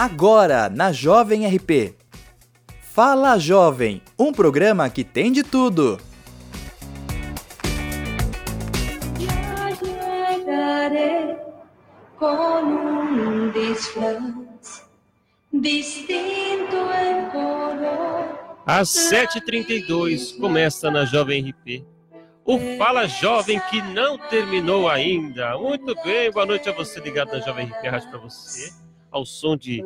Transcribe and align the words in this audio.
Agora 0.00 0.70
na 0.70 0.92
Jovem 0.92 1.46
RP. 1.46 1.94
Fala 2.80 3.38
Jovem, 3.38 4.00
um 4.18 4.32
programa 4.32 4.88
que 4.88 5.04
tem 5.04 5.30
de 5.30 5.42
tudo. 5.42 6.00
Ya 9.18 9.68
llegaré 9.82 11.36
con 12.18 12.64
un 12.64 13.52
disfraz 13.52 14.88
distinto 15.52 16.76
en 16.94 17.28
color. 17.28 18.24
Às 18.64 18.88
7h32 18.88 20.40
começa 20.40 20.90
na 20.90 21.04
Jovem 21.04 21.50
RP. 21.50 21.84
O 22.46 22.58
Fala 22.78 23.06
Jovem 23.06 23.60
que 23.68 23.82
não 23.82 24.16
terminou 24.16 24.88
ainda. 24.88 25.58
Muito 25.58 25.94
bem, 26.02 26.30
boa 26.30 26.46
noite 26.46 26.70
a 26.70 26.72
você 26.72 27.00
ligado 27.00 27.32
na 27.32 27.40
Jovem 27.40 27.66
RP, 27.66 27.86
a 27.86 27.90
rádio 27.90 28.08
para 28.08 28.18
você. 28.20 28.89
Ao 29.10 29.24
som 29.24 29.56
de 29.56 29.84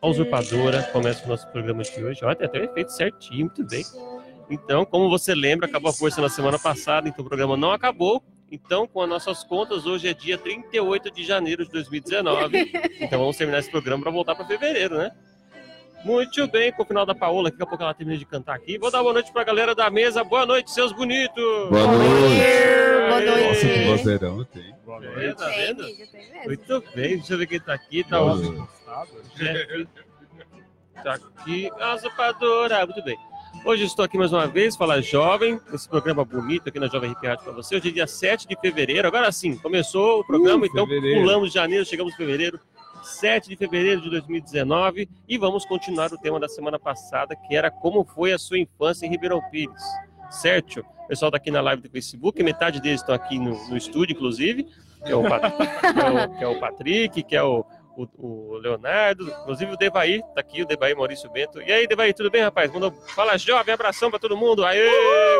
A 0.00 0.06
Usurpadora, 0.06 0.82
começa 0.84 1.24
o 1.24 1.28
nosso 1.28 1.46
programa 1.48 1.82
de 1.82 2.04
hoje. 2.04 2.24
Olha, 2.24 2.36
tem 2.36 2.46
até 2.46 2.60
um 2.60 2.64
efeito 2.64 2.92
certinho, 2.92 3.46
muito 3.46 3.64
bem. 3.66 3.84
Então, 4.50 4.84
como 4.84 5.08
você 5.08 5.34
lembra, 5.34 5.66
acabou 5.66 5.90
a 5.90 5.94
força 5.94 6.20
na 6.20 6.28
semana 6.28 6.58
passada, 6.58 7.08
então 7.08 7.24
o 7.24 7.28
programa 7.28 7.56
não 7.56 7.72
acabou. 7.72 8.22
Então, 8.50 8.86
com 8.86 9.00
as 9.00 9.08
nossas 9.08 9.42
contas, 9.42 9.86
hoje 9.86 10.06
é 10.08 10.14
dia 10.14 10.38
38 10.38 11.10
de 11.10 11.24
janeiro 11.24 11.64
de 11.64 11.72
2019. 11.72 12.72
Então 13.00 13.18
vamos 13.18 13.36
terminar 13.36 13.58
esse 13.58 13.70
programa 13.70 14.02
para 14.02 14.12
voltar 14.12 14.34
para 14.34 14.46
fevereiro, 14.46 14.98
né? 14.98 15.10
Muito 16.04 16.46
bem, 16.48 16.70
com 16.72 16.82
o 16.82 16.86
final 16.86 17.06
da 17.06 17.14
Paola, 17.14 17.50
daqui 17.50 17.62
a 17.62 17.66
pouco 17.66 17.82
ela 17.82 17.94
termina 17.94 18.18
de 18.18 18.26
cantar 18.26 18.54
aqui. 18.54 18.76
Vou 18.78 18.90
dar 18.90 19.00
boa 19.02 19.14
noite 19.14 19.32
pra 19.32 19.42
galera 19.42 19.74
da 19.74 19.88
mesa. 19.88 20.22
Boa 20.22 20.44
noite, 20.44 20.70
seus 20.70 20.92
bonitos! 20.92 21.34
Boa 21.70 21.86
noite. 21.86 22.44
Boa 23.08 23.20
noite. 23.20 23.48
Nossa, 23.48 23.68
que 23.68 23.84
vozeirão 23.86 24.44
tem. 24.44 24.74
Boa 24.84 25.00
noite. 25.00 25.34
Tá 25.36 25.46
Tem, 25.46 25.66
vendo? 25.66 25.82
amiga, 25.82 26.06
tem 26.06 26.20
mesmo. 26.30 26.44
Muito 26.44 26.84
bem, 26.94 27.16
deixa 27.16 27.32
eu 27.34 27.38
ver 27.38 27.46
quem 27.46 27.60
tá 27.60 27.72
aqui. 27.74 28.04
Tá 28.04 28.18
Boa 28.20 28.34
o. 28.34 28.68
Jeff. 29.36 29.88
Tá 31.02 31.14
aqui. 31.14 31.70
A 31.80 31.94
usurpadora. 31.94 32.84
Muito 32.86 33.02
bem. 33.02 33.16
Hoje 33.64 33.84
estou 33.84 34.04
aqui 34.04 34.18
mais 34.18 34.30
uma 34.32 34.46
vez, 34.46 34.76
Fala 34.76 35.00
Jovem, 35.00 35.58
esse 35.72 35.88
programa 35.88 36.24
bonito 36.24 36.68
aqui 36.68 36.78
na 36.78 36.86
Jovem 36.88 37.12
RP 37.12 37.24
Rádio 37.26 37.44
para 37.44 37.52
você. 37.54 37.76
Hoje 37.76 37.88
é 37.88 37.92
dia 37.92 38.06
7 38.06 38.46
de 38.48 38.56
fevereiro. 38.60 39.06
Agora 39.08 39.30
sim, 39.32 39.56
começou 39.56 40.20
o 40.20 40.24
programa, 40.26 40.64
Uh, 40.64 40.66
então 40.66 40.86
fevereiro. 40.86 41.20
pulamos 41.20 41.52
janeiro, 41.52 41.84
chegamos 41.86 42.12
em 42.12 42.16
fevereiro. 42.16 42.60
7 43.04 43.48
de 43.48 43.56
fevereiro 43.56 44.00
de 44.00 44.10
2019 44.10 45.08
e 45.28 45.38
vamos 45.38 45.64
continuar 45.64 46.12
o 46.12 46.18
tema 46.18 46.40
da 46.40 46.48
semana 46.48 46.78
passada, 46.78 47.36
que 47.36 47.54
era 47.54 47.70
como 47.70 48.04
foi 48.04 48.32
a 48.32 48.38
sua 48.38 48.58
infância 48.58 49.06
em 49.06 49.10
Ribeirão 49.10 49.40
Pires. 49.50 49.82
Certo? 50.30 50.80
O 51.04 51.06
pessoal 51.08 51.30
tá 51.30 51.36
aqui 51.36 51.50
na 51.50 51.60
live 51.60 51.82
do 51.82 51.90
Facebook, 51.90 52.42
metade 52.42 52.80
deles 52.80 53.00
estão 53.00 53.14
aqui 53.14 53.38
no, 53.38 53.68
no 53.68 53.76
estúdio, 53.76 54.14
inclusive, 54.16 54.64
que 55.04 55.12
é 55.12 55.14
o, 55.14 55.22
Pat- 55.22 55.52
que 55.56 56.00
é 56.00 56.10
o- 56.24 56.38
que 56.38 56.44
é 56.44 56.48
o 56.48 56.58
Patrick, 56.60 57.22
que 57.22 57.36
é 57.36 57.42
o, 57.42 57.64
o- 57.96 58.08
o 58.16 58.54
Leonardo, 58.56 59.28
inclusive 59.28 59.72
o 59.72 59.76
Devaí, 59.76 60.22
tá 60.34 60.40
aqui, 60.40 60.62
o 60.62 60.66
Devaí 60.66 60.94
Maurício 60.94 61.30
Bento. 61.30 61.60
E 61.60 61.70
aí, 61.70 61.86
Devaí, 61.86 62.14
tudo 62.14 62.30
bem, 62.30 62.42
rapaz? 62.42 62.72
Mandou, 62.72 62.90
fala 63.14 63.36
jovem, 63.36 63.74
abração 63.74 64.10
pra 64.10 64.18
todo 64.18 64.36
mundo. 64.36 64.64
Aê! 64.64 64.88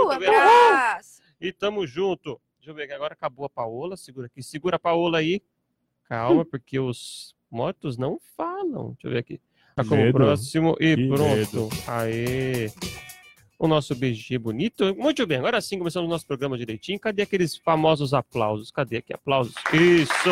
Uh, 0.04 0.10
abraço. 0.10 1.22
E 1.40 1.50
tamo 1.52 1.86
junto. 1.86 2.38
Deixa 2.58 2.70
eu 2.70 2.74
ver 2.74 2.92
agora 2.92 3.14
acabou 3.14 3.46
a 3.46 3.50
Paola. 3.50 3.96
Segura 3.96 4.26
aqui. 4.26 4.42
Segura 4.42 4.76
a 4.76 4.78
Paola 4.78 5.18
aí. 5.18 5.42
Calma, 6.08 6.44
porque 6.44 6.78
os 6.78 7.34
mortos 7.54 7.96
não 7.96 8.18
falam. 8.36 8.88
Deixa 8.94 9.06
eu 9.06 9.10
ver 9.12 9.18
aqui. 9.18 9.40
Tá 9.76 9.84
como 9.84 10.02
medo. 10.02 10.12
próximo 10.18 10.76
e 10.80 10.94
Que 10.96 11.08
pronto. 11.08 11.22
medo. 11.36 11.68
Aê. 11.86 12.70
O 13.58 13.66
nosso 13.68 13.94
BG 13.94 14.36
bonito. 14.38 14.94
Muito 14.96 15.26
bem, 15.26 15.38
agora 15.38 15.60
sim 15.60 15.78
começamos 15.78 16.08
o 16.08 16.10
nosso 16.10 16.26
programa 16.26 16.58
direitinho. 16.58 16.98
Cadê 17.00 17.22
aqueles 17.22 17.56
famosos 17.56 18.12
aplausos? 18.12 18.70
Cadê 18.70 18.98
aqui? 18.98 19.12
Aplausos. 19.14 19.54
Isso! 19.72 20.30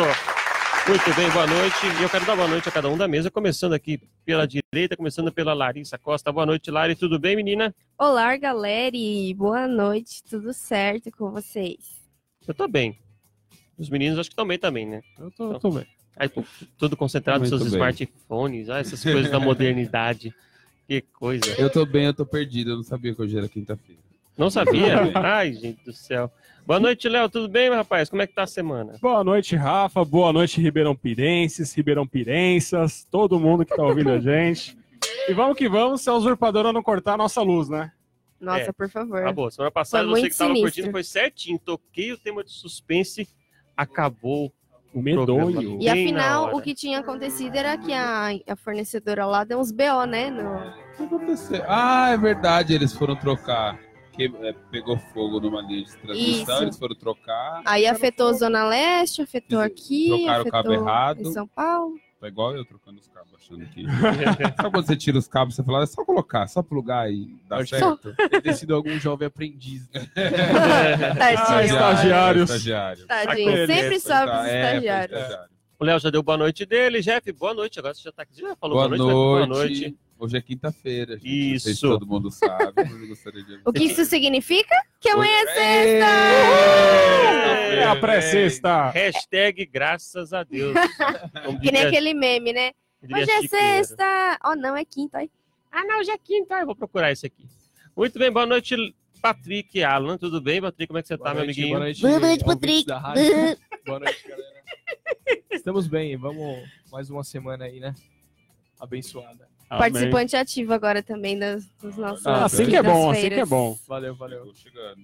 Muito 0.85 1.15
bem, 1.15 1.29
boa 1.31 1.47
noite. 1.47 1.77
E 1.99 2.03
eu 2.03 2.09
quero 2.09 2.25
dar 2.25 2.35
boa 2.35 2.47
noite 2.47 2.67
a 2.67 2.71
cada 2.71 2.89
um 2.89 2.97
da 2.97 3.07
mesa, 3.07 3.31
começando 3.31 3.71
aqui 3.71 3.97
pela 4.25 4.45
direita, 4.45 4.97
começando 4.97 5.31
pela 5.31 5.53
Larissa 5.53 5.97
Costa. 5.97 6.29
Boa 6.31 6.45
noite, 6.45 6.69
Lari. 6.69 6.93
Tudo 6.95 7.17
bem, 7.17 7.37
menina? 7.37 7.73
Olá, 7.97 8.35
galera, 8.35 8.95
e 8.95 9.33
boa 9.33 9.65
noite, 9.65 10.21
tudo 10.29 10.51
certo 10.53 11.09
com 11.11 11.31
vocês? 11.31 12.01
Eu 12.45 12.53
tô 12.53 12.67
bem. 12.67 12.99
Os 13.77 13.89
meninos 13.89 14.19
acho 14.19 14.29
que 14.29 14.35
também 14.35 14.59
também, 14.59 14.85
né? 14.85 15.01
Eu 15.17 15.31
tô, 15.31 15.57
tô 15.57 15.71
bem. 15.71 15.87
Tudo 16.77 16.95
concentrado 16.95 17.39
nos 17.39 17.49
seus 17.49 17.61
bem. 17.63 17.71
smartphones, 17.71 18.69
ah, 18.69 18.79
essas 18.79 19.01
coisas 19.03 19.29
da 19.31 19.39
modernidade. 19.39 20.33
Que 20.85 20.99
coisa. 20.99 21.45
Eu 21.57 21.69
tô 21.69 21.85
bem, 21.85 22.07
eu 22.07 22.13
tô 22.13 22.25
perdido. 22.25 22.71
Eu 22.71 22.75
não 22.75 22.83
sabia 22.83 23.15
que 23.15 23.21
hoje 23.21 23.37
era 23.37 23.47
quinta-feira. 23.47 24.01
Não 24.37 24.49
sabia? 24.49 24.97
Ai, 25.15 25.53
gente 25.53 25.81
do 25.85 25.93
céu. 25.93 26.29
Boa 26.67 26.77
noite, 26.77 27.07
Léo. 27.07 27.29
Tudo 27.29 27.47
bem, 27.47 27.69
meu 27.69 27.77
rapaz? 27.77 28.09
Como 28.09 28.21
é 28.21 28.27
que 28.27 28.33
tá 28.33 28.43
a 28.43 28.47
semana? 28.47 28.97
Boa 29.01 29.23
noite, 29.23 29.55
Rafa. 29.55 30.03
Boa 30.03 30.33
noite, 30.33 30.59
Ribeirão 30.59 30.93
Pirenses, 30.93 31.73
Ribeirão 31.73 32.05
Pirensas, 32.05 33.07
todo 33.09 33.39
mundo 33.39 33.65
que 33.65 33.73
tá 33.73 33.81
ouvindo 33.81 34.09
a 34.11 34.19
gente. 34.19 34.77
E 35.29 35.33
vamos 35.33 35.57
que 35.57 35.69
vamos, 35.69 36.01
se 36.01 36.09
a 36.09 36.13
usurpadora 36.13 36.73
não 36.73 36.83
cortar 36.83 37.13
a 37.13 37.17
nossa 37.17 37.41
luz, 37.41 37.69
né? 37.69 37.89
Nossa, 38.37 38.63
É. 38.63 38.71
por 38.73 38.89
favor. 38.89 39.23
Tá 39.23 39.31
bom, 39.31 39.49
semana 39.49 39.71
passada 39.71 40.03
Foi 40.09 40.19
você 40.19 40.29
que 40.29 40.37
tava 40.37 40.49
sinistro. 40.49 40.69
curtindo 40.69 40.91
foi 40.91 41.03
certinho. 41.05 41.57
Toquei 41.59 42.11
o 42.11 42.17
tema 42.17 42.43
de 42.43 42.51
suspense, 42.51 43.25
acabou 43.75 44.51
o 44.93 45.01
Medonho. 45.01 45.77
E 45.81 45.89
afinal, 45.89 46.55
o 46.55 46.61
que 46.61 46.73
tinha 46.73 46.99
acontecido 46.99 47.55
era 47.55 47.77
que 47.77 47.91
a, 47.93 48.29
a 48.47 48.55
fornecedora 48.55 49.25
lá 49.25 49.43
deu 49.43 49.59
uns 49.59 49.71
BO, 49.71 50.05
né? 50.07 50.29
no- 50.29 50.55
O 50.57 50.97
que 50.97 51.03
aconteceu? 51.03 51.63
Ah, 51.67 52.11
é 52.11 52.17
verdade, 52.17 52.73
eles 52.73 52.93
foram 52.93 53.15
trocar. 53.15 53.79
Que, 54.11 54.25
é, 54.41 54.53
pegou 54.69 54.95
fogo 55.11 55.39
numa 55.39 55.59
linha 55.63 55.83
de 55.85 55.97
transmissão, 55.97 56.53
Isso. 56.55 56.63
eles 56.65 56.77
foram 56.77 56.95
trocar. 56.95 57.63
Aí 57.65 57.87
afetou 57.87 58.31
Zona 58.33 58.63
Leste, 58.63 59.23
afetou 59.23 59.59
Eles 59.63 59.73
aqui, 59.73 60.07
trocaram 60.09 60.43
o 60.43 60.51
cabo 60.51 60.67
afetou 60.69 60.73
errado. 60.87 61.21
em 61.21 61.31
São 61.33 61.47
Paulo. 61.47 61.95
Tá 62.23 62.29
igual 62.29 62.55
eu 62.55 62.63
trocando 62.63 63.01
os 63.01 63.07
cabos, 63.09 63.33
achando 63.35 63.65
que. 63.65 63.83
Sabe 64.55 64.71
quando 64.71 64.85
você 64.85 64.95
tira 64.95 65.17
os 65.17 65.27
cabos, 65.27 65.55
você 65.55 65.61
fala, 65.63 65.83
é 65.83 65.85
só 65.85 66.05
colocar, 66.05 66.47
só 66.47 66.63
plugar 66.63 67.11
e 67.11 67.35
dá 67.49 67.65
certo? 67.65 68.15
Deve 68.17 68.41
ter 68.41 68.53
sido 68.53 68.73
algum 68.73 68.97
jovem 68.97 69.27
aprendiz. 69.27 69.89
né? 69.91 70.07
Tadinho. 71.19 71.65
estagiários. 71.65 72.49
Estagiário. 72.49 73.05
Tadinho. 73.07 73.67
Sempre 73.67 73.99
sobe 73.99 74.31
os 74.31 74.37
É, 74.37 74.39
foi 74.39 74.55
estagiários. 74.77 75.19
estagiário. 75.19 75.53
O 75.79 75.83
Léo 75.85 75.99
já 75.99 76.09
deu 76.09 76.23
boa 76.23 76.37
noite 76.37 76.65
dele. 76.65 77.01
Jeff, 77.01 77.29
boa 77.33 77.53
noite. 77.53 77.77
Agora 77.77 77.93
você 77.93 78.03
já 78.03 78.11
tá 78.13 78.23
aqui. 78.23 78.39
Já 78.39 78.55
falou 78.55 78.77
Boa, 78.77 78.87
boa, 78.87 78.97
noite. 78.97 79.01
noite, 79.03 79.37
boa 79.45 79.47
noite. 79.47 79.97
Hoje 80.23 80.37
é 80.37 80.41
quinta-feira, 80.41 81.17
gente. 81.17 81.51
Não 81.51 81.59
sei 81.59 81.59
se 81.59 81.71
Isso. 81.71 81.87
todo 81.89 82.07
mundo 82.07 82.31
sabe, 82.31 82.71
mas 82.77 83.01
eu 83.01 83.07
gostaria 83.09 83.43
de 83.43 83.59
O 83.67 83.73
que 83.73 83.83
isso 83.83 84.05
significa? 84.05 84.73
Que 84.97 85.09
amanhã 85.09 85.35
é 85.35 85.47
sexta! 85.47 86.05
É 87.75 87.83
a 87.83 87.95
pré-sexta. 87.97 88.89
Hashtag 88.91 89.65
graças 89.65 90.31
a 90.31 90.43
Deus. 90.43 90.73
Que 91.61 91.73
nem 91.73 91.81
aquele 91.87 92.13
meme, 92.13 92.53
né? 92.53 92.71
Hoje 93.03 93.29
é 93.29 93.41
sexta. 93.45 94.39
Oh, 94.45 94.55
não, 94.55 94.77
é 94.77 94.85
quinta. 94.85 95.17
Aí. 95.17 95.29
Ah, 95.69 95.83
não, 95.83 95.99
hoje 95.99 96.11
é 96.11 96.17
quinta. 96.17 96.55
Eu 96.55 96.67
vou 96.67 96.75
procurar 96.77 97.11
esse 97.11 97.25
aqui. 97.25 97.45
Muito 97.93 98.17
bem, 98.17 98.31
boa 98.31 98.45
noite, 98.45 98.77
Patrick 99.21 99.77
e 99.77 99.83
Alan. 99.83 100.17
Tudo 100.17 100.39
bem, 100.39 100.61
Patrick? 100.61 100.87
Como 100.87 100.99
é 100.99 101.01
que 101.01 101.09
você 101.09 101.17
tá, 101.17 101.33
meu 101.33 101.43
amiguinho? 101.43 101.67
Boa 101.67 101.79
noite, 101.79 102.01
Boa 102.01 102.19
noite, 102.21 102.45
Patrick. 102.45 102.85
Boa 103.85 103.99
noite, 103.99 104.25
galera. 104.25 104.63
Estamos 105.51 105.85
bem, 105.85 106.15
vamos 106.15 106.63
mais 106.89 107.09
uma 107.09 107.25
semana 107.25 107.65
aí, 107.65 107.81
né? 107.81 107.93
Abençoada. 108.79 109.52
Participante 109.77 110.35
ativo 110.35 110.73
agora 110.73 111.01
também 111.01 111.37
das, 111.37 111.65
dos 111.81 111.95
nossos. 111.97 112.25
Ah, 112.25 112.45
assim 112.45 112.65
que 112.65 112.75
é 112.75 112.83
bom, 112.83 113.11
assim 113.11 113.29
que 113.29 113.39
é 113.39 113.45
bom. 113.45 113.77
Valeu, 113.87 114.15
valeu. 114.15 114.51
Chegando. 114.53 115.01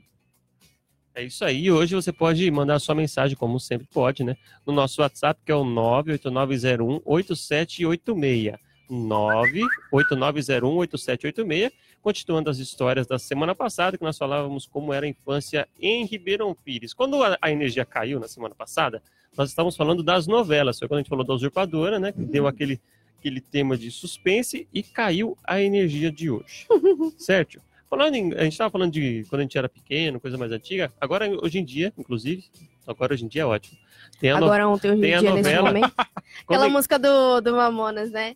É 1.14 1.24
isso 1.24 1.44
aí. 1.44 1.72
Hoje 1.72 1.96
você 1.96 2.14
pode 2.14 2.50
mandar 2.50 2.80
sua 2.80 2.96
mensagem, 2.96 3.36
como 3.36 3.60
sempre 3.60 3.86
pode, 3.92 4.24
né? 4.24 4.38
No 4.66 4.72
nosso 4.72 5.02
WhatsApp, 5.02 5.42
que 5.46 5.52
é 5.52 5.56
o 5.56 5.66
989018786. 5.66 8.58
989018786. 8.90 11.72
Continuando 12.02 12.50
as 12.50 12.60
histórias 12.60 13.06
da 13.06 13.20
semana 13.20 13.54
passada, 13.54 13.98
que 13.98 14.04
nós 14.04 14.18
falávamos 14.18 14.66
como 14.66 14.94
era 14.94 15.06
a 15.06 15.10
infância 15.10 15.68
em 15.78 16.06
Ribeirão 16.06 16.56
Pires. 16.56 16.94
Quando 16.94 17.22
a, 17.22 17.38
a 17.42 17.52
energia 17.52 17.84
caiu 17.84 18.18
na 18.20 18.30
semana 18.30 18.56
passada, 18.56 19.04
nós 19.38 19.50
estávamos 19.50 19.76
falando 19.76 20.02
das 20.02 20.26
novelas. 20.26 20.80
Foi 20.80 20.88
quando 20.88 21.00
a 21.00 21.02
gente 21.02 21.10
falou 21.10 21.26
da 21.26 21.34
usurpadora, 21.34 22.00
né? 22.00 22.14
Que 22.14 22.22
deu 22.22 22.48
aquele, 22.48 22.80
aquele 23.20 23.42
tema 23.42 23.78
de 23.78 23.92
suspense 23.92 24.68
e 24.74 24.82
caiu 24.82 25.38
a 25.44 25.62
energia 25.62 26.12
de 26.12 26.30
hoje. 26.32 26.66
certo? 27.18 27.62
Falando 27.90 28.16
em, 28.16 28.34
a 28.34 28.44
gente 28.44 28.54
estava 28.54 28.70
falando 28.70 28.92
de 28.94 29.26
quando 29.30 29.40
a 29.42 29.44
gente 29.44 29.58
era 29.58 29.68
pequeno, 29.68 30.20
coisa 30.20 30.38
mais 30.38 30.52
antiga. 30.52 30.92
Agora, 31.02 31.28
hoje 31.44 31.60
em 31.60 31.66
dia, 31.66 31.92
inclusive, 31.98 32.44
agora 32.88 33.14
hoje 33.14 33.26
em 33.26 33.28
dia 33.28 33.42
é 33.42 33.46
ótimo. 33.46 33.78
Tem 34.20 34.32
a 34.32 34.40
no- 34.40 34.46
Agora 34.46 34.68
ontem, 34.68 34.92
hoje 34.92 35.00
em 35.00 35.02
dia, 35.02 35.22
nesse 35.22 35.36
novela. 35.36 35.68
momento. 35.74 35.94
Quando 36.46 36.58
Aquela 36.58 36.66
é- 36.66 36.70
música 36.70 37.00
do, 37.00 37.42
do 37.42 37.56
Mamonas, 37.56 38.12
né? 38.12 38.36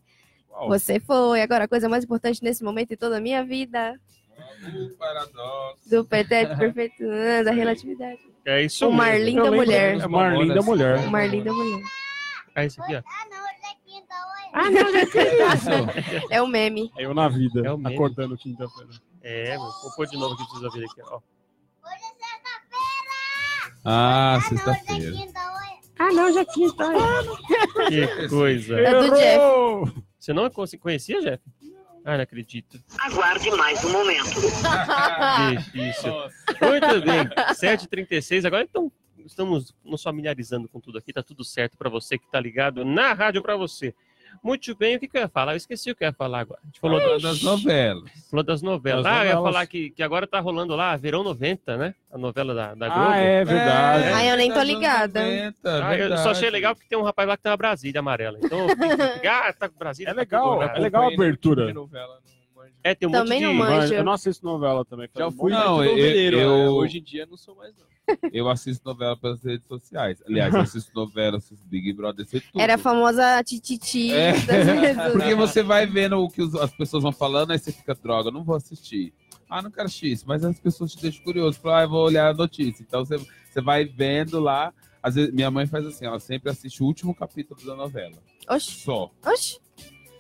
Uau. 0.50 0.70
Você 0.70 1.00
foi, 1.00 1.42
agora 1.42 1.66
a 1.66 1.68
coisa 1.68 1.88
mais 1.88 2.04
importante 2.04 2.44
nesse 2.44 2.64
momento 2.64 2.94
em 2.94 2.98
toda 2.98 3.18
a 3.18 3.22
minha 3.22 3.44
vida. 3.44 4.00
O 4.66 4.90
paradoxo. 4.98 5.90
Do 5.90 6.06
pretérito 6.06 6.58
perfeito, 6.58 7.04
ah, 7.04 7.44
da 7.44 7.52
relatividade. 7.52 8.20
É 8.46 8.62
isso 8.64 8.86
O 8.88 8.90
mesmo. 8.90 8.98
Mar 9.04 9.20
linda 9.22 9.40
Eu 9.40 9.44
lembro 9.46 9.58
mulher. 9.58 9.96
É 10.00 10.08
Marlinda 10.08 10.62
Mulher. 10.62 10.98
O 11.00 11.10
Mar 11.12 11.30
linda 11.30 11.54
mulher. 11.54 11.82
É 12.56 12.66
esse 12.66 12.80
aqui, 12.82 12.96
ó. 12.96 13.02
Ah, 14.54 14.70
não, 14.70 14.92
já 14.92 15.02
É 16.30 16.42
o 16.42 16.48
meme. 16.48 16.92
É 16.98 17.06
eu 17.06 17.14
na 17.14 17.28
vida, 17.28 17.62
É 17.66 17.72
o 17.72 17.78
meme. 17.78 17.96
acordando 17.96 18.38
quinta-feira. 18.38 18.92
É, 19.22 19.58
mano. 19.58 19.72
Vou 19.82 19.96
pôr 19.96 20.08
de 20.08 20.18
novo 20.18 20.36
pra 20.36 20.46
vocês 20.46 20.64
ouvirem 20.64 20.88
aqui, 20.90 21.02
ó. 21.04 21.20
Ah, 23.86 24.40
sexta-feira. 24.48 25.14
Ah, 26.00 26.12
não, 26.12 26.32
já 26.34 26.46
quinta. 26.46 26.86
Que 27.90 28.28
coisa. 28.30 28.80
É 28.80 28.92
do 29.02 29.16
Jeff. 29.16 30.04
Você 30.20 30.34
não 30.34 30.50
conhe- 30.50 30.78
conhecia, 30.80 31.22
Jeff? 31.22 31.44
Ah, 32.06 32.16
não 32.18 32.24
acredito. 32.24 32.82
Aguarde 33.00 33.50
mais 33.52 33.84
um 33.84 33.92
momento. 33.92 34.30
Difícil. 35.58 36.12
Muito 36.14 37.02
bem. 37.06 37.26
7h36. 37.56 38.46
Agora 38.46 38.64
então 38.64 38.92
estamos 39.26 39.74
nos 39.84 40.02
familiarizando 40.02 40.68
com 40.70 40.80
tudo 40.80 40.98
aqui. 40.98 41.14
Tá 41.14 41.24
tudo 41.24 41.44
certo 41.44 41.78
para 41.78 41.90
você 41.90 42.18
que 42.18 42.30
tá 42.30 42.40
ligado 42.40 42.84
na 42.86 43.14
rádio 43.14 43.42
para 43.42 43.56
você. 43.56 43.94
Muito 44.42 44.76
bem. 44.76 44.96
O 44.96 45.00
que, 45.00 45.08
que 45.08 45.18
eu 45.18 45.22
ia 45.22 45.28
falar? 45.28 45.54
Eu 45.54 45.58
esqueci 45.58 45.92
o 45.92 45.96
que 45.96 46.04
eu 46.04 46.08
ia 46.08 46.14
falar 46.14 46.40
agora. 46.40 46.60
A 46.64 46.66
gente 46.66 46.80
falou 46.80 47.00
Falou 47.00 47.20
das, 47.20 47.42
novelas. 47.44 48.12
falou 48.30 48.44
das 48.44 48.62
novelas. 48.62 49.04
Das 49.04 49.14
ah, 49.14 49.18
eu 49.20 49.28
ia 49.30 49.36
novelas. 49.36 49.54
falar 49.54 49.68
que, 49.68 49.90
que 49.92 50.02
agora 50.02 50.26
tá 50.26 50.40
rolando 50.40 50.76
lá 50.76 50.96
Verão 50.96 51.24
90, 51.24 51.78
né? 51.78 51.96
A 52.12 52.18
novela 52.18 52.54
da, 52.54 52.74
da 52.74 52.90
Globo. 52.90 53.10
Ah, 53.12 53.18
é 53.18 53.46
verdade. 53.46 54.08
Ah, 54.14 54.26
eu 54.26 54.38
nem 54.38 54.52
tô 54.52 54.62
ligada. 54.62 55.22
90, 55.22 55.86
Ah, 55.86 55.98
eu 55.98 56.18
só 56.18 56.32
achei 56.32 56.50
legal 56.50 56.76
porque 56.76 56.90
tem 56.90 56.98
um 56.98 57.04
rapaz 57.04 57.28
lá 57.28 57.38
que 57.38 57.44
tem 57.44 57.52
uma 57.52 57.58
Brasília 57.58 58.00
amarela. 58.00 58.40
Então 58.42 58.68
ah, 59.30 59.54
tá 59.58 59.70
com 59.70 59.78
Brasília. 59.78 60.12
É 60.12 60.14
tá 60.14 60.20
legal, 60.22 60.54
tudo, 60.54 60.64
é 60.64 60.74
né? 60.74 60.80
legal 60.80 61.04
a 61.04 61.14
abertura. 61.14 61.74
Novela, 61.74 62.16
não 62.16 62.22
manjo. 62.22 62.43
É, 62.84 62.94
tem 62.94 63.08
um 63.08 63.12
Também 63.12 63.42
monte 63.42 63.52
de... 63.52 63.58
não 63.60 63.66
manjo. 63.66 63.94
Eu 63.94 64.04
não 64.04 64.12
assisto 64.12 64.46
novela 64.46 64.84
também. 64.84 65.08
Já 65.16 65.32
fui 65.32 65.52
Não, 65.52 65.78
muito 65.78 65.98
eu- 65.98 66.32
eu- 66.34 66.48
né? 66.50 66.70
Hoje 66.70 66.98
em 67.00 67.04
dia 67.04 67.26
não 67.26 67.38
sou 67.38 67.56
mais 67.56 67.74
não. 67.78 67.86
Eu 68.34 68.50
assisto 68.50 68.86
novela 68.86 69.16
pelas 69.16 69.42
redes 69.42 69.66
sociais. 69.66 70.22
Aliás, 70.28 70.54
eu 70.54 70.60
assisto 70.60 70.92
novela, 70.94 71.38
assisto 71.38 71.66
Big 71.66 71.94
Brother, 71.94 72.26
assisto 72.26 72.50
tudo. 72.52 72.62
Era 72.62 72.76
a 72.76 72.78
famosa 72.78 73.42
tititi 73.46 74.12
É. 74.14 74.34
Porque 75.14 75.34
você 75.34 75.64
vai 75.64 75.86
vendo 75.86 76.18
o 76.20 76.30
que 76.30 76.42
as 76.62 76.72
pessoas 76.76 77.02
vão 77.02 77.14
falando, 77.14 77.52
aí 77.52 77.60
você 77.60 77.72
fica, 77.72 77.96
droga, 77.96 78.30
não 78.30 78.44
vou 78.44 78.58
assistir. 78.58 79.14
Ah, 79.50 79.62
não 79.62 79.72
quero 79.72 79.86
assistir 79.86 80.12
isso, 80.12 80.26
mas 80.28 80.44
as 80.44 80.60
pessoas 80.60 80.92
te 80.92 81.02
deixam 81.02 81.24
curioso. 81.24 81.58
Fala, 81.62 81.80
ah, 81.80 81.84
eu 81.84 81.90
vou 81.90 82.04
olhar 82.06 82.32
a 82.32 82.34
notícia. 82.34 82.84
Então 82.86 83.06
você, 83.06 83.18
você 83.18 83.62
vai 83.62 83.86
vendo 83.86 84.38
lá. 84.38 84.74
Às 85.02 85.16
vezes, 85.16 85.34
minha 85.34 85.50
mãe 85.50 85.66
faz 85.66 85.86
assim, 85.86 86.06
ela 86.06 86.20
sempre 86.20 86.50
assiste 86.50 86.84
o 86.84 86.86
último 86.86 87.16
capítulo 87.16 87.60
da 87.66 87.74
novela. 87.76 88.18
Oxi, 88.50 88.82
Só. 88.82 89.10
oxi. 89.26 89.60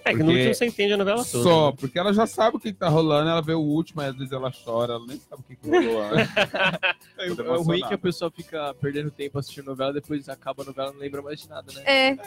É 0.05 0.11
que 0.11 0.17
no 0.19 0.25
Porque- 0.25 0.38
último 0.39 0.53
você 0.55 0.65
entende 0.65 0.94
a 0.94 0.97
novela 0.97 1.17
toda. 1.23 1.44
Só, 1.44 1.69
né? 1.71 1.77
porque 1.79 1.97
ela 2.00 2.13
já 2.13 2.27
sabe 2.27 2.57
o 2.57 2.59
que, 2.59 2.73
que 2.73 2.77
tá 2.79 2.89
rolando, 2.89 3.29
ela 3.29 3.41
vê 3.41 3.53
o 3.53 3.59
último, 3.61 4.01
aí 4.01 4.09
às 4.09 4.15
vezes 4.17 4.31
ela 4.33 4.51
chora, 4.51 4.94
ela 4.94 5.05
nem 5.07 5.17
sabe 5.17 5.41
o 5.41 5.45
que, 5.45 5.55
que 5.55 5.69
rolou 5.69 6.01
antes. 6.03 6.29
É, 7.17 7.25
é 7.25 7.29
ruim 7.29 7.39
emocionado. 7.39 7.88
que 7.88 7.94
a 7.94 7.97
pessoa 7.97 8.31
fica 8.31 8.73
perdendo 8.81 9.09
tempo 9.11 9.39
assistindo 9.39 9.65
novela, 9.67 9.94
depois 9.94 10.27
acaba 10.27 10.63
a 10.63 10.65
novela 10.65 10.89
e 10.89 10.94
não 10.94 11.00
lembra 11.00 11.21
mais 11.21 11.39
de 11.41 11.47
nada, 11.50 11.71
né? 11.73 11.81
É. 11.85 12.07
É 12.09 12.17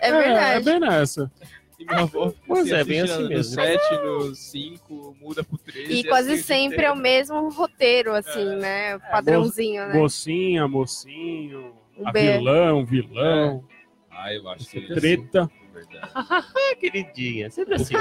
É 0.00 0.12
verdade. 0.12 0.64
bem 0.64 0.80
nessa. 0.80 1.30
E 1.78 1.84
minha 1.84 2.00
avó 2.02 2.32
Pois 2.46 2.70
é, 2.70 2.84
bem 2.84 3.00
assim 3.00 3.22
no 3.24 3.28
mesmo. 3.28 3.54
7, 3.54 3.96
no 4.04 4.34
5, 4.34 5.16
muda 5.20 5.42
pro 5.44 5.58
13. 5.58 5.92
E 5.92 6.04
quase 6.04 6.32
assim 6.32 6.40
o 6.40 6.44
sempre 6.44 6.84
é 6.84 6.92
o 6.92 6.96
mesmo 6.96 7.50
roteiro, 7.50 8.14
assim, 8.14 8.56
né? 8.56 8.98
Padrãozinho, 9.10 9.88
né? 9.88 9.94
Mocinha, 9.94 10.68
mocinho, 10.68 11.74
Um 11.98 12.08
a 12.08 12.12
B. 12.12 12.38
vilão, 12.38 12.86
vilão, 12.86 13.64
Ah, 14.10 14.32
eu 14.32 14.48
acho 14.48 14.68
que 14.70 14.80
treta. 14.94 15.50
Verdade. 15.74 16.10
Ah, 16.14 16.44
queridinha. 16.80 17.50
Sempre 17.50 17.74
assim. 17.74 17.94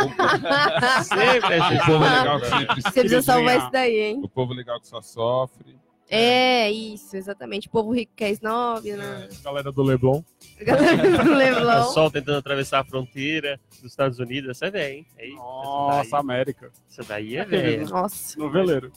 sempre 1.03 1.53
assim. 1.55 1.75
O 1.75 1.85
povo 1.85 2.03
legal 2.03 2.39
que 2.39 2.45
sempre 2.47 2.81
Você 2.81 2.91
precisa 2.91 3.21
salvar 3.21 3.43
Queridinha. 3.43 3.63
isso 3.63 3.71
daí, 3.71 3.99
hein? 3.99 4.21
O 4.23 4.29
povo 4.29 4.53
legal 4.53 4.79
que 4.79 4.87
só 4.87 5.01
sofre. 5.01 5.75
É, 6.09 6.69
isso, 6.69 7.15
exatamente. 7.17 7.67
O 7.67 7.71
povo 7.71 7.91
rico 7.91 8.11
quer 8.15 8.29
snob, 8.31 8.91
né? 8.91 9.29
Galera 9.43 9.71
do 9.71 9.81
Leblon. 9.81 10.21
Galera 10.61 11.23
do 11.23 11.31
O 11.31 11.35
Leblon. 11.35 11.83
pessoal 11.87 12.11
tentando 12.11 12.37
atravessar 12.37 12.79
a 12.81 12.83
fronteira 12.83 13.59
dos 13.81 13.89
Estados 13.91 14.19
Unidos. 14.19 14.51
Essa 14.51 14.67
é 14.67 14.71
velha, 14.71 14.93
hein? 14.93 15.07
É 15.17 15.25
isso. 15.27 15.35
Nossa, 15.37 16.11
daí, 16.11 16.19
América. 16.19 16.71
essa 16.89 17.03
daí 17.03 17.35
é 17.37 17.45
velha. 17.45 17.85
Nossa. 17.87 18.37
Noveleiro. 18.37 18.91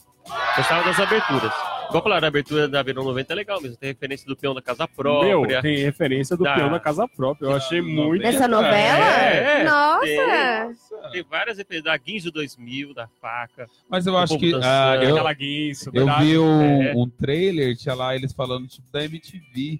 Gostava 0.55 0.83
das 0.85 0.99
aberturas. 0.99 1.51
Igual 1.89 2.03
falar, 2.03 2.21
a 2.23 2.27
abertura 2.27 2.67
da 2.67 2.83
Verão 2.83 3.03
90 3.05 3.31
é 3.31 3.35
legal 3.35 3.61
mesmo. 3.61 3.77
Tem 3.77 3.89
referência 3.89 4.27
do 4.27 4.35
peão 4.35 4.53
da 4.53 4.61
casa 4.61 4.85
Meu, 4.85 4.89
própria. 4.93 5.61
tem 5.61 5.77
referência 5.77 6.35
do 6.35 6.43
Da- 6.43 6.55
peão 6.55 6.69
da 6.69 6.79
casa 6.81 7.07
própria. 7.07 7.45
Eu 7.47 7.55
achei 7.55 7.81
muito. 7.81 8.21
Nessa 8.21 8.45
novela? 8.45 9.05
É, 9.05 9.63
Nossa! 9.63 10.01
tem. 10.01 11.11
Tem 11.13 11.23
várias 11.23 11.57
referências 11.57 11.85
da 11.85 11.95
Guinzo 11.95 12.29
2000, 12.29 12.93
da 12.93 13.07
faca. 13.21 13.67
Mas 13.89 14.05
eu 14.05 14.17
acho 14.17 14.37
que 14.37 14.51
dançando. 14.51 14.65
ah, 14.69 14.95
eu, 15.01 15.13
Aquela 15.15 15.33
guinça, 15.33 15.89
eu 15.89 15.93
verdade? 15.93 16.25
vi 16.25 16.37
um, 16.37 16.83
É. 16.83 16.93
um 16.93 17.09
trailer, 17.09 17.77
tinha 17.77 17.95
lá 17.95 18.13
eles 18.13 18.33
falando 18.33 18.67
tipo 18.67 18.91
da 18.91 19.05
MTV. 19.05 19.79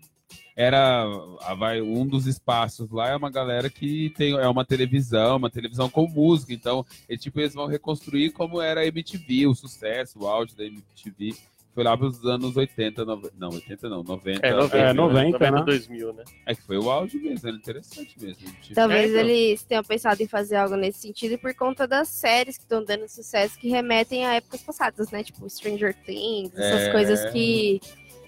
Era 0.59 1.05
ah, 1.41 1.53
vai, 1.53 1.81
um 1.83 2.03
dos 2.07 2.25
espaços 2.25 2.89
lá, 2.89 3.09
é 3.09 3.15
uma 3.15 3.29
galera 3.29 3.69
que 3.69 4.09
tem 4.17 4.33
é 4.33 4.47
uma 4.47 4.65
televisão, 4.65 5.37
uma 5.37 5.51
televisão 5.51 5.87
com 5.87 6.07
música. 6.07 6.51
Então, 6.51 6.83
é, 7.07 7.15
tipo, 7.15 7.39
eles 7.39 7.53
vão 7.53 7.67
reconstruir 7.67 8.31
como 8.31 8.59
era 8.59 8.81
a 8.81 8.85
MTV, 8.87 9.45
o 9.45 9.53
sucesso, 9.53 10.17
o 10.23 10.27
auge 10.27 10.55
da 10.55 10.65
MTV. 10.65 11.35
Foi 11.75 11.83
lá 11.83 11.95
para 11.95 12.07
os 12.07 12.25
anos 12.25 12.57
80, 12.57 13.05
nove- 13.05 13.29
não, 13.37 13.49
80 13.49 13.87
não, 13.87 14.01
90. 14.01 14.47
É, 14.47 14.51
90, 14.51 14.77
É, 14.77 14.93
90, 14.93 15.31
90 15.37 15.51
né? 15.51 15.63
2000, 15.63 16.13
né? 16.13 16.23
É 16.43 16.55
que 16.55 16.61
foi 16.63 16.77
o 16.79 16.89
auge 16.89 17.19
mesmo, 17.19 17.47
era 17.47 17.55
interessante 17.55 18.15
mesmo. 18.19 18.47
MTV. 18.47 18.73
Talvez 18.73 19.05
É, 19.05 19.07
então. 19.09 19.19
eles 19.29 19.63
tenham 19.63 19.83
pensado 19.83 20.23
em 20.23 20.27
fazer 20.27 20.55
algo 20.55 20.75
nesse 20.75 20.97
sentido 21.01 21.37
por 21.37 21.53
conta 21.53 21.87
das 21.87 22.07
séries 22.07 22.57
que 22.57 22.63
estão 22.63 22.83
dando 22.83 23.07
sucesso 23.07 23.59
que 23.59 23.69
remetem 23.69 24.25
a 24.25 24.33
épocas 24.33 24.63
passadas, 24.63 25.11
né? 25.11 25.23
Tipo 25.23 25.47
Stranger 25.47 25.93
Things, 26.03 26.51
essas 26.55 26.81
É. 26.81 26.91
coisas 26.91 27.25
que, 27.31 27.79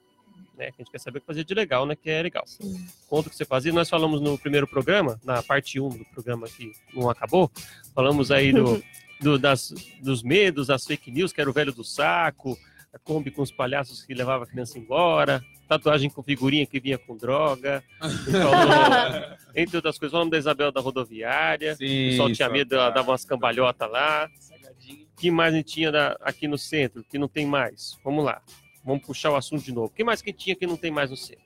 Né? 0.57 0.67
Que 0.71 0.81
a 0.81 0.83
gente 0.83 0.91
quer 0.91 0.99
saber 0.99 1.17
o 1.19 1.21
que 1.21 1.27
fazer 1.27 1.43
de 1.43 1.53
legal, 1.53 1.85
né? 1.85 1.95
Que 1.95 2.09
é 2.09 2.21
legal. 2.21 2.43
Sim. 2.45 2.85
Conta 3.07 3.27
o 3.27 3.31
que 3.31 3.37
você 3.37 3.45
fazia. 3.45 3.71
Nós 3.71 3.89
falamos 3.89 4.21
no 4.21 4.37
primeiro 4.37 4.67
programa, 4.67 5.19
na 5.23 5.41
parte 5.41 5.79
1 5.79 5.89
do 5.89 6.05
programa 6.05 6.47
que 6.47 6.71
não 6.93 7.09
acabou. 7.09 7.49
Falamos 7.95 8.31
aí 8.31 8.51
do, 8.51 8.83
do 9.21 9.39
das, 9.39 9.73
dos 10.01 10.21
medos, 10.21 10.67
das 10.67 10.85
fake 10.85 11.09
news, 11.09 11.31
que 11.31 11.41
era 11.41 11.49
o 11.49 11.53
velho 11.53 11.73
do 11.73 11.83
saco 11.83 12.57
a 12.93 12.99
Kombi 12.99 13.31
com 13.31 13.41
os 13.41 13.51
palhaços 13.51 14.03
que 14.05 14.13
levava 14.13 14.43
a 14.43 14.47
criança 14.47 14.77
embora, 14.77 15.43
tatuagem 15.67 16.09
com 16.09 16.21
figurinha 16.21 16.65
que 16.65 16.79
vinha 16.79 16.97
com 16.97 17.17
droga, 17.17 17.83
falou, 17.99 19.37
entre 19.55 19.75
outras 19.77 19.97
coisas, 19.97 20.11
falamos 20.11 20.31
da 20.31 20.37
Isabel 20.37 20.71
da 20.71 20.79
rodoviária, 20.79 21.73
o 21.73 21.75
Sim, 21.77 22.09
pessoal 22.11 22.31
tinha 22.31 22.47
só- 22.47 22.53
medo, 22.53 22.75
ela 22.75 22.89
dava 22.91 23.11
umas 23.11 23.25
cambalhotas 23.25 23.89
lá. 23.89 24.29
O 24.89 25.15
que 25.23 25.31
mais 25.31 25.53
a 25.53 25.57
gente 25.57 25.73
tinha 25.73 25.91
da- 25.91 26.17
aqui 26.21 26.47
no 26.47 26.57
centro, 26.57 27.03
que 27.09 27.17
não 27.17 27.27
tem 27.27 27.45
mais? 27.47 27.97
Vamos 28.03 28.25
lá. 28.25 28.41
Vamos 28.85 29.05
puxar 29.05 29.31
o 29.31 29.35
assunto 29.37 29.63
de 29.63 29.71
novo. 29.71 29.87
O 29.87 29.89
que 29.89 30.03
mais 30.03 30.21
que 30.21 30.33
tinha 30.33 30.55
que 30.55 30.67
não 30.67 30.75
tem 30.75 30.91
mais 30.91 31.09
no 31.09 31.15
centro? 31.17 31.43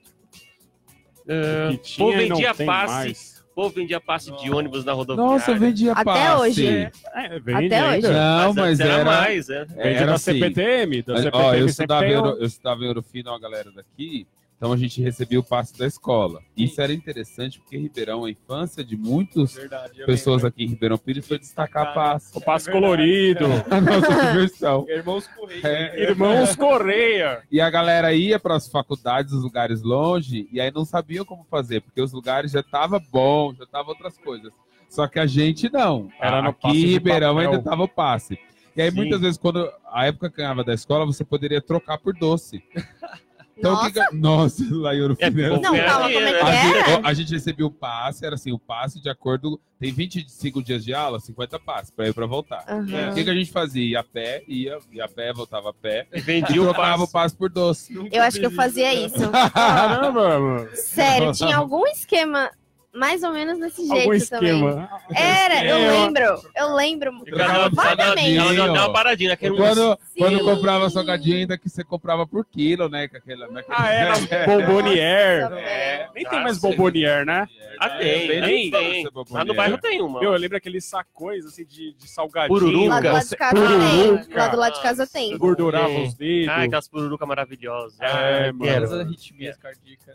Que 1.24 1.74
o 1.74 1.78
tinha 1.78 2.06
povo 2.06 2.18
e 2.20 2.28
não 2.28 2.36
vendia 2.36 2.54
tem 2.54 2.66
passe. 2.66 2.92
mais. 2.94 3.37
O 3.58 3.62
povo 3.62 3.74
vendia 3.74 4.00
passe 4.00 4.30
de 4.36 4.52
ônibus 4.52 4.84
na 4.84 4.92
rodoviária. 4.92 5.32
Nossa, 5.32 5.50
eu 5.50 5.58
vendia 5.58 5.90
Até 5.90 6.04
passe. 6.04 6.42
hoje. 6.42 6.66
É, 7.12 7.40
vende 7.40 7.66
Até 7.66 7.80
ainda. 7.80 8.08
hoje. 8.08 8.16
Não, 8.16 8.54
mas 8.54 8.78
era, 8.78 8.92
era... 8.92 9.04
mais, 9.04 9.50
é. 9.50 9.64
Vende 9.64 9.80
Era 9.80 10.06
da 10.06 10.14
assim. 10.14 10.32
CPTM. 10.34 11.02
Da 11.02 11.12
Mas, 11.14 11.22
CPTM 11.24 11.44
Ó, 11.44 11.54
eu 11.56 11.66
estudava, 11.66 12.04
um- 12.04 12.08
Euro, 12.08 12.28
eu 12.38 12.46
estudava 12.46 12.84
em 12.84 12.86
Eurofino, 12.86 13.32
a 13.32 13.38
galera 13.40 13.72
daqui, 13.72 14.28
então 14.58 14.72
a 14.72 14.76
gente 14.76 15.00
recebia 15.00 15.38
o 15.38 15.42
passe 15.42 15.78
da 15.78 15.86
escola. 15.86 16.42
Isso 16.56 16.82
era 16.82 16.92
interessante 16.92 17.60
porque 17.60 17.78
Ribeirão, 17.78 18.24
a 18.24 18.30
infância 18.30 18.84
de 18.84 18.96
muitas 18.96 19.56
pessoas 20.04 20.44
aqui 20.44 20.64
em 20.64 20.66
Ribeirão 20.66 20.98
Pires 20.98 21.28
foi 21.28 21.38
destacar 21.38 21.94
passe. 21.94 22.36
O 22.36 22.40
passe 22.40 22.68
É 22.68 22.72
colorido. 22.72 23.44
A 23.70 23.80
nossa 23.80 24.32
diversão. 24.32 24.84
Irmãos 24.90 25.28
Correia. 25.28 25.62
É. 25.64 26.02
Irmãos 26.02 26.56
Correia. 26.56 27.42
E 27.52 27.60
a 27.60 27.70
galera 27.70 28.12
ia 28.12 28.40
para 28.40 28.56
as 28.56 28.68
faculdades, 28.68 29.32
os 29.32 29.44
lugares 29.44 29.80
longe, 29.80 30.48
e 30.50 30.60
aí 30.60 30.72
não 30.72 30.84
sabiam 30.84 31.24
como 31.24 31.46
fazer, 31.48 31.80
porque 31.80 32.02
os 32.02 32.12
lugares 32.12 32.50
já 32.50 32.62
tava 32.62 33.00
bom, 33.12 33.54
já 33.54 33.64
tava 33.64 33.90
outras 33.90 34.18
coisas. 34.18 34.52
Só 34.90 35.06
que 35.06 35.20
a 35.20 35.26
gente 35.26 35.70
não. 35.72 36.10
Era 36.20 36.42
no 36.42 36.48
Aqui 36.48 36.62
passe 36.62 36.76
em 36.78 36.86
Ribeirão 36.86 37.38
ainda 37.38 37.62
tava 37.62 37.84
o 37.84 37.88
passe. 37.88 38.36
E 38.74 38.82
aí, 38.82 38.90
Sim. 38.90 38.96
muitas 38.96 39.20
vezes, 39.20 39.38
quando 39.38 39.70
a 39.92 40.06
época 40.06 40.32
ganhava 40.36 40.64
da 40.64 40.74
escola, 40.74 41.06
você 41.06 41.24
poderia 41.24 41.60
trocar 41.60 41.98
por 41.98 42.12
doce. 42.12 42.60
Então, 43.58 43.76
que 43.90 43.98
Nossa, 43.98 44.10
que- 44.10 44.16
Nossa, 44.16 44.64
lá 44.70 44.94
em 44.94 45.00
Ouro 45.02 45.16
É, 45.18 45.30
Fino 45.30 45.48
bom, 45.56 45.60
não, 45.60 45.76
calma, 45.76 46.10
como 46.12 46.26
é 46.26 46.32
que 46.32 46.44
a, 46.44 46.48
era? 46.54 46.84
gente, 46.94 47.06
a 47.06 47.12
gente 47.14 47.32
recebia 47.32 47.66
o 47.66 47.70
passe, 47.70 48.24
era 48.24 48.34
assim, 48.36 48.52
o 48.52 48.58
passe 48.58 49.00
de 49.00 49.08
acordo. 49.10 49.60
Tem 49.80 49.92
25 49.92 50.60
dias 50.62 50.84
de 50.84 50.92
aula, 50.92 51.20
50 51.20 51.58
passes 51.60 51.90
pra 51.90 52.08
ir 52.08 52.12
pra 52.14 52.26
voltar. 52.26 52.64
Aham. 52.68 53.10
O 53.10 53.14
que, 53.14 53.22
que 53.24 53.30
a 53.30 53.34
gente 53.34 53.50
fazia? 53.52 53.84
Ia 53.84 54.00
a 54.00 54.04
pé, 54.04 54.42
ia, 54.48 54.78
ia 54.92 55.04
a 55.04 55.08
pé, 55.08 55.32
voltava 55.32 55.70
a 55.70 55.72
pé, 55.72 56.06
E 56.12 56.18
e 56.18 56.20
vendia 56.20 56.60
o 56.60 56.64
trocava 56.64 56.96
o 56.96 56.98
passe. 57.06 57.12
passe 57.12 57.36
por 57.36 57.48
doce. 57.50 57.94
Eu 58.10 58.22
acho 58.22 58.40
que 58.40 58.46
eu 58.46 58.50
fazia 58.50 58.92
isso. 58.94 59.18
Caramba, 59.54 60.38
mano. 60.40 60.68
Sério, 60.74 61.32
tinha 61.32 61.56
algum 61.56 61.86
esquema 61.86 62.50
mais 62.98 63.22
ou 63.22 63.32
menos 63.32 63.58
desse 63.58 63.86
jeito 63.86 63.92
Algum 64.10 64.18
também. 64.26 64.50
esquema. 64.50 64.88
Era, 65.14 65.64
eu 65.64 65.78
lembro, 65.78 66.42
eu 66.56 66.74
lembro. 66.74 67.12
Ela 67.26 68.54
já 68.54 68.66
deu 68.66 68.72
uma 68.74 68.92
paradinha, 68.92 69.36
Quando, 69.36 69.98
quando 70.16 70.40
comprava 70.44 70.90
salgadinho, 70.90 71.36
ainda 71.38 71.56
que 71.56 71.68
você 71.68 71.84
comprava 71.84 72.26
por 72.26 72.44
quilo, 72.44 72.88
né? 72.88 73.08
Com 73.08 73.16
aquela, 73.16 73.46
naquele- 73.48 73.76
Ah, 73.78 73.88
era 73.92 74.14
bombonier. 74.46 75.52
É. 75.52 76.08
Nem 76.14 76.24
tem 76.24 76.42
mais 76.42 76.58
bombonier, 76.58 77.24
né? 77.24 77.46
Ah, 77.80 77.90
tem, 77.90 78.26
Bem 78.28 78.40
tem, 78.42 78.70
tem. 78.70 79.04
bombonier. 79.04 79.32
Lá 79.38 79.44
no 79.44 79.54
bairro 79.54 79.78
tem 79.78 80.02
uma. 80.02 80.20
Meu, 80.20 80.32
eu 80.32 80.38
lembro 80.38 80.56
aqueles 80.56 80.84
sacões 80.84 81.44
assim 81.46 81.64
de, 81.64 81.94
de 81.94 82.08
salgadinho. 82.10 82.58
Pururuca. 82.58 82.88
Lá 82.88 83.00
do 83.00 83.08
lado 83.12 83.28
de 83.28 83.36
casa 83.36 83.54
Pururuca. 83.54 84.24
tem. 84.26 84.36
Lá 84.36 84.48
do 84.48 84.56
lado 84.56 84.74
de 84.74 84.82
casa 84.82 85.06
tem. 85.06 85.38
Gordurava 85.38 85.86
Tem. 85.86 86.06
os 86.06 86.14
dedos. 86.14 86.48
Ah, 86.48 86.62
aquelas 86.62 86.88
pururuca 86.88 87.24
maravilhosas. 87.26 87.98
É, 88.00 88.48
Ah, 88.48 88.52
mano. 88.52 89.00
arritmias 89.00 89.56
cardíacas. 89.56 90.14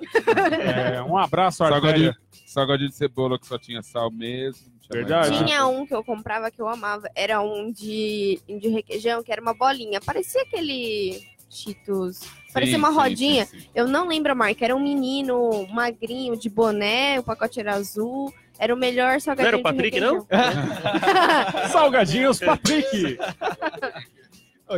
É, 0.96 1.02
um 1.04 1.18
abraço, 1.18 1.63
Artélia. 1.63 2.16
Salgadinho 2.53 2.89
de 2.89 2.95
cebola 2.95 3.39
que 3.39 3.48
só 3.48 3.57
tinha 3.57 3.81
sal 3.81 4.12
mesmo. 4.12 4.72
tinha 4.81 5.03
Verdade. 5.03 5.38
Tinha 5.38 5.65
um 5.67 5.86
que 5.86 5.93
eu 5.93 6.03
comprava 6.03 6.51
que 6.51 6.62
eu 6.62 6.67
amava. 6.67 7.10
Era 7.15 7.41
um 7.41 7.72
de, 7.72 8.39
de 8.48 8.69
requeijão, 8.69 9.24
que 9.24 9.31
era 9.31 9.41
uma 9.41 9.53
bolinha. 9.53 10.00
Parecia 10.00 10.41
aquele 10.43 11.22
Cheetos. 11.50 12.22
Parecia 12.53 12.75
Sim, 12.75 12.79
uma 12.79 12.89
rodinha. 12.89 13.45
sim, 13.45 13.60
sim. 13.60 13.67
Eu 13.74 13.88
não 13.88 14.07
lembro 14.07 14.31
a 14.31 14.36
marca. 14.36 14.63
Era 14.63 14.75
um 14.75 14.79
menino 14.79 15.67
magrinho 15.72 16.38
de 16.38 16.50
boné, 16.50 17.19
o 17.19 17.24
pacote 17.24 17.60
era 17.60 17.74
azul. 17.74 18.33
Era 18.60 18.74
o 18.74 18.77
melhor 18.77 19.19
salgadinho 19.19 19.51
Não 19.51 19.60
era 19.60 19.69
o 19.69 19.75
Patrick, 19.75 20.00
não? 20.00 20.27
Salgadinhos 21.72 22.39
Patrick. 22.39 23.17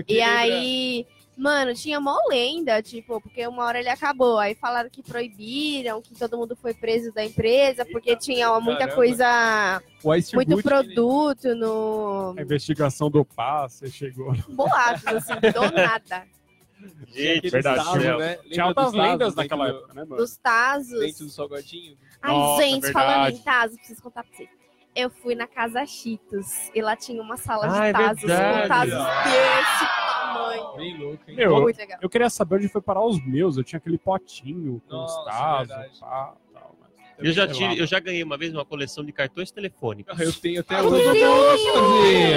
E 0.10 0.20
aí, 0.20 1.06
mano, 1.38 1.74
tinha 1.74 2.00
mó 2.00 2.18
lenda, 2.30 2.82
tipo, 2.82 3.20
porque 3.22 3.46
uma 3.48 3.64
hora 3.66 3.80
ele 3.80 3.90
acabou. 3.90 4.38
Aí 4.40 4.56
falaram 4.56 4.90
que 4.90 5.02
proibiram, 5.04 6.02
que 6.02 6.16
todo 6.16 6.38
mundo 6.38 6.56
foi 6.56 6.74
preso 6.74 7.12
da 7.14 7.24
empresa, 7.26 7.86
porque 7.86 8.16
tinha 8.16 8.58
muita 8.60 8.80
caramba. 8.80 8.96
coisa, 8.96 9.82
O 10.04 10.14
Ice 10.16 10.36
muito 10.36 10.62
produto 10.64 11.56
no 11.56 12.36
A 12.38 12.42
investigação 12.42 13.10
do 13.10 13.24
passe 13.26 13.90
chegou. 13.92 14.34
boatos, 14.50 15.06
assim, 15.08 15.34
do 15.54 15.72
nada. 15.76 16.28
Gente, 17.08 17.50
Verdade, 17.50 18.02
céu. 18.02 18.20
né? 18.20 18.36
Tinha 18.52 18.64
altas 18.66 18.94
lendas 18.94 19.34
naquela 19.34 19.70
época, 19.70 19.94
né, 19.94 20.04
mano? 20.04 20.18
Dos 20.18 20.38
Tazos. 20.38 21.00
Dentro 21.00 21.26
do 21.26 21.32
salgadinho. 21.32 21.98
Ai, 22.22 22.32
Nossa, 22.32 22.62
gente, 22.64 22.82
verdade. 22.82 22.94
falando 22.94 23.30
em 23.34 23.38
Tazos, 23.40 23.78
preciso 23.78 24.04
contar 24.04 24.24
pra 24.24 24.36
vocês. 24.36 24.50
Eu 24.96 25.10
fui 25.10 25.36
na 25.36 25.48
Casa 25.48 25.86
Cheetos 25.86 26.70
e 26.74 26.82
lá 26.82 26.96
tinha 26.96 27.22
uma 27.22 27.38
sala 27.38 27.66
Ah, 27.66 27.82
de 27.82 27.88
é 27.90 27.94
Tazos 27.94 28.22
verdade. 28.24 28.62
com 28.62 28.68
Tazos 28.68 29.24
desse 29.26 30.15
tamanho. 30.36 30.76
Bem 30.78 30.98
louco, 30.98 31.24
hein? 31.28 31.36
Meu, 31.36 31.62
Muito 31.62 31.78
legal. 31.78 32.00
Eu 32.02 32.10
queria 32.10 32.30
saber 32.30 32.56
onde 32.58 32.68
foi 32.68 32.82
parar 32.82 33.04
os 33.06 33.24
meus. 33.26 33.58
Eu 33.58 33.64
tinha 33.64 33.78
aquele 33.78 33.98
potinho 33.98 34.82
com 34.88 34.94
Nossa, 34.96 35.20
os 35.20 35.26
tazos, 35.26 36.00
pá, 36.00 36.34
tal, 36.54 36.76
mas- 36.82 36.92
Eu 37.26 37.32
já, 37.32 37.48
tive, 37.48 37.66
lá. 37.68 37.76
eu 37.76 37.86
já 37.88 38.00
ganhei 38.00 38.24
uma 38.24 38.38
vez 38.38 38.54
uma 38.54 38.66
coleção 38.66 39.04
de 39.04 39.12
cartões 39.12 39.50
telefônicos. 39.52 40.20
Eu 40.20 40.34
tenho 40.34 40.60
até 40.62 40.76
fazia, 40.76 40.98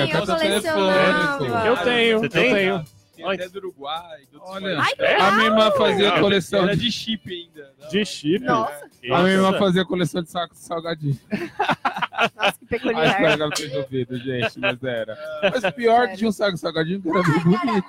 eu 0.05 0.09
cartão 0.11 0.37
colecionava. 0.37 1.39
telefônico. 1.39 1.67
Eu 1.67 1.77
tenho, 1.85 2.19
Você 2.21 2.27
eu 2.27 2.31
tenho. 2.31 2.85
Tem 3.19 3.27
até 3.27 3.49
do 3.49 3.59
Uruguai. 3.59 4.21
do 4.31 4.41
Olha. 4.45 4.79
Ai, 4.81 5.17
a 5.21 5.33
minha 5.33 5.47
irmã 5.47 5.73
fazia 5.73 6.05
Legal. 6.05 6.21
coleção 6.21 6.63
Era 6.63 6.77
de... 6.77 6.93
chip 6.93 7.29
ainda. 7.33 7.75
Não. 7.81 7.89
De 7.89 8.05
chip. 8.05 8.45
Nossa, 8.45 8.85
A 9.11 9.19
minha 9.23 9.31
irmã 9.35 9.59
fazia 9.59 9.85
coleção 9.85 10.23
de 10.23 10.31
saco 10.31 10.55
de 10.55 10.61
salgadinho. 10.61 11.19
nossa, 12.37 12.53
que 12.59 12.65
Ah, 12.65 12.69
peculiar. 12.69 13.51
que 13.53 13.63
tenha 13.69 13.79
ouvido, 13.81 14.19
gente, 14.19 14.59
mas 14.59 14.83
era. 14.83 15.19
Mas 15.43 15.65
o 15.65 15.73
pior 15.73 16.05
é 16.05 16.09
que 16.09 16.17
tinha 16.19 16.29
um 16.29 16.33
saco 16.33 16.55
de 16.55 16.61
salgadinho 16.61 17.01
que 17.01 17.09
era 17.09 17.23
bem 17.23 17.41
bonito. 17.41 17.85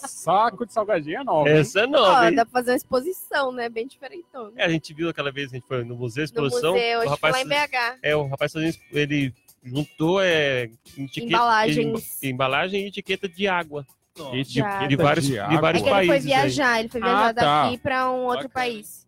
Saco 0.08 0.66
de 0.66 0.72
salgadinho 0.72 1.20
é 1.20 1.24
nova. 1.24 1.48
Essa 1.48 1.80
é 1.80 1.86
nova, 1.86 2.26
Ó, 2.26 2.30
dá 2.30 2.44
pra 2.44 2.52
fazer 2.52 2.70
uma 2.72 2.76
exposição, 2.76 3.52
né? 3.52 3.68
Bem 3.68 3.86
diferentona. 3.86 4.52
É, 4.56 4.64
a 4.64 4.68
gente 4.68 4.92
viu 4.94 5.08
aquela 5.08 5.30
vez, 5.30 5.50
a 5.50 5.54
gente 5.56 5.66
foi 5.66 5.84
no 5.84 5.96
Museu 5.96 6.22
No 6.22 6.24
Exposição. 6.24 6.72
museu, 6.72 6.98
o 7.00 7.02
que 7.02 7.08
rapaz, 7.08 7.34
lá 7.34 7.42
em 7.42 7.48
BH. 7.48 7.98
é, 8.02 8.16
o 8.16 8.26
rapaz 8.26 8.52
fazendo, 8.52 8.76
ele 8.92 9.32
juntou 9.64 10.20
é, 10.22 10.70
etiqueta, 10.96 11.26
Embalagens. 11.26 12.22
em- 12.22 12.28
embalagem 12.30 12.84
e 12.84 12.88
etiqueta 12.88 13.28
de 13.28 13.46
água. 13.48 13.86
De. 14.32 14.44
De 14.88 14.96
vários, 14.96 15.26
de 15.26 15.32
de. 15.34 15.38
É 15.38 15.60
vários 15.60 15.82
que 15.82 15.88
ele 15.88 15.96
foi 15.96 16.06
países. 16.06 16.12
aí. 16.14 16.20
viajar, 16.40 16.80
ele 16.80 16.88
foi 16.88 17.00
viajar 17.02 17.28
Ah, 17.28 17.34
tá. 17.34 17.62
daqui 17.64 17.78
pra 17.78 18.10
um 18.10 18.24
outro 18.24 18.48
Bacana. 18.48 18.54
país. 18.54 19.06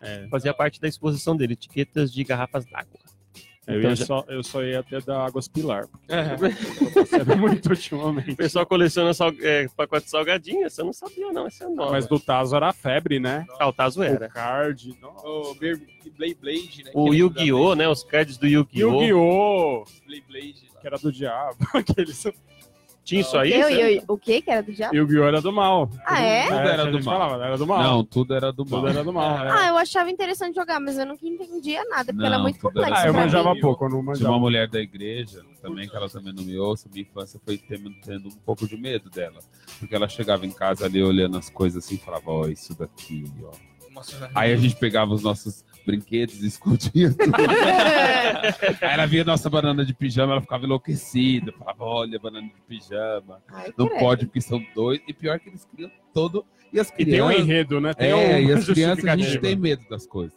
É, 0.00 0.28
Fazia 0.28 0.52
parte 0.54 0.80
da 0.80 0.86
exposição 0.86 1.36
dele, 1.36 1.54
etiquetas 1.54 2.12
de 2.12 2.22
garrafas 2.22 2.64
d'água. 2.66 3.00
Eu, 3.66 3.78
Então 3.78 3.90
ia 3.90 3.96
já- 3.96 4.06
só, 4.06 4.24
eu 4.28 4.42
só 4.42 4.62
ia 4.62 4.80
até 4.80 5.00
da 5.00 5.24
Águas 5.24 5.48
Pilar. 5.48 5.86
porque 5.88 6.12
É. 6.12 6.36
eu 7.30 7.36
muito 7.36 7.68
ultimamente. 7.70 8.32
O 8.32 8.36
pessoal 8.36 8.66
coleciona 8.66 9.12
sal, 9.14 9.32
é, 9.40 9.66
pacote 9.76 10.08
salgadinho, 10.10 10.66
eu 10.66 10.84
não 10.84 10.92
sabia, 10.92 11.32
não. 11.32 11.46
Essa 11.46 11.64
é 11.64 11.68
nova. 11.68 11.92
Mas 11.92 12.06
do 12.06 12.18
Tazo 12.20 12.54
era 12.56 12.68
a 12.68 12.72
febre, 12.72 13.18
né? 13.18 13.46
Ah, 13.58 13.68
o 13.68 13.72
Tazo 13.72 14.00
O 14.00 14.04
era. 14.04 14.28
card. 14.28 14.94
nossa. 15.00 15.26
O 15.26 15.54
Blade 15.54 16.36
Blade, 16.40 16.84
né? 16.84 16.90
O 16.94 17.10
que 17.10 17.16
Yu-Gi-Oh, 17.16 17.74
né? 17.74 17.88
Os 17.88 18.04
cards 18.04 18.36
do 18.36 18.46
Yu-Gi-Oh! 18.46 19.00
Yu-Gi-Oh! 19.02 19.84
Blade 20.06 20.24
Blade. 20.28 20.64
Que 20.80 20.86
era 20.86 20.98
do 20.98 21.10
diabo. 21.10 21.56
Aqueles... 21.74 22.24
Tinha 23.04 23.20
isso 23.20 23.36
aí? 23.36 23.52
Eu, 23.52 23.68
eu, 23.68 24.02
o 24.08 24.16
que 24.16 24.40
que 24.40 24.50
era 24.50 24.62
do 24.62 24.72
diabo? 24.72 24.94
Yu-Gi-Oh! 24.96 25.24
era 25.24 25.42
do 25.42 25.52
mal. 25.52 25.90
Ah, 26.06 26.22
é? 26.22 26.44
Tudo 26.46 26.56
era 26.58 26.84
do 26.86 26.92
mal. 26.92 27.02
falava, 27.02 27.44
era 27.44 27.58
do 27.58 27.66
mal. 27.66 27.82
Não, 27.82 28.04
tudo 28.04 28.34
era 28.34 28.50
do 28.50 28.64
mal. 28.64 28.80
Tudo 28.80 28.88
era 28.90 29.04
do 29.04 29.12
mal. 29.12 29.44
é. 29.46 29.50
Ah, 29.50 29.68
eu 29.68 29.76
achava 29.76 30.10
interessante 30.10 30.54
jogar, 30.54 30.80
mas 30.80 30.96
eu 30.96 31.04
nunca 31.04 31.26
entendia 31.26 31.84
nada, 31.84 32.12
porque 32.14 32.24
era 32.26 32.36
Não, 32.36 32.42
muito 32.42 32.56
tudo 32.58 32.72
complexo. 32.72 32.90
era- 32.92 33.02
Ah, 33.02 33.06
eu 33.06 33.12
pra 33.12 33.20
mim. 33.20 33.26
manjava 33.26 33.56
pouco, 33.60 33.84
eu 33.84 33.88
não 33.90 33.96
Tinha 33.98 34.02
uma 34.04 34.12
manjava. 34.14 34.38
mulher 34.38 34.68
da 34.68 34.80
igreja, 34.80 35.42
também, 35.60 35.86
que 35.86 35.94
ela 35.94 36.08
também 36.08 36.32
não 36.32 36.42
me 36.42 36.58
ouça, 36.58 36.88
minha 36.90 37.02
infância 37.02 37.38
foi 37.44 37.58
tendo, 37.58 37.90
tendo 38.02 38.28
um 38.28 38.36
pouco 38.44 38.66
de 38.66 38.76
medo 38.78 39.10
dela. 39.10 39.38
Porque 39.78 39.94
ela 39.94 40.08
chegava 40.08 40.46
em 40.46 40.50
casa 40.50 40.86
ali 40.86 41.02
olhando 41.02 41.36
as 41.36 41.50
coisas 41.50 41.84
assim 41.84 41.96
e 41.96 41.98
falava, 41.98 42.30
ó, 42.30 42.46
isso 42.48 42.74
daqui, 42.78 43.24
ó. 43.42 43.50
Aí 44.34 44.52
a 44.52 44.56
gente 44.56 44.76
pegava 44.76 45.12
os 45.12 45.22
nossos 45.22 45.62
brinquedos 45.84 46.42
e 46.42 46.46
escondia 46.46 47.10
tudo. 47.12 47.32
Aí 48.82 48.92
ela 48.94 49.06
via 49.06 49.24
nossa 49.24 49.48
banana 49.50 49.84
de 49.84 49.94
pijama, 49.94 50.32
ela 50.32 50.40
ficava 50.40 50.64
enlouquecida. 50.64 51.52
Falava, 51.52 51.84
olha, 51.84 52.18
banana 52.18 52.46
de 52.48 52.60
pijama. 52.66 53.42
Ai, 53.48 53.72
Não 53.76 53.86
credo. 53.86 54.00
pode, 54.00 54.26
porque 54.26 54.40
são 54.40 54.64
dois. 54.74 55.00
E 55.06 55.12
pior 55.12 55.38
que 55.38 55.48
eles 55.48 55.64
criam 55.64 55.90
todo. 56.12 56.44
E 56.72 56.80
as 56.80 56.88
E 56.98 57.04
tem 57.04 57.22
um 57.22 57.26
crianças. 57.28 57.38
enredo, 57.40 57.80
né? 57.80 57.94
Tem 57.94 58.10
é, 58.12 58.42
e 58.42 58.52
as 58.52 58.66
crianças, 58.66 59.04
a 59.04 59.16
gente 59.16 59.38
tem 59.38 59.56
medo 59.56 59.88
das 59.88 60.06
coisas. 60.06 60.36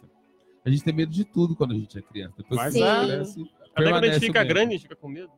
A 0.64 0.70
gente 0.70 0.84
tem 0.84 0.92
medo 0.94 1.10
de 1.12 1.24
tudo 1.24 1.56
quando 1.56 1.72
a 1.72 1.74
gente 1.76 1.98
é 1.98 2.02
criança. 2.02 2.34
Depois 2.38 2.60
Mas 2.60 2.74
que 2.74 2.82
é. 2.82 3.06
cresce, 3.06 3.40
Até 3.40 3.48
quando 3.48 3.78
a 3.78 3.82
permanece 3.82 4.12
gente 4.14 4.26
fica 4.26 4.44
grande, 4.44 4.68
a 4.68 4.76
gente 4.76 4.82
fica 4.82 4.96
com 4.96 5.08
medo. 5.08 5.30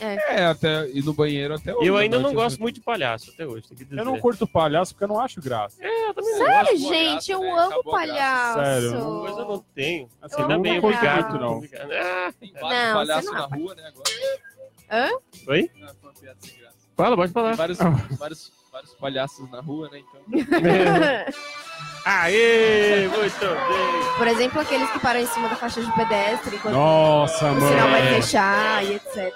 É, 0.00 0.44
até 0.46 0.88
ir 0.90 1.02
no 1.04 1.14
banheiro 1.14 1.54
até 1.54 1.74
hoje. 1.74 1.88
Eu 1.88 1.96
ainda 1.96 2.16
não 2.16 2.24
noite, 2.24 2.34
gosto 2.36 2.56
eu- 2.56 2.62
muito 2.62 2.74
de 2.74 2.80
palhaço 2.82 3.30
até 3.32 3.46
hoje, 3.46 3.68
tem 3.68 3.78
que 3.78 3.84
dizer. 3.84 3.98
Eu 3.98 4.04
não 4.04 4.18
curto 4.20 4.46
palhaço 4.46 4.92
porque 4.94 5.04
eu 5.04 5.08
não 5.08 5.18
acho 5.18 5.40
graça. 5.40 5.76
É, 5.80 6.08
eu 6.10 6.14
também 6.14 6.32
não. 6.38 6.46
Sério, 6.46 6.70
a 6.70 6.76
gente, 6.76 7.12
graça, 7.12 7.32
eu 7.32 7.40
né? 7.40 7.50
amo 7.50 7.62
Acabou 7.72 7.92
palhaço. 7.92 8.60
Sério, 8.60 8.90
coisa 9.20 9.40
eu 9.40 9.48
não 9.48 9.64
tenho. 9.74 10.08
Assim, 10.20 10.34
Eu 10.36 10.42
ainda 10.42 10.54
amo 10.54 10.62
bem, 10.62 10.78
obrigado. 10.78 11.38
Não. 11.40 11.62
Ah, 11.62 12.32
Tem 12.38 12.52
Não, 12.52 12.60
vários 12.60 12.92
palhaços 12.92 13.24
não 13.32 13.32
na 13.32 13.46
rua, 13.56 13.74
né? 13.74 13.82
Agora. 14.88 15.20
Oi? 15.48 15.70
Não, 15.76 15.88
foi 15.88 15.96
uma 16.02 16.12
piada 16.12 16.38
sem 16.40 16.58
graça. 16.58 16.76
Fala, 16.96 17.16
pode 17.16 17.32
Tem 17.32 17.42
falar. 17.42 17.56
vários, 17.56 17.78
vários, 18.18 18.52
vários 18.72 18.94
palhaços 18.94 19.50
na 19.50 19.60
rua, 19.60 19.88
né? 19.90 20.00
Então. 20.00 20.20
Aê, 22.04 23.08
muito 23.08 23.40
bem. 23.40 24.16
Por 24.16 24.28
exemplo, 24.28 24.60
aqueles 24.60 24.88
que 24.90 24.98
param 25.00 25.20
em 25.20 25.26
cima 25.26 25.48
da 25.48 25.56
faixa 25.56 25.82
de 25.82 25.92
pedestre 25.92 26.56
Nossa, 26.70 27.46
o 27.46 27.54
mano. 27.54 27.68
sinal 27.68 27.90
vai 27.90 28.00
É. 28.08 28.14
fechar 28.22 28.84
e 28.84 28.94
etc. 28.94 29.34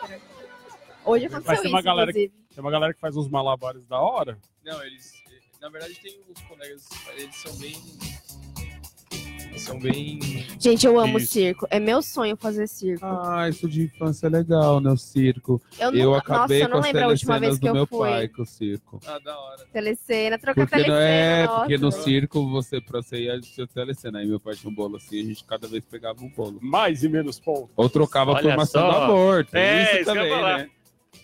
Hoje 1.04 1.26
aconteceu 1.26 1.52
Mas 1.52 1.60
tem 1.60 1.68
isso, 1.68 1.76
uma 1.76 1.82
galera 1.82 2.10
inclusive. 2.10 2.34
Tem 2.54 2.60
uma 2.64 2.70
galera 2.70 2.94
que 2.94 3.00
faz 3.00 3.16
uns 3.16 3.28
malabares 3.28 3.84
da 3.86 3.98
hora. 4.00 4.38
Não, 4.64 4.82
eles. 4.84 5.12
Na 5.60 5.68
verdade, 5.68 5.94
tem 6.00 6.18
uns 6.28 6.40
colegas. 6.42 6.88
Eles 7.16 7.34
são 7.36 7.54
bem. 7.56 7.76
São 9.58 9.78
bem. 9.78 10.18
Gente, 10.58 10.86
eu 10.86 10.98
amo 10.98 11.18
Isso. 11.18 11.32
circo. 11.34 11.66
É 11.70 11.78
meu 11.78 12.00
sonho 12.00 12.34
fazer 12.36 12.66
circo. 12.66 13.04
Ah, 13.04 13.46
isso 13.48 13.68
de 13.68 13.82
infância 13.82 14.26
é 14.26 14.30
legal, 14.30 14.80
né? 14.80 14.90
O 14.90 14.96
circo. 14.96 15.60
eu 15.78 15.92
Eu 15.92 16.06
nunca- 16.12 16.18
acabei 16.18 16.60
Nossa, 16.60 16.64
eu 16.64 16.68
com 16.68 16.72
não 16.72 16.78
as 16.78 16.86
lembro 16.86 17.04
a 17.04 17.08
última 17.08 17.38
vez 17.40 17.58
que 17.58 17.66
do 17.66 17.72
meu 17.74 17.82
eu 17.82 17.86
fui. 17.86 18.08
pai 18.08 18.28
com 18.28 18.42
o 18.42 18.46
circo. 18.46 19.00
Ah, 19.06 19.18
da 19.18 19.38
hora. 19.38 19.66
Telecena, 19.72 20.38
trocar 20.38 20.66
Porque 20.66 20.76
não 20.76 20.84
telecena. 20.84 21.04
é, 21.08 21.46
nossa. 21.46 21.58
porque 21.60 21.78
no 21.78 21.90
circo 21.92 22.48
você 22.50 22.80
pra 22.80 23.02
você 23.02 23.24
ia 23.24 23.40
tinha 23.40 23.66
telecena. 23.66 24.20
Aí 24.20 24.26
meu 24.26 24.40
pai 24.40 24.54
tinha 24.54 24.70
um 24.70 24.74
bolo 24.74 24.96
assim, 24.96 25.20
a 25.20 25.24
gente 25.24 25.44
cada 25.44 25.66
vez 25.68 25.84
pegava 25.84 26.22
um 26.24 26.30
bolo. 26.30 26.58
Mais 26.62 27.02
e 27.02 27.08
menos 27.08 27.38
pontos. 27.38 27.70
Ou 27.76 27.90
trocava 27.90 28.30
a 28.30 28.34
Olha 28.34 28.42
formação 28.42 28.80
só. 28.80 28.90
do 28.90 28.96
amor. 29.12 29.46
É, 29.52 29.82
isso 29.82 29.82
isso 29.82 30.04
que 30.04 30.10
eu 30.10 30.14
também, 30.14 30.30
falar. 30.30 30.58
né? 30.58 30.70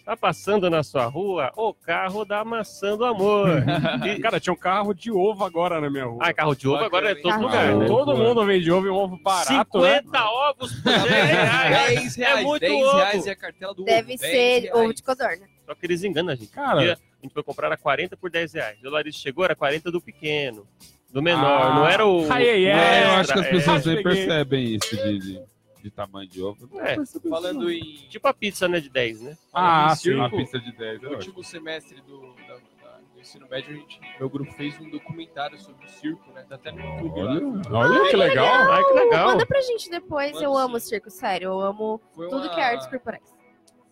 Tá 0.06 0.16
passando 0.16 0.70
na 0.70 0.84
sua 0.84 1.04
rua 1.06 1.50
o 1.56 1.74
carro 1.74 2.24
da 2.24 2.44
maçã 2.44 2.96
do 2.96 3.04
amor. 3.04 3.48
E- 4.06 4.20
Cara, 4.20 4.38
tinha 4.38 4.52
um 4.52 4.56
carro 4.56 4.94
de 4.94 5.10
ovo 5.10 5.44
agora 5.44 5.80
na 5.80 5.90
minha 5.90 6.04
rua. 6.04 6.18
Ah, 6.22 6.32
carro 6.32 6.54
de 6.54 6.68
ovo 6.68 6.84
agora 6.84 7.10
é 7.10 7.14
todo 7.16 7.40
lugar, 7.40 7.74
né? 7.74 7.86
Todo 7.86 8.16
mundo 8.16 8.46
vende 8.46 8.70
ovo 8.70 8.86
e 8.86 8.90
um 8.90 8.94
ovo 8.94 9.18
barato, 9.20 9.80
né? 9.80 9.96
50 9.98 10.24
ovos 10.24 10.72
por 10.80 10.92
10 10.92 11.04
reais. 11.08 11.88
10 12.00 12.16
reais, 12.16 12.38
É 12.38 12.42
muito 12.44 12.60
10 12.60 12.72
ovo. 12.86 12.96
reais 12.98 13.26
é 13.26 13.30
a 13.32 13.36
cartela 13.36 13.74
do 13.74 13.82
Deve 13.84 14.12
ovo. 14.14 14.20
10 14.20 14.20
ser 14.20 14.58
reais. 14.60 14.74
ovo 14.80 14.94
de 14.94 15.02
codorna. 15.02 15.46
Só 15.66 15.74
que 15.74 15.86
eles 15.86 16.04
enganam 16.04 16.32
a 16.32 16.36
gente. 16.36 16.50
Cara. 16.52 16.76
Um 16.76 16.82
dia 16.82 16.92
a 16.92 17.22
gente 17.24 17.32
foi 17.34 17.42
comprar 17.42 17.72
a 17.72 17.76
40 17.76 18.16
por 18.16 18.30
10 18.30 18.52
reais. 18.52 18.78
O 18.84 18.88
Larissa 18.90 19.18
chegou, 19.18 19.44
era 19.44 19.56
40 19.56 19.90
do 19.90 20.00
pequeno. 20.00 20.64
Do 21.12 21.20
menor, 21.20 21.62
Ah. 21.62 21.74
não 21.74 21.88
era 21.88 22.06
o. 22.06 22.30
Ai, 22.30 22.48
ai, 22.48 22.64
não 22.72 22.80
ai, 22.80 23.02
É, 23.02 23.04
eu 23.06 23.10
acho 23.20 23.32
que 23.32 23.38
as 23.40 23.46
é. 23.46 23.50
pessoas 23.50 23.86
nem 23.86 23.96
Peguei. 24.02 24.12
percebem 24.26 24.64
isso 24.76 24.96
de, 24.96 25.40
de, 25.86 25.90
tamanho 25.90 26.28
de 26.28 26.42
ovo. 26.42 26.68
Não 26.72 26.80
É, 26.80 26.96
Falando 27.28 27.70
em 27.70 27.80
Tipo 28.08 28.26
a 28.28 28.34
pizza, 28.34 28.66
né, 28.68 28.80
de 28.80 28.88
10, 28.90 29.20
né? 29.20 29.38
Ah, 29.52 29.94
sim. 29.94 30.12
Uma 30.14 30.28
pista 30.30 30.58
de 30.58 30.72
10. 30.72 31.00
no 31.00 31.06
é 31.08 31.10
ótimo. 31.12 31.16
último 31.36 31.44
semestre 31.44 32.00
do, 32.02 32.34
da- 32.48 32.54
da- 32.82 32.98
do 33.14 33.20
ensino 33.20 33.46
médio, 33.48 33.70
a 33.74 33.78
gente, 33.78 34.00
meu 34.18 34.28
grupo 34.28 34.52
fez 34.54 34.78
um 34.80 34.90
documentário 34.90 35.58
sobre 35.60 35.86
o 35.86 35.88
circo, 35.88 36.32
né? 36.32 36.44
Tá 36.48 36.56
até 36.56 36.72
no 36.72 36.80
YouTube 36.80 37.22
lá. 37.22 37.32
Olha, 37.32 38.00
Olha 38.00 38.10
que 38.10 38.16
legal. 38.16 38.46
Ai, 38.72 38.84
que 38.84 38.92
legal. 38.92 39.28
Manda 39.28 39.46
pra 39.46 39.60
gente 39.62 39.88
depois. 39.88 40.32
Manda 40.32 40.44
eu 40.44 40.56
amo 40.58 40.80
sim. 40.80 40.88
circo, 40.88 41.10
sério. 41.10 41.46
Eu 41.50 41.60
amo 41.60 42.00
Foi 42.14 42.28
tudo 42.28 42.42
uma- 42.46 42.54
que 42.54 42.60
é 42.60 42.64
artes 42.64 42.86
corporais. 42.88 43.34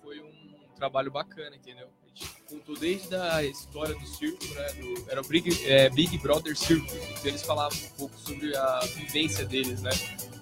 Foi 0.03 0.21
um 0.21 0.75
trabalho 0.75 1.11
bacana, 1.11 1.55
entendeu? 1.55 1.89
Contou 2.49 2.77
desde 2.77 3.15
a 3.17 3.43
história 3.43 3.95
do 3.95 4.07
circo, 4.07 4.45
né? 4.55 4.67
do- 4.75 5.11
era 5.11 5.21
o 5.21 5.27
Big, 5.27 5.65
é, 5.67 5.89
Big 5.89 6.17
Brother 6.19 6.57
Circus. 6.57 6.93
Então 6.93 7.27
eles 7.27 7.43
falavam 7.43 7.77
um 7.79 7.97
pouco 7.99 8.17
sobre 8.19 8.55
a 8.57 8.81
vivência 8.97 9.45
deles, 9.47 9.81
né? 9.83 9.91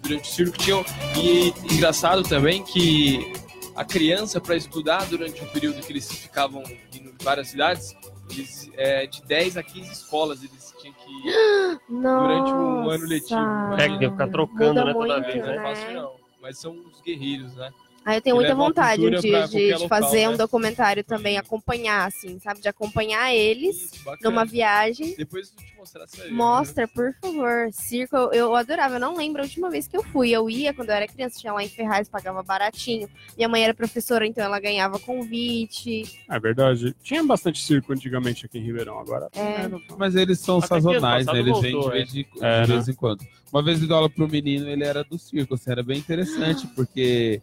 Durante 0.02 0.28
o 0.28 0.32
circo 0.32 0.58
tinham. 0.58 0.84
E 1.16 1.48
engraçado 1.72 2.22
também 2.24 2.64
que 2.64 3.32
a 3.76 3.84
criança, 3.84 4.40
para 4.40 4.56
estudar 4.56 5.06
durante 5.08 5.42
o 5.42 5.46
período 5.48 5.80
que 5.80 5.92
eles 5.92 6.10
ficavam 6.10 6.62
em 6.92 7.14
várias 7.22 7.48
cidades, 7.48 7.94
eles, 8.30 8.68
é, 8.74 9.06
de 9.06 9.22
10 9.24 9.56
a 9.56 9.62
15 9.62 9.92
escolas 9.92 10.42
eles 10.42 10.74
tinham 10.80 10.94
que 10.94 11.28
ir 11.28 11.80
durante 11.88 12.50
um 12.52 12.90
ano 12.90 13.06
letivo. 13.06 13.74
É, 13.78 13.88
que 13.96 14.04
ia 14.04 14.10
ficar 14.10 14.28
trocando, 14.28 14.80
Muda 14.80 14.84
né, 14.86 14.92
toda 14.92 15.14
muito, 15.20 15.26
vez, 15.32 15.44
Não 15.46 15.52
é 15.52 15.56
né? 15.56 15.62
fácil, 15.62 15.92
não. 15.94 16.12
Mas 16.42 16.58
são 16.58 16.72
os 16.72 17.00
guerreiros, 17.00 17.54
né? 17.54 17.70
Aí 18.04 18.16
eu 18.16 18.20
tenho 18.20 18.36
muita 18.36 18.54
vontade 18.54 19.00
de, 19.02 19.20
de- 19.20 19.46
de 19.48 19.72
local, 19.74 19.88
fazer 19.88 20.28
um 20.28 20.32
né? 20.32 20.36
documentário 20.36 21.04
também, 21.04 21.38
acompanhar, 21.38 22.06
assim, 22.06 22.38
sabe? 22.40 22.60
De 22.60 22.68
acompanhar 22.68 23.32
eles 23.32 23.92
Isso, 23.92 24.04
numa 24.22 24.44
viagem. 24.44 25.14
Depois 25.16 25.52
eu 25.56 25.64
te 25.64 25.76
mostrar 25.76 26.04
essa 26.04 26.22
aí. 26.22 26.30
Mostra, 26.32 26.88
por 26.88 27.14
favor. 27.20 27.68
Circo, 27.72 28.16
eu, 28.16 28.32
eu 28.32 28.54
adorava. 28.56 28.96
Eu 28.96 29.00
não 29.00 29.16
lembro 29.16 29.40
a 29.42 29.44
última 29.44 29.70
vez 29.70 29.86
que 29.86 29.96
eu 29.96 30.02
fui. 30.02 30.30
Eu 30.30 30.50
ia 30.50 30.74
quando 30.74 30.88
eu 30.90 30.96
era 30.96 31.06
criança, 31.06 31.38
tinha 31.38 31.52
lá 31.52 31.62
em 31.62 31.68
Ferraz, 31.68 32.08
pagava 32.08 32.42
baratinho. 32.42 33.08
Minha 33.36 33.48
mãe 33.48 33.62
era 33.62 33.72
professora, 33.74 34.26
então 34.26 34.44
ela 34.44 34.58
ganhava 34.58 34.98
convite. 34.98 36.02
É 36.28 36.40
verdade. 36.40 36.94
Tinha 37.02 37.22
bastante 37.22 37.62
circo 37.62 37.92
antigamente 37.92 38.46
aqui 38.46 38.58
em 38.58 38.62
Ribeirão. 38.64 38.98
Agora 38.98 39.28
É. 39.34 39.70
Mas 39.96 40.16
eles 40.16 40.40
são 40.40 40.58
Até 40.58 40.66
sazonais, 40.68 41.26
né? 41.26 41.38
Eles 41.38 41.60
vêm 41.60 41.80
de 41.80 41.88
vez, 41.90 42.08
de, 42.12 42.24
de 42.24 42.28
É, 42.40 42.60
né? 42.60 42.66
vez 42.66 42.88
em 42.88 42.94
quando. 42.94 43.24
Uma 43.52 43.62
vez 43.62 43.80
eu 43.82 43.86
dei 43.86 43.94
aula 43.96 44.08
pro 44.08 44.26
menino, 44.26 44.66
ele 44.66 44.82
era 44.82 45.04
do 45.04 45.18
circo, 45.18 45.54
assim, 45.54 45.70
era 45.70 45.82
bem 45.82 45.98
interessante, 45.98 46.66
porque 46.74 47.40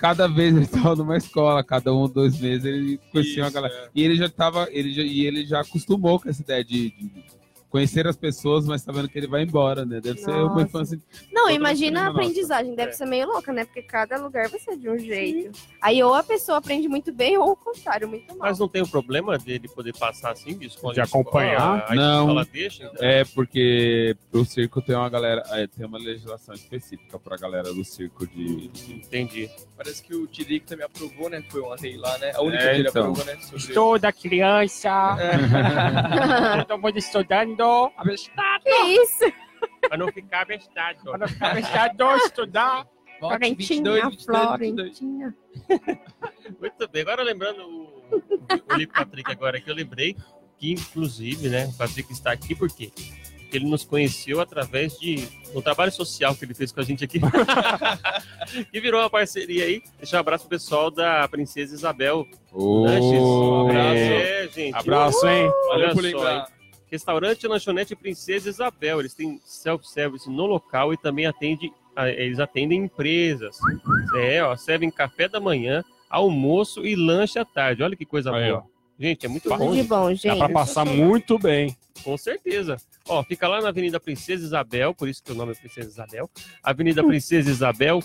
cada 0.00 0.26
vez 0.26 0.54
ele 0.56 0.64
estava 0.64 0.96
numa 0.96 1.16
escola, 1.16 1.62
cada 1.62 1.94
um, 1.94 2.08
dois 2.08 2.40
meses, 2.40 2.64
ele 2.64 2.98
conhecia 3.12 3.42
uma 3.42 3.48
Isso, 3.48 3.54
galera. 3.54 3.74
é. 3.74 3.90
E 3.94 4.02
ele 4.02 4.16
já 4.16 4.28
tava, 4.30 4.66
ele 4.70 4.92
já, 4.92 5.02
e 5.02 5.26
ele 5.26 5.44
já 5.44 5.60
acostumou 5.60 6.18
com 6.18 6.28
essa 6.28 6.40
ideia 6.40 6.64
de, 6.64 6.90
de 6.90 7.39
conhecer 7.70 8.06
as 8.06 8.16
pessoas, 8.16 8.66
mas 8.66 8.82
sabendo 8.82 9.08
que 9.08 9.16
ele 9.18 9.28
vai 9.28 9.42
embora, 9.42 9.84
né? 9.86 10.00
Deve 10.00 10.18
ser 10.18 10.30
uma 10.32 10.48
Nossa. 10.48 10.62
infância. 10.62 11.00
Não, 11.32 11.42
Toda 11.42 11.52
imagina 11.54 12.00
a 12.00 12.04
nossa. 12.04 12.16
aprendizagem. 12.18 12.74
Deve 12.74 12.90
É. 12.90 12.92
ser 12.92 13.06
meio 13.06 13.26
louca, 13.28 13.52
né? 13.52 13.64
Porque 13.64 13.82
cada 13.82 14.16
lugar 14.18 14.48
vai 14.48 14.58
ser 14.60 14.76
de 14.76 14.90
um 14.90 14.98
jeito. 14.98 15.56
Aí 15.80 16.02
ou 16.02 16.12
a 16.14 16.22
pessoa 16.22 16.58
aprende 16.58 16.88
muito 16.88 17.12
bem, 17.12 17.38
ou 17.38 17.52
o 17.52 17.56
contrário, 17.56 18.08
muito 18.08 18.26
mal. 18.36 18.38
Mas 18.48 18.58
não 18.58 18.68
tem 18.68 18.82
o 18.82 18.88
problema 18.88 19.38
dele 19.38 19.68
poder 19.68 19.96
passar 19.96 20.32
assim 20.32 20.58
de 20.58 20.66
escola 20.66 20.94
De 20.94 21.00
escola? 21.00 21.22
acompanhar? 21.22 21.84
A 21.88 21.94
Não. 21.94 22.20
escola 22.26 22.46
deixa? 22.52 22.84
então? 22.92 23.06
É, 23.06 23.24
porque 23.24 24.16
pro 24.30 24.44
circo 24.44 24.82
tem 24.82 24.96
uma 24.96 25.08
galera, 25.08 25.42
é, 25.50 25.66
tem 25.66 25.86
uma 25.86 25.98
legislação 25.98 26.54
específica 26.54 27.18
pra 27.18 27.36
galera 27.36 27.72
do 27.72 27.84
circo 27.84 28.26
de. 28.26 28.70
Entendi. 28.88 29.48
Parece 29.76 30.02
que 30.02 30.14
o 30.14 30.26
Tirico 30.26 30.66
também 30.66 30.84
aprovou, 30.84 31.30
né? 31.30 31.42
Foi 31.48 31.60
ontem 31.62 31.96
lá, 31.96 32.18
né? 32.18 32.32
A 32.34 32.42
única 32.42 32.62
É, 32.64 32.74
que 32.74 32.80
ele 32.80 32.88
então. 32.88 33.02
aprovou, 33.12 33.24
né? 33.24 33.36
Sobre... 33.40 33.56
Estuda, 33.58 34.12
criança. 34.12 35.16
Todo 36.68 36.80
mundo 36.80 36.98
estudando. 36.98 37.59
Que 38.62 38.70
isso? 39.02 39.32
Pra 39.88 39.96
não 39.96 40.12
ficar 40.12 40.46
bestado. 40.46 40.98
Quando 41.02 41.28
ficar 41.28 41.54
fechado, 41.54 42.16
estudar. 42.24 42.86
Vote 43.20 43.36
Florentinha, 43.36 44.00
22, 44.00 44.02
22, 44.16 44.58
22. 44.58 44.98
Florentinha. 44.98 45.36
Muito 46.58 46.88
bem. 46.88 47.02
Agora 47.02 47.22
lembrando 47.22 47.60
o, 47.60 48.72
o 48.72 48.76
Lico 48.76 48.94
Patrick 48.94 49.30
agora 49.30 49.60
que 49.60 49.70
eu 49.70 49.74
lembrei 49.74 50.16
que, 50.58 50.72
inclusive, 50.72 51.48
né, 51.50 51.66
o 51.66 51.72
Patrick 51.74 52.10
está 52.10 52.32
aqui 52.32 52.54
por 52.54 52.70
quê? 52.70 52.90
Porque 52.94 53.56
ele 53.56 53.68
nos 53.68 53.84
conheceu 53.84 54.40
através 54.40 54.98
de 54.98 55.26
um 55.54 55.60
trabalho 55.60 55.90
social 55.92 56.34
que 56.34 56.44
ele 56.44 56.54
fez 56.54 56.72
com 56.72 56.80
a 56.80 56.82
gente 56.82 57.04
aqui. 57.04 57.20
e 58.72 58.80
virou 58.80 59.00
uma 59.00 59.10
parceria 59.10 59.64
aí. 59.64 59.82
Deixa 59.98 60.16
um 60.16 60.20
abraço 60.20 60.44
pro 60.46 60.56
pessoal 60.56 60.90
da 60.90 61.26
Princesa 61.28 61.74
Isabel 61.74 62.26
Lanches. 62.52 63.20
Um 63.20 63.68
abraço. 63.68 63.96
é. 63.96 64.44
É, 64.44 64.48
gente. 64.48 64.76
Abraço, 64.76 65.28
hein? 65.28 65.50
Olha 65.70 65.88
Valeu 65.88 65.94
por 65.94 66.02
só, 66.02 66.08
lembrar. 66.08 66.36
hein? 66.36 66.59
Restaurante 66.90 67.46
Lanchonete 67.46 67.94
Princesa 67.94 68.48
Isabel. 68.48 69.00
Eles 69.00 69.14
têm 69.14 69.40
self-service 69.44 70.28
no 70.28 70.46
local 70.46 70.92
e 70.92 70.96
também 70.96 71.26
atende, 71.26 71.72
a- 71.94 72.08
eles 72.08 72.38
atendem 72.40 72.84
empresas. 72.84 73.58
É, 74.16 74.42
ó, 74.42 74.56
servem 74.56 74.90
café 74.90 75.28
da 75.28 75.38
manhã, 75.40 75.84
almoço 76.08 76.84
e 76.84 76.96
lanche 76.96 77.38
à 77.38 77.44
tarde. 77.44 77.82
Olha 77.82 77.96
que 77.96 78.04
coisa 78.04 78.32
Aí, 78.34 78.50
boa. 78.50 78.64
Gente, 79.00 79.24
é 79.24 79.28
muito 79.30 79.44
Tudo 79.44 79.56
bom. 79.56 79.70
de 79.70 79.76
gente. 79.78 79.88
bom, 79.88 80.08
Dá 80.08 80.14
gente. 80.14 80.36
pra 80.36 80.48
passar 80.50 80.84
muito 80.84 81.38
bem. 81.38 81.74
Com 82.04 82.18
certeza. 82.18 82.76
Ó, 83.08 83.22
fica 83.24 83.48
lá 83.48 83.62
na 83.62 83.70
Avenida 83.70 83.98
Princesa 83.98 84.44
Isabel, 84.44 84.94
por 84.94 85.08
isso 85.08 85.22
que 85.22 85.32
o 85.32 85.34
nome 85.34 85.52
é 85.52 85.54
Princesa 85.54 85.88
Isabel. 85.88 86.28
Avenida 86.62 87.02
Princesa 87.02 87.50
Isabel, 87.50 88.00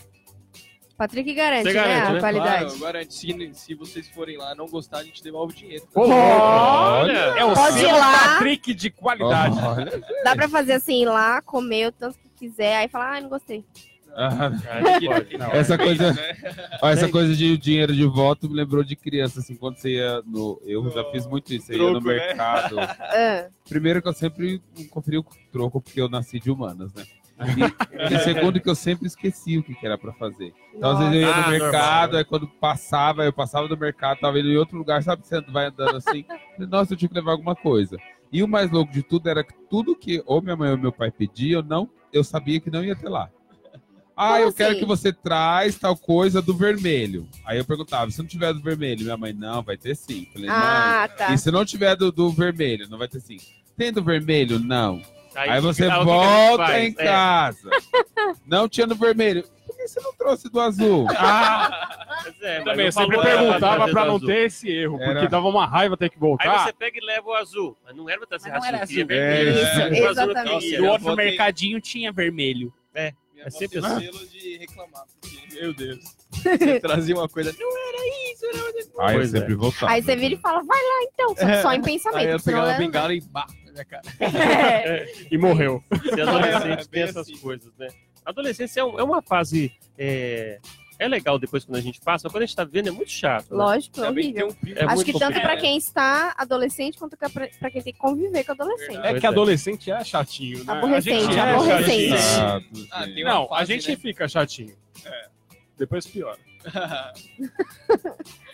Patrick 0.97 1.33
garante, 1.35 1.63
Você 1.63 1.69
né? 1.69 1.75
garante, 1.75 2.07
A 2.09 2.13
né? 2.15 2.21
qualidade. 2.21 2.65
Claro, 2.65 2.75
agora, 2.75 3.07
se, 3.09 3.51
se 3.55 3.75
vocês 3.75 4.09
forem 4.09 4.37
lá 4.37 4.55
não 4.57 4.67
gostar, 4.67 4.99
a 4.99 5.05
gente 5.05 5.23
devolve 5.23 5.53
o 5.55 5.57
dinheiro. 5.57 5.87
Olha! 5.95 7.13
É 7.13 7.45
o 7.45 7.55
Pode 7.55 7.79
ir 7.79 7.93
lá. 7.93 8.35
Patrick 8.35 8.75
de 8.75 8.91
qualidade. 8.91 9.57
Olha. 9.65 10.03
Dá 10.25 10.35
pra 10.35 10.49
fazer 10.49 10.73
assim, 10.73 11.03
ir 11.03 11.07
lá, 11.07 11.41
comer 11.43 11.89
o 11.89 11.93
tanto 11.93 12.19
que 12.19 12.29
quiser, 12.31 12.77
aí 12.79 12.89
falar, 12.89 13.11
ai, 13.13 13.21
não 13.21 13.29
gostei. 13.29 13.65
Ah, 14.15 14.51
Ah, 15.41 15.57
Essa 15.57 15.79
coisa, 15.79 16.13
né? 16.13 16.37
ó, 16.83 16.89
essa 16.89 17.09
coisa 17.09 17.35
de 17.35 17.57
dinheiro 17.59 17.95
de 17.95 18.05
voto 18.05 18.49
me 18.49 18.55
lembrou 18.57 18.83
de 18.83 18.97
criança, 18.97 19.41
assim, 19.41 19.55
quando 19.55 19.77
você 19.77 19.91
ia 19.97 20.23
no. 20.27 20.61
Eu 20.65 20.91
já 20.91 21.05
fiz 21.11 21.27
muito 21.27 21.53
isso, 21.55 21.73
eu 21.73 21.79
ia 21.87 21.91
no 21.93 22.01
né? 22.01 22.15
mercado. 22.15 22.79
Ah, 22.81 23.47
Primeiro 23.69 24.03
que 24.03 24.09
eu 24.09 24.13
sempre 24.13 24.61
conferia 24.91 25.21
o 25.21 25.27
troco, 25.53 25.81
porque 25.81 26.01
eu 26.01 26.09
nasci 26.09 26.41
de 26.41 26.51
humanas, 26.51 26.93
né? 26.95 27.05
E, 27.41 28.15
e 28.15 28.19
segundo 28.21 28.61
que 28.61 28.69
eu 28.69 28.75
sempre 28.75 29.07
esqueci 29.07 29.57
o 29.59 29.63
que, 29.63 29.73
que 29.73 29.87
era 29.87 29.97
pra 29.97 30.13
fazer. 30.15 30.53
Então, 30.75 30.91
às 30.91 30.99
vezes 30.99 31.15
eu 31.15 31.21
ia 31.21 31.33
Ah, 31.33 31.43
no 31.45 31.51
mercado, 31.51 31.73
normal, 31.75 32.09
né? 32.13 32.19
aí 32.19 32.25
quando 32.25 32.49
passava, 32.49 33.25
eu 33.25 33.33
passava 33.33 33.69
do 33.69 33.77
mercado, 33.79 34.19
tava 34.19 34.41
indo 34.41 34.49
em 34.51 34.57
outro 34.57 34.77
lugar, 34.77 35.01
sabe? 35.05 35.25
Você 35.25 35.41
vai 35.43 35.67
andando 35.67 35.97
assim, 35.97 36.25
nossa, 36.59 36.95
eu 36.95 36.97
tinha 36.97 37.09
que 37.09 37.15
levar 37.15 37.31
alguma 37.33 37.55
coisa. 37.55 37.97
E 38.33 38.43
o 38.43 38.49
mais 38.49 38.69
louco 38.73 38.93
de 38.93 39.05
tudo 39.05 39.29
era 39.29 39.45
que 39.45 39.55
tudo 39.71 39.95
que 39.95 40.21
ou 40.27 40.43
minha 40.43 40.57
mãe 40.57 40.73
ou 40.73 40.77
meu 40.79 40.91
pai 40.91 41.13
pediam, 41.13 41.61
eu 41.61 41.65
não, 41.65 41.89
eu 42.13 42.25
sabia 42.25 42.59
que 42.59 42.71
não 42.73 42.83
ia 42.83 42.97
ter 42.97 43.09
lá. 43.09 43.31
Ah, 44.21 44.33
Como 44.33 44.43
eu 44.47 44.53
quero 44.53 44.71
assim? 44.73 44.81
que 44.81 44.85
você 44.87 45.13
traz 45.13 45.77
tal 45.79 45.97
coisa 45.97 46.43
do 46.43 46.53
vermelho. 46.53 47.29
Aí 47.45 47.57
eu 47.59 47.65
perguntava, 47.65 48.11
se 48.11 48.19
não 48.19 48.27
tiver 48.27 48.53
do 48.53 48.61
vermelho, 48.61 49.05
minha 49.05 49.17
mãe, 49.17 49.33
não, 49.33 49.63
vai 49.63 49.77
ter 49.77 49.95
sim. 49.95 50.27
Falei, 50.33 50.49
mãe, 50.49 50.59
ah, 50.59 51.09
tá. 51.17 51.33
e 51.33 51.39
se 51.39 51.51
não 51.53 51.65
tiver 51.65 51.95
do, 51.95 52.11
do 52.11 52.31
vermelho, 52.31 52.89
não 52.91 52.99
vai 52.99 53.07
ter 53.07 53.21
sim. 53.21 53.37
Tem 53.77 53.93
do 53.93 54.03
vermelho? 54.03 54.59
Não. 54.59 55.01
Aí, 55.37 55.61
você 55.61 55.85
ah, 55.85 56.01
o 56.01 56.05
que 56.05 56.05
que 56.07 56.11
a 56.11 56.17
gente 56.17 56.57
volta 56.57 56.81
em 56.81 56.87
É. 56.99 57.05
casa. 57.05 57.71
Não 58.45 58.69
tinha 58.69 58.87
no 58.89 58.97
vermelho. 58.97 59.45
Por 59.67 59.77
que 59.77 59.87
você 59.87 60.01
não 60.01 60.13
trouxe 60.15 60.49
do 60.51 60.59
azul? 60.61 61.07
Ah, 61.11 61.89
é, 62.43 62.59
Também, 62.61 62.77
não 62.77 62.85
eu 62.85 62.93
sempre 62.93 63.21
perguntava 63.21 63.89
pra 63.89 64.05
não 64.07 64.17
azul. 64.17 64.27
ter 64.27 64.47
esse 64.47 64.69
erro, 64.69 65.01
Era- 65.01 65.13
porque 65.13 65.29
dava 65.29 65.47
uma 65.47 65.65
raiva 65.67 65.97
ter 65.97 66.09
que 66.09 66.17
Aí 66.17 66.21
voltar. 66.21 66.65
você 66.65 66.73
pega 66.73 66.99
e 66.99 67.05
leva 67.07 67.29
o 67.29 67.35
azul. 67.35 67.77
Mas 67.85 67.95
não 67.95 68.09
era 68.09 68.19
pra 68.19 68.27
ter 68.39 68.51
Mas 68.51 68.61
não 68.61 68.67
era 68.69 68.83
azul. 68.83 69.05
O 69.05 69.07
azul 69.07 69.91
não 70.03 70.11
exatamente. 70.11 70.67
E 70.75 70.81
o 70.81 70.87
outro 70.87 71.05
Botei- 71.07 71.25
mercadinho 71.27 71.81
tinha 71.81 72.11
vermelho. 72.11 72.73
Minha 73.39 73.47
É 73.47 73.51
sempre 73.51 73.79
assim. 73.79 74.01
selo 74.01 74.27
de 74.27 74.57
reclamar. 74.59 75.05
Porque, 75.21 75.55
meu 75.55 75.73
Deus. 75.73 76.17
Você 76.43 76.81
trazia 76.81 77.15
uma 77.15 77.29
coisa. 77.29 77.55
Não, 77.59 79.05
Aí 79.05 79.15
eu 79.17 79.23
é. 79.23 79.27
sempre 79.27 79.55
voltava. 79.55 79.93
Aí 79.93 80.03
você 80.03 80.17
vira 80.17 80.35
e 80.35 80.39
fala, 80.39 80.63
vai 80.65 80.79
lá 80.79 81.03
então, 81.13 81.37
só, 81.37 81.63
só 81.63 81.73
em 81.73 81.83
pensamento. 81.83 82.19
aí 82.27 82.33
eu 82.33 82.41
pegava 82.41 82.65
a 82.65 82.67
leva- 82.69 82.79
bengala 82.81 83.15
e 83.15 83.21
bah. 83.21 83.47
minha 83.71 83.85
cara. 83.85 84.03
E 85.31 85.39
morreu. 85.39 85.83
Ser 86.15 86.23
adolescente 86.23 86.67
É, 86.73 86.77
tem 86.77 86.87
bem 86.91 87.03
essas 87.03 87.17
assim. 87.19 87.39
coisas, 87.39 87.73
né? 87.79 87.89
A 88.25 88.31
adolescência 88.31 88.81
é, 88.81 88.85
um- 88.85 88.99
é 88.99 89.03
uma 89.05 89.23
fase. 89.23 89.73
É, 89.97 90.59
é 90.99 91.07
legal 91.09 91.39
depois 91.39 91.65
quando 91.65 91.77
a 91.77 91.81
gente 91.81 92.01
passa, 92.01 92.25
mas 92.27 92.33
quando 92.33 92.43
a 92.43 92.47
gente 92.47 92.57
tá 92.57 92.65
vivendo 92.65 92.89
é 92.89 92.91
muito 92.91 93.11
chato. 93.11 93.51
né? 93.51 93.57
Lógico, 93.57 94.01
é 94.03 94.11
horrível. 94.11 94.49
um. 94.49 94.69
É 94.75 94.85
Acho 94.85 95.05
que 95.05 95.19
tanto 95.19 95.41
pra 95.41 95.57
quem 95.57 95.77
está 95.77 96.35
adolescente 96.37 96.99
quanto 96.99 97.17
pra 97.17 97.29
pra 97.31 97.71
quem 97.71 97.83
tem 97.83 97.93
que 97.93 97.99
conviver 97.99 98.45
com 98.45 98.53
adolescente. 98.53 98.99
É 99.03 99.19
que 99.21 99.27
é. 99.27 99.29
adolescente 99.29 99.91
é 99.91 100.05
chatinho, 100.05 100.65
né? 100.65 100.73
Aborrecente, 100.73 101.17
a 101.17 101.21
gente 101.21 101.39
é 101.39 101.41
aborrecente. 101.41 101.89
chatinho. 101.89 102.15
Exato, 102.17 102.89
Ah, 102.93 103.07
Não, 103.07 103.45
a 103.45 103.49
fase, 103.59 103.73
gente 103.73 103.91
né? 103.91 103.97
fica 103.97 104.29
chatinho. 104.29 104.77
Depois 105.79 106.07
piora. 106.07 106.39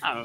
Ah, 0.02 0.24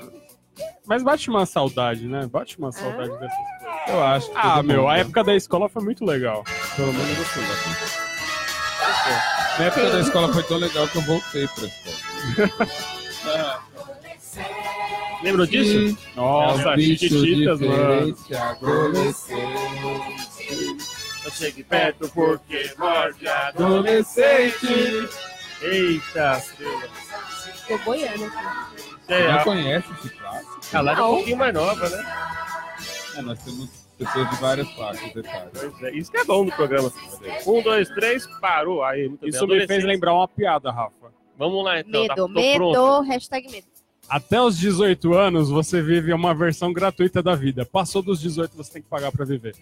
mas 0.86 1.01
bate 1.03 1.29
uma 1.29 1.45
saudade, 1.45 2.05
né? 2.05 2.27
Bate 2.27 2.58
uma 2.60 2.69
saudade 2.71 3.10
dessas 3.17 3.38
coisas. 3.38 3.88
Eu 3.89 4.03
acho 4.03 4.29
que 4.29 4.36
Ah, 4.38 4.62
meu, 4.62 4.82
mundo- 4.82 4.89
a 4.89 4.97
época 4.97 5.23
da 5.23 5.34
escola 5.36 5.69
foi 5.69 5.82
muito 5.84 6.03
legal. 6.03 6.43
Pelo 6.75 6.91
menos 6.91 7.10
eu 7.10 7.15
gostei. 7.15 7.43
Na 9.58 9.65
época 9.65 9.89
da 9.89 9.99
escola 10.01 10.34
foi 10.34 10.43
tão 10.43 10.58
legal 10.58 10.88
que 10.88 10.97
eu 10.97 11.01
voltei 11.03 11.47
pra 11.47 11.63
escola. 11.65 11.98
Lembram 15.23 15.45
disso? 15.45 15.97
Nossa, 16.15 16.69
É 16.69 16.75
um 16.75 16.79
chiquititas, 16.79 17.59
mano. 17.59 18.15
Eu 21.25 21.31
cheguei 21.31 21.63
perto 21.63 22.09
porque 22.09 22.73
morde 22.77 23.27
Adolescente. 23.27 25.09
Eita, 25.61 26.41
Tô 27.67 27.77
boiando 27.79 28.25
aqui. 28.25 28.37
Você 29.05 29.27
não 29.27 29.39
é, 29.39 29.43
conhece 29.43 29.91
esse 29.93 30.09
clássico? 30.09 30.59
a 30.77 30.81
Lara 30.81 30.99
é 30.99 31.03
um 31.03 31.15
pouquinho 31.15 31.37
mais 31.37 31.53
nova, 31.53 31.89
né? 31.89 32.05
É, 33.15 33.21
nós 33.21 33.39
temos 33.43 33.69
pessoas 33.97 34.29
de 34.29 34.35
várias 34.37 34.69
faixas 34.71 35.15
etárias. 35.15 35.49
Pois 35.53 35.83
é, 35.83 35.91
Isso 35.91 36.11
que 36.11 36.17
é 36.17 36.23
bom 36.23 36.45
no 36.45 36.51
programa. 36.51 36.91
Um, 37.45 37.61
dois, 37.61 37.89
três, 37.89 38.25
parou. 38.39 38.83
Aí, 38.83 39.09
muito 39.09 39.27
Isso 39.27 39.45
bem. 39.45 39.59
me 39.59 39.67
fez 39.67 39.83
lembrar 39.83 40.13
uma 40.13 40.27
piada, 40.27 40.71
Rafa. 40.71 41.11
Vamos 41.39 41.63
lá, 41.63 41.80
então. 41.80 41.91
tá, 41.91 41.99
Medo, 41.99 42.15
tô 42.15 42.28
medo, 42.28 42.58
pronto. 42.73 43.02
hashtag 43.08 43.49
medo. 43.49 43.65
Até 44.10 44.41
os 44.41 44.58
18 44.58 45.13
anos, 45.13 45.49
você 45.49 45.82
vive 45.82 46.12
uma 46.12 46.36
versão 46.36 46.73
gratuita 46.73 47.23
da 47.23 47.34
vida. 47.34 47.65
Passou 47.65 48.02
dos 48.02 48.19
18, 48.19 48.58
você 48.58 48.73
tem 48.73 48.82
que 48.82 48.89
pagar 48.89 49.10
pra 49.10 49.23
viver. 49.23 49.56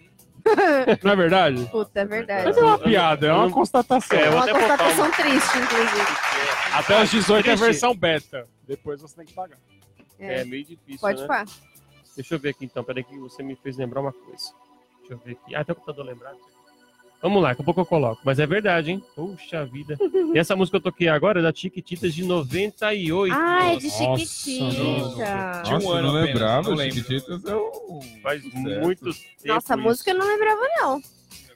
Não 1.04 1.12
é 1.12 1.16
verdade? 1.16 1.66
Puta, 1.70 2.00
é 2.00 2.06
verdade. 2.06 2.46
Mas 2.46 2.58
é 2.58 2.64
uma 2.64 2.80
piada, 2.80 3.28
é 3.28 3.34
uma 3.34 3.52
constatação. 3.52 4.18
É, 4.18 4.26
É 4.26 4.30
uma 4.32 4.48
constatação 4.48 5.12
triste, 5.12 5.58
inclusive. 5.58 6.18
Até 6.74 7.04
os 7.04 7.12
18 7.12 7.48
é 7.48 7.54
a 7.54 7.56
versão 7.56 7.96
beta. 7.96 8.48
Depois 8.68 9.00
você 9.00 9.16
tem 9.18 9.26
que 9.26 9.34
pagar. 9.34 9.60
É 10.18 10.44
meio 10.46 10.66
difícil, 10.66 11.00
Pode 11.00 11.28
né? 11.28 11.46
Deixa 12.16 12.34
eu 12.34 12.40
ver 12.40 12.50
aqui 12.50 12.66
então. 12.66 12.84
Peraí 12.84 13.04
que 13.04 13.16
você 13.20 13.44
me 13.44 13.56
fez 13.56 13.78
lembrar 13.78 14.02
uma 14.02 14.12
coisa. 14.14 14.52
Deixa 15.02 15.14
eu 15.14 15.18
ver 15.20 15.34
aqui. 15.34 15.54
Ah, 15.54 15.60
até 15.60 15.74
o 15.74 15.76
computador 15.76 16.06
lembrado. 16.06 16.38
Vamos 17.22 17.42
lá, 17.42 17.50
daqui 17.50 17.62
a 17.62 17.66
pouco 17.66 17.82
eu 17.82 17.86
coloco. 17.86 18.22
Mas 18.24 18.38
é 18.40 18.46
verdade, 18.46 18.92
hein? 18.92 19.04
Puxa 19.16 19.66
vida. 19.66 19.98
E 20.34 20.38
essa 20.38 20.56
música 20.56 20.80
que 20.80 20.88
eu 20.88 20.92
toquei 20.92 21.08
agora 21.08 21.40
é 21.40 21.44
da 21.44 21.52
Chiquititas 21.54 22.14
de 22.14 22.24
98. 22.24 23.34
Ah, 23.36 23.74
é 23.74 23.76
de 23.76 23.88
Nossa, 23.88 24.26
Chiquitita. 24.26 25.62
Tinha 25.64 25.80
um 25.80 25.92
ano 25.92 26.14
não 26.14 26.22
lembrava. 26.22 26.70
não 26.70 26.78
lembro. 26.78 26.96
Chiquititas 26.96 27.44
é 27.46 27.56
um 27.56 28.02
Faz 28.22 28.44
muito 28.54 29.04
tempo. 29.06 29.20
Nossa, 29.46 29.74
a 29.74 29.78
isso. 29.78 29.88
música 29.88 30.12
eu 30.12 30.18
não 30.18 30.28
lembrava, 30.28 30.62
não. 30.80 31.02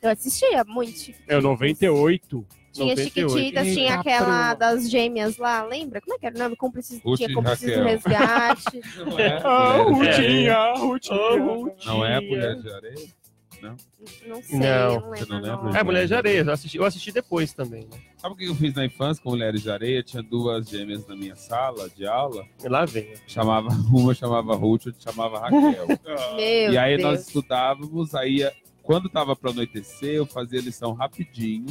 Eu 0.02 0.10
assistia 0.10 0.64
muito 0.64 0.98
Chiquititas. 0.98 1.28
É 1.30 1.38
o 1.38 1.42
98. 1.42 2.46
Tinha 2.74 2.88
98. 2.96 3.30
Chiquititas, 3.30 3.68
tinha 3.68 3.84
Eita, 3.90 4.00
aquela 4.00 4.26
prima. 4.26 4.54
das 4.56 4.90
gêmeas 4.90 5.38
lá, 5.38 5.64
lembra? 5.64 6.00
Como 6.02 6.16
é 6.16 6.18
que 6.20 6.26
era 6.26 6.36
o 6.36 6.40
nome? 6.40 6.56
Cúmplices, 6.56 7.02
Ruth 7.04 7.18
tinha 7.18 7.30
e 7.30 7.34
cúmplices 7.34 7.78
do 7.78 7.84
resgate. 7.84 8.82
Não 9.06 9.20
é? 9.20 9.42
Ah, 9.44 9.78
de 9.78 9.92
Rutinha, 9.92 10.60
Ô, 10.74 10.88
Rutinha. 10.88 11.44
Rutinha. 11.44 11.76
Não 11.86 12.06
é 12.06 12.16
a 12.16 12.22
Mulher 12.22 12.56
de 12.56 12.74
Areia? 12.74 13.21
Não 13.62 14.42
sei, 14.42 14.60
Não, 14.60 14.68
eu 15.16 15.28
não 15.28 15.40
lembro. 15.40 15.64
não? 15.66 15.76
É, 15.76 15.84
Mulher 15.84 16.08
de 16.08 16.14
Areia. 16.16 16.40
Eu 16.42 16.52
assisti, 16.52 16.78
eu 16.78 16.86
assisti 16.86 17.12
depois 17.12 17.54
também, 17.54 17.82
né? 17.92 18.00
Sabe 18.18 18.34
o 18.34 18.38
que 18.38 18.46
eu 18.46 18.56
fiz 18.56 18.74
na 18.74 18.86
infância 18.86 19.22
com 19.24 19.30
Mulheres 19.32 19.62
de 19.62 19.70
Areia? 19.72 20.02
Tinha 20.04 20.24
duas 20.24 20.68
gêmeas 20.70 21.06
na 21.08 21.16
minha 21.16 21.36
sala 21.36 21.90
de 21.90 22.06
aula. 22.08 22.46
E 22.64 22.68
lá 22.68 22.86
vem. 22.86 23.14
Chamava, 23.28 23.68
uma 23.94 24.14
chamava 24.14 24.56
Ruth, 24.56 24.88
outra 24.88 25.02
chamava 25.02 25.40
Raquel. 25.40 25.88
Meu 26.36 26.74
e 26.74 26.78
aí 26.78 26.98
Deus. 26.98 27.10
nós 27.10 27.28
estudávamos, 27.28 28.16
aí 28.16 28.50
quando 28.84 29.08
tava 29.10 29.36
para 29.36 29.52
anoitecer, 29.52 30.14
eu 30.16 30.26
fazia 30.26 30.60
a 30.60 30.64
lição 30.64 30.94
rapidinho. 30.94 31.68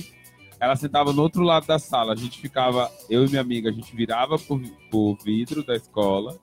Ela 0.61 0.77
sentava 0.77 1.13
no 1.13 1.23
outro 1.23 1.43
lado 1.43 1.67
da 1.67 1.79
sala, 1.79 2.13
a 2.13 2.17
gente 2.17 2.39
ficava, 2.39 2.91
eu 3.09 3.25
e 3.25 3.29
minha 3.29 3.41
amiga, 3.41 3.71
a 3.71 3.73
gente 3.73 3.97
virava 3.97 4.39
pro, 4.39 4.61
pro 4.91 5.17
vidro 5.25 5.65
da 5.65 5.75
escola 5.75 6.39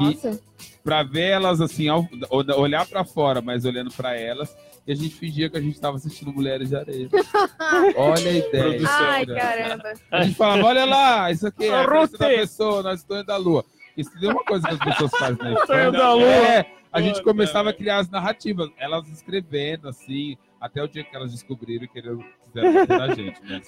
Nossa, 0.00 0.40
pra 0.82 1.02
ver 1.02 1.28
elas 1.32 1.60
assim, 1.60 1.86
ao- 1.86 2.08
olhar 2.56 2.86
pra 2.86 3.04
fora, 3.04 3.42
mas 3.42 3.66
olhando 3.66 3.92
pra 3.92 4.16
elas, 4.18 4.56
e 4.86 4.92
a 4.92 4.94
gente 4.94 5.14
fingia 5.14 5.48
que 5.48 5.56
a 5.56 5.60
gente 5.60 5.80
tava 5.80 5.96
assistindo 5.96 6.32
Mulheres 6.32 6.68
de 6.68 6.76
Areia. 6.76 7.08
Olha 7.96 8.30
a 8.30 8.34
ideia. 8.34 8.48
Produção. 8.48 8.94
ai 8.98 9.26
né? 9.26 9.34
caramba. 9.34 9.92
A 10.10 10.22
gente 10.24 10.34
falava, 10.34 10.64
olha 10.64 10.84
lá, 10.84 11.30
isso 11.30 11.46
aqui 11.46 11.66
é 11.66 11.74
a 11.74 11.86
da 11.86 12.28
pessoa, 12.28 12.82
nós 12.82 13.00
estamos 13.00 13.24
da 13.24 13.36
lua. 13.36 13.64
Isso 13.96 14.10
é 14.20 14.28
uma 14.28 14.44
coisa 14.44 14.66
que 14.66 14.74
as 14.74 14.80
pessoas 14.80 15.10
fazem 15.12 15.36
na. 15.36 15.66
Sonho 15.66 15.92
da 15.92 16.14
lua. 16.14 16.26
É, 16.26 16.66
a 16.92 17.00
gente 17.00 17.22
começava 17.22 17.70
a 17.70 17.72
criar 17.72 17.98
as 17.98 18.10
narrativas, 18.10 18.70
elas 18.76 19.08
escrevendo, 19.08 19.88
assim, 19.88 20.36
até 20.60 20.82
o 20.82 20.88
dia 20.88 21.04
que 21.04 21.14
elas 21.14 21.32
descobriram 21.32 21.86
que 21.86 21.98
eles 21.98 22.18
quiseram 22.46 22.74
bater 22.74 22.98
na 22.98 23.14
gente, 23.14 23.42
né? 23.42 23.60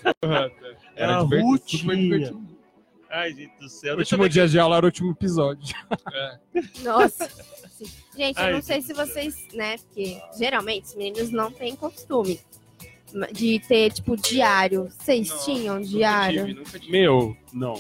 Era 0.96 1.20
a 1.20 1.22
divertido, 1.22 1.79
super 1.79 1.96
divertido. 1.96 2.54
Ai, 3.16 3.33
gente 3.33 3.57
do 3.61 3.68
céu. 3.68 3.92
Eu 3.94 3.98
último 3.98 4.29
dia 4.29 4.48
de 4.48 4.59
aula 4.59 4.77
era 4.77 4.85
o 4.87 4.88
último 4.88 5.12
episódio. 5.12 5.74
Nossa. 6.83 7.29
Sim. 7.70 7.85
Gente, 8.16 8.38
eu 8.38 8.44
Ai, 8.44 8.53
não 8.53 8.62
sei 8.62 8.81
se 8.83 8.92
vocês, 8.92 9.46
né, 9.53 9.77
porque 9.79 10.20
geralmente 10.38 10.85
os 10.87 10.94
meninos 10.96 11.31
não 11.31 11.50
têm 11.50 11.77
costume 11.77 12.40
de 13.33 13.61
ter, 13.61 13.92
tipo, 13.92 14.16
diário. 14.16 14.88
Vocês 14.98 15.29
Não, 15.31 15.38
tinham 15.44 15.74
nunca 15.77 15.88
diário? 15.88 16.46
tive, 16.46 16.59
nunca 16.59 16.79
tive. 16.79 16.90
Meu, 16.92 17.37
não. 17.53 17.74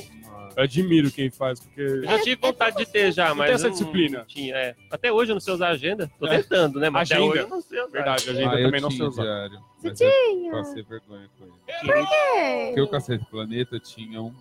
Eu 0.56 0.62
admiro 0.62 1.10
quem 1.10 1.28
faz, 1.30 1.58
porque. 1.58 1.80
Eu 1.80 2.04
já 2.04 2.22
tive 2.22 2.36
vontade 2.40 2.76
de 2.76 2.86
ter 2.86 3.10
já, 3.10 3.34
mas 3.34 3.46
tem 3.46 3.54
essa 3.56 3.66
eu 3.66 3.70
não 3.70 3.76
disciplina. 3.78 4.24
Tinha, 4.28 4.54
é. 4.54 4.76
Até 4.88 5.10
hoje 5.12 5.32
eu 5.32 5.34
não 5.34 5.40
sei 5.40 5.52
usar 5.54 5.70
agenda. 5.70 6.08
Tô 6.16 6.26
É. 6.28 6.36
tentando, 6.40 6.78
né? 6.78 6.88
Mas 6.90 7.10
até 7.10 7.18
Agenda. 7.20 7.32
hoje 7.32 7.42
eu 7.42 7.48
não 7.48 7.60
sei 7.60 7.80
usar. 7.80 7.90
Verdade, 7.90 8.30
a 8.30 8.32
gente 8.34 8.48
Ah, 8.48 8.60
eu 8.60 8.64
também 8.66 8.80
não 8.80 8.90
sei 8.92 9.04
usar. 9.04 9.22
diário. 9.22 9.60
Você 9.80 9.88
eu 9.88 9.94
tinha? 9.94 10.52
Passei 10.52 10.82
vergonha 10.84 11.28
com 11.36 11.44
ele. 11.44 12.06
É. 12.38 12.66
Porque 12.66 12.80
o 12.82 12.88
Cacete 12.88 13.24
Planeta 13.28 13.80
tinha 13.80 14.22
um 14.22 14.32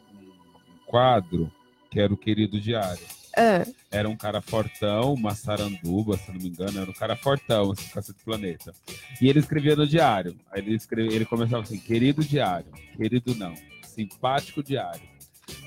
quadro 0.93 1.51
que 1.89 1.99
era 1.99 2.13
o 2.13 2.17
Querido 2.17 2.59
Diário. 2.59 3.03
Ah, 3.35 3.65
Era 3.89 4.07
um 4.07 4.15
cara 4.15 4.41
fortão, 4.41 5.15
uma 5.15 5.33
saranduba, 5.33 6.15
se 6.17 6.31
não 6.31 6.39
me 6.39 6.49
engano, 6.49 6.79
era 6.79 6.87
um 6.89 6.93
cara 6.93 7.15
fortão, 7.15 7.73
esse 7.73 7.89
Cacete 7.91 8.23
Planeta. 8.23 8.71
E 9.19 9.27
ele 9.27 9.39
escrevia 9.39 9.75
no 9.75 9.87
diário. 9.87 10.35
Aí 10.51 10.61
ele, 10.61 10.75
escrevia, 10.75 11.15
ele 11.15 11.25
começava 11.25 11.63
assim, 11.63 11.79
querido 11.79 12.23
diário, 12.23 12.71
querido 12.95 13.33
não, 13.33 13.55
simpático 13.83 14.61
diário. 14.61 15.01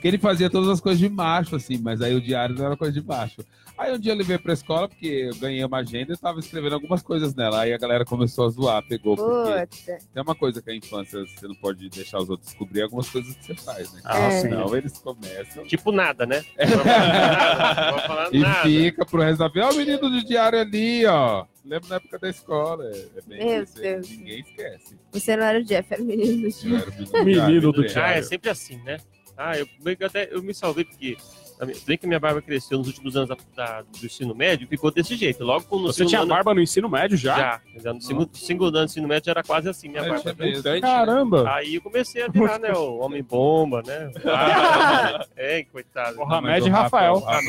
Ele 0.07 0.19
fazia 0.19 0.49
todas 0.51 0.69
as 0.69 0.81
coisas 0.81 0.99
de 0.99 1.09
macho, 1.09 1.57
assim, 1.57 1.79
mas 1.79 2.01
aí 2.01 2.15
o 2.15 2.21
diário 2.21 2.55
não 2.55 2.67
era 2.67 2.77
coisa 2.77 2.93
de 2.93 3.07
macho. 3.07 3.45
Aí 3.79 3.93
um 3.95 3.99
dia 3.99 4.13
eu 4.13 4.17
levei 4.17 4.39
pra 4.39 4.55
escola, 4.55 4.89
porque 4.89 5.07
eu 5.07 5.35
ganhei 5.37 5.63
uma 5.63 5.77
agenda 5.79 6.15
e 6.15 6.17
tava 6.17 6.41
escrevendo 6.41 6.73
algumas 6.75 7.03
coisas 7.03 7.35
nela. 7.35 7.61
Aí 7.61 7.75
a 7.75 7.79
galera 7.79 8.07
começou 8.07 8.47
a 8.47 8.49
zoar, 8.49 8.83
pegou, 8.89 9.17
porque 9.17 9.99
tem 10.15 10.23
uma 10.23 10.35
coisa 10.35 10.63
que 10.63 10.71
a 10.71 10.75
infância 10.75 11.21
você 11.27 11.47
não 11.47 11.55
pode 11.57 11.87
deixar 11.91 12.19
os 12.19 12.31
outros 12.31 12.49
descobrir 12.49 12.81
algumas 12.83 13.07
coisas 13.11 13.37
que 13.37 13.45
você 13.45 13.55
faz, 13.55 13.93
né? 13.93 14.01
Ah, 14.05 14.19
É. 14.19 14.31
sim. 14.31 14.41
Senão 14.49 14.75
eles 14.75 14.97
começam 14.99 15.65
Tipo 15.67 15.93
nada, 15.93 16.25
né? 16.25 16.43
Não 16.59 16.69
vou 16.77 16.79
falar 16.87 17.09
nada. 17.19 17.85
Não 17.85 17.91
vou 17.99 18.01
falar 18.07 18.29
e 18.33 18.39
nada. 18.39 18.63
fica 18.63 19.05
pro 19.05 19.21
resto 19.23 19.39
da 19.41 19.49
vida. 19.49 19.67
Ó, 19.67 19.73
o 19.73 19.77
menino 19.77 19.99
do 20.09 20.25
diário 20.25 20.59
ali, 20.59 21.05
ó. 21.05 21.45
Lembro 21.63 21.89
na 21.91 21.97
época 21.97 22.19
da 22.19 22.31
escola. 22.31 22.85
É, 22.85 23.07
é 23.19 23.23
bem 23.27 23.45
Meu 23.47 23.63
isso, 23.63 23.75
Deus. 23.75 24.09
Ninguém 24.09 24.41
esquece. 24.41 24.97
Você 25.13 25.37
não 25.37 25.45
era 25.45 25.59
o 25.59 25.65
Jeff, 25.65 25.93
era 25.93 26.03
o 26.03 26.07
menino 26.07 26.41
do 26.43 26.47
Eu 26.47 26.51
dia. 26.51 26.79
era 26.79 26.91
o 26.91 27.25
menino 27.25 27.47
Menino 27.47 27.73
do 27.73 27.83
né? 27.83 27.89
diário. 27.89 28.15
Ah, 28.15 28.19
é 28.19 28.23
sempre 28.23 28.49
assim, 28.49 28.77
né? 28.85 28.99
Ah, 29.37 29.57
eu, 29.59 29.67
que 29.67 30.03
eu 30.03 30.07
até 30.07 30.29
eu 30.33 30.43
me 30.43 30.55
salvei 30.55 30.85
porque 30.85 31.17
a 31.61 31.65
bem 31.87 31.97
que 31.99 32.07
minha 32.07 32.21
barba 32.21 32.43
cresceu 32.43 32.77
nos 32.79 32.87
últimos 32.89 33.17
anos 33.17 33.29
da, 33.31 33.37
da- 33.55 33.83
do 33.83 34.05
ensino 34.07 34.35
médio, 34.35 34.69
ficou 34.69 34.91
desse 34.91 35.17
jeito. 35.17 35.43
Logo 35.45 35.65
no 35.79 35.87
Você 35.87 36.05
tinha 36.05 36.21
ano- 36.21 36.29
barba 36.29 36.53
no 36.55 36.61
ensino 36.61 36.89
médio 36.89 37.17
já? 37.17 37.37
Já. 37.37 37.61
já 37.79 37.95
no 37.95 38.01
segundo, 38.01 38.31
segundo 38.37 38.77
ano 38.77 38.87
do 38.87 38.91
ensino 38.91 39.09
médio 39.09 39.31
era 39.31 39.43
quase 39.43 39.69
assim, 39.69 39.89
minha 39.89 40.03
É, 40.03 40.09
barba. 40.09 40.31
Mutante, 40.33 40.65
né? 40.65 40.81
Caramba! 40.81 41.51
Aí 41.55 41.75
eu 41.77 41.81
comecei 41.83 42.23
a 42.23 42.29
virar, 42.29 42.59
né, 42.59 42.73
o 42.73 42.99
homem-bomba, 42.99 43.83
né? 43.87 44.11
Ah, 44.27 45.27
é, 45.37 45.65
coitado. 45.65 46.17
O 46.21 46.29
Não, 46.29 46.41
mas 46.43 46.63
Hamed 46.63 46.63
o 46.65 46.67
e 46.67 46.71
Rafael. 46.71 47.15
O 47.17 47.23
cara 47.25 47.41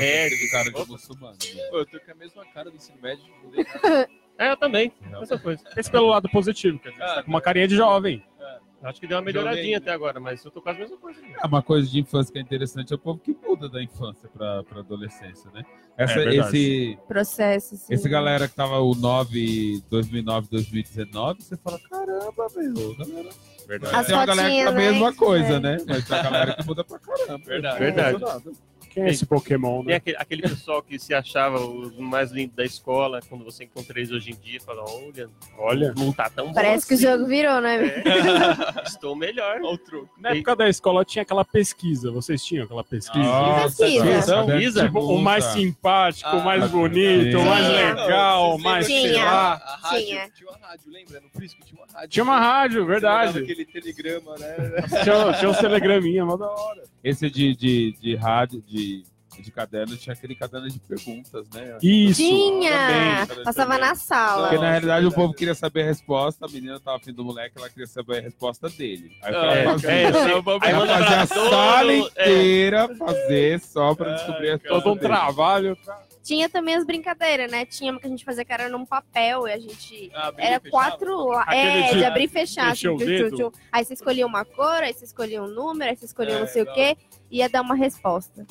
de 0.72 0.92
muçulmano. 0.92 1.34
né? 1.34 1.64
Pô, 1.70 1.78
eu 1.80 1.86
tô 1.86 2.00
com 2.00 2.12
a 2.12 2.16
mesma 2.16 2.46
cara 2.54 2.70
do 2.70 2.76
ensino 2.78 2.98
médio. 3.02 3.24
É, 4.40 4.52
eu 4.52 4.58
também. 4.58 4.94
Essa 5.20 5.36
coisa. 5.40 5.64
Esse 5.76 5.90
pelo 5.90 6.10
lado 6.10 6.30
positivo, 6.30 6.78
quer 6.78 6.92
dizer, 6.92 7.02
você 7.04 7.16
tá 7.16 7.24
com 7.24 7.30
uma 7.32 7.42
carinha 7.42 7.68
de 7.68 7.76
jovem. 7.76 8.24
Acho 8.84 9.00
que 9.02 9.08
deu 9.08 9.18
uma 9.18 9.24
melhoradinha 9.24 9.64
Jovem. 9.64 9.76
até 9.76 9.92
agora, 9.92 10.20
mas 10.20 10.46
eu 10.46 10.52
tô 10.52 10.62
quase 10.62 10.78
a 10.78 10.82
mesma 10.82 10.98
coisa. 10.98 11.20
né? 11.22 11.34
É 11.44 11.48
uma 11.48 11.62
coisa 11.64 11.90
de 11.90 12.00
infância 12.00 12.32
que 12.32 12.38
é 12.38 12.42
interessante, 12.42 12.94
é 12.94 12.96
o 12.96 13.00
povo 13.00 13.20
que 13.20 13.36
muda 13.44 13.68
da 13.68 13.82
infância 13.82 14.30
pra, 14.30 14.64
pra 14.64 14.80
adolescência, 14.80 15.50
né? 15.52 15.64
Essa, 15.98 16.20
É 16.20 16.36
esse, 16.36 16.98
Processo, 17.08 17.74
assim. 17.76 17.92
esse 17.94 18.08
galera 18.08 18.48
que 18.48 18.56
tava 18.56 18.80
o 18.80 18.94
9, 18.94 19.82
2009, 19.90 20.48
2019, 20.52 21.42
você 21.42 21.58
fala, 21.58 21.80
caramba, 21.90 22.48
meu, 22.56 22.96
galera. 22.96 23.30
Verdade. 23.68 23.96
As 23.96 24.06
Tem 24.08 24.16
uma 24.16 24.26
galera 24.26 24.50
que 24.50 24.56
tá 24.56 24.62
a 24.62 24.72
fotinhas, 24.72 24.74
né? 24.74 24.92
mesma 24.92 25.14
coisa, 25.14 25.54
É. 25.56 25.60
né? 25.60 25.78
Mas 25.88 26.08
tem 26.08 26.18
a 26.18 26.24
galera 26.24 26.54
que 26.56 26.66
muda 26.68 26.84
pra 26.84 27.00
caramba. 27.00 27.46
Verdade. 27.46 27.80
Verdade. 27.80 28.24
Quem 28.98 29.06
é 29.06 29.10
esse 29.12 29.26
Pokémon, 29.28 29.80
Tem 29.82 29.90
né? 29.90 29.96
aquele, 29.96 30.18
aquele 30.18 30.42
pessoal 30.42 30.82
que 30.82 30.98
se 30.98 31.14
achava 31.14 31.60
o 31.60 32.02
mais 32.02 32.32
lindo 32.32 32.56
da 32.56 32.66
escola, 32.66 33.20
quando 33.30 33.44
você 33.46 33.66
encontra 33.66 34.00
eles 34.00 34.10
hoje 34.12 34.32
em 34.32 34.36
dia, 34.36 34.60
fala, 34.60 34.84
olha, 34.90 35.30
Olha. 35.58 35.94
não 35.96 36.12
tá 36.12 36.30
tão 36.32 36.48
bom 36.48 36.54
Parece 36.54 36.88
que 36.88 36.94
o 36.94 36.98
assim. 36.98 37.06
jogo 37.06 37.28
virou, 37.28 37.62
né? 37.62 37.76
É. 37.86 38.04
Estou 38.88 39.16
melhor. 39.16 39.62
Outro. 39.62 40.10
Na 40.18 40.32
época 40.32 40.56
da 40.56 40.68
escola 40.68 41.06
tinha 41.06 41.22
aquela 41.22 41.46
pesquisa. 41.46 42.10
Vocês 42.12 42.44
tinham 42.44 42.66
aquela 42.66 42.84
pesquisa? 42.84 43.24
Nossa, 43.24 43.86
Pesquisa. 43.86 44.44
Pesquisa? 44.46 44.86
Tipo, 44.88 45.00
o 45.00 45.22
mais 45.22 45.44
simpático, 45.46 46.36
o 46.36 46.40
Ah, 46.40 46.44
mais 46.44 46.72
bonito, 46.72 47.38
o 47.38 47.46
mais 47.46 47.68
legal, 47.68 48.56
o 48.56 48.60
mais 48.60 48.88
Tinha. 48.88 49.02
sei 49.02 49.14
lá. 49.24 49.54
A 49.54 49.76
rádio, 49.90 50.06
Tinha. 50.08 50.30
tinha 50.32 50.50
uma 50.50 50.68
rádio, 50.68 50.92
lembra? 50.92 51.22
No 51.22 51.30
Prisco 51.30 51.60
tinha 51.66 51.80
uma 51.80 51.88
rádio. 51.94 52.10
Tinha 52.10 52.24
uma 52.24 52.40
rádio, 52.40 52.86
verdade. 52.86 53.40
Aquele 53.40 53.66
telegrama, 53.66 54.36
né? 54.40 54.56
Tinha, 55.04 55.34
tinha 55.38 55.50
uns 55.52 55.58
telegraminha, 55.60 56.26
mó 56.26 56.36
da 56.36 56.48
hora. 56.50 56.84
Esse 57.04 57.30
de, 57.30 57.56
de, 57.56 57.92
de 58.02 58.16
rádio, 58.16 58.62
de, 58.68 58.87
de 59.40 59.52
caderno, 59.52 59.96
tinha 59.98 60.14
aquele 60.14 60.34
caderno 60.34 60.68
de 60.68 60.80
perguntas, 60.80 61.48
né? 61.54 61.78
Isso. 61.84 62.20
Tinha! 62.22 63.28
também, 63.28 63.44
Passava 63.44 63.74
também. 63.76 63.88
na 63.90 63.96
sala. 63.96 64.48
Porque 64.48 64.58
na 64.64 64.72
realidade 64.72 65.06
o 65.06 65.12
povo 65.12 65.32
queria 65.34 65.54
saber 65.54 65.82
a 65.84 65.86
resposta, 65.86 66.46
a 66.46 66.50
menina 66.50 66.80
tava 66.80 66.98
afim 66.98 67.14
do 67.14 67.24
moleque, 67.24 67.56
ela 67.58 67.70
queria 67.70 67.86
saber 67.86 68.18
a 68.18 68.22
resposta 68.22 68.68
dele. 68.70 69.12
Aí 69.22 69.36
Ah, 69.36 69.38
ela 69.38 69.56
É, 69.56 69.64
fazia, 69.66 69.92
é, 69.92 70.06
Aí 70.08 70.14
o 70.14 70.52
ela 70.66 70.88
fazia 70.88 71.22
a 71.22 71.28
todo- 71.28 71.50
sala 71.52 71.92
é. 71.94 71.98
inteira 71.98 72.96
fazer 72.96 73.60
só 73.60 73.94
pra 73.94 74.14
descobrir 74.16 74.50
a 74.50 74.52
resposta 74.54 74.82
Todo 74.82 74.92
um 74.92 74.96
dele. 74.96 75.08
trabalho. 75.08 75.78
Tinha 76.24 76.50
também 76.50 76.76
as 76.76 76.86
brincadeiras, 76.86 77.50
né? 77.52 77.66
Tinha 77.66 77.92
uma 77.92 78.00
que 78.02 78.08
a 78.08 78.10
gente 78.10 78.26
fazia 78.26 78.44
que 78.44 78.52
era 78.52 78.68
num 78.70 78.86
papel 78.86 79.48
e 79.48 79.52
a 79.54 79.60
gente. 79.60 80.12
Ah, 80.16 80.34
Era 80.38 80.60
quatro. 80.60 81.28
lá- 81.28 81.44
Aquele 81.44 81.62
É, 81.62 81.92
de 81.94 81.98
de 82.00 82.06
abrir 82.06 82.24
e 82.24 82.28
fechar. 82.28 82.70
o 82.70 82.72
assim, 82.72 82.82
tchu, 82.82 82.98
dedo. 82.98 83.30
tchu, 83.38 83.50
tchu. 83.52 83.60
Aí 83.72 83.86
você 83.86 83.94
escolhia 83.94 84.26
uma 84.26 84.44
cor, 84.44 84.84
aí 84.84 84.94
você 84.94 85.06
escolhia 85.06 85.42
um 85.44 85.48
número, 85.48 85.90
aí 85.92 85.96
você 85.96 86.06
escolhia 86.06 86.34
É, 86.36 86.40
não 86.40 86.48
sei 86.48 86.64
o 86.64 86.66
da 86.66 86.74
quê, 86.74 86.98
e 87.32 87.38
ia 87.38 87.48
dar 87.48 87.62
uma 87.62 87.76
resposta. 87.76 88.46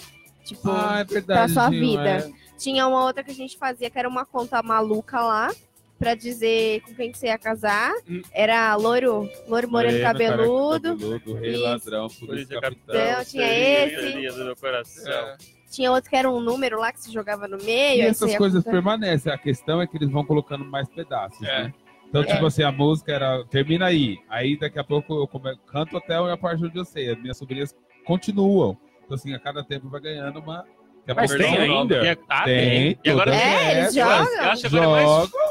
Tipo, 0.47 0.71
Ah, 0.71 1.01
é 1.01 1.05
verdade. 1.05 1.53
pra 1.53 1.63
sua 1.63 1.71
vida. 1.71 2.09
é. 2.09 2.31
tinha 2.57 2.87
uma 2.87 3.05
outra 3.05 3.23
que 3.23 3.31
a 3.31 3.35
gente 3.35 3.59
fazia 3.59 3.91
que 3.91 3.99
era 3.99 4.09
uma 4.09 4.25
conta 4.25 4.63
maluca 4.63 5.21
lá. 5.21 5.51
Pra 5.99 6.15
dizer 6.15 6.83
com 6.83 6.95
quem 6.95 7.11
que 7.11 7.17
você 7.17 7.29
ia 7.29 7.39
casar. 7.39 7.91
Hum. 8.07 8.21
Era 8.31 8.75
loiro, 8.77 9.31
loiro 9.49 9.67
moreno 9.71 9.95
Moreno, 9.99 10.03
cabeludo. 10.05 10.89
cabeludo, 10.91 11.35
rei 11.37 11.57
ladrão, 11.57 12.07
polícia 12.09 12.61
capitão. 12.61 12.95
Então, 12.95 13.25
tinha 13.25 13.47
esse. 13.51 13.97
a 13.97 14.01
linha 14.11 14.31
do 14.31 14.45
meu 14.45 14.55
coração. 14.57 15.11
É. 15.11 15.37
Tinha 15.71 15.91
outro 15.91 16.11
que 16.11 16.17
era 16.17 16.31
um 16.31 16.39
número 16.39 16.79
lá 16.79 16.93
que 16.93 17.01
se 17.01 17.11
jogava 17.11 17.49
no 17.49 17.57
meio. 17.65 18.03
E 18.03 18.07
essas 18.07 18.37
coisas 18.37 18.63
contando. 18.63 18.73
permanecem. 18.75 19.33
A 19.33 19.39
questão 19.39 19.81
é 19.81 19.87
que 19.87 19.97
eles 19.97 20.11
vão 20.11 20.23
colocando 20.23 20.67
mais 20.67 20.87
pedaços, 20.91 21.43
É. 21.43 21.63
né? 21.65 21.75
Então, 22.11 22.21
É. 22.21 22.27
tipo 22.27 22.45
assim, 22.45 22.63
a 22.63 22.71
música 22.71 23.13
era 23.13 23.43
termina 23.47 23.87
aí. 23.87 24.19
Aí 24.29 24.59
daqui 24.59 24.79
a 24.79 24.85
pouco 24.85 25.15
eu 25.23 25.27
come- 25.27 25.59
canto 25.67 25.97
até 25.97 26.15
a 26.15 26.37
parte 26.37 26.63
onde 26.63 26.77
eu 26.79 26.85
sei. 26.85 27.11
As 27.11 27.19
minhas 27.23 27.39
sobrinhas 27.39 27.75
continuam. 28.05 28.77
Então, 29.07 29.15
assim, 29.15 29.33
a 29.35 29.39
cada 29.39 29.65
tempo 29.65 29.89
vai 29.89 30.01
ganhando 30.01 30.41
uma. 30.41 30.65
que 31.05 31.11
é 31.11 31.15
uma 31.15 31.23
Mas 31.23 31.35
tem 31.37 31.57
ainda? 31.57 32.05
E 32.05 32.09
é- 32.09 32.19
ah, 32.29 32.45
Tem, 32.45 32.95
tem. 32.95 32.99
E 33.05 33.11
agora 33.11 33.35
É, 33.35 33.79
eles 33.81 33.95
jogam. 33.95 34.17
Eu 34.19 34.51
acho 34.51 34.67
agora 34.67 34.85
é 34.85 34.89
mais, 34.89 35.09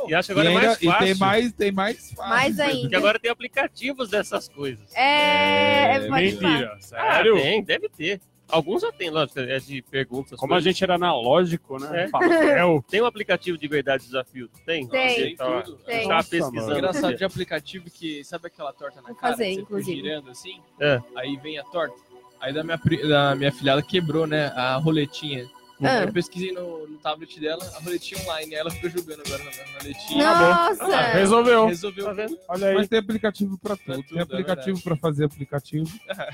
e 0.09 0.13
acho 0.15 0.27
que 0.27 0.33
E, 0.33 0.35
agora 0.35 0.47
é 0.47 0.51
ainda- 0.51 0.61
mais 0.67 0.81
e 0.81 0.85
fácil. 0.85 1.05
tem 1.05 1.15
mais, 1.15 1.51
tem 1.53 1.71
mais 1.71 2.11
fácil. 2.13 2.29
Mais 2.29 2.59
ainda. 2.59 2.81
Porque 2.81 2.95
agora 2.97 3.19
tem 3.19 3.31
aplicativos 3.31 4.09
dessas 4.09 4.49
coisas. 4.49 4.93
É, 4.93 5.95
É, 5.95 5.99
pode 6.09 6.09
falar. 6.09 6.19
Mentira, 6.49 6.73
Ah, 6.75 6.81
sério? 6.81 7.35
tem, 7.35 7.63
deve 7.63 7.87
ter. 7.89 8.19
Alguns 8.47 8.83
já 8.83 8.91
tem, 8.91 9.09
lógico, 9.09 9.39
é 9.39 9.57
de 9.57 9.81
perguntas. 9.81 10.37
Como 10.39 10.53
a 10.53 10.59
gente 10.59 10.83
era 10.83 10.93
analógico, 10.95 11.79
né? 11.79 12.03
É. 12.03 12.09
Papel. 12.09 12.83
Tem 12.87 13.01
um 13.01 13.05
aplicativo 13.07 13.57
de 13.57 13.67
verdade 13.67 14.03
desafio? 14.05 14.47
Tem? 14.67 14.85
Tem. 14.87 15.35
Tudo. 15.35 15.77
Tem. 15.77 16.07
Nossa, 16.07 16.29
pesquisando. 16.29 16.55
mano. 16.67 16.77
Engraçado 16.77 17.15
de 17.15 17.23
aplicativo 17.25 17.85
que 17.89 18.23
sabe 18.23 18.45
aquela 18.45 18.71
torta 18.71 19.01
na 19.01 19.07
Vou 19.07 19.15
cara? 19.15 19.33
fazer, 19.33 19.49
inclusive. 19.49 19.99
girando 19.99 20.29
assim, 20.29 20.61
É. 20.79 21.01
aí 21.15 21.35
vem 21.37 21.57
a 21.57 21.63
torta. 21.63 21.95
Aí 22.39 22.53
da 22.53 22.63
minha, 22.63 22.79
da 23.07 23.35
minha 23.35 23.51
filhada 23.51 23.81
quebrou, 23.81 24.27
né? 24.27 24.47
A 24.55 24.75
roletinha. 24.75 25.47
Ah. 25.81 26.03
Eu 26.03 26.13
pesquisei 26.13 26.51
no, 26.51 26.87
no 26.87 26.97
tablet 26.99 27.39
dela, 27.39 27.63
a 27.75 27.79
roletinha 27.79 28.21
online. 28.21 28.53
Ela 28.55 28.71
fica 28.71 28.89
jogando 28.89 29.21
agora 29.25 29.43
na 29.43 29.51
na 29.51 29.79
roletinha. 29.79 30.25
Nossa! 30.25 31.01
Resolveu. 31.13 31.65
Resolveu. 31.67 32.05
Tá 32.05 32.13
vendo? 32.13 32.37
Olha 32.47 32.67
aí. 32.67 32.75
Mas 32.75 32.87
tem 32.87 32.99
aplicativo 32.99 33.57
pra 33.57 33.75
tudo. 33.75 33.95
tudo, 33.95 34.07
tem 34.07 34.19
é 34.19 34.21
aplicativo 34.21 34.81
pra 34.81 34.95
fazer 34.95 35.25
aplicativo. 35.25 35.91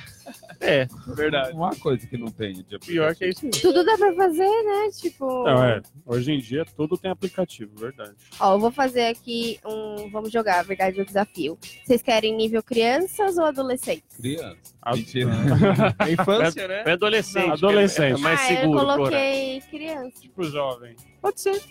É, 0.63 0.87
Verdade. 1.07 1.53
Uma 1.53 1.75
coisa 1.75 2.05
que 2.05 2.15
não 2.15 2.27
tem 2.27 2.53
de 2.53 2.59
aplicativo. 2.75 2.85
pior 2.85 3.15
que 3.15 3.23
é 3.23 3.29
isso. 3.29 3.43
mesmo. 3.43 3.61
Tudo 3.61 3.83
dá 3.83 3.97
pra 3.97 4.13
fazer, 4.13 4.47
né? 4.47 4.89
Tipo. 4.95 5.43
Não, 5.43 5.63
é. 5.63 5.81
Hoje 6.05 6.31
em 6.31 6.39
dia 6.39 6.63
tudo 6.77 6.95
tem 6.95 7.09
aplicativo, 7.09 7.75
verdade. 7.75 8.13
Ó, 8.39 8.53
eu 8.53 8.59
vou 8.59 8.71
fazer 8.71 9.07
aqui 9.07 9.59
um. 9.65 10.09
Vamos 10.11 10.31
jogar, 10.31 10.59
a 10.59 10.63
verdade 10.63 10.99
ou 10.99 11.05
desafio. 11.05 11.57
Vocês 11.83 12.03
querem 12.03 12.35
nível 12.35 12.61
crianças 12.61 13.39
ou 13.39 13.45
adolescentes? 13.45 14.17
Criança. 14.17 14.75
Ah. 14.81 14.95
Mentira. 14.95 15.31
É 15.99 16.11
infância, 16.11 16.67
né? 16.67 16.83
É 16.85 16.91
adolescente. 16.91 17.51
Adolescente. 17.51 18.19
É 18.19 18.23
mais 18.23 18.39
ah, 18.39 18.47
seguro. 18.47 18.79
eu 18.79 18.97
porra. 18.97 19.09
Criança. 19.69 20.21
Tipo 20.21 20.43
jovem. 20.43 20.95
Pode 21.21 21.41
ser. 21.41 21.61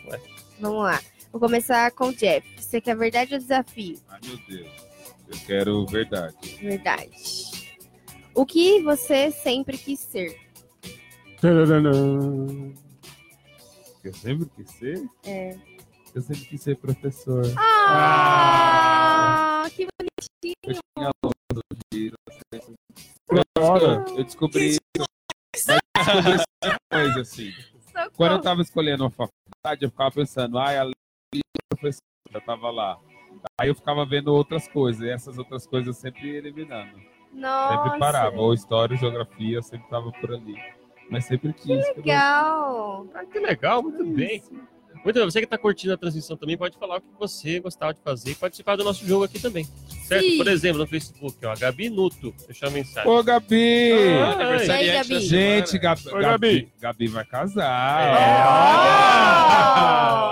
Vamos 0.59 0.85
lá. 0.85 1.01
Vou 1.33 1.41
começar 1.41 1.91
com 1.93 2.09
o 2.09 2.15
Jeff. 2.15 2.47
Você 2.57 2.81
quer 2.81 2.97
verdade 2.97 3.35
ou 3.35 3.41
desafio? 3.41 3.99
Ai, 4.09 4.19
meu 4.25 4.37
Deus. 4.49 4.69
Eu 5.29 5.39
quero 5.47 5.87
verdade. 5.87 6.57
Verdade. 6.61 7.71
O 8.35 8.45
que 8.45 8.81
você 8.83 9.31
sempre 9.31 9.79
quis 9.79 10.01
ser? 10.01 10.37
Eu 14.03 14.15
sempre 14.15 14.51
quis 14.57 14.71
ser? 14.73 15.09
É. 15.25 15.57
Eu 16.15 16.23
sempre 16.23 16.45
quis 16.47 16.61
ser 16.63 16.77
professor. 16.77 17.45
Ah, 17.57 18.91
que 19.75 19.87
bonitinho. 19.87 20.57
Eu 20.65 20.75
tinha 20.75 21.11
aluno 21.23 21.63
de. 21.93 22.13
Eu 24.17 24.25
descobri 24.25 24.71
isso. 24.71 24.81
Mas 24.95 26.25
descobri 26.25 26.80
coisa 26.91 27.21
assim. 27.21 27.53
Socorro. 27.53 28.11
Quando 28.17 28.33
eu 28.33 28.41
tava 28.41 28.63
escolhendo 28.63 29.05
uma 29.05 29.11
faculdade, 29.11 29.85
eu 29.85 29.91
ficava 29.91 30.11
pensando, 30.11 30.59
ai, 30.59 30.79
a 30.79 30.91
professora 31.71 32.01
eu 32.33 32.41
tava 32.41 32.71
lá. 32.71 32.99
Aí 33.61 33.69
eu 33.69 33.75
ficava 33.75 34.05
vendo 34.05 34.29
outras 34.35 34.69
coisas, 34.69 35.03
e 35.03 35.11
essas 35.11 35.39
outras 35.39 35.67
coisas 35.67 35.87
eu 35.87 35.95
sempre 35.95 36.29
eliminando. 36.29 37.01
Nossa. 37.33 37.85
Sempre 37.85 37.99
parava. 37.99 38.37
Ou 38.37 38.53
história, 38.53 38.97
geografia, 38.97 39.59
eu 39.59 39.63
sempre 39.63 39.89
tava 39.89 40.11
por 40.13 40.35
ali. 40.35 40.57
Mas 41.09 41.25
sempre 41.25 41.53
quis. 41.53 41.85
Legal. 41.97 43.07
Ah, 43.15 43.25
que 43.25 43.39
legal, 43.39 43.83
muito 43.83 44.05
bem. 44.05 44.43
Muito 45.03 45.17
bem. 45.17 45.25
Você 45.25 45.39
que 45.41 45.45
está 45.47 45.57
curtindo 45.57 45.95
a 45.95 45.97
transmissão 45.97 46.37
também, 46.37 46.57
pode 46.59 46.77
falar 46.79 46.99
o 46.99 47.01
que 47.01 47.07
você 47.19 47.59
gostava 47.61 47.95
de 47.95 48.01
fazer 48.01 48.33
e 48.33 48.35
participar 48.35 48.77
do 48.77 48.85
nosso 48.85 49.07
jogo 49.07 49.25
aqui 49.25 49.39
também. 49.41 49.65
Certo? 50.05 50.23
Sim. 50.25 50.37
Por 50.37 50.49
exemplo, 50.49 50.79
no 50.81 50.87
Facebook, 50.87 51.37
ó, 51.47 51.55
Gabi 51.57 51.89
Nuto, 51.89 52.35
deixou 52.47 52.69
a 52.69 52.73
mensagem. 52.73 53.11
Ô, 53.11 53.23
Gabi! 53.23 53.93
Ah, 54.23 54.63
E 54.65 54.71
aí, 54.71 54.93
Gabi? 54.93 55.21
Gente. 55.21 55.79
Gabi, 55.79 56.03
Oi, 56.13 56.23
Gabi, 56.23 56.73
Gabi. 56.81 57.09
Vai 57.09 57.25
casar. 57.25 58.11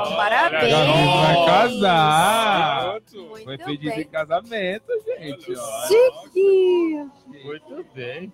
Oh, 0.07 0.17
parabéns. 0.17 0.73
Gabi 0.73 1.07
vai 1.23 1.47
casar. 1.47 2.93
Muito 2.93 3.45
Foi 3.45 3.59
pedido 3.59 3.91
bem. 3.95 4.01
em 4.01 4.09
casamento, 4.09 4.93
gente. 5.07 5.55
Chique. 5.87 7.07
Muito 7.45 7.87
bem. 7.95 8.33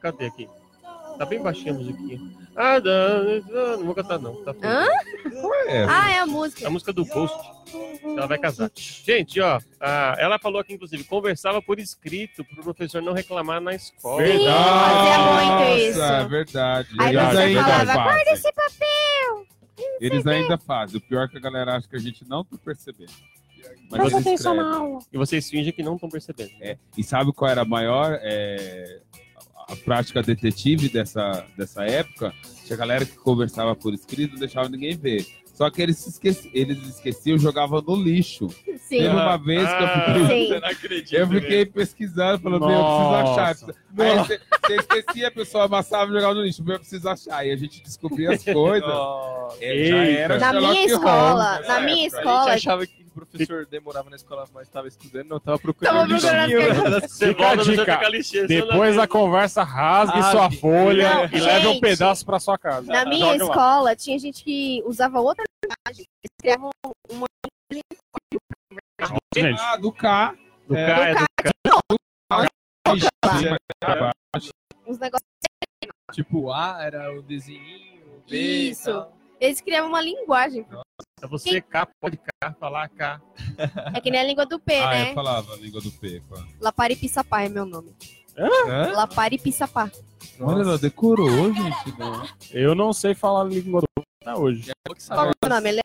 Cadê 0.00 0.26
aqui? 0.26 0.48
Tá 1.18 1.24
bem 1.24 1.40
baixinha 1.42 1.72
a 1.72 1.76
musiquinha. 1.76 2.20
Ah, 2.54 2.80
não, 2.80 3.76
não 3.78 3.84
vou 3.86 3.94
cantar 3.94 4.18
não. 4.18 4.34
Tá. 4.42 4.54
Hã? 4.62 4.86
É, 5.66 5.84
Ah, 5.84 6.10
é 6.12 6.18
a 6.20 6.26
música. 6.26 6.66
A 6.66 6.70
música 6.70 6.92
do 6.92 7.04
Ghost. 7.04 7.36
Ela 8.02 8.26
vai 8.26 8.38
casar. 8.38 8.70
Gente, 8.74 9.40
ó, 9.40 9.58
ah, 9.80 10.14
ela 10.18 10.38
falou 10.38 10.60
aqui, 10.60 10.72
inclusive, 10.74 11.04
conversava 11.04 11.60
por 11.60 11.78
escrito 11.78 12.44
pro 12.44 12.62
professor 12.62 13.02
não 13.02 13.12
reclamar 13.12 13.60
na 13.60 13.74
escola. 13.74 14.24
Sim. 14.26 14.46
fazia 14.46 15.18
muito 15.18 15.78
isso. 15.80 15.98
Nossa, 15.98 16.14
é 16.14 16.24
verdade. 16.28 16.88
Aí 16.98 17.16
Eles 17.16 17.28
você 17.28 17.38
ainda 17.38 17.64
falava, 17.64 18.10
fazem. 18.10 18.32
esse 18.32 18.52
papel. 18.52 19.46
Eles 20.00 20.26
ainda 20.26 20.58
fazem. 20.58 20.98
O 20.98 21.00
pior 21.00 21.24
é 21.24 21.28
que 21.28 21.36
a 21.36 21.40
galera 21.40 21.76
acha 21.76 21.88
que 21.88 21.96
a 21.96 22.00
gente 22.00 22.26
não 22.28 22.44
tá 22.44 22.56
percebendo. 22.64 23.12
Mas 23.90 24.12
escrevem. 24.12 24.98
E 25.12 25.18
vocês 25.18 25.48
fingem 25.50 25.72
que 25.72 25.82
não 25.82 25.94
estão 25.94 26.08
percebendo. 26.08 26.52
É, 26.60 26.78
e 26.96 27.02
sabe 27.02 27.32
qual 27.32 27.50
era 27.50 27.62
a 27.62 27.64
maior 27.64 28.18
é, 28.22 29.00
a 29.68 29.72
a 29.72 29.76
prática 29.76 30.22
detetive 30.22 30.88
dessa, 30.88 31.44
dessa 31.56 31.84
época? 31.84 32.32
Tinha 32.64 32.76
galera 32.76 33.04
que 33.04 33.16
conversava 33.16 33.74
por 33.74 33.92
escrito 33.92 34.32
não 34.32 34.40
deixava 34.40 34.68
ninguém 34.68 34.96
ver. 34.96 35.26
Só 35.56 35.70
que 35.70 35.80
eles, 35.80 36.06
esqueci, 36.06 36.50
eles 36.52 36.86
esqueciam 36.86 37.38
jogavam 37.38 37.80
no 37.80 37.96
lixo. 37.96 38.46
Sim. 38.76 38.98
Teve 38.98 39.08
uma 39.08 39.38
vez 39.38 39.66
que 39.66 39.82
eu 39.82 39.88
fiquei. 39.88 40.48
Você 40.48 40.60
não 40.60 40.68
acredita. 40.68 41.16
eu 41.16 41.28
fiquei 41.28 41.66
pesquisando, 41.66 42.42
falando, 42.42 42.66
meu, 42.66 42.76
eu 42.76 42.84
preciso 42.84 43.14
achar. 43.14 43.48
Nossa. 43.48 43.74
Aí 43.98 44.18
você, 44.18 44.40
você 44.66 44.76
esquecia, 44.76 45.28
a 45.28 45.30
pessoa 45.30 45.64
amassava 45.64 46.10
e 46.10 46.14
jogava 46.14 46.34
no 46.34 46.42
lixo. 46.42 46.62
Meu, 46.62 46.74
eu 46.74 46.80
preciso 46.80 47.08
achar. 47.08 47.46
E 47.46 47.52
a 47.52 47.56
gente 47.56 47.82
descobria 47.82 48.32
as 48.32 48.44
coisas. 48.44 48.86
Nossa. 48.86 49.56
É, 49.64 49.84
já 49.86 50.04
era 50.04 50.38
Na 50.38 50.52
minha 50.52 50.84
escola, 50.84 51.54
Holmes 51.54 51.68
na 51.68 51.74
nessa 51.74 51.80
minha 51.80 52.06
época. 52.06 52.18
A 52.18 52.20
escola, 52.20 52.44
gente 52.44 52.54
achava 52.54 52.86
que 52.86 53.05
professor 53.16 53.66
demorava 53.66 54.10
na 54.10 54.16
escola, 54.16 54.44
mas 54.52 54.66
estava 54.68 54.86
estudando, 54.88 55.28
não 55.28 55.36
estava 55.38 55.58
procurando 55.58 55.94
Tava 55.94 56.06
procurando 56.08 57.00
Você 57.08 57.28
Fica 57.28 57.42
a 57.44 57.54
volta 57.56 57.70
no 57.70 57.76
dica. 57.76 58.08
Lixeira, 58.08 58.46
Depois 58.48 58.96
da 58.96 59.08
conversa, 59.08 59.62
rasgue 59.62 60.18
Rasgue. 60.20 60.30
sua 60.38 60.50
folha 60.52 61.14
Não, 61.14 61.24
e 61.24 61.40
leve 61.40 61.66
um 61.66 61.72
gente. 61.72 61.80
pedaço 61.80 62.24
pra 62.26 62.38
sua 62.38 62.58
casa. 62.58 62.86
na 62.92 63.04
minha 63.04 63.32
Joga 63.32 63.44
lá. 63.44 63.50
escola, 63.50 63.96
tinha 63.96 64.18
gente 64.18 64.44
que 64.44 64.82
usava 64.86 65.20
outra 65.20 65.44
linguagem. 65.64 66.04
Eles 66.22 66.34
criavam 66.40 66.70
uma 67.10 67.26
Gente, 69.34 69.60
Ah, 69.60 69.76
do 69.76 69.92
K. 69.92 70.34
Do 70.66 70.74
É, 70.76 71.14
K, 71.14 71.24
é 71.44 71.50
do 72.88 72.96
uns 74.86 74.98
negócios. 74.98 75.26
Tipo, 76.12 76.38
o 76.44 76.52
A 76.52 76.78
era 76.82 77.12
o 77.12 77.22
desenho, 77.22 78.22
B 78.28 78.38
Isso. 78.70 78.84
tal. 78.92 79.12
Eles 79.40 79.60
criavam 79.60 79.90
uma 79.90 80.00
linguagem. 80.00 80.64
É 81.22 81.26
você 81.26 81.62
K, 81.62 81.88
pode 81.98 82.18
K, 82.18 82.52
falar 82.60 82.90
K. 82.90 83.22
É 83.94 84.00
que 84.02 84.10
nem 84.10 84.20
a 84.20 84.24
língua 84.24 84.44
do 84.44 84.60
P, 84.60 84.78
ah, 84.78 84.90
né? 84.90 85.10
eu 85.10 85.14
falava 85.14 85.54
a 85.54 85.56
língua 85.56 85.80
do 85.80 85.90
P. 85.90 86.22
pô. 86.28 86.36
Laparipissapá 86.60 87.42
é 87.42 87.48
meu 87.48 87.64
nome. 87.64 87.96
Hã? 88.36 88.92
Laparipissapá. 88.92 89.90
Olha, 90.38 90.60
ela 90.60 90.76
decorou, 90.76 91.50
gente. 91.54 91.98
Não. 91.98 92.28
Eu 92.50 92.74
não 92.74 92.92
sei 92.92 93.14
falar 93.14 93.42
a 93.42 93.44
língua 93.44 93.80
do 93.80 93.86
até 94.22 94.38
hoje. 94.38 94.70
Qual 95.08 95.28
é 95.28 95.32
o 95.42 95.48
nome? 95.48 95.80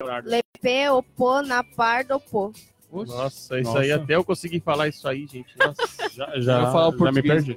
Leonardo. 0.00 0.28
Lepê, 0.28 0.88
opô, 0.88 1.42
napar, 1.42 2.04
dopô. 2.04 2.52
Nossa, 2.90 3.60
isso 3.60 3.70
Nossa. 3.70 3.82
aí 3.82 3.92
até 3.92 4.16
eu 4.16 4.24
consegui 4.24 4.58
falar 4.58 4.88
isso 4.88 5.06
aí, 5.06 5.28
gente. 5.28 5.56
Nossa. 5.58 6.08
Já, 6.10 6.40
já, 6.40 6.60
Eu 6.62 6.72
falo 6.72 6.98
já 6.98 7.12
me 7.12 7.22
perdi. 7.22 7.56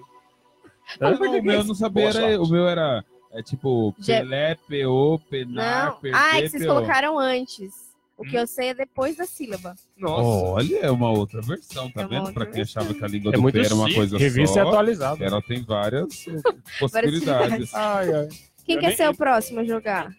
Não, 0.99 1.15
o 1.15 1.41
meu 1.41 1.53
eu 1.53 1.63
não 1.63 1.73
sabia, 1.73 2.09
era, 2.09 2.41
o 2.41 2.47
meu 2.47 2.67
era 2.67 3.03
é 3.31 3.41
tipo 3.43 3.93
Pelé, 4.05 4.55
PO, 4.55 5.19
Penar, 5.29 5.87
Não. 5.91 5.95
Perder, 5.99 6.17
Ah, 6.17 6.37
é 6.37 6.41
que 6.41 6.49
vocês 6.49 6.63
PO. 6.63 6.69
colocaram 6.73 7.17
antes. 7.19 7.89
O 8.17 8.23
Hum. 8.25 8.29
que 8.29 8.35
eu 8.35 8.45
sei 8.45 8.69
é 8.69 8.73
depois 8.73 9.15
da 9.15 9.25
sílaba. 9.25 9.75
Nossa. 9.97 10.45
Olha, 10.51 10.77
é 10.79 10.91
uma 10.91 11.09
outra 11.09 11.41
versão, 11.41 11.89
tá 11.89 12.01
É 12.01 12.03
uma 12.03 12.09
vendo? 12.09 12.19
outra 12.27 12.33
Pra 12.33 12.45
quem 12.47 12.61
achava 12.63 12.93
que 12.93 13.01
a 13.03 13.07
língua 13.07 13.31
É 13.31 13.35
do 13.35 13.41
muito 13.41 13.53
P 13.57 13.65
era 13.65 13.73
uma 13.75 13.85
chique. 13.85 13.95
coisa 13.97 14.17
Revista 14.17 14.53
só, 14.55 14.59
é 14.59 14.63
atualizada. 14.67 15.23
ela 15.23 15.41
tem 15.41 15.63
várias 15.63 16.27
uh, 16.27 16.41
possibilidades. 16.79 17.73
Ai, 17.73 18.13
ai. 18.13 18.27
Quem 18.65 18.75
Eu 18.75 18.81
quer 18.81 18.87
nem- 18.87 18.97
ser 18.97 19.07
o 19.09 19.15
próximo 19.15 19.61
a 19.61 19.63
jogar? 19.63 20.11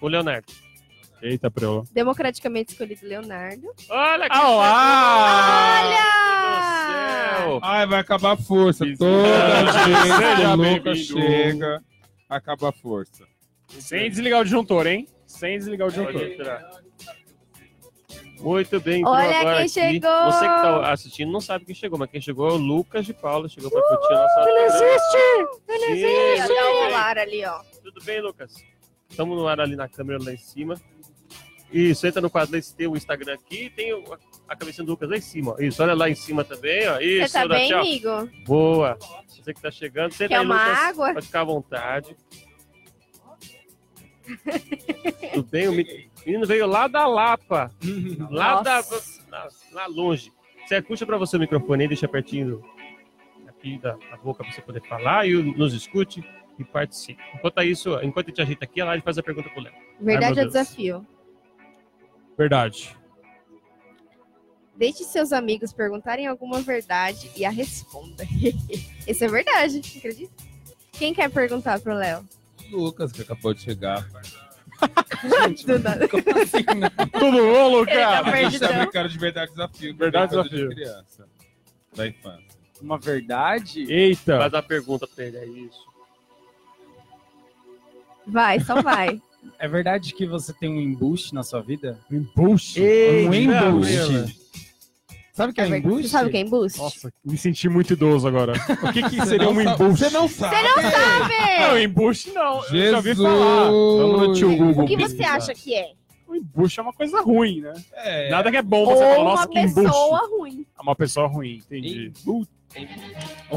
O 0.00 0.08
Leonardo. 0.08 0.52
Eita, 1.22 1.48
Preula. 1.50 1.84
Democraticamente 1.92 2.72
escolhido 2.72 3.06
Leonardo. 3.06 3.68
Olha 3.88 4.28
que 4.28 4.36
Ah, 4.36 5.86
Olha! 5.86 7.38
céu! 7.38 7.58
Ai, 7.62 7.86
vai 7.86 8.00
acabar 8.00 8.32
a 8.32 8.36
força. 8.36 8.84
Toda 8.98 9.22
vez 9.62 9.76
que 9.76 10.18
Seja 10.18 10.52
o 10.52 10.56
Lucas 10.56 10.82
bem-vindo. 11.08 11.20
chega, 11.20 11.82
acaba 12.28 12.68
a 12.68 12.72
força. 12.72 13.24
Sem 13.68 14.08
desligar 14.10 14.40
o 14.40 14.44
disjuntor, 14.44 14.86
hein? 14.86 15.08
Sem 15.26 15.58
desligar 15.58 15.88
o 15.88 15.90
disjuntor. 15.90 16.20
Muito 18.38 18.78
bem, 18.80 19.02
Olha 19.06 19.40
agora 19.40 19.56
quem 19.56 19.64
aqui. 19.64 19.68
chegou! 19.70 20.24
Você 20.26 20.40
que 20.40 20.44
tá 20.62 20.92
assistindo 20.92 21.32
não 21.32 21.40
sabe 21.40 21.64
quem 21.64 21.74
chegou, 21.74 21.98
mas 21.98 22.10
quem 22.10 22.20
chegou 22.20 22.48
é 22.48 22.52
o 22.52 22.56
Lucas 22.56 23.06
de 23.06 23.14
Paula. 23.14 23.48
Chegou 23.48 23.70
pra 23.70 23.80
curtir 23.82 24.12
a 24.12 24.22
nossa 24.22 24.40
Ele 24.50 24.58
existe! 24.66 25.62
Ele 25.68 25.84
existe! 25.92 26.52
Olha 26.52 26.88
o. 26.88 26.90
Lara 26.92 27.22
ali, 27.22 27.44
ó. 27.46 27.60
Tudo 27.82 28.04
bem, 28.04 28.20
Lucas? 28.20 28.54
Estamos 29.08 29.36
no 29.38 29.48
ar 29.48 29.58
ali 29.60 29.74
na 29.74 29.88
câmera 29.88 30.22
lá 30.22 30.32
em 30.32 30.36
cima. 30.36 30.78
Isso, 31.72 32.06
entra 32.06 32.20
no 32.20 32.28
quadro 32.30 32.60
tem 32.76 32.86
o 32.86 32.96
Instagram 32.96 33.34
aqui, 33.34 33.70
tem 33.70 33.92
o- 33.94 34.04
a 34.48 34.56
cabeça 34.56 34.82
do 34.84 34.90
Lucas 34.92 35.08
lá 35.08 35.16
em 35.16 35.20
cima. 35.20 35.52
ó. 35.52 35.60
Isso, 35.62 35.82
olha 35.82 35.94
lá 35.94 36.08
em 36.08 36.14
cima 36.14 36.44
também, 36.44 36.86
ó. 36.88 36.98
Isso, 37.00 37.28
Você 37.32 37.38
tá 37.40 37.48
bem, 37.48 37.68
tchau. 37.68 37.80
amigo? 37.80 38.30
Boa. 38.44 38.98
Você 39.28 39.52
que 39.54 39.60
tá 39.60 39.70
chegando, 39.70 40.12
senta 40.12 40.28
Quer 40.30 40.38
aí, 40.40 40.44
uma 40.46 40.54
Lucas. 40.66 40.78
água? 40.84 41.14
Pode 41.14 41.26
ficar 41.26 41.40
à 41.40 41.44
vontade. 41.44 42.16
Tudo 45.34 45.48
bem? 45.50 45.68
O 45.68 45.72
me- 45.72 46.10
menino 46.24 46.46
veio 46.46 46.66
lá 46.66 46.88
da 46.88 47.06
Lapa. 47.06 47.70
Lá 48.30 48.60
da. 48.62 48.80
Lá, 49.30 49.48
lá 49.72 49.86
longe. 49.86 50.32
Você 50.66 50.82
puxa 50.82 51.06
pra 51.06 51.16
você 51.16 51.36
o 51.36 51.40
microfone 51.40 51.82
aí, 51.84 51.88
deixa 51.88 52.08
pertinho 52.08 52.62
aqui 53.46 53.78
da, 53.78 53.92
da 53.92 54.16
boca 54.16 54.42
pra 54.42 54.52
você 54.52 54.60
poder 54.60 54.82
falar 54.82 55.28
e 55.28 55.32
nos 55.34 55.72
escute 55.74 56.24
e 56.58 56.64
participe. 56.64 57.22
Enquanto 57.34 57.62
isso, 57.62 57.94
enquanto 58.02 58.26
a 58.26 58.30
gente 58.30 58.42
ajeita 58.42 58.64
aqui, 58.64 58.80
ela 58.80 58.94
ele 58.94 59.02
faz 59.02 59.16
a 59.16 59.22
pergunta 59.22 59.48
pro 59.50 59.62
Léo. 59.62 59.72
Verdade 60.00 60.30
ou 60.30 60.34
Deus. 60.36 60.52
desafio? 60.52 61.06
Verdade. 62.36 62.96
Deixe 64.76 65.04
seus 65.04 65.32
amigos 65.32 65.72
perguntarem 65.72 66.26
alguma 66.26 66.60
verdade 66.60 67.30
e 67.34 67.44
a 67.44 67.50
responda. 67.50 68.24
Isso 69.06 69.24
é 69.24 69.28
verdade, 69.28 69.80
acredita? 69.96 70.44
Quem 70.92 71.14
quer 71.14 71.30
perguntar 71.30 71.80
pro 71.80 71.94
Léo? 71.94 72.26
O 72.72 72.76
Lucas, 72.76 73.12
que 73.12 73.22
acabou 73.22 73.54
de 73.54 73.62
chegar. 73.62 74.06
Do 75.66 75.78
nada. 75.78 76.06
Tudo 76.08 77.32
bom, 77.32 77.78
Ele 77.78 77.86
tá 77.86 78.20
Lucas? 78.20 78.34
A 78.34 78.50
gente 78.50 78.58
tá 78.58 78.72
brincando 78.72 79.08
de 79.08 79.18
verdade 79.18 79.50
desafio. 79.52 79.96
Verdade 79.96 80.34
é 80.34 80.36
coisa 80.36 80.50
de 80.50 80.56
desafio. 80.56 80.74
criança. 80.74 81.28
Da 81.94 82.06
infância. 82.06 82.56
Uma 82.80 82.98
verdade? 82.98 83.90
Eita. 83.90 84.38
Faz 84.38 84.52
uma 84.52 84.62
pergunta 84.62 85.06
pra 85.06 85.24
ele, 85.24 85.36
é 85.38 85.46
isso. 85.46 85.86
Vai, 88.26 88.60
só 88.60 88.82
vai. 88.82 89.20
É 89.58 89.68
verdade 89.68 90.12
que 90.12 90.26
você 90.26 90.52
tem 90.52 90.68
um 90.68 90.80
embuste 90.80 91.34
na 91.34 91.42
sua 91.42 91.62
vida? 91.62 91.98
Embuste. 92.10 92.80
um 92.80 93.32
embuste. 93.32 94.36
Sabe 95.36 95.50
o 95.50 95.54
que 95.54 95.60
é, 95.60 95.64
É 95.64 95.68
verdade. 95.68 95.86
embuste? 95.86 96.08
Você 96.08 96.12
sabe 96.12 96.28
o 96.28 96.30
que 96.30 96.36
é 96.38 96.40
embuste? 96.40 96.78
Nossa, 96.78 97.12
me 97.22 97.36
senti 97.36 97.68
muito 97.68 97.92
idoso 97.92 98.26
agora. 98.26 98.54
O 98.54 98.90
que, 98.92 99.02
que 99.02 99.16
Você 99.16 99.26
seria 99.26 99.44
não 99.44 99.52
um 99.52 99.62
sabe- 99.64 99.84
embuste? 99.84 100.04
Você 100.04 100.10
não 100.10 100.28
sabe. 100.28 100.56
Não, 101.60 101.78
embuste 101.78 102.32
não. 102.32 102.64
Eu 102.72 102.90
já 102.90 102.96
ouvi 102.96 103.08
Jesus. 103.10 103.28
falar. 103.28 103.64
Vamos 103.70 104.20
no 104.28 104.32
tio 104.32 104.56
Google. 104.56 104.84
O 104.84 104.88
que 104.88 104.96
você 104.96 105.02
pesquisar. 105.14 105.34
acha 105.36 105.54
que 105.54 105.74
é? 105.74 105.92
O 106.26 106.34
embuste 106.34 106.80
é 106.80 106.82
uma 106.82 106.92
coisa 106.94 107.20
ruim, 107.20 107.60
né? 107.60 107.74
É. 107.92 108.30
Nada 108.30 108.50
que 108.50 108.56
é 108.56 108.62
bom 108.62 108.86
você 108.86 109.02
falar, 109.04 109.24
nossa, 109.24 109.42
uma 109.42 109.48
que 109.52 109.58
embuste. 109.60 109.82
pessoa 109.82 110.28
ruim. 110.30 110.66
É 110.78 110.82
uma 110.82 110.96
pessoa 110.96 111.26
ruim, 111.28 111.56
entendi. 111.56 112.12
Uma 112.26 112.46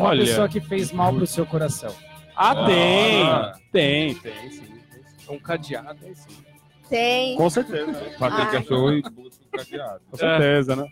Olha. 0.10 0.26
pessoa 0.26 0.50
que 0.50 0.60
fez 0.60 0.92
mal 0.92 1.13
pro 1.13 1.26
seu 1.26 1.46
coração. 1.46 1.96
Ah, 2.36 2.65
tem. 2.65 3.24
Ah. 3.24 3.54
Tem, 3.72 4.15
tem, 4.15 4.52
sim. 4.52 4.63
Um 5.30 5.39
cadeado. 5.39 5.98
Tem. 6.89 7.38
Com 7.38 7.50
certeza. 7.50 7.94
Patrick 8.20 8.56
Ah. 8.56 8.60
achou 8.60 8.92
embuste 8.92 9.39
com 9.50 9.58
cadeado. 9.58 10.02
Com 10.12 10.18
certeza, 10.18 10.76
né? 10.76 10.86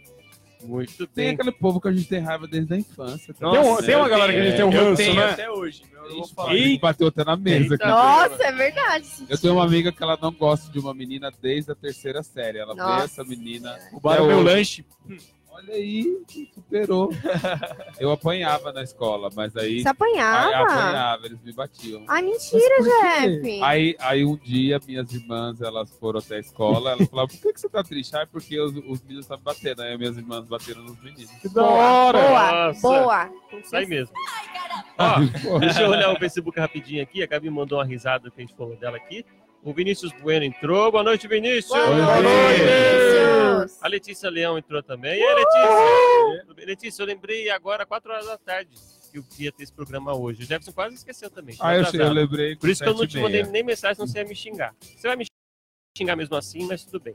Muito 0.68 1.08
Tem 1.08 1.26
bem. 1.28 1.34
aquele 1.34 1.52
povo 1.52 1.80
que 1.80 1.88
a 1.88 1.92
gente 1.94 2.08
tem 2.10 2.20
raiva 2.20 2.46
desde 2.48 2.74
a 2.74 2.78
infância. 2.78 3.34
tá? 3.34 3.50
Tem, 3.52 3.60
um- 3.60 3.78
tem 3.78 3.96
uma 3.96 4.10
galera 4.10 4.34
que 4.34 4.40
a 4.40 4.44
gente 4.44 4.56
tem 4.58 4.66
um 4.66 4.72
eu 4.74 4.84
ranço, 4.86 4.98
tenho 4.98 5.16
né? 5.16 5.26
até 5.32 5.50
hoje. 5.50 5.82
meu, 5.92 6.04
eu 6.04 6.10
não 6.10 6.16
vou 6.18 6.28
falar. 6.28 6.52
A 6.52 6.58
gente 6.58 6.80
bateu 6.82 7.08
até 7.08 7.24
na 7.24 7.38
mesa. 7.38 7.74
Eita. 7.74 7.76
aqui. 7.76 7.88
Nossa, 7.88 8.44
é 8.44 8.52
verdade. 8.52 9.08
Eu 9.30 9.38
tenho 9.38 9.54
uma 9.54 9.64
amiga 9.64 9.92
que 9.92 10.04
ela 10.04 10.18
não 10.22 10.32
gosta 10.32 10.72
de 10.72 10.78
uma 10.80 10.94
menina 10.94 11.32
desde 11.42 11.72
a 11.72 11.76
terceira 11.76 12.22
série. 12.22 12.58
Ela 12.58 12.74
vê 12.76 12.82
Nossa. 12.82 13.06
essa 13.06 13.24
menina. 13.24 13.78
Roubaram 13.92 14.26
até 14.26 14.34
meu 14.36 14.44
hoje. 14.44 14.56
lanche. 14.56 14.86
Olha 15.58 15.74
aí, 15.74 16.22
superou. 16.54 17.10
Eu 18.00 18.12
apanhava 18.12 18.72
na 18.72 18.84
escola, 18.84 19.32
mas 19.36 19.58
aí. 19.58 19.82
Você 19.82 19.88
aí 19.88 19.92
apanhava? 19.92 20.72
apanhava, 20.72 21.26
eles 21.26 21.42
me 21.42 21.52
batiam. 21.52 22.06
Ai, 22.08 22.22
mentira, 22.22 22.76
Jeff. 22.84 23.64
Aí, 23.64 23.96
aí 24.00 24.24
um 24.24 24.38
dia 24.38 24.80
minhas 24.86 25.12
irmãs 25.12 25.60
elas 25.60 25.90
foram 25.98 26.20
até 26.20 26.36
a 26.36 26.40
escola, 26.40 26.92
elas 26.92 27.08
falaram, 27.10 27.28
por 27.28 27.42
que, 27.42 27.54
que 27.54 27.60
você 27.60 27.68
tá 27.68 27.84
triste? 27.84 28.16
Ah, 28.16 28.22
é 28.22 28.26
porque 28.28 28.60
os, 28.60 28.72
os 28.86 29.02
meninos 29.02 29.26
estavam 29.26 29.44
batendo. 29.44 29.82
Aí 29.82 29.98
minhas 29.98 30.16
irmãs 30.16 30.46
bateram 30.46 30.84
nos 30.84 31.02
meninos. 31.02 31.32
Que 31.42 31.50
da 31.50 31.64
hora. 31.64 32.20
Boa, 32.20 32.68
Nossa. 32.68 32.82
boa. 32.82 33.30
Isso 33.60 33.76
aí 33.76 33.88
mesmo. 33.88 34.14
Ó, 35.00 35.58
deixa 35.58 35.82
eu 35.82 35.90
olhar 35.90 36.14
o 36.14 36.20
Facebook 36.20 36.60
rapidinho 36.60 37.02
aqui. 37.02 37.24
A 37.24 37.26
Gabi 37.26 37.50
mandou 37.50 37.80
uma 37.80 37.86
risada 37.86 38.30
que 38.30 38.40
a 38.40 38.46
gente 38.46 38.56
falou 38.56 38.76
dela 38.76 38.98
aqui. 38.98 39.26
O 39.64 39.74
Vinícius 39.74 40.14
Bueno 40.22 40.46
entrou. 40.46 40.92
Boa 40.92 41.04
noite, 41.04 41.28
Vinícius. 41.28 41.68
Boa 41.68 41.90
Oi, 41.90 41.96
noite. 42.22 43.74
A 43.82 43.88
Letícia 43.88 44.30
Leão 44.30 44.58
entrou 44.58 44.82
também. 44.82 45.20
E 45.20 45.24
aí, 45.24 45.36
Letícia? 45.36 46.66
Letícia, 46.66 47.02
eu 47.02 47.08
lembrei 47.08 47.50
agora, 47.50 47.86
4 47.86 48.12
horas 48.12 48.26
da 48.28 48.38
tarde, 48.38 48.72
que 49.12 49.18
eu 49.18 49.24
ia 49.40 49.52
ter 49.52 49.64
esse 49.64 49.74
programa 49.74 50.16
hoje. 50.16 50.44
O 50.44 50.46
Jefferson 50.46 50.72
quase 50.72 50.96
esqueceu 50.96 51.30
também. 51.30 51.56
Ah, 51.60 51.76
eu, 51.76 51.82
Atrasado. 51.82 52.10
eu 52.10 52.14
lembrei. 52.14 52.56
Por 52.56 52.70
isso 52.70 52.84
que 52.84 52.90
eu 52.90 52.94
não 52.94 53.06
te 53.06 53.20
mandei 53.20 53.44
nem 53.44 53.64
mensagem, 53.64 53.96
senão 53.96 54.08
você 54.08 54.20
ia 54.20 54.26
me 54.26 54.36
xingar. 54.36 54.74
Você 54.80 55.08
vai 55.08 55.18
me 55.18 55.26
xingar 55.98 56.16
mesmo 56.16 56.36
assim, 56.36 56.66
mas 56.66 56.86
tudo 56.86 57.02
bem. 57.02 57.14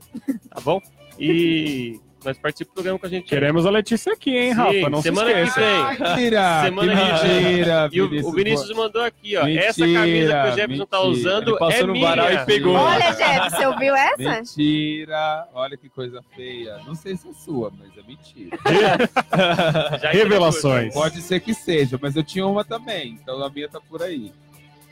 Tá 0.49 0.61
bom? 0.61 0.81
E 1.17 1.99
mas 2.23 2.37
participa 2.37 2.71
do 2.71 2.73
programa 2.73 2.99
com 2.99 3.05
a 3.05 3.09
gente. 3.09 3.23
aí. 3.23 3.29
Queremos 3.29 3.65
a 3.65 3.69
Letícia 3.69 4.13
aqui, 4.13 4.35
hein, 4.37 4.49
Sim, 4.53 4.57
Rafa? 4.57 4.89
Não 4.89 5.01
semana 5.01 5.27
se 5.29 5.33
que 5.35 5.41
esqueça. 5.41 5.59
vem. 5.61 6.09
Mentira! 6.09 6.61
Semana 6.63 6.95
que 6.95 7.01
que 7.01 7.27
vem. 7.27 7.43
mentira! 7.43 7.89
E 7.91 8.01
o, 8.01 8.27
o 8.27 8.31
Vinícius 8.31 8.71
mandou 8.77 9.01
aqui, 9.03 9.37
ó. 9.37 9.45
Mentira, 9.45 9.65
essa 9.65 9.79
camisa 9.85 10.41
que 10.43 10.47
o 10.49 10.55
Jefferson 10.55 10.85
tá 10.85 11.01
usando 11.01 11.49
Ele 11.51 11.59
passou 11.59 11.79
é 11.83 11.87
no 11.87 11.93
minha. 11.93 12.07
varal 12.07 12.31
e 12.31 12.45
pegou. 12.45 12.73
Olha, 12.75 13.11
Jeff, 13.13 13.49
você 13.49 13.65
ouviu 13.65 13.95
essa? 13.95 14.17
Mentira! 14.17 15.47
Olha 15.53 15.77
que 15.77 15.89
coisa 15.89 16.21
feia. 16.35 16.77
Não 16.85 16.95
sei 16.95 17.15
se 17.15 17.29
é 17.29 17.33
sua, 17.33 17.71
mas 17.77 17.89
é 17.97 18.07
mentira. 18.07 18.57
Revelações. 20.11 20.93
Pode 20.93 21.21
ser 21.21 21.39
que 21.39 21.53
seja, 21.53 21.99
mas 22.01 22.15
eu 22.15 22.23
tinha 22.23 22.45
uma 22.45 22.63
também. 22.63 23.17
Então 23.21 23.43
a 23.43 23.49
minha 23.49 23.67
tá 23.69 23.79
por 23.79 24.01
aí. 24.01 24.31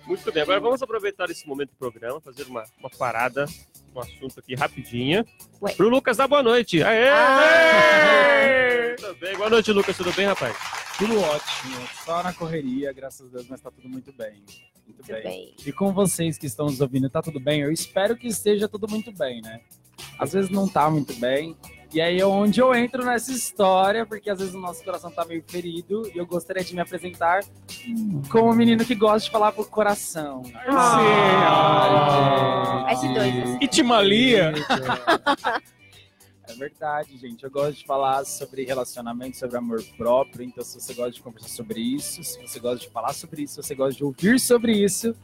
Muito 0.06 0.32
bem, 0.32 0.44
agora 0.44 0.60
vamos 0.60 0.82
aproveitar 0.82 1.30
esse 1.30 1.48
momento 1.48 1.70
do 1.70 1.76
programa, 1.76 2.20
fazer 2.20 2.44
uma, 2.44 2.64
uma 2.80 2.90
parada, 2.90 3.46
um 3.96 4.00
assunto 4.00 4.40
aqui 4.40 4.56
rapidinha. 4.56 5.26
Ué. 5.62 5.74
Pro 5.74 5.90
Lucas 5.90 6.18
dar 6.18 6.28
boa 6.28 6.44
noite. 6.44 6.82
Aê! 6.84 7.10
Ah. 7.10 8.96
Tudo 8.98 9.16
bem? 9.16 9.38
Boa 9.38 9.50
noite, 9.50 9.72
Lucas. 9.72 9.96
Tudo 9.96 10.12
bem, 10.14 10.26
rapaz? 10.26 10.56
Tudo 10.98 11.20
ótimo. 11.20 11.88
Só 12.04 12.22
na 12.24 12.34
correria, 12.34 12.92
graças 12.94 13.28
a 13.28 13.30
Deus, 13.30 13.48
mas 13.50 13.62
tá 13.62 13.71
tudo 13.71 13.88
muito 13.88 14.12
bem. 14.13 14.44
Muito, 14.86 14.98
Muito 14.98 15.08
bem. 15.08 15.23
bem. 15.23 15.56
E 15.65 15.71
com 15.71 15.94
vocês 15.94 16.38
que 16.38 16.46
estão 16.48 16.65
nos 16.65 16.82
ouvindo, 16.82 17.10
tá 17.10 17.21
tudo 17.21 17.40
bem? 17.40 17.62
Eu 17.62 17.71
espero 17.71 18.15
que 18.17 18.28
esteja 18.28 18.67
tudo 18.67 18.88
muito 18.90 19.12
bem, 19.12 19.42
né? 19.42 19.62
Às 20.19 20.34
vezes 20.34 20.50
não 20.50 20.67
tá 20.67 20.90
muito 20.90 21.13
bem. 21.15 21.56
E 21.94 22.00
aí 22.00 22.19
é 22.19 22.25
onde 22.25 22.62
eu 22.62 22.73
entro 22.73 23.04
nessa 23.04 23.31
história, 23.31 24.06
porque 24.06 24.29
às 24.29 24.39
vezes 24.39 24.54
o 24.54 24.60
nosso 24.60 24.83
coração 24.83 25.12
tá 25.12 25.25
meio 25.25 25.44
ferido 25.46 26.10
e 26.13 26.17
eu 26.17 26.25
gostaria 26.25 26.63
de 26.63 26.73
me 26.73 26.79
apresentar 26.79 27.44
como 28.29 28.50
um 28.50 28.56
menino 28.56 28.85
que 28.85 28.96
gosta 28.96 29.25
de 29.25 29.31
falar 29.31 29.52
pro 29.52 29.65
coração. 29.65 30.42
Ah. 30.67 32.85
Ai, 32.87 32.96
S2, 32.96 33.31
gente. 33.31 33.65
Itimalia. 33.65 34.54
É 36.48 36.54
verdade, 36.54 37.17
gente. 37.17 37.44
Eu 37.46 37.50
gosto 37.50 37.77
de 37.77 37.85
falar 37.85 38.25
sobre 38.25 38.65
relacionamento, 38.65 39.37
sobre 39.37 39.58
amor 39.58 39.81
próprio. 39.96 40.44
Então, 40.44 40.63
se 40.63 40.81
você 40.81 40.94
gosta 40.94 41.12
de 41.12 41.21
conversar 41.21 41.48
sobre 41.48 41.79
isso, 41.79 42.21
se 42.23 42.42
você 42.42 42.60
gosta 42.60 42.79
de 42.79 42.89
falar 42.89 43.13
sobre 43.13 43.44
isso, 43.44 43.54
se 43.54 43.63
você 43.63 43.73
gosta 43.73 43.96
de 43.96 44.04
ouvir 44.04 44.37
sobre 44.37 44.73
isso, 44.73 45.15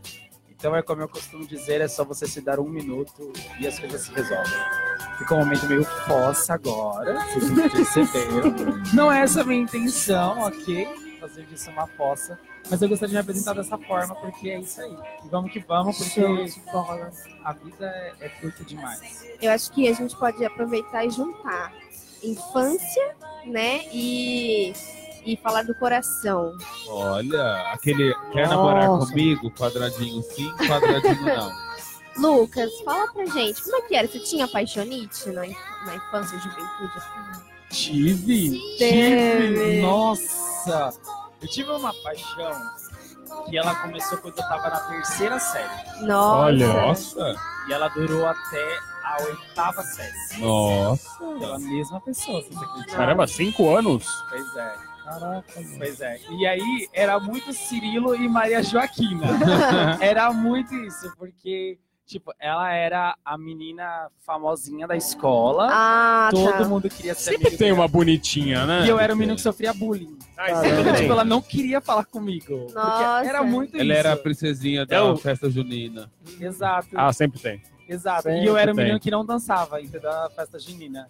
então 0.50 0.74
é 0.74 0.82
como 0.82 1.02
eu 1.02 1.10
costumo 1.10 1.46
dizer, 1.46 1.82
é 1.82 1.88
só 1.88 2.06
você 2.06 2.26
se 2.26 2.40
dar 2.40 2.60
um 2.60 2.70
minuto 2.70 3.34
e 3.60 3.68
as 3.68 3.78
coisas 3.78 4.02
se 4.02 4.14
resolvem. 4.14 4.87
Fica 5.18 5.34
um 5.34 5.40
momento 5.40 5.66
meio 5.66 5.84
fossa 5.84 6.54
agora, 6.54 7.20
vocês 7.26 7.50
não 7.50 7.70
perceberam. 7.70 8.84
Não 8.94 9.12
é 9.12 9.22
essa 9.22 9.42
a 9.42 9.44
minha 9.44 9.62
intenção, 9.62 10.40
ok? 10.42 10.88
Fazer 11.20 11.44
disso 11.46 11.72
uma 11.72 11.88
fossa. 11.88 12.40
Mas 12.70 12.82
eu 12.82 12.90
gostaria 12.90 13.10
de 13.10 13.14
me 13.16 13.20
apresentar 13.22 13.54
dessa 13.54 13.78
forma, 13.78 14.14
porque 14.16 14.50
é 14.50 14.60
isso 14.60 14.80
aí. 14.82 14.96
E 15.26 15.30
vamos 15.30 15.52
que 15.52 15.60
vamos, 15.60 15.98
porque 15.98 16.22
a 17.44 17.54
vida 17.54 17.86
é, 17.86 18.14
é 18.22 18.30
curta 18.30 18.64
demais. 18.64 19.26
Eu 19.42 19.52
acho 19.52 19.72
que 19.72 19.88
a 19.88 19.94
gente 19.94 20.16
pode 20.16 20.44
aproveitar 20.46 21.06
e 21.06 21.10
juntar 21.10 21.74
infância, 22.24 23.16
né? 23.46 23.86
E, 23.92 24.74
e 25.26 25.38
falar 25.38 25.64
do 25.64 25.74
coração. 25.76 26.56
Olha, 26.88 27.72
aquele 27.72 28.14
quer 28.32 28.48
Nossa. 28.48 28.56
namorar 28.56 28.88
comigo? 29.00 29.50
Quadradinho 29.52 30.22
sim, 30.22 30.52
quadradinho 30.68 31.26
não. 31.26 31.67
Lucas, 32.20 32.72
fala 32.84 33.12
pra 33.12 33.26
gente, 33.26 33.62
como 33.64 33.76
é 33.78 33.82
que 33.82 33.96
era? 33.96 34.08
Você 34.08 34.20
tinha 34.20 34.48
paixonite 34.48 35.30
na, 35.30 35.42
na 35.42 35.96
infância 35.96 36.36
e 36.36 36.40
juventude? 36.40 36.98
assim? 36.98 37.48
Tive, 37.70 38.78
tive, 38.78 39.82
nossa. 39.82 40.94
Eu 41.42 41.48
tive 41.50 41.70
uma 41.72 41.94
paixão 42.02 42.52
que 43.50 43.58
ela 43.58 43.76
começou 43.76 44.18
quando 44.20 44.38
eu 44.40 44.48
tava 44.48 44.70
na 44.70 44.80
terceira 44.80 45.38
série. 45.40 46.02
Nossa. 46.06 46.46
Olha. 46.46 46.68
Nossa, 46.68 47.36
E 47.70 47.74
ela 47.74 47.88
durou 47.90 48.26
até 48.26 48.78
a 49.04 49.24
oitava 49.24 49.82
série. 49.84 50.42
nossa. 50.42 51.18
Pela 51.20 51.60
mesma 51.60 52.02
pessoa, 52.02 52.42
se 52.42 52.50
você 52.50 52.66
acredita. 52.66 52.96
Caramba, 52.96 53.28
cinco 53.28 53.70
anos? 53.76 54.06
Pois 54.30 54.56
é. 54.56 54.76
Caraca, 55.04 55.54
pois 55.78 56.02
é. 56.02 56.20
E 56.32 56.46
aí 56.48 56.90
era 56.92 57.18
muito 57.20 57.54
Cirilo 57.54 58.14
e 58.16 58.28
Maria 58.28 58.62
Joaquina. 58.64 59.26
era 60.02 60.32
muito 60.34 60.74
isso, 60.76 61.14
porque, 61.18 61.78
tipo, 62.08 62.34
ela 62.40 62.72
era 62.74 63.16
a 63.24 63.38
menina 63.38 64.08
famosinha 64.26 64.88
da 64.88 64.96
escola. 64.96 65.68
Ah, 65.70 66.30
Todo 66.32 66.52
tá. 66.54 66.64
mundo 66.68 66.90
queria 66.90 67.14
ser 67.14 67.32
Sempre 67.32 67.48
amigo 67.48 67.58
tem 67.60 67.68
dela. 67.68 67.82
uma 67.82 67.88
bonitinha, 67.88 68.66
né? 68.66 68.86
E 68.86 68.90
eu 68.90 68.98
era 69.00 69.14
o 69.14 69.18
menino 69.18 69.36
que 69.36 69.42
sofria 69.42 69.74
bullying. 69.74 70.18
Ah, 70.38 70.50
Então, 70.52 70.84
também. 70.84 70.94
tipo, 70.96 71.12
ela 71.12 71.26
não 71.26 71.42
queria 71.42 71.82
falar 71.82 72.06
comigo. 72.06 72.58
Porque 72.62 72.74
Nossa. 72.74 73.26
era 73.28 73.44
muito 73.44 73.76
Ela 73.76 73.84
isso. 73.84 73.94
era 73.94 74.14
a 74.14 74.18
princesinha 74.18 74.86
da 74.86 74.96
É 74.96 75.02
o- 75.02 75.18
festa 75.18 75.50
junina. 75.50 76.10
Exato. 76.40 76.88
Ah, 76.96 77.12
sempre 77.12 77.40
tem. 77.42 77.62
Exato. 77.88 78.24
Sempre 78.24 78.42
e 78.42 78.46
eu 78.46 78.58
era 78.58 78.72
o 78.72 78.76
tem. 78.76 78.84
menino 78.86 79.00
que 79.00 79.12
não 79.12 79.26
dançava 79.26 79.76
ainda 79.78 80.00
da 80.00 80.30
festa 80.36 80.58
junina. 80.58 81.10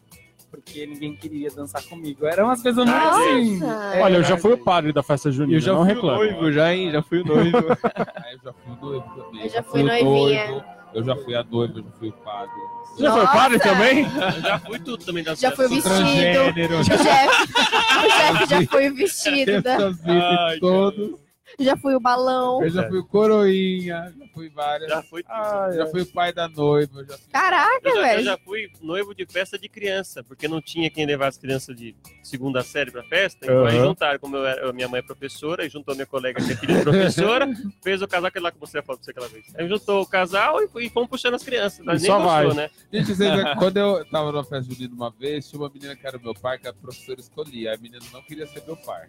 Porque 0.50 0.86
ninguém 0.88 1.14
queria 1.14 1.50
dançar 1.52 1.84
comigo. 1.84 2.26
Eram 2.26 2.46
umas 2.46 2.62
coisas 2.64 2.86
muito 2.86 2.98
Nossa. 2.98 3.20
assim. 3.20 3.60
Olha, 4.02 4.16
eu 4.16 4.24
já 4.24 4.38
fui 4.38 4.54
o 4.54 4.58
padre 4.58 4.94
da 4.94 5.04
festa 5.04 5.30
junina, 5.30 5.58
Eu 5.58 5.62
já 5.62 5.74
não 5.74 5.84
fui 5.84 5.94
reclamo. 5.94 6.22
o 6.22 6.24
noivo, 6.24 6.52
já, 6.54 6.74
hein? 6.74 6.90
Já 6.90 7.02
fui 7.04 7.20
o 7.22 7.26
noivo. 7.26 7.58
Aí 7.58 8.34
eu 8.34 8.40
já 8.42 8.54
fui 8.54 8.72
o 8.72 8.76
noivo 8.82 9.10
também. 9.24 9.44
Eu 9.44 9.50
já 9.50 9.62
fui 9.64 9.72
fui 9.72 9.82
o 9.82 9.86
noivinha. 9.86 10.48
noivo, 10.48 10.66
Eu 10.94 11.04
já 11.04 11.16
fui 11.16 11.36
a 11.36 11.44
noiva, 11.44 11.74
eu 11.80 11.84
já 11.84 11.92
fui 12.00 12.10
o 12.10 12.14
padre. 12.14 12.52
Você 12.96 13.04
já 13.04 13.12
foi 13.12 13.22
Nossa. 13.24 13.38
padre 13.38 13.60
também? 13.60 14.04
Eu 14.06 14.42
já 14.42 14.60
fui 14.60 14.80
tudo 14.80 15.06
também 15.06 15.24
da 15.24 15.36
Já 15.36 15.52
foi 15.52 15.66
o 15.66 15.70
festa. 15.70 15.90
vestido. 15.90 16.40
O 16.42 16.84
Jeff, 16.84 16.98
o 16.98 18.08
Jeff 18.18 18.50
já 18.50 18.62
foi 18.72 18.90
o 18.90 18.96
vestido. 18.96 19.62
Da, 19.62 19.90
vidas 19.90 20.60
todos. 20.60 21.27
Já 21.66 21.76
foi 21.76 21.96
o 21.96 22.00
balão. 22.00 22.62
Eu 22.64 22.70
já 22.70 22.88
fui 22.88 23.00
o 23.00 23.04
coroinha, 23.06 24.14
já 24.18 24.28
fui 24.34 24.50
várias. 24.50 24.90
Já 24.90 25.02
fui. 25.04 25.24
Ah, 25.28 25.70
Já 25.74 25.88
fui 25.88 26.02
o 26.02 26.06
pai 26.06 26.32
da 26.32 26.48
noiva, 26.48 27.04
já 27.04 27.18
fui 27.18 27.28
Caraca, 27.32 27.82
Eu 27.84 27.92
já, 27.96 27.98
eu 28.00 28.04
velho. 28.04 28.24
já 28.24 28.38
fui 28.38 28.72
noivo 28.82 29.16
de 29.16 29.26
festa 29.26 29.58
de 29.58 29.68
criança, 29.68 30.24
porque 30.24 30.48
não 30.48 30.62
tinha 30.62 30.90
quem 30.90 31.06
levar 31.06 31.28
as 31.28 31.38
crianças 31.38 31.76
de 31.76 31.96
segunda 32.24 32.62
série 32.64 32.92
pra 32.92 33.04
festa. 33.04 33.40
Então 33.46 33.66
aí 33.66 33.78
Aham. 33.78 33.88
juntaram, 33.88 34.20
como 34.20 34.36
eu 34.38 34.46
era, 34.46 34.72
minha 34.74 34.88
mãe 34.88 35.00
é 35.00 35.04
professora, 35.04 35.66
e 35.66 35.70
juntou 35.70 35.96
minha 35.96 36.06
colega 36.06 36.40
que 36.44 36.52
é 36.52 36.56
filha 36.56 36.76
de 36.78 36.84
professora, 36.84 37.48
fez 37.84 38.02
o 38.02 38.08
casal, 38.08 38.28
aquele 38.28 38.44
lá 38.44 38.52
que 38.52 38.60
você 38.60 38.82
falou 38.82 38.98
pra 38.98 39.06
você 39.06 39.12
aquela 39.12 39.28
vez. 39.28 39.46
Aí 39.56 39.68
juntou 39.68 40.02
o 40.02 40.08
casal 40.08 40.60
e, 40.62 40.70
e 40.86 40.90
fomos 40.90 41.10
puxando 41.10 41.34
as 41.36 41.44
crianças. 41.44 41.84
Mas 41.84 42.04
E 42.04 42.08
nem 42.08 42.12
só 42.12 42.22
gostou, 42.24 42.54
vai. 42.54 42.56
né? 42.56 42.70
Gente, 42.94 43.16
vocês- 43.16 43.32
quando 43.58 43.78
eu 43.78 44.06
tava 44.10 44.32
numa 44.32 44.44
festa 44.44 44.72
junina 44.74 44.94
uma 44.94 45.10
vez, 45.12 45.50
tinha 45.50 45.60
uma 45.62 45.70
menina 45.70 45.96
que 45.96 46.06
era 46.06 46.18
meu 46.20 46.34
pai, 46.36 46.60
que 46.60 46.68
a 46.68 46.74
professora 46.74 47.20
escolhia. 47.20 47.74
A 47.74 47.78
menina 47.78 48.06
não 48.14 48.22
queria 48.22 48.46
ser 48.46 48.64
meu 48.66 48.78
pai. 48.78 49.08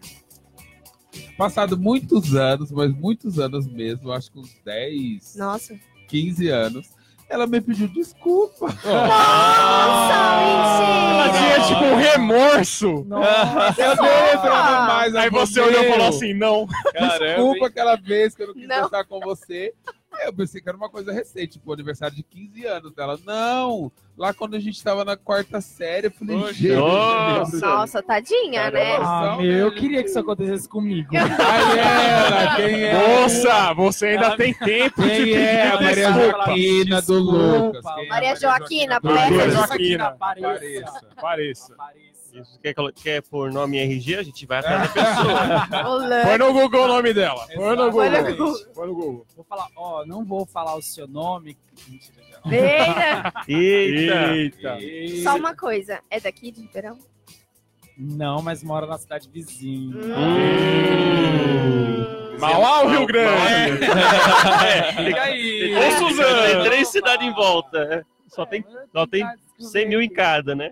Passado 1.37 1.77
muitos 1.77 2.35
anos, 2.35 2.71
mas 2.71 2.91
muitos 2.93 3.39
anos 3.39 3.65
mesmo, 3.67 4.11
acho 4.11 4.31
que 4.31 4.39
uns 4.39 4.53
10, 4.63 5.35
Nossa. 5.37 5.75
15 6.07 6.47
anos, 6.49 6.87
ela 7.29 7.45
me 7.47 7.61
pediu 7.61 7.87
desculpa. 7.87 8.65
Nossa, 8.67 8.83
Ela 11.09 11.25
mentira. 11.25 11.53
tinha 11.55 11.67
tipo 11.67 11.83
um 11.83 11.95
remorso. 11.95 13.05
Nossa. 13.07 13.81
Eu 13.81 13.95
nem 13.95 14.35
lembrava 14.35 14.85
mais. 14.87 15.15
Aí 15.15 15.27
ela 15.27 15.45
você 15.45 15.59
olhou 15.59 15.81
e 15.83 15.89
falou 15.89 15.97
"Meu, 15.97 16.07
assim, 16.07 16.33
não. 16.33 16.67
Desculpa 17.19 17.67
aquela 17.67 17.95
vez 17.95 18.35
que 18.35 18.43
eu 18.43 18.47
não 18.47 18.53
quis 18.53 18.67
Não. 18.67 18.81
dançar 18.83 19.05
com 19.05 19.19
você. 19.19 19.73
Eu 20.25 20.33
pensei 20.33 20.61
que 20.61 20.67
era 20.69 20.77
uma 20.77 20.89
coisa 20.89 21.11
recente, 21.11 21.53
tipo, 21.53 21.71
aniversário 21.73 22.15
de 22.15 22.23
15 22.23 22.65
anos 22.65 22.93
dela. 22.93 23.17
Não, 23.25 23.91
lá 24.17 24.33
quando 24.33 24.55
a 24.55 24.59
gente 24.59 24.83
tava 24.83 25.03
na 25.05 25.15
quarta 25.17 25.59
série, 25.61 26.07
eu 26.07 26.11
falei, 26.11 26.37
Poxa, 26.39 26.53
gente. 26.53 26.75
nossa. 26.75 27.59
Nossa, 27.59 28.03
tadinha, 28.03 28.71
Caramba. 28.71 28.79
né? 28.79 28.95
Ah, 29.01 29.37
meu, 29.39 29.51
eu 29.51 29.73
queria 29.73 30.03
que 30.03 30.09
isso 30.09 30.19
acontecesse 30.19 30.67
comigo. 30.67 31.09
Aí 31.15 31.79
ela, 31.79 32.55
quem 32.55 32.83
é? 32.83 33.19
Moça, 33.21 33.73
você 33.73 34.07
ainda 34.07 34.35
tem 34.35 34.53
tempo 34.53 35.01
de 35.01 35.07
Quem 35.09 35.17
pedir 35.25 35.37
é 35.37 35.67
a 35.69 35.81
Maria. 35.81 36.11
Joaquina 36.13 37.01
do 37.01 37.13
Lucas? 37.19 37.85
Quem 37.95 38.05
é 38.05 38.09
Maria 38.09 38.35
Joaquina, 38.35 38.99
Maria 39.01 39.37
peça 39.37 39.51
Joaquina. 39.51 39.67
Joaquina. 39.67 40.05
Apareça. 40.09 41.01
Pareça. 41.19 41.75
Isso, 42.33 42.59
quer, 42.61 42.73
quer 42.95 43.21
pôr 43.23 43.51
nome 43.51 43.77
RG, 43.79 44.15
a 44.15 44.23
gente 44.23 44.45
vai 44.45 44.59
atrás 44.59 44.81
da 44.81 44.89
pessoa. 44.93 45.67
Põe 46.23 46.37
no 46.37 46.53
Google 46.53 46.83
o 46.83 46.87
nome 46.87 47.13
dela. 47.13 47.45
Põe 47.53 47.75
no 47.75 47.91
Google. 47.91 48.53
Põe 48.73 48.87
no 48.87 48.95
Google. 48.95 49.25
Vou 49.35 49.43
falar, 49.45 49.67
ó, 49.75 50.05
não 50.05 50.23
vou 50.23 50.45
falar 50.45 50.75
o 50.75 50.81
seu 50.81 51.07
nome. 51.07 51.57
Mentira, 51.87 52.23
já. 52.29 52.39
Eita. 53.47 54.31
Eita! 54.31 54.77
Eita. 54.79 55.23
Só 55.23 55.35
uma 55.35 55.53
coisa, 55.55 55.99
é 56.09 56.19
daqui 56.19 56.51
de 56.51 56.61
Ribeirão? 56.61 56.97
Não, 57.97 58.41
mas 58.41 58.63
mora 58.63 58.87
na 58.87 58.97
cidade 58.97 59.29
vizinha. 59.29 59.93
Hum. 59.97 60.09
Mauá 62.39 62.81
ou 62.83 62.87
Rio 62.89 63.05
Grande? 63.05 63.79
Fica 65.05 65.21
aí. 65.23 65.59
Tem, 65.59 65.77
Ô, 65.77 65.91
Suzano. 66.07 66.41
tem 66.47 66.63
três 66.63 66.87
cidades 66.87 67.27
em 67.27 67.33
volta. 67.33 68.05
Só 68.29 68.45
tem, 68.45 68.63
só 68.93 69.05
tem 69.05 69.25
100 69.59 69.87
mil 69.87 70.01
em 70.01 70.09
cada, 70.09 70.55
né? 70.55 70.71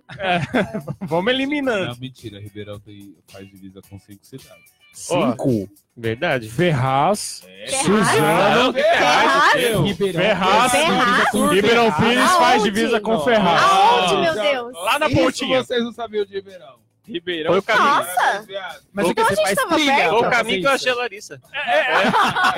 Vamos 1.01 1.31
eliminando. 1.33 1.87
Não, 1.87 1.97
mentira, 1.97 2.39
Ribeirão 2.39 2.79
tem, 2.79 3.15
faz 3.27 3.47
divisa 3.49 3.81
com 3.89 3.99
cinco 3.99 4.25
cidades. 4.25 4.77
Cinco. 4.93 5.69
Verdade. 5.95 6.49
Ferraz, 6.49 7.41
Ferraz? 7.43 7.83
Suzano, 7.85 8.73
Ferraz? 8.73 9.53
Ribeirão. 9.85 10.21
Ferraz, 10.21 10.71
Ferraz? 10.71 11.33
Ribeirão 11.51 11.91
Pires 11.91 12.31
faz 12.31 12.63
divisa 12.63 12.99
com 12.99 13.19
Ferraz. 13.19 13.61
Aonde, 13.61 14.21
meu 14.21 14.33
Deus? 14.33 14.73
Lá 14.73 14.97
na 14.99 15.07
Isso 15.07 15.15
pontinha. 15.15 15.63
vocês 15.63 15.83
não 15.83 15.91
sabiam 15.91 16.25
de 16.25 16.33
Ribeirão. 16.33 16.79
Ribeirão. 17.07 17.51
Foi 17.51 17.59
o 17.59 17.63
caminho. 17.63 17.85
Nossa! 17.89 18.45
Mas 18.91 19.07
o 19.07 19.13
que 19.15 19.21
a 19.21 19.23
você 19.23 19.35
gente 19.35 19.43
faz 19.45 19.55
tava 19.55 19.75
trilha? 19.75 19.95
perto? 19.95 20.09
Foi 20.09 20.27
o 20.27 20.31
caminho 20.31 20.61
que 20.61 20.67
eu 20.67 20.71
achei 20.71 20.91
a? 20.91 20.95
Larissa. 20.95 21.41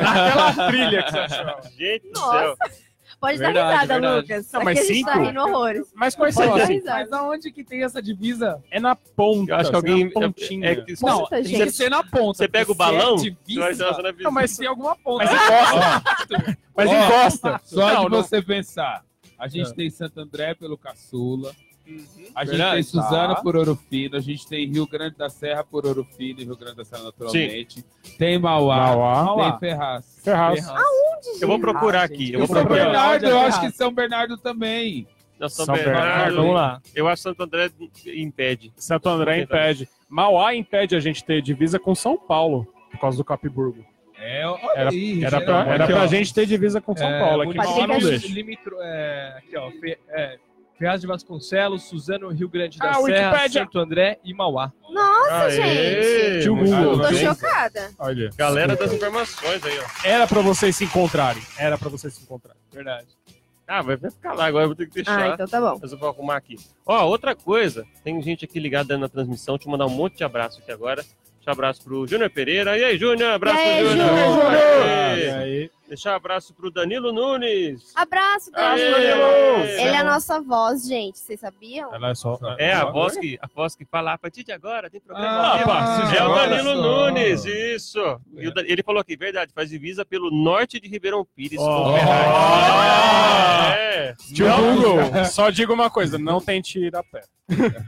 Naquela 0.01 0.67
trilha 0.69 1.03
que 1.03 1.11
você 1.11 1.19
achou. 1.19 1.71
Gente 1.77 2.11
do 2.11 2.19
Nossa. 2.19 2.39
céu. 2.39 2.88
Pode 3.19 3.37
Verdade, 3.37 3.53
dar 3.53 3.69
risada, 3.81 3.93
verdade. 3.93 4.21
Lucas. 4.21 4.51
Não, 4.53 4.59
Aqui 4.61 4.65
mas 4.65 4.77
a 4.77 4.81
gente 4.81 4.93
cinco? 4.93 5.09
tá 5.11 5.17
rindo 5.19 5.39
horrores. 5.41 5.91
Mas 5.93 6.15
quais 6.15 6.35
Pode 6.35 6.47
são 6.47 6.57
dar 6.57 6.63
assim? 6.63 6.81
Mas 6.85 7.11
aonde 7.11 7.51
que 7.51 7.63
tem 7.65 7.83
essa 7.83 8.01
divisa? 8.01 8.63
É 8.71 8.79
na 8.79 8.95
ponta. 8.95 9.51
Eu 9.51 9.55
acho 9.57 9.69
que 9.71 9.75
assim, 9.75 9.87
alguém. 9.91 10.05
na 10.05 10.11
pontinha. 10.11 10.69
É, 10.69 10.75
que, 10.77 10.93
Não, 11.01 11.19
Nossa, 11.19 11.29
tem 11.35 11.43
gente. 11.43 11.63
que 11.65 11.71
ser 11.71 11.89
na 11.89 12.03
ponta. 12.03 12.37
Você 12.37 12.47
pega 12.47 12.71
o 12.71 12.75
balão, 12.75 13.17
é 13.17 14.01
na 14.01 14.13
não, 14.19 14.31
mas 14.31 14.55
tem 14.55 14.67
alguma 14.67 14.95
ponta. 14.95 15.25
Mas 15.25 15.33
encosta. 15.33 16.57
Mas 16.75 16.91
encosta. 16.91 17.61
Só 17.65 17.93
Não, 17.93 18.05
de 18.05 18.11
não. 18.11 18.23
você 18.23 18.41
pensar. 18.41 19.03
A 19.37 19.47
gente 19.47 19.69
Ah. 19.69 19.73
tem 19.73 19.89
Santo 19.89 20.19
André 20.19 20.53
pelo 20.53 20.77
Caçula. 20.77 21.53
A 22.35 22.45
gente 22.45 22.51
Verdade. 22.57 22.73
tem 22.75 22.83
Suzano 22.83 23.35
Tá. 23.35 23.41
por 23.41 23.55
Ouro 23.55 23.75
Fino, 23.89 24.15
a 24.15 24.19
gente 24.19 24.47
tem 24.47 24.67
Rio 24.67 24.87
Grande 24.87 25.15
da 25.17 25.29
Serra 25.29 25.63
por 25.63 25.85
Ouro 25.85 26.03
Fino 26.17 26.39
e 26.41 26.43
Rio 26.45 26.55
Grande 26.55 26.77
da 26.77 26.85
Serra 26.85 27.03
naturalmente. 27.03 27.83
Tem 28.17 28.37
Mauá, 28.39 28.77
Mauá. 28.77 29.51
tem 29.53 29.69
Ferraz. 29.69 30.19
Ferraz. 30.23 30.67
Eu 31.41 31.47
vou 31.47 31.59
procurar 31.59 32.01
Ah, 32.01 32.05
aqui. 32.05 32.31
Eu 32.33 32.39
vou 32.39 32.47
São 32.47 32.55
procurar. 32.57 32.83
Bernardo, 32.85 33.25
eu 33.25 33.31
Ferraz. 33.31 33.55
acho 33.55 33.61
que 33.65 33.71
São 33.77 33.91
Bernardo 33.93 34.37
também. 34.37 35.07
São, 35.39 35.49
São 35.65 35.75
Bernardo. 35.75 35.99
Bernardo, 36.07 36.35
vamos 36.35 36.53
lá. 36.55 36.81
Eu 36.95 37.07
acho 37.07 37.21
que 37.23 37.29
Santo 37.29 37.43
André 37.43 37.71
impede. 38.15 38.73
Santo 38.77 39.09
André 39.09 39.41
impede. 39.41 39.87
Mauá 40.07 40.53
impede 40.55 40.95
a 40.95 40.99
gente 40.99 41.23
ter 41.23 41.41
divisa 41.41 41.79
com 41.79 41.93
São 41.95 42.17
Paulo, 42.17 42.67
por 42.91 42.99
causa 42.99 43.17
do 43.17 43.23
Capiburgo. 43.23 43.83
É, 44.21 44.45
olha 44.45 44.59
Era, 44.75 44.89
aí, 44.89 45.23
era, 45.23 45.39
pra, 45.39 45.65
era 45.65 46.07
gente 46.07 46.33
ter 46.33 46.45
divisa 46.45 46.81
com 46.81 46.93
São 46.95 47.07
É, 47.07 47.19
Paulo. 47.21 47.43
Aqui 47.43 47.55
Mauá 47.55 47.87
não 47.87 47.99
deixa. 47.99 48.27
Limitro, 48.27 48.75
é, 48.81 49.35
aqui, 49.37 49.55
ó. 49.57 49.71
Fe, 49.71 49.97
é, 50.09 50.37
Ferraz 50.79 51.01
de 51.01 51.07
Vasconcelos, 51.07 51.83
Suzano, 51.83 52.29
Rio 52.29 52.47
Grande 52.47 52.77
da 52.77 52.91
Ah, 52.91 52.93
Serra, 52.93 53.31
Wikipédia. 53.31 53.63
Santo 53.63 53.79
André 53.79 54.17
e 54.23 54.33
Mauá. 54.33 54.71
Nossa, 54.89 55.33
Aê, 55.33 55.51
gente. 56.31 56.43
Tio 56.43 56.55
Google. 56.55 57.01
Tô 57.01 57.13
chocada. 57.13 57.91
Olha. 57.99 58.29
Galera 58.37 58.75
das 58.77 58.93
informações 58.93 59.63
aí, 59.65 59.77
ó. 59.77 60.07
Era 60.07 60.25
pra 60.25 60.41
vocês 60.41 60.73
se 60.75 60.85
encontrarem. 60.85 61.43
Era 61.57 61.77
pra 61.77 61.89
vocês 61.89 62.13
se 62.13 62.23
encontrarem. 62.23 62.59
Verdade. 62.71 63.07
Ah, 63.67 63.81
vai 63.83 63.97
ficar 63.97 64.33
lá 64.33 64.45
agora, 64.45 64.63
eu 64.63 64.69
vou 64.69 64.75
ter 64.75 64.87
que 64.87 64.95
deixar. 64.95 65.19
Ah, 65.21 65.33
então 65.33 65.47
tá 65.47 65.59
bom. 65.59 65.77
Mas 65.81 65.91
eu 65.91 65.97
vou 65.99 66.09
arrumar 66.09 66.37
aqui. 66.37 66.55
Ó, 66.85 67.05
outra 67.05 67.35
coisa, 67.35 67.85
tem 68.03 68.19
gente 68.21 68.43
aqui 68.45 68.57
ligada 68.59 68.97
na 68.97 69.07
transmissão, 69.07 69.57
deixa 69.57 69.67
eu 69.67 69.71
mandar 69.71 69.85
um 69.85 69.89
monte 69.91 70.17
de 70.17 70.23
abraço 70.23 70.59
aqui 70.59 70.71
agora. 70.71 71.03
Abraço 71.51 71.83
pro 71.83 72.05
Júnior 72.07 72.29
Pereira. 72.29 72.77
E 72.77 72.83
aí, 72.83 72.97
Júnior? 72.97 73.31
Abraço 73.31 73.59
E 73.59 73.85
Júnior. 73.89 75.47
E? 75.47 75.71
Deixar 75.87 76.11
um 76.13 76.15
abraço 76.17 76.53
pro 76.53 76.69
Danilo 76.69 77.11
Nunes. 77.11 77.91
Abraço, 77.95 78.51
Aê. 78.53 78.91
Danilo. 78.91 79.63
Ele 79.65 79.89
é 79.89 79.97
a 79.97 80.03
nossa 80.03 80.39
voz, 80.39 80.85
gente. 80.87 81.17
Vocês 81.17 81.39
sabiam? 81.39 81.91
Ela 81.93 82.11
é 82.11 82.15
só. 82.15 82.37
É, 82.59 82.71
a 82.73 82.85
voz 82.85 83.17
que, 83.17 83.39
a 83.41 83.47
voz 83.47 83.75
que 83.75 83.85
fala 83.85 84.13
a 84.13 84.17
partir 84.17 84.43
de 84.43 84.51
agora, 84.51 84.87
tem 84.87 85.01
programa. 85.01 85.27
Ah, 85.35 85.51
ao 85.53 85.57
vivo." 85.57 85.67
pá, 85.67 86.15
é 86.15 86.23
o 86.23 86.35
Danilo 86.35 86.75
só. 86.75 86.81
Nunes, 87.09 87.43
isso. 87.45 88.21
E 88.37 88.53
Da- 88.53 88.61
ele 88.61 88.83
falou 88.83 89.01
aqui, 89.01 89.17
verdade, 89.17 89.51
faz 89.51 89.67
divisa 89.71 90.05
pelo 90.05 90.29
norte 90.29 90.79
de 90.79 90.87
Ribeirão 90.87 91.25
Pires 91.35 91.57
com 91.57 91.93
Ferraz. 91.97 93.75
É. 93.79 94.15
Tio 94.33 94.45
Google, 94.55 95.25
só 95.25 95.49
digo 95.49 95.73
uma 95.73 95.89
coisa, 95.89 96.19
não 96.19 96.39
tente 96.39 96.77
ir 96.79 96.95
a 96.95 97.01
pé. 97.03 97.23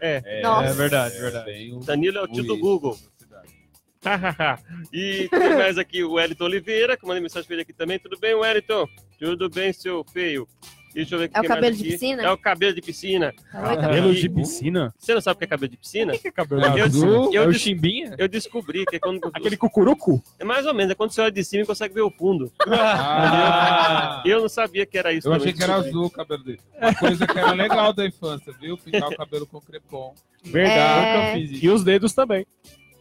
É, 0.01 0.41
Nossa. 0.41 0.69
é 0.69 0.73
verdade, 0.73 1.15
é 1.17 1.19
verdade. 1.19 1.79
Danilo 1.85 2.17
é 2.17 2.23
o 2.23 2.27
tio 2.27 2.43
do 2.43 2.57
Google. 2.57 2.97
e 4.91 5.27
tem 5.29 5.55
mais 5.57 5.77
aqui 5.77 6.03
o 6.03 6.13
Wellington 6.13 6.45
Oliveira, 6.45 6.97
que 6.97 7.05
mandei 7.05 7.21
mensagem 7.21 7.45
pra 7.45 7.55
ele 7.55 7.61
aqui 7.63 7.73
também. 7.73 7.99
Tudo 7.99 8.17
bem, 8.19 8.33
Wellington? 8.33 8.87
Tudo 9.19 9.49
bem, 9.49 9.71
seu 9.71 10.03
feio? 10.11 10.47
Deixa 10.93 11.15
eu 11.15 11.19
ver 11.19 11.31
É 11.33 11.39
o 11.39 11.41
quem 11.41 11.49
mais 11.49 11.55
cabelo 11.61 11.75
de 11.77 11.83
piscina? 11.85 12.21
É 12.23 12.31
o 12.31 12.37
cabelo 12.37 12.75
de 12.75 12.81
piscina. 12.81 13.33
Cabelo 13.53 14.13
de 14.13 14.27
piscina? 14.29 14.93
Você 14.99 15.13
não 15.13 15.21
sabe 15.21 15.35
o 15.35 15.37
que 15.37 15.43
é 15.45 15.47
cabelo 15.47 15.71
de 15.71 15.77
piscina? 15.77 16.13
O 16.13 16.19
que 16.19 16.27
é 16.27 16.31
cabelo 16.31 16.65
É 16.65 16.69
de 16.69 16.79
Eu, 16.79 16.85
piscina? 16.85 17.07
azul? 17.07 17.33
eu, 17.33 17.43
É 17.43 17.47
o 17.47 17.53
Chimbinha? 17.53 18.15
eu 18.17 18.27
descobri 18.27 18.83
que 18.85 18.97
é 18.97 18.99
quando. 18.99 19.21
Aquele 19.33 19.55
cucurucu? 19.55 20.21
É 20.37 20.43
mais 20.43 20.65
ou 20.65 20.73
menos, 20.73 20.91
é 20.91 20.95
quando 20.95 21.11
você 21.11 21.21
olha 21.21 21.31
de 21.31 21.45
cima 21.45 21.63
e 21.63 21.65
consegue 21.65 21.93
ver 21.93 22.01
o 22.01 22.11
fundo. 22.11 22.51
Ah, 22.67 24.21
Eu 24.25 24.41
não 24.41 24.49
sabia 24.49 24.85
que 24.85 24.97
era 24.97 25.13
isso. 25.13 25.27
eu 25.29 25.31
também, 25.31 25.47
achei 25.47 25.53
que 25.57 25.63
era 25.63 25.75
azul 25.75 26.05
o 26.07 26.09
cabelo 26.09 26.43
dele. 26.43 26.59
Uma 26.77 26.93
coisa 26.95 27.25
que 27.27 27.37
era 27.39 27.51
legal 27.53 27.93
da 27.93 28.05
infância, 28.05 28.53
viu? 28.59 28.77
Pintar 28.77 29.07
o 29.09 29.15
cabelo 29.15 29.45
com 29.47 29.61
crepom. 29.61 30.13
Verdade. 30.43 31.55
É. 31.55 31.57
E 31.65 31.69
os 31.69 31.83
dedos 31.85 32.11
também. 32.13 32.45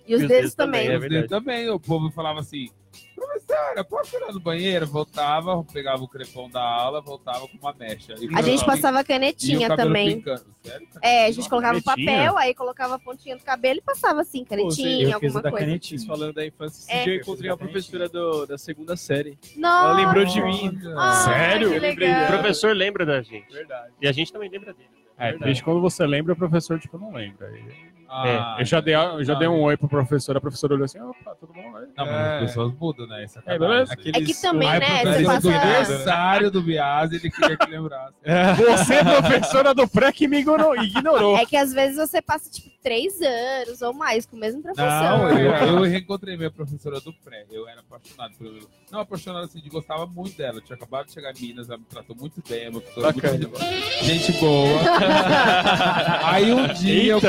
E 0.07 0.15
os 0.15 0.21
E 0.21 0.25
os 0.25 0.29
dedos 0.29 0.29
dedos 0.29 0.55
também. 0.55 0.83
também, 0.89 0.95
é 0.95 0.99
Os 0.99 1.09
dedos 1.09 1.29
também, 1.31 1.71
o 1.71 1.79
povo 1.81 2.11
falava 2.11 2.41
assim, 2.41 2.69
professora, 3.15 3.85
posso 3.85 4.17
ir 4.17 4.21
lá 4.21 4.33
no 4.33 4.41
banheiro? 4.41 4.87
Voltava, 4.87 5.63
pegava 5.65 6.03
o 6.03 6.09
crepom 6.09 6.49
da 6.51 6.61
aula, 6.63 7.01
voltava 7.01 7.47
com 7.47 7.57
uma 7.59 7.73
mecha. 7.75 8.15
E 8.19 8.29
A 8.35 8.43
gente 8.43 8.65
passava 8.65 8.99
e 8.99 9.03
o 9.03 9.07
canetinha 9.07 9.77
também. 9.77 10.23
Sério? 10.63 10.89
É, 11.03 11.27
a 11.27 11.31
gente 11.31 11.49
colocava 11.49 11.81
Canetinha? 11.81 12.17
papel, 12.17 12.39
aí 12.39 12.55
colocava 12.55 12.95
a 12.97 12.99
pontinha 12.99 13.37
do 13.37 13.45
cabelo 13.45 13.79
e 13.79 13.83
passava 13.83 14.23
assim, 14.23 14.45
canetinha, 14.45 15.15
eu 15.15 15.21
fiz 15.21 15.35
alguma 15.37 15.51
coisa. 15.53 15.67
canetinha. 15.67 16.07
Falando 16.07 16.33
da 16.33 16.47
infância, 16.47 16.79
esse 16.81 16.93
É. 16.93 17.05
dia 17.05 17.15
eu 17.15 17.21
encontrei 17.21 17.51
uma 17.51 17.57
professora 17.57 18.09
do- 18.09 18.47
da 18.47 18.59
segunda 18.59 18.97
série. 18.97 19.39
Nossa! 19.57 19.85
Ela 20.01 20.07
lembrou 20.07 20.25
de 20.25 20.43
mim. 20.43 20.79
Ai, 20.97 21.25
Sério? 21.25 21.71
O 21.77 22.27
professor 22.27 22.75
lembra 22.75 23.07
da 23.07 23.23
gente. 23.23 23.53
Verdade. 23.53 23.93
E 24.01 24.09
a 24.09 24.13
gente 24.13 24.33
também 24.33 24.49
lembra 24.51 24.73
dele. 24.73 24.89
É, 25.19 25.37
desde 25.37 25.63
quando 25.63 25.81
você 25.83 26.07
lembra, 26.07 26.33
o 26.33 26.37
professor, 26.37 26.81
tipo, 26.81 26.97
não 26.99 27.13
lembra. 27.13 27.51
E- 27.51 28.00
Ah, 28.13 28.57
eu 28.59 28.65
já 28.65 28.81
dei, 28.81 28.95
eu 28.95 29.25
já 29.25 29.35
ah, 29.35 29.39
dei 29.39 29.47
um 29.47 29.61
oi 29.61 29.77
pro 29.77 29.89
professor, 29.89 30.37
a 30.37 30.41
professora 30.41 30.75
olhou 30.75 30.85
assim, 30.85 31.01
opa, 31.01 31.35
tudo 31.39 31.53
bom? 31.53 31.77
Aí. 31.77 31.87
Não, 31.97 32.05
mas 32.07 32.15
É. 32.15 32.35
as 32.35 32.41
pessoas 32.41 32.75
mudam, 32.75 33.07
né? 33.07 33.25
Isso 33.25 33.39
É, 33.47 33.59
beleza. 33.59 33.93
É 33.93 33.97
que 34.21 34.41
também, 34.43 34.69
Aí, 34.69 34.81
né, 34.81 35.05
você 35.05 35.25
causa 35.25 35.41
do 35.41 35.53
passa... 35.53 35.69
aniversário 35.69 36.51
do 36.51 36.63
Biase, 36.63 37.17
ele 37.17 37.31
queria 37.31 37.57
que 37.57 37.71
lembrasse. 37.71 38.15
Você, 38.57 38.95
é 38.95 39.05
professora 39.05 39.73
do 39.75 39.87
pré, 39.87 40.13
que 40.13 40.27
me 40.27 40.41
ignorou. 40.41 40.77
ignorou. 40.77 41.37
É 41.37 41.47
que 41.47 41.57
às 41.57 41.73
vezes 41.73 41.97
você 41.97 42.21
passa, 42.21 42.51
tipo, 42.51 42.69
três 42.83 43.21
anos 43.21 43.83
ou 43.83 43.93
mais 43.93 44.27
com 44.27 44.37
o 44.37 44.41
mesmo 44.41 44.63
professor. 44.63 44.87
Não, 44.87 45.29
eu, 45.39 45.53
eu 45.53 45.83
reencontrei 45.83 46.37
minha 46.37 46.51
professora 46.51 47.01
do 47.01 47.13
pré. 47.13 47.45
Eu 47.51 47.69
era 47.69 47.81
apaixonado 47.81 48.35
por 48.37 48.47
ela. 48.47 48.59
Não, 48.91 49.01
apaixonado 49.01 49.45
assim, 49.45 49.61
de 49.61 49.69
gostava 49.69 50.07
muito 50.07 50.37
dela. 50.37 50.59
Eu 50.59 50.63
tinha 50.63 50.77
acabado 50.77 51.07
de 51.07 51.13
chegar 51.13 51.33
em 51.37 51.41
Minas, 51.41 51.69
ela 51.69 51.79
me 51.79 51.85
tratou 51.85 52.17
muito 52.17 52.43
bem. 52.49 52.65
É 52.65 52.71
uma 52.71 52.81
professora 52.81 53.13
muito 53.13 53.61
gente 54.03 54.33
boa. 54.33 54.81
Aí 56.25 56.53
um 56.53 56.67
dia 56.69 57.13
eu, 57.13 57.21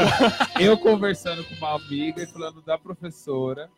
eu 0.60 0.71
conversando 0.78 1.44
com 1.44 1.56
uma 1.56 1.76
amiga 1.76 2.24
e 2.24 2.28
falando 2.28 2.62
da 2.62 2.78
professora. 2.78 3.70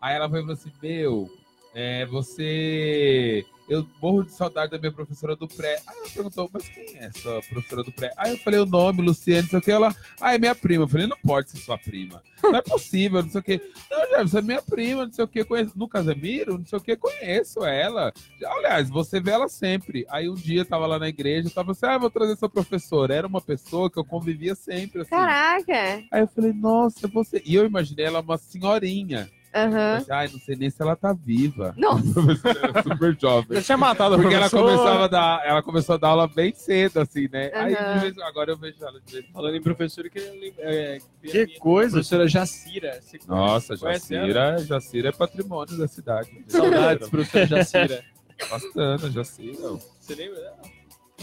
Aí 0.00 0.14
ela 0.14 0.28
foi 0.28 0.40
e 0.40 0.42
falou 0.42 0.54
assim: 0.54 0.72
Meu, 0.82 1.30
é, 1.74 2.06
você. 2.06 3.44
Eu 3.68 3.86
morro 4.02 4.24
de 4.24 4.32
saudade 4.32 4.72
da 4.72 4.78
minha 4.78 4.92
professora 4.92 5.34
do 5.34 5.48
pré. 5.48 5.80
Aí 5.86 5.96
ela 5.96 6.08
perguntou, 6.10 6.50
mas 6.52 6.68
quem 6.68 6.98
é 6.98 7.10
sua 7.12 7.40
professora 7.42 7.82
do 7.82 7.92
pré? 7.92 8.12
Aí 8.18 8.32
eu 8.32 8.36
falei 8.38 8.60
o 8.60 8.66
nome, 8.66 9.00
Luciane, 9.00 9.42
não 9.42 9.48
sei 9.48 9.58
o 9.60 9.62
que. 9.62 9.70
Ela, 9.70 9.96
ah, 10.20 10.34
é 10.34 10.38
minha 10.38 10.54
prima. 10.54 10.84
Eu 10.84 10.88
falei, 10.88 11.06
não 11.06 11.16
pode 11.24 11.50
ser 11.50 11.58
sua 11.58 11.78
prima. 11.78 12.22
Não 12.42 12.56
é 12.56 12.60
possível, 12.60 13.22
não 13.22 13.30
sei 13.30 13.40
o 13.40 13.44
que. 13.44 13.60
Não, 13.88 14.10
já, 14.10 14.22
você 14.24 14.38
é 14.38 14.42
minha 14.42 14.60
prima, 14.60 15.06
não 15.06 15.12
sei 15.12 15.24
o 15.24 15.28
que. 15.28 15.44
Conheço, 15.44 15.78
no 15.78 15.86
Casemiro, 15.86 16.58
não 16.58 16.66
sei 16.66 16.76
o 16.76 16.82
que, 16.82 16.96
conheço 16.96 17.64
ela. 17.64 18.12
Aliás, 18.44 18.90
você 18.90 19.20
vê 19.20 19.30
ela 19.30 19.48
sempre. 19.48 20.04
Aí 20.10 20.28
um 20.28 20.34
dia 20.34 20.62
eu 20.62 20.64
tava 20.64 20.84
lá 20.84 20.98
na 20.98 21.08
igreja, 21.08 21.46
eu 21.46 21.52
tava 21.52 21.70
assim, 21.70 21.86
ah, 21.86 21.98
vou 21.98 22.10
trazer 22.10 22.36
sua 22.36 22.48
professora. 22.48 23.14
Era 23.14 23.28
uma 23.28 23.40
pessoa 23.40 23.88
que 23.88 23.96
eu 23.96 24.04
convivia 24.04 24.56
sempre, 24.56 25.02
assim. 25.02 25.10
Caraca! 25.10 26.02
Aí 26.10 26.20
eu 26.20 26.26
falei, 26.26 26.52
nossa, 26.52 27.06
você. 27.06 27.40
E 27.46 27.54
eu 27.54 27.64
imaginei 27.64 28.06
ela 28.06 28.20
uma 28.20 28.36
senhorinha. 28.36 29.30
Aham. 29.54 29.94
Mas, 29.98 30.10
Ai, 30.10 30.28
não 30.32 30.38
sei 30.40 30.56
nem 30.56 30.70
se 30.70 30.80
ela 30.80 30.96
tá 30.96 31.12
viva. 31.12 31.74
Nossa. 31.78 32.02
Era 32.48 32.82
super 32.82 33.16
jovem. 33.20 33.56
Já 33.58 33.62
tinha 33.62 33.76
matado 33.78 34.14
a 34.14 34.18
Porque 34.18 34.34
ela 34.34 34.48
professora. 34.48 34.76
começava 34.78 35.04
a 35.04 35.08
dar, 35.08 35.42
ela 35.46 35.62
começou 35.62 35.94
a 35.94 35.98
dar 35.98 36.08
aula 36.08 36.26
bem 36.26 36.54
cedo, 36.54 37.00
assim, 37.00 37.28
né? 37.30 37.50
Aí 37.54 37.74
de 37.76 38.00
vez, 38.00 38.18
agora 38.18 38.52
eu 38.52 38.56
vejo 38.56 38.76
ela 38.80 39.00
de. 39.04 39.22
Falando 39.32 39.54
em 39.56 39.62
professora, 39.62 40.08
eu. 40.14 40.52
É, 40.58 40.98
Que 41.22 41.42
a 41.42 41.46
minha 41.46 41.58
coisa. 41.58 41.92
Professora 41.96 42.26
Jacira. 42.28 42.98
Você 43.02 43.18
Nossa? 43.28 43.76
Jacira, 43.76 44.58
Jacira 44.64 45.08
é 45.10 45.12
patrimônio 45.12 45.76
da 45.76 45.86
cidade. 45.86 46.30
Saudades, 46.48 47.08
professora 47.08 47.46
Jacira. 47.46 48.04
Bastante, 48.50 49.10
Jacira. 49.10 49.58
Você 50.00 50.14
lembra 50.14 50.40
dela? 50.40 50.56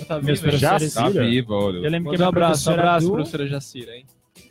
Tá 0.08 0.18
vivo, 0.20 0.42
professores- 0.42 0.62
Tá 0.94 1.02
Jacira? 1.04 1.26
viva, 1.26 1.54
olha. 1.56 1.78
Eu 1.78 1.90
lembro 1.92 2.12
que 2.12 2.18
Manda 2.18 2.26
um 2.26 2.30
abraço, 2.30 2.70
abraço, 2.72 3.08
do- 3.08 3.14
professora 3.14 3.48
Jacira, 3.48 3.96
hein? 3.98 4.06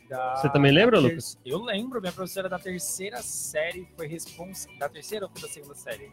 Da 0.09 0.35
Você 0.35 0.49
também 0.49 0.71
lembra, 0.71 0.97
ter- 0.97 1.07
Lucas? 1.07 1.37
Eu 1.45 1.61
lembro, 1.63 2.01
minha 2.01 2.11
professora 2.11 2.49
da 2.49 2.57
terceira 2.59 3.17
série 3.21 3.87
foi 3.95 4.07
responsável. 4.07 4.77
Da 4.79 4.89
terceira 4.89 5.25
ou 5.25 5.31
da 5.41 5.47
segunda 5.47 5.75
série? 5.75 6.11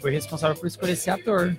Foi 0.00 0.10
responsável 0.10 0.56
por 0.56 0.66
escolher 0.66 0.92
esse 0.92 1.10
ator. 1.10 1.56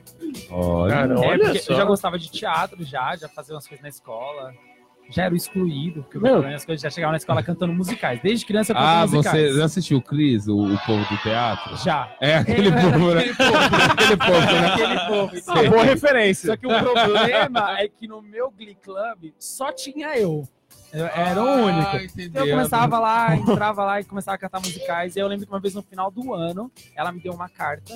Olha. 0.49 0.93
Cara, 0.93 1.13
é, 1.13 1.17
olha 1.17 1.59
só. 1.61 1.73
eu 1.73 1.77
já 1.77 1.85
gostava 1.85 2.17
de 2.19 2.29
teatro, 2.31 2.83
já, 2.83 3.15
já 3.15 3.29
fazia 3.29 3.53
umas 3.55 3.67
coisas 3.67 3.81
na 3.83 3.89
escola. 3.89 4.53
Já 5.09 5.23
era 5.23 5.33
o 5.33 5.37
excluído, 5.37 6.03
porque 6.03 6.19
Meu. 6.19 6.43
eu 6.43 6.53
as 6.53 6.65
coisas 6.65 6.81
já 6.81 6.89
chegava 6.89 7.11
na 7.11 7.17
escola 7.17 7.41
cantando 7.41 7.71
musicais. 7.71 8.19
Desde 8.21 8.45
criança 8.45 8.73
eu 8.73 8.75
canto 8.75 8.85
Ah, 8.85 9.07
musicais. 9.07 9.51
você 9.53 9.57
já 9.57 9.63
assistiu 9.65 9.97
o 9.99 10.01
Cris, 10.01 10.47
o, 10.49 10.57
o 10.73 10.77
povo 10.85 11.01
do 11.05 11.17
teatro? 11.21 11.77
Já. 11.77 12.13
É 12.19 12.35
aquele 12.35 12.69
povo, 12.75 13.13
né? 13.13 13.21
aquele 13.21 14.17
povo, 14.17 14.31
né? 14.33 14.67
Aquele 14.73 14.99
povo. 15.07 15.31
Ah, 15.47 15.69
boa 15.69 15.83
referência. 15.85 16.47
Só 16.47 16.57
que 16.57 16.67
o 16.67 16.69
problema 16.77 17.79
é 17.79 17.87
que 17.87 18.05
no 18.05 18.21
meu 18.21 18.51
Glee 18.51 18.75
Club 18.83 19.31
só 19.39 19.71
tinha 19.71 20.17
eu. 20.19 20.45
Era 20.91 21.43
o 21.43 21.65
único. 21.65 21.87
Ah, 21.95 22.03
entendeu. 22.03 22.25
Então 22.27 22.45
eu 22.45 22.55
começava 22.55 22.99
lá, 22.99 23.35
entrava 23.37 23.83
lá 23.85 23.99
e 23.99 24.03
começava 24.03 24.35
a 24.35 24.37
cantar 24.37 24.59
musicais. 24.59 25.15
E 25.15 25.19
eu 25.19 25.27
lembro 25.27 25.45
que 25.45 25.51
uma 25.51 25.59
vez 25.59 25.73
no 25.75 25.83
final 25.83 26.09
do 26.09 26.33
ano, 26.33 26.71
ela 26.95 27.11
me 27.11 27.19
deu 27.19 27.33
uma 27.33 27.49
carta. 27.49 27.93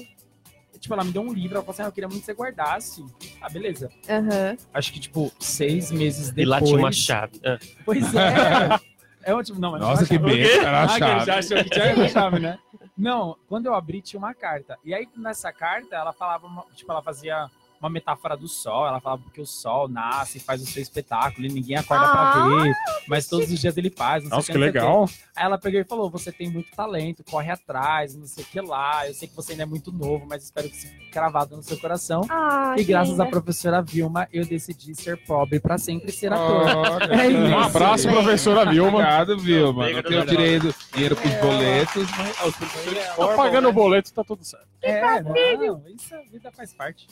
Tipo, 0.80 0.96
ela 0.96 1.04
me 1.04 1.12
deu 1.12 1.22
um 1.22 1.32
livro, 1.32 1.58
ela 1.58 1.64
falou 1.64 1.74
assim, 1.74 1.84
ah, 1.84 1.86
eu 1.86 1.92
queria 1.92 2.08
muito 2.08 2.22
que 2.22 2.26
você 2.26 2.34
guardasse. 2.34 3.06
Ah, 3.40 3.48
beleza. 3.50 3.88
Aham. 4.10 4.58
Acho 4.74 4.92
que, 4.92 5.00
tipo, 5.00 5.32
seis 5.40 5.92
meses 5.92 6.30
E 6.30 6.34
depois... 6.34 6.48
lá 6.50 6.62
tinha 6.62 6.78
uma 6.80 6.92
chave. 6.92 7.40
Ah, 7.46 7.60
Pois 7.86 8.14
é. 8.16 8.80
É 9.24 9.36
ótimo, 9.36 9.60
não, 9.60 9.78
Nossa, 9.78 10.04
que 10.04 10.16
chave. 10.16 10.26
bem, 10.26 10.42
era 10.42 10.80
a 10.80 10.84
Ah, 10.86 10.88
que 10.88 10.94
ele 11.04 11.20
já 11.20 11.26
chave. 11.26 11.32
achou 11.38 11.58
que 11.64 11.70
tinha 11.70 11.94
uma 11.94 12.10
chave, 12.10 12.40
né? 12.40 12.58
Não, 12.98 13.38
quando 13.48 13.68
eu 13.68 13.76
abri 13.76 14.02
tinha 14.02 14.18
uma 14.18 14.34
carta. 14.34 14.80
E 14.84 14.96
aí 14.96 15.08
nessa 15.16 15.54
carta 15.54 15.96
ela 15.96 16.12
falava, 16.12 16.48
tipo, 16.76 16.92
ela 16.92 17.04
fazia 17.04 17.48
uma 17.82 17.90
metáfora 17.90 18.38
do 18.38 18.48
sol. 18.48 18.88
Ela 18.88 19.00
falava 19.00 19.24
que 19.34 19.42
o 19.42 19.46
sol 19.46 19.88
nasce, 19.88 20.40
faz 20.40 20.62
o 20.62 20.66
seu 20.66 20.82
espetáculo 20.82 21.46
e 21.48 21.50
ninguém 21.50 21.76
acorda 21.78 22.06
Ah, 22.06 22.32
pra 22.32 22.64
ver. 22.64 22.74
Mas 23.08 23.28
todos 23.28 23.52
os 23.52 23.60
dias 23.60 23.76
ele 23.78 23.90
faz. 23.90 24.24
Não 24.24 24.30
sei 24.30 24.36
o 24.36 24.38
Nossa, 24.38 24.52
que 24.52 24.58
não 24.58 24.62
o 24.62 24.66
legal. 24.66 25.10
Aí 25.36 25.46
ela 25.46 25.58
pegou 25.58 25.80
e 25.80 25.84
falou: 25.84 26.10
Você 26.10 26.32
tem 26.32 26.50
muito 26.50 26.70
talento, 26.72 27.24
corre 27.24 27.52
atrás, 27.52 28.16
não 28.16 28.26
sei 28.28 28.44
o 28.44 28.48
que 28.48 28.62
lá. 28.62 29.08
Eu 29.08 29.14
sei 29.14 29.28
que 29.28 29.36
você 29.36 29.54
ainda 29.54 29.64
é 29.64 29.66
muito 29.66 29.92
novo, 29.92 30.26
mas 30.28 30.44
espero 30.44 30.70
que 30.70 30.76
isso 30.76 30.88
fique 30.88 31.10
cravado 31.10 31.56
no 31.58 31.64
seu 31.64 31.78
coração. 31.80 32.22
Ah, 32.30 32.74
e 32.78 32.86
que 32.86 32.92
graças 32.92 33.20
à 33.20 33.26
professora 33.26 33.82
Vilma, 33.82 34.28
eu 34.32 34.46
decidi 34.46 34.94
ser 34.96 35.18
pobre 35.26 35.60
pra 35.60 35.78
sempre 35.78 36.12
ser 36.12 36.32
ator. 36.32 36.66
Olha, 36.68 37.12
É 37.22 37.28
Um 37.30 37.60
abraço, 37.60 38.08
professora 38.08 38.70
Vilma. 38.70 38.92
Obrigado, 39.00 39.38
Vilma. 39.40 39.84
Não 39.90 40.00
Obrigado, 40.00 40.08
tenho 40.08 40.26
direito 40.26 40.76
dinheiro 40.94 41.16
pros 41.16 41.34
boletos, 41.36 42.08
mas 42.18 42.40
Ah, 42.40 42.48
os 42.48 42.56
professores 42.56 43.06
Tá 43.06 43.14
formam, 43.16 43.36
pagando 43.38 43.70
o 43.70 43.74
boleto, 43.74 44.14
tá 44.14 44.24
tudo 44.24 44.44
certo. 44.44 44.68
É, 44.82 45.22
não, 45.22 45.84
isso 45.88 46.14
a 46.16 46.22
vida 46.32 46.52
faz 46.52 46.74
parte. 46.74 47.08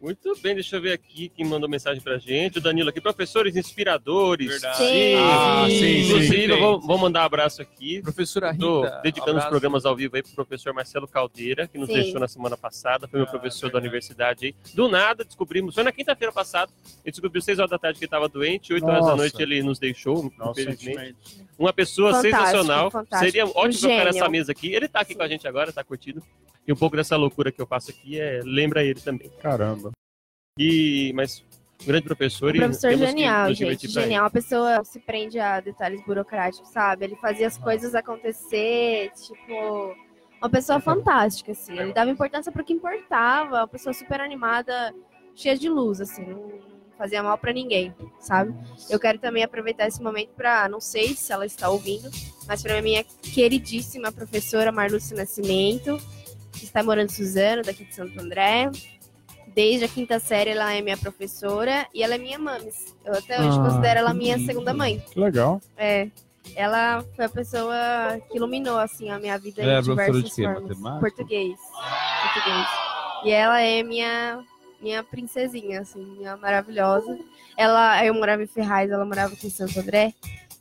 Muito 0.00 0.36
bem, 0.42 0.54
deixa 0.54 0.76
eu 0.76 0.80
ver 0.82 0.92
aqui 0.92 1.30
quem 1.30 1.44
mandou 1.44 1.68
mensagem 1.68 2.02
pra 2.02 2.18
gente. 2.18 2.58
O 2.58 2.60
Danilo 2.60 2.90
aqui, 2.90 3.00
professores 3.00 3.56
inspiradores. 3.56 4.48
Verdade. 4.48 4.76
Sim. 4.76 5.14
Ah, 5.16 5.66
sim, 5.68 5.78
sim. 5.78 6.00
Inclusive, 6.06 6.52
Sim. 6.54 6.60
vou, 6.60 6.80
vou 6.80 6.98
mandar 6.98 7.22
um 7.22 7.24
abraço 7.24 7.62
aqui. 7.62 8.02
Professora 8.02 8.52
Rita. 8.52 8.64
Tô 8.64 8.82
dedicando 9.02 9.30
os 9.30 9.36
abraço. 9.36 9.48
programas 9.48 9.86
ao 9.86 9.96
vivo 9.96 10.16
aí 10.16 10.22
pro 10.22 10.32
professor 10.34 10.74
Marcelo 10.74 11.08
Caldeira, 11.08 11.66
que 11.66 11.78
nos 11.78 11.88
Sim. 11.88 11.94
deixou 11.94 12.20
na 12.20 12.28
semana 12.28 12.56
passada, 12.56 13.08
foi 13.08 13.18
meu 13.20 13.26
Ah, 13.26 13.30
professor 13.30 13.66
da 13.68 13.80
verdade. 13.80 13.86
universidade 13.86 14.46
aí. 14.46 14.54
Do 14.74 14.88
nada, 14.88 15.24
descobrimos, 15.24 15.74
foi 15.74 15.82
na 15.82 15.92
quinta-feira 15.92 16.32
passada, 16.32 16.70
ele 17.04 17.10
descobriu 17.12 17.40
6 17.40 17.58
horas 17.58 17.70
da 17.70 17.78
tarde 17.78 17.98
que 17.98 18.04
ele 18.04 18.08
estava 18.08 18.28
doente, 18.28 18.72
8 18.74 18.86
horas 18.86 19.06
da 19.06 19.16
noite 19.16 19.40
ele 19.42 19.62
nos 19.62 19.78
deixou, 19.78 20.30
Nossa, 20.38 20.60
infelizmente. 20.60 21.16
Uma 21.58 21.72
pessoa 21.72 22.12
Fantástico, 22.12 22.36
sensacional. 22.36 22.90
fantástico. 22.90 23.24
Seria 23.24 23.46
ótimo 23.46 23.78
Um 23.78 23.80
colocar 23.80 24.04
nessa 24.04 24.28
mesa 24.28 24.52
aqui. 24.52 24.74
Ele 24.74 24.88
tá 24.88 25.00
aqui 25.00 25.14
com 25.14 25.22
a 25.22 25.28
gente 25.28 25.48
agora, 25.48 25.72
tá 25.72 25.82
curtindo. 25.82 26.22
E 26.66 26.72
um 26.72 26.76
pouco 26.76 26.96
dessa 26.96 27.16
loucura 27.16 27.50
que 27.52 27.60
eu 27.60 27.66
faço 27.66 27.90
aqui 27.90 28.20
é 28.20 28.40
lembra 28.44 28.82
ele 28.84 29.00
também. 29.00 29.30
Caramba. 29.40 29.92
E, 30.58 31.12
mas 31.14 31.44
um 31.82 31.86
grande 31.86 32.04
professor 32.04 32.52
O 32.52 32.56
e 32.56 32.60
professor 32.60 32.92
genial, 32.96 33.52
gente. 33.54 33.88
Genial. 33.88 34.26
A 34.26 34.30
pessoa 34.30 34.84
se 34.84 34.98
prende 34.98 35.38
a 35.38 35.60
detalhes 35.60 36.04
burocráticos, 36.04 36.68
sabe? 36.70 37.04
Ele 37.04 37.16
fazia 37.16 37.46
as 37.46 37.56
coisas 37.56 37.94
acontecer, 37.94 39.10
tipo. 39.12 39.94
Uma 40.40 40.50
pessoa 40.50 40.80
fantástica, 40.80 41.52
assim. 41.52 41.78
Ele 41.78 41.92
dava 41.92 42.10
importância 42.10 42.52
pro 42.52 42.64
que 42.64 42.72
importava. 42.72 43.60
Uma 43.60 43.68
pessoa 43.68 43.92
super 43.92 44.20
animada, 44.20 44.94
cheia 45.34 45.56
de 45.56 45.68
luz, 45.68 46.00
assim. 46.00 46.26
Fazia 46.98 47.22
mal 47.22 47.36
pra 47.36 47.52
ninguém, 47.52 47.94
sabe? 48.18 48.54
Eu 48.88 48.98
quero 48.98 49.18
também 49.18 49.42
aproveitar 49.44 49.86
esse 49.86 50.02
momento 50.02 50.30
pra, 50.36 50.68
não 50.68 50.80
sei 50.80 51.14
se 51.14 51.30
ela 51.32 51.44
está 51.44 51.68
ouvindo, 51.68 52.10
mas 52.48 52.62
pra 52.62 52.80
minha 52.80 53.04
queridíssima 53.22 54.10
professora 54.10 54.72
Marluce 54.72 55.14
Nascimento, 55.14 55.98
que 56.52 56.64
está 56.64 56.82
morando 56.82 57.10
em 57.10 57.12
Suzano, 57.14 57.62
daqui 57.62 57.84
de 57.84 57.94
Santo 57.94 58.18
André. 58.18 58.70
Desde 59.54 59.84
a 59.84 59.88
quinta 59.88 60.18
série 60.18 60.50
ela 60.50 60.72
é 60.72 60.82
minha 60.82 60.96
professora 60.98 61.86
e 61.94 62.02
ela 62.02 62.14
é 62.14 62.18
minha 62.18 62.38
mames. 62.38 62.94
Eu 63.04 63.12
até 63.14 63.40
hoje 63.40 63.58
Ah, 63.58 63.62
considero 63.68 64.00
ela 64.00 64.12
minha 64.14 64.38
segunda 64.38 64.72
mãe. 64.74 65.02
Que 65.10 65.18
legal. 65.20 65.60
É. 65.76 66.08
Ela 66.54 67.02
foi 67.14 67.24
a 67.24 67.28
pessoa 67.28 67.74
que 68.30 68.36
iluminou 68.36 68.78
assim 68.78 69.10
a 69.10 69.18
minha 69.18 69.36
vida 69.38 69.62
Ela 69.62 69.72
é 69.76 69.80
em 69.80 69.84
professora 69.84 70.12
diversas 70.12 70.30
de 70.30 70.36
quê? 70.36 70.42
formas. 70.42 70.62
Matemática? 70.78 71.00
Português. 71.00 71.58
Português. 72.22 72.66
E 73.24 73.30
ela 73.30 73.60
é 73.62 73.82
minha 73.82 74.44
minha 74.80 75.02
princesinha 75.02 75.80
assim, 75.80 76.04
minha 76.16 76.36
maravilhosa. 76.36 77.18
Ela 77.56 78.04
eu 78.04 78.14
morava 78.14 78.42
em 78.42 78.46
Ferraz, 78.46 78.90
ela 78.90 79.04
morava 79.04 79.34
aqui 79.34 79.46
em 79.46 79.50
Santo 79.50 79.78
André. 79.80 80.12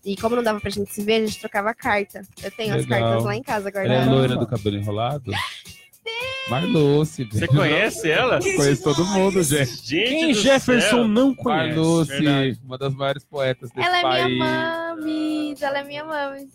E 0.03 0.15
como 0.15 0.35
não 0.35 0.43
dava 0.43 0.59
pra 0.59 0.69
gente 0.69 0.93
se 0.93 1.03
ver, 1.03 1.23
a 1.23 1.25
gente 1.25 1.39
trocava 1.39 1.73
carta. 1.73 2.21
Eu 2.43 2.51
tenho 2.51 2.75
as 2.75 2.85
Legal. 2.85 2.99
cartas 2.99 3.23
lá 3.25 3.35
em 3.35 3.41
casa 3.41 3.69
Ela 3.69 3.81
é 3.83 3.87
guardadas. 3.87 4.07
loira 4.13 4.35
do 4.37 4.45
cabelo 4.47 4.77
enrolado? 4.77 5.31
Marluce. 6.49 7.23
Você 7.25 7.47
conhece 7.47 8.11
ela? 8.11 8.39
Conheço 8.39 8.83
todo 8.83 9.03
mundo, 9.05 9.41
gente. 9.41 9.65
Gente 9.83 10.09
Quem 10.09 10.33
Jefferson 10.35 10.89
céu. 10.89 11.07
não 11.07 11.33
conhece? 11.33 11.75
Marluce, 11.75 12.11
verdade. 12.11 12.59
uma 12.63 12.77
das 12.77 12.93
maiores 12.93 13.23
poetas 13.25 13.71
desse 13.71 13.87
Ela 13.87 13.97
é 13.97 14.01
país. 14.03 14.25
minha 14.27 14.45
mames, 14.95 15.61
ela 15.63 15.79
é 15.79 15.83
minha 15.83 16.03
mames. 16.05 16.49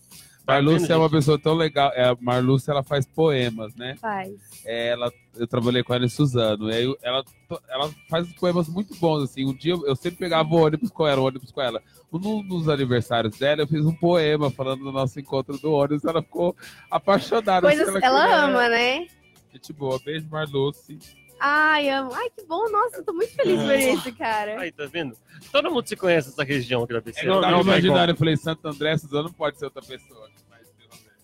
Marluce 0.50 0.92
é 0.92 0.96
uma 0.96 1.10
pessoa 1.10 1.38
tão 1.38 1.54
legal. 1.54 1.90
É, 1.94 2.04
a 2.08 2.16
Marluce, 2.20 2.70
ela 2.70 2.82
faz 2.82 3.06
poemas, 3.06 3.74
né? 3.74 3.96
Faz. 4.00 4.32
É, 4.64 4.88
ela, 4.88 5.12
eu 5.36 5.46
trabalhei 5.46 5.82
com 5.82 5.94
ela 5.94 6.04
em 6.04 6.08
Suzano. 6.08 6.70
E 6.70 6.74
aí 6.74 6.96
ela, 7.02 7.24
ela 7.68 7.90
faz 8.08 8.32
poemas 8.34 8.68
muito 8.68 8.94
bons, 8.96 9.22
assim. 9.24 9.46
Um 9.46 9.54
dia 9.54 9.72
eu, 9.74 9.86
eu 9.86 9.96
sempre 9.96 10.18
pegava 10.18 10.48
o 10.48 10.56
ônibus 10.64 10.90
com 10.90 11.06
ela, 11.06 11.20
o 11.20 11.24
ônibus 11.24 11.50
com 11.50 11.60
ela. 11.60 11.82
Um 12.12 12.46
dos 12.46 12.68
aniversários 12.68 13.38
dela, 13.38 13.62
eu 13.62 13.66
fiz 13.68 13.84
um 13.84 13.94
poema 13.94 14.50
falando 14.50 14.82
do 14.84 14.92
nosso 14.92 15.18
encontro 15.20 15.56
do 15.58 15.72
ônibus. 15.72 16.04
Ela 16.04 16.22
ficou 16.22 16.56
apaixonada. 16.90 17.66
Coisas 17.66 17.88
Ela 17.88 17.98
ela 18.04 18.20
queria- 18.22 18.44
ama, 18.44 18.68
né? 18.68 19.06
Gente 19.52 19.72
boa. 19.72 19.98
Beijo, 20.04 20.26
Marluce. 20.30 20.98
Ai, 21.42 21.88
amo. 21.88 22.12
Ai, 22.12 22.28
que 22.36 22.44
bom. 22.44 22.68
Nossa, 22.70 23.02
tô 23.02 23.14
muito 23.14 23.32
feliz 23.34 23.58
por 23.62 23.74
isso, 23.74 24.14
cara. 24.18 24.60
Aí, 24.60 24.70
tá 24.70 24.84
vendo? 24.84 25.16
Todo 25.50 25.70
mundo 25.70 25.86
se 25.88 25.96
conhece 25.96 26.28
nessa 26.28 26.44
região 26.44 26.82
aqui 26.84 26.92
da 26.92 27.00
PC. 27.00 27.26
Eu 27.26 27.40
tava 27.40 27.60
imaginando, 27.62 28.12
eu 28.12 28.16
falei, 28.16 28.36
Santo 28.36 28.68
André, 28.68 28.98
Suzano 28.98 29.24
não 29.24 29.32
pode 29.32 29.58
ser 29.58 29.64
outra 29.64 29.80
pessoa. 29.80 30.28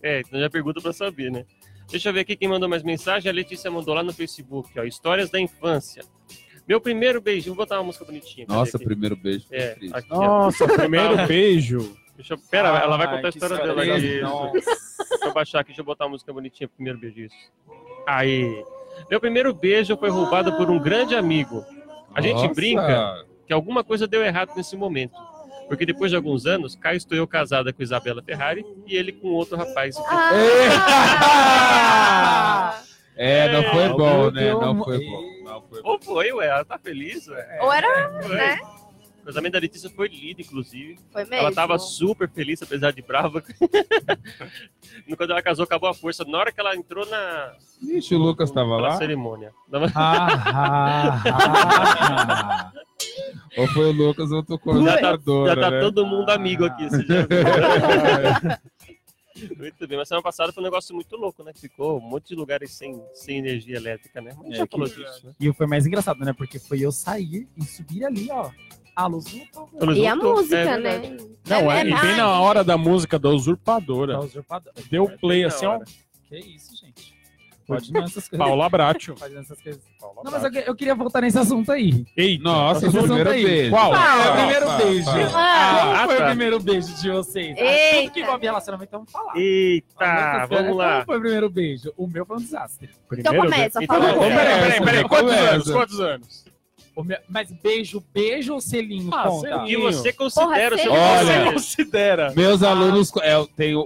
É, 0.01 0.21
então 0.21 0.39
já 0.39 0.49
pergunta 0.49 0.81
pra 0.81 0.93
saber, 0.93 1.31
né? 1.31 1.45
Deixa 1.89 2.09
eu 2.09 2.13
ver 2.13 2.21
aqui 2.21 2.35
quem 2.35 2.47
mandou 2.47 2.67
mais 2.67 2.83
mensagem. 2.83 3.29
A 3.29 3.33
Letícia 3.33 3.71
mandou 3.71 3.93
lá 3.93 4.03
no 4.03 4.13
Facebook, 4.13 4.77
ó. 4.77 4.83
Histórias 4.83 5.29
da 5.29 5.39
infância. 5.39 6.03
Meu 6.67 6.81
primeiro 6.81 7.21
beijinho. 7.21 7.55
Vou 7.55 7.63
botar 7.63 7.77
uma 7.77 7.85
música 7.85 8.03
bonitinha. 8.03 8.45
Nossa, 8.47 8.77
primeiro 8.77 9.15
beijo. 9.15 9.45
É, 9.51 9.77
aqui, 9.93 10.07
ó. 10.09 10.17
Nossa, 10.19 10.67
primeiro 10.75 11.25
beijo. 11.25 11.97
Deixa 12.15 12.33
eu... 12.33 12.37
Pera, 12.37 12.69
ela 12.79 12.97
vai 12.97 13.07
Ai, 13.07 13.15
contar 13.15 13.27
a 13.27 13.29
história 13.29 13.57
dela 13.57 13.83
aqui. 13.83 14.01
Deixa 14.01 15.25
eu 15.25 15.33
baixar 15.33 15.59
aqui, 15.59 15.69
deixa 15.69 15.81
eu 15.81 15.85
botar 15.85 16.05
a 16.05 16.09
música 16.09 16.33
bonitinha. 16.33 16.67
Primeiro 16.67 16.99
beijo, 16.99 17.21
isso. 17.21 17.51
Aí. 18.05 18.63
Meu 19.09 19.19
primeiro 19.19 19.53
beijo 19.53 19.95
foi 19.95 20.09
roubado 20.09 20.57
por 20.57 20.69
um 20.69 20.79
grande 20.79 21.15
amigo. 21.15 21.63
A 22.13 22.19
gente 22.19 22.41
Nossa. 22.41 22.53
brinca 22.53 23.25
que 23.45 23.53
alguma 23.53 23.83
coisa 23.83 24.07
deu 24.07 24.23
errado 24.23 24.51
nesse 24.57 24.75
momento. 24.75 25.15
Porque 25.67 25.85
depois 25.85 26.11
de 26.11 26.17
alguns 26.17 26.45
anos, 26.45 26.75
cá 26.75 26.93
estou 26.95 27.17
eu 27.17 27.27
casada 27.27 27.73
com 27.73 27.83
Isabela 27.83 28.21
Ferrari 28.23 28.65
e 28.85 28.95
ele 28.95 29.11
com 29.11 29.27
outro 29.29 29.57
rapaz. 29.57 29.95
Ah! 31.29 32.81
É, 33.15 33.51
não 33.51 33.63
foi 33.71 33.83
É, 33.83 33.89
bom, 33.89 34.31
né? 34.31 34.51
Não 34.53 34.83
foi 34.83 34.99
bom. 34.99 35.21
Não 35.43 35.61
foi 35.63 35.81
bom. 35.81 35.89
Ou 35.89 35.99
foi, 35.99 36.31
ué, 36.33 36.47
ela 36.47 36.63
tá 36.63 36.77
feliz, 36.77 37.27
ué. 37.27 37.57
Ou 37.61 37.73
era, 37.73 38.09
né? 38.27 38.59
O 39.27 39.29
casamento 39.29 39.51
da 39.53 39.59
Letícia 39.59 39.89
foi 39.89 40.07
lindo, 40.07 40.39
inclusive. 40.39 40.97
Foi 41.11 41.23
mesmo. 41.23 41.35
Ela 41.35 41.51
tava 41.51 41.77
super 41.77 42.29
feliz, 42.29 42.61
apesar 42.63 42.91
de 42.91 43.01
brava. 43.01 43.43
Quando 45.17 45.31
ela 45.31 45.41
casou, 45.41 45.65
acabou 45.65 45.89
a 45.89 45.93
força. 45.93 46.23
Na 46.23 46.37
hora 46.37 46.49
que 46.49 46.61
ela 46.61 46.73
entrou 46.77 47.05
na, 47.05 47.53
Ixi, 47.81 48.15
o 48.15 48.19
Lucas 48.19 48.49
tava 48.51 48.69
na 48.69 48.77
lá? 48.77 48.91
cerimônia. 48.97 49.51
Ah, 49.93 50.53
ah, 50.55 51.21
ah. 51.25 52.71
Ou 53.57 53.67
foi 53.67 53.87
o 53.87 53.91
Lucas 53.91 54.31
ou 54.31 54.41
tô 54.43 54.57
com 54.57 54.71
a 54.71 54.81
Já 54.85 54.97
tá, 54.97 55.11
já 55.45 55.55
tá 55.55 55.71
né? 55.71 55.81
todo 55.81 56.05
mundo 56.05 56.29
amigo 56.29 56.63
aqui, 56.63 56.87
você 56.89 57.03
já 57.03 57.25
viu. 57.25 57.27
Muito 59.57 59.87
bem, 59.87 59.97
mas 59.97 60.07
semana 60.07 60.23
passada 60.23 60.51
foi 60.53 60.63
um 60.63 60.65
negócio 60.65 60.95
muito 60.95 61.15
louco, 61.15 61.43
né? 61.43 61.51
Ficou 61.53 61.99
um 61.99 62.01
monte 62.01 62.29
de 62.29 62.35
lugares 62.35 62.71
sem, 62.71 62.99
sem 63.13 63.37
energia 63.37 63.75
elétrica, 63.75 64.19
né? 64.19 64.31
Mas 64.35 64.39
a 64.39 64.43
gente 64.45 64.55
É, 64.55 64.57
já 64.59 64.65
que- 64.65 64.71
falou 64.71 64.87
disso, 64.87 65.27
né? 65.27 65.33
E 65.39 65.53
foi 65.53 65.67
mais 65.67 65.85
engraçado, 65.85 66.17
né? 66.25 66.33
Porque 66.33 66.57
foi 66.57 66.79
eu 66.79 66.91
sair 66.91 67.47
e 67.55 67.63
subir 67.63 68.03
ali, 68.05 68.29
ó. 68.31 68.49
A 68.97 69.05
luz 69.05 69.25
voltou. 69.53 69.79
Pelo 69.79 69.93
E 69.93 70.07
a 70.07 70.13
junto, 70.15 70.25
música, 70.25 70.55
é 70.57 70.77
né? 70.79 71.17
Não, 71.47 71.71
é, 71.71 71.81
e 71.87 71.93
bem 72.01 72.15
na 72.17 72.39
hora 72.41 72.63
da 72.63 72.77
música 72.77 73.19
da 73.19 73.29
Tá 73.29 73.35
usurpadora. 73.35 74.19
usurpador. 74.19 74.73
Deu 74.89 75.07
play 75.21 75.43
assim, 75.43 75.67
ó. 75.67 75.79
Que 76.27 76.37
isso, 76.39 76.75
gente. 76.75 77.15
Pode 77.67 77.91
não 77.93 78.03
essas 78.05 78.27
coisas. 78.27 78.37
Paula 78.47 78.67
Bratio. 78.69 79.15
Fazendo 79.17 79.41
essas 79.41 79.61
coisas. 79.61 79.81
Não, 80.01 80.31
mas 80.31 80.43
eu, 80.45 80.51
eu 80.61 80.75
queria 80.75 80.95
voltar 80.95 81.21
nesse 81.21 81.37
assunto 81.37 81.71
aí. 81.71 82.05
Eita. 82.15 82.43
Nossa, 82.43 82.87
Esse 82.87 82.97
primeiro 82.97 83.29
assunto 83.29 83.35
aí. 83.35 83.43
beijo. 83.45 83.69
Qual? 83.71 83.93
Ah, 83.93 83.97
é 83.97 84.17
o 84.17 84.31
Ah, 84.31 84.35
primeiro 84.37 84.65
tá, 84.65 84.77
beijo. 84.77 85.05
tá. 85.05 85.11
Ah, 85.35 85.95
Como 85.97 86.07
foi 86.07 86.17
tá. 86.17 86.23
o 86.23 86.27
primeiro 86.27 86.59
beijo 86.59 86.95
de 86.95 87.09
vocês? 87.11 87.57
Ah, 87.57 87.61
Eita. 87.61 88.01
Tudo 88.01 88.11
que 88.13 88.19
envolve 88.21 88.45
relacionamento, 88.45 88.91
vamos 88.91 89.11
falar. 89.11 89.37
Eita, 89.37 89.95
Vamos 89.99 90.49
vamos 90.49 90.77
lá. 90.77 90.93
Como 90.93 91.05
foi 91.05 91.17
o 91.17 91.21
primeiro 91.21 91.49
beijo? 91.51 91.93
O 91.97 92.07
meu 92.07 92.25
foi 92.25 92.37
um 92.37 92.39
desastre. 92.39 92.89
Então 93.13 93.35
começa, 93.35 93.83
Então, 93.83 93.95
fala. 94.01 94.13
vamos- 94.13 94.25
Ô, 94.25 94.29
peraí, 94.29 94.59
peraí, 94.59 94.81
peraí. 94.83 95.03
Começa, 95.03 95.07
Quantos 95.09 95.35
começa. 95.35 95.53
anos? 95.53 95.71
Quantos 95.71 95.99
anos? 95.99 96.45
Mas 97.29 97.51
beijo, 97.51 98.03
beijo 98.13 98.53
ou 98.53 98.61
selinho 98.61 99.13
Ah, 99.13 99.23
conta? 99.27 99.47
selinho. 99.47 99.63
O 99.63 99.89
que 99.89 99.95
você 99.95 100.13
considera 100.13 100.77
Porra, 100.77 100.91
Olha, 100.91 101.19
Você 101.25 101.33
beijo? 101.37 101.53
considera? 101.53 102.33
Meus 102.35 102.63
alunos, 102.63 103.11
é, 103.21 103.45
tem 103.55 103.75
o, 103.75 103.81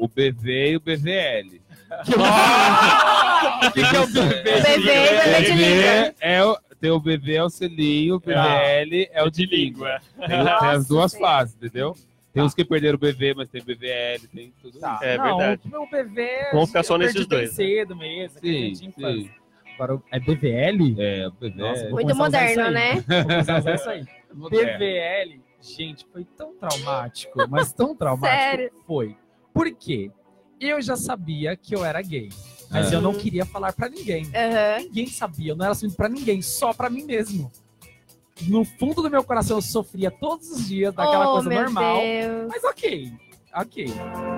o 0.00 0.08
BV 0.08 0.70
e 0.70 0.76
o 0.76 0.80
BVL. 0.80 1.60
O 1.92 3.72
que, 3.72 3.82
que 3.88 3.96
é 3.96 4.00
o 4.00 4.04
e 4.04 4.12
bebê 4.12 5.42
de 5.42 5.52
língua. 5.52 6.14
é 6.20 6.44
o, 6.44 6.56
tem 6.80 6.90
o 6.90 6.98
BV 7.00 7.34
é 7.34 7.44
o 7.44 7.50
selinho, 7.50 8.14
o 8.16 8.20
BVL 8.20 9.08
é 9.12 9.22
o 9.22 9.30
de 9.30 9.46
língua. 9.46 10.00
Tem, 10.18 10.28
tem 10.28 10.68
as 10.68 10.86
duas 10.88 11.12
Senhora. 11.12 11.32
fases, 11.34 11.54
entendeu? 11.56 11.94
Tem 12.32 12.42
uns 12.42 12.54
que 12.54 12.64
perderam 12.64 12.94
o 12.94 12.98
BV, 12.98 13.34
mas 13.36 13.48
tem 13.50 13.60
o 13.60 13.64
BVL, 13.64 14.26
tem 14.34 14.52
tudo 14.62 14.78
Tá. 14.78 14.98
É 15.02 15.18
não, 15.18 15.36
verdade. 15.36 15.60
o 15.66 15.68
meu 15.68 15.86
bebê. 15.90 16.48
Vamos 16.50 16.68
ficar 16.70 16.82
só 16.82 16.94
eu 16.94 16.98
nesses 16.98 17.26
dois, 17.26 17.50
né? 17.50 17.54
cedo 17.56 17.94
mesmo. 17.94 18.40
Sim, 18.40 18.74
sim. 18.74 19.30
Agora, 19.82 19.96
o- 19.96 20.02
é 20.12 20.20
BVL? 20.20 20.94
É, 20.98 21.26
o 21.26 21.32
BV 21.32 21.56
Nossa, 21.60 21.84
é 21.84 21.90
Muito 21.90 22.14
moderno, 22.14 22.70
né? 22.70 23.04
Vou. 24.32 24.48
BVL, 24.50 25.40
gente, 25.60 26.06
foi 26.12 26.24
tão 26.24 26.54
traumático, 26.54 27.36
mas 27.48 27.72
tão 27.72 27.94
traumático. 27.96 28.32
Sério? 28.40 28.72
Foi. 28.86 29.16
Por 29.52 29.70
quê? 29.74 30.10
Eu 30.60 30.80
já 30.80 30.94
sabia 30.96 31.56
que 31.56 31.74
eu 31.74 31.84
era 31.84 32.00
gay, 32.00 32.28
mas 32.70 32.92
Ah. 32.92 32.94
eu 32.94 33.00
não 33.02 33.12
queria 33.12 33.44
falar 33.44 33.72
pra 33.72 33.88
ninguém. 33.88 34.24
Aham. 34.26 34.84
Ninguém 34.84 35.06
sabia, 35.08 35.50
eu 35.52 35.56
não 35.56 35.64
era 35.64 35.72
assunto 35.72 35.96
pra 35.96 36.08
ninguém, 36.08 36.40
só 36.40 36.72
pra 36.72 36.88
mim 36.88 37.04
mesmo. 37.04 37.50
No 38.42 38.64
fundo 38.64 39.02
do 39.02 39.10
meu 39.10 39.24
coração 39.24 39.58
eu 39.58 39.62
sofria 39.62 40.10
todos 40.10 40.48
os 40.50 40.68
dias 40.68 40.94
daquela 40.94 41.28
oh, 41.30 41.32
coisa 41.34 41.48
meu 41.48 41.62
normal. 41.62 42.00
Deus. 42.00 42.48
Mas 42.48 42.64
ok, 42.64 43.12
ok. 43.54 43.86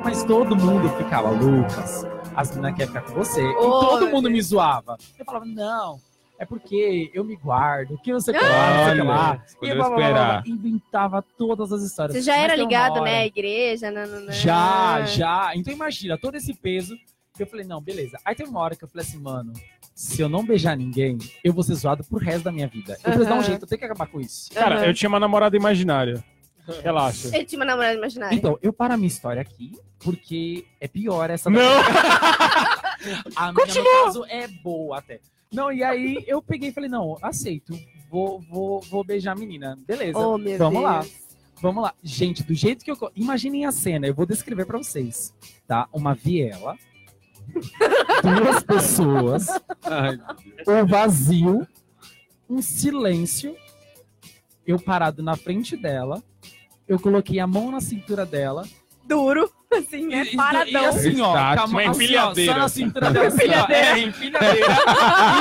Mas 0.04 0.22
todo 0.24 0.56
mundo 0.56 0.88
ficava, 0.96 1.30
Lucas, 1.30 2.04
as 2.34 2.50
meninas 2.50 2.74
querem 2.76 2.88
ficar 2.88 3.02
com 3.02 3.14
você. 3.14 3.42
e 3.42 3.54
todo 3.54 4.08
mundo 4.08 4.22
Deus. 4.24 4.32
me 4.34 4.42
zoava. 4.42 4.96
Eu 5.18 5.24
falava, 5.24 5.44
não, 5.44 5.98
é 6.38 6.44
porque 6.44 7.10
eu 7.14 7.24
me 7.24 7.36
guardo, 7.36 7.96
que 8.02 8.12
não 8.12 8.20
sei 8.20 8.34
o 8.34 8.38
que 8.38 8.44
lá, 8.44 8.94
não 8.94 9.04
E 9.04 9.04
blá, 9.04 9.40
blá, 9.60 9.88
blá, 9.90 10.12
blá, 10.12 10.42
inventava 10.46 11.22
todas 11.38 11.72
as 11.72 11.82
histórias. 11.82 12.16
Você 12.16 12.22
já 12.22 12.32
Mas 12.32 12.42
era 12.42 12.52
tem 12.54 12.62
uma 12.62 12.68
ligado, 12.68 12.92
hora- 13.00 13.04
né? 13.04 13.18
à 13.20 13.26
Igreja, 13.26 13.90
nananã. 13.90 14.32
Já, 14.32 15.02
já. 15.06 15.52
Então 15.54 15.72
imagina, 15.72 16.18
todo 16.18 16.36
esse 16.36 16.52
peso. 16.54 16.96
Eu 17.36 17.48
falei, 17.48 17.66
não, 17.66 17.80
beleza. 17.80 18.16
Aí 18.24 18.32
tem 18.32 18.46
uma 18.46 18.60
hora 18.60 18.76
que 18.76 18.84
eu 18.84 18.88
falei 18.88 19.04
assim, 19.04 19.18
mano, 19.18 19.52
se 19.92 20.20
eu 20.22 20.28
não 20.28 20.44
beijar 20.46 20.76
ninguém, 20.76 21.18
eu 21.42 21.52
vou 21.52 21.64
ser 21.64 21.74
zoado 21.74 22.04
pro 22.04 22.16
resto 22.16 22.44
da 22.44 22.52
minha 22.52 22.68
vida. 22.68 22.92
Eu 22.92 23.00
preciso 23.02 23.28
dar 23.28 23.34
um 23.34 23.42
jeito, 23.42 23.62
eu 23.64 23.68
tenho 23.68 23.78
que 23.80 23.84
acabar 23.84 24.06
com 24.06 24.20
isso. 24.20 24.50
Cara, 24.52 24.86
eu 24.86 24.94
tinha 24.94 25.08
uma 25.08 25.18
namorada 25.18 25.56
imaginária. 25.56 26.22
Relaxa. 26.82 27.28
Ele 27.34 27.44
tinha 27.44 27.58
uma 27.58 27.64
namorada 27.64 27.94
imaginária. 27.94 28.34
Então, 28.34 28.58
eu 28.62 28.72
paro 28.72 28.94
a 28.94 28.96
minha 28.96 29.08
história 29.08 29.42
aqui, 29.42 29.72
porque 29.98 30.64
é 30.80 30.88
pior 30.88 31.28
essa 31.30 31.50
Não! 31.50 31.60
A 33.36 33.52
minha, 33.52 33.66
no 33.66 34.04
caso, 34.04 34.24
é 34.26 34.48
boa 34.48 34.98
até. 34.98 35.20
Não, 35.52 35.70
e 35.70 35.84
aí 35.84 36.24
eu 36.26 36.40
peguei 36.40 36.70
e 36.70 36.72
falei, 36.72 36.88
não, 36.88 37.18
aceito. 37.22 37.78
Vou, 38.10 38.40
vou, 38.40 38.80
vou 38.80 39.04
beijar 39.04 39.32
a 39.32 39.34
menina. 39.34 39.78
Beleza. 39.86 40.18
Oh, 40.18 40.38
meu 40.38 40.56
Vamos 40.56 40.80
Deus. 40.80 40.84
lá. 40.84 41.06
Vamos 41.60 41.82
lá. 41.82 41.94
Gente, 42.02 42.42
do 42.42 42.54
jeito 42.54 42.84
que 42.84 42.90
eu. 42.90 42.96
Imaginem 43.14 43.66
a 43.66 43.72
cena, 43.72 44.06
eu 44.06 44.14
vou 44.14 44.26
descrever 44.26 44.66
pra 44.66 44.78
vocês. 44.78 45.34
Tá? 45.66 45.88
Uma 45.92 46.14
viela. 46.14 46.76
duas 48.22 48.62
pessoas. 48.62 49.46
Ai, 49.82 50.18
um 50.66 50.86
vazio. 50.86 51.66
um 52.48 52.60
silêncio. 52.62 53.56
Eu 54.66 54.78
parado 54.80 55.22
na 55.22 55.36
frente 55.36 55.76
dela. 55.76 56.22
Eu 56.88 56.98
coloquei 57.00 57.38
a 57.40 57.46
mão 57.46 57.70
na 57.70 57.80
cintura 57.80 58.24
dela. 58.26 58.64
Duro, 59.06 59.50
assim, 59.70 60.08
E, 60.10 60.14
é 60.14 60.22
e- 60.24 60.36
paradão. 60.36 60.82
e 60.82 60.86
assim, 60.86 61.20
ó, 61.20 61.28
Estático. 61.28 61.56
com 61.56 61.62
a 61.62 61.66
mão- 61.66 61.82
Uma 61.82 61.90
assim, 61.90 62.00
ó, 62.00 62.04
empilhadeira. 62.06 62.52
só 62.52 62.58
na 62.58 62.68
cintura 62.68 63.10
dela. 63.10 63.26
Assim, 63.26 63.36
ó, 63.36 63.44
Empilhadeira. 63.44 63.86
é, 63.86 63.98
empilhadeira. 63.98 64.66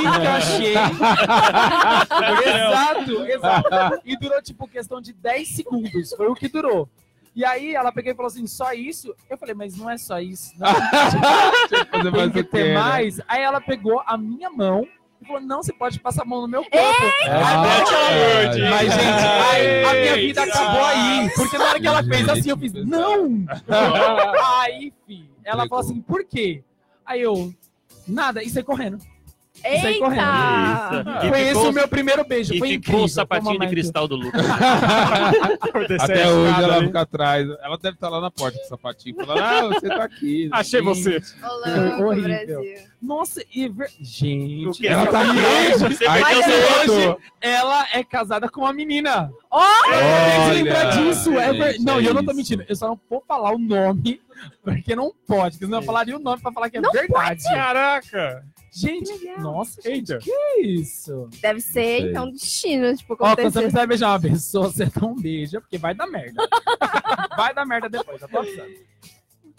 Encaixei. 0.04 0.74
exato, 2.46 3.26
exato. 3.26 4.02
E 4.06 4.18
durou, 4.18 4.42
tipo, 4.42 4.68
questão 4.68 5.00
de 5.02 5.14
10 5.14 5.48
segundos. 5.56 6.14
Foi 6.16 6.28
o 6.28 6.36
que 6.36 6.48
durou. 6.48 6.90
E 7.36 7.44
aí 7.44 7.74
ela 7.74 7.92
pegou 7.92 8.12
e 8.12 8.16
falou 8.16 8.28
assim, 8.28 8.46
só 8.46 8.74
isso? 8.74 9.14
Eu 9.30 9.38
falei, 9.38 9.56
mas 9.56 9.76
não 9.76 9.90
é 9.90 9.98
só 9.98 10.20
isso. 10.20 10.52
Não. 10.58 10.70
Tem 12.04 12.12
mais 12.12 12.32
que 12.32 12.44
ter 12.44 12.66
né? 12.66 12.74
mais. 12.76 13.20
Aí 13.28 13.42
ela 13.42 13.60
pegou 13.60 14.04
a 14.06 14.18
minha 14.18 14.50
mão 14.52 14.86
e 15.24 15.28
falou, 15.28 15.42
não, 15.42 15.64
você 15.64 15.74
pode 15.74 16.00
passar 16.00 16.24
a 16.24 16.26
mão 16.26 16.42
no 16.42 16.48
meu 16.48 16.62
corpo. 16.64 16.78
Ah, 17.30 17.64
Mas, 18.70 18.94
gente, 18.94 19.04
aí 19.04 19.84
a 19.86 19.94
minha 19.94 20.16
vida 20.16 20.42
Eita. 20.42 20.44
acabou 20.44 20.86
aí. 20.86 21.30
Porque 21.36 21.58
na 21.58 21.66
hora 21.66 21.80
que 21.80 21.88
ela 21.88 22.04
fez 22.04 22.30
assim, 22.30 22.50
eu 22.50 22.58
fiz, 22.58 22.74
não! 22.74 23.46
Aí, 24.62 24.94
fi, 25.08 25.30
ela 25.44 25.68
falou 25.68 25.84
assim, 25.84 26.02
por 26.02 26.24
quê? 26.26 26.64
Aí 27.06 27.22
eu, 27.22 27.54
nada, 28.08 28.44
e 28.44 28.50
saí 28.50 28.64
correndo. 28.64 28.98
Correndo. 30.00 30.22
Eita! 30.22 31.20
Foi 31.30 31.40
esse 31.42 31.48
ficou- 31.54 31.70
o 31.70 31.74
meu 31.74 31.88
primeiro 31.88 32.26
beijo. 32.28 32.54
E 32.54 32.60
foi 32.60 32.68
ficou 32.70 32.78
incrível. 32.80 33.04
o 33.06 33.08
sapatinho 33.08 33.58
foi 33.58 33.66
de 33.68 33.74
cristal 33.74 34.08
do 34.08 34.16
Lucas. 34.16 34.44
Até 36.02 36.30
hoje 36.30 36.64
ela 36.64 36.82
fica 36.82 37.02
atrás. 37.02 37.48
Ela 37.62 37.78
deve 37.78 37.96
estar 37.96 38.10
lá 38.10 38.20
na 38.22 38.30
porta 38.32 38.58
com 38.58 38.66
o 38.66 38.68
sapatinho, 38.68 39.16
falando: 39.16 39.40
Ah, 39.42 39.62
você 39.68 39.88
tá 39.88 40.04
aqui. 40.04 40.50
Achei 40.54 40.82
você. 40.82 41.22
Ô, 41.42 41.70
louco, 41.70 42.04
horrível. 42.06 42.62
Brasil. 42.62 42.94
Nossa, 43.02 43.44
e 43.54 43.68
ver... 43.68 43.90
gente, 44.00 44.88
Ela 44.88 45.06
tá 45.08 45.24
Você 45.78 46.08
Aí 46.08 46.24
hoje 46.38 47.18
ela 47.42 47.86
é 47.94 48.02
casada 48.04 48.48
com 48.50 48.62
uma 48.62 48.72
menina. 48.74 49.28
Que 49.28 49.34
Olha, 49.52 50.54
lembrar 50.54 50.86
disso. 50.92 51.38
É 51.38 51.52
ver- 51.54 51.72
gente, 51.74 51.84
Não, 51.86 52.00
é 52.00 52.02
e 52.02 52.06
eu 52.06 52.14
não 52.14 52.24
tô 52.24 52.32
isso. 52.32 52.38
mentindo. 52.38 52.66
Eu 52.68 52.76
só 52.76 52.88
não 52.88 53.00
vou 53.10 53.22
falar 53.28 53.52
o 53.54 53.58
nome, 53.58 54.22
porque 54.64 54.96
não 54.96 55.12
pode. 55.28 55.56
Porque 55.56 55.66
senão 55.66 55.80
eu 55.80 55.84
falaria 55.84 56.16
o 56.16 56.20
nome 56.20 56.42
pra 56.42 56.52
falar 56.52 56.70
que 56.70 56.78
é 56.78 56.82
Não 56.82 56.92
verdade. 56.92 57.44
Caraca! 57.44 58.46
Gente, 58.76 59.12
nossa, 59.38 59.80
gente, 59.82 60.18
que 60.18 60.32
isso? 60.62 61.30
Deve 61.40 61.60
ser, 61.60 62.10
então, 62.10 62.32
destino, 62.32 62.96
tipo, 62.98 63.14
Ó, 63.14 63.18
quando 63.18 63.36
você 63.36 63.42
acontecer. 63.42 63.60
precisa 63.62 63.88
beijar 63.88 64.10
uma 64.10 64.20
pessoa, 64.20 64.72
você 64.72 64.92
não 65.00 65.16
beija, 65.16 65.62
porque 65.62 65.78
vai 65.78 65.94
dar 65.94 66.08
merda. 66.08 66.42
vai 67.38 67.54
dar 67.54 67.66
merda 67.66 67.88
depois, 67.88 68.20
já 68.20 68.28
tô 68.28 68.40
avisando. 68.40 68.72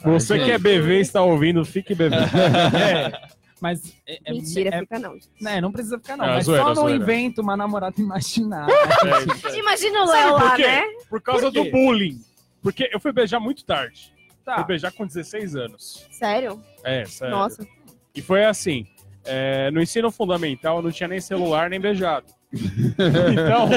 Você 0.04 0.38
que 0.38 0.50
é 0.50 0.58
BV 0.58 0.98
e 0.98 1.00
está 1.00 1.22
ouvindo, 1.22 1.64
fique 1.64 1.94
BV. 1.94 2.10
É, 2.76 3.28
mas... 3.60 3.94
É, 4.06 4.18
é- 4.24 4.32
Mentira, 4.32 4.74
é- 4.74 4.80
fica 4.80 4.98
não. 4.98 5.12
gente. 5.14 5.28
né, 5.40 5.60
não 5.60 5.70
precisa 5.70 5.96
ficar 5.96 6.16
não, 6.16 6.24
É, 6.24 6.28
mas 6.34 6.44
zoeira, 6.46 6.64
só 6.64 6.74
não 6.74 6.90
inventa 6.90 7.40
uma 7.40 7.56
namorada 7.56 8.00
imaginária. 8.00 8.74
É. 9.54 9.58
Imagina 9.58 10.02
o 10.02 10.06
Sabe 10.08 10.18
Léo 10.24 10.32
lá, 10.34 10.58
né? 10.58 10.82
Por 11.08 11.20
causa 11.22 11.52
Por 11.52 11.64
do 11.64 11.70
bullying. 11.70 12.20
Porque 12.60 12.90
eu 12.92 12.98
fui 12.98 13.12
beijar 13.12 13.38
muito 13.38 13.64
tarde. 13.64 14.12
Tá. 14.44 14.56
Fui 14.56 14.64
beijar 14.64 14.90
com 14.92 15.06
16 15.06 15.54
anos. 15.54 16.06
Sério? 16.10 16.60
É, 16.82 17.04
sério. 17.04 17.36
Nossa. 17.36 17.66
E 18.14 18.20
foi 18.20 18.44
assim. 18.44 18.86
É, 19.24 19.70
no 19.70 19.80
ensino 19.80 20.10
fundamental 20.10 20.76
eu 20.76 20.82
não 20.82 20.90
tinha 20.90 21.08
nem 21.08 21.20
celular 21.20 21.70
nem 21.70 21.80
beijado. 21.80 22.26
Então, 22.54 23.68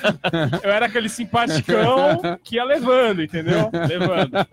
eu 0.62 0.70
era 0.70 0.86
aquele 0.86 1.08
simpaticão 1.08 2.20
que 2.42 2.56
ia 2.56 2.64
levando, 2.64 3.22
entendeu? 3.22 3.70
Levando. 3.72 4.46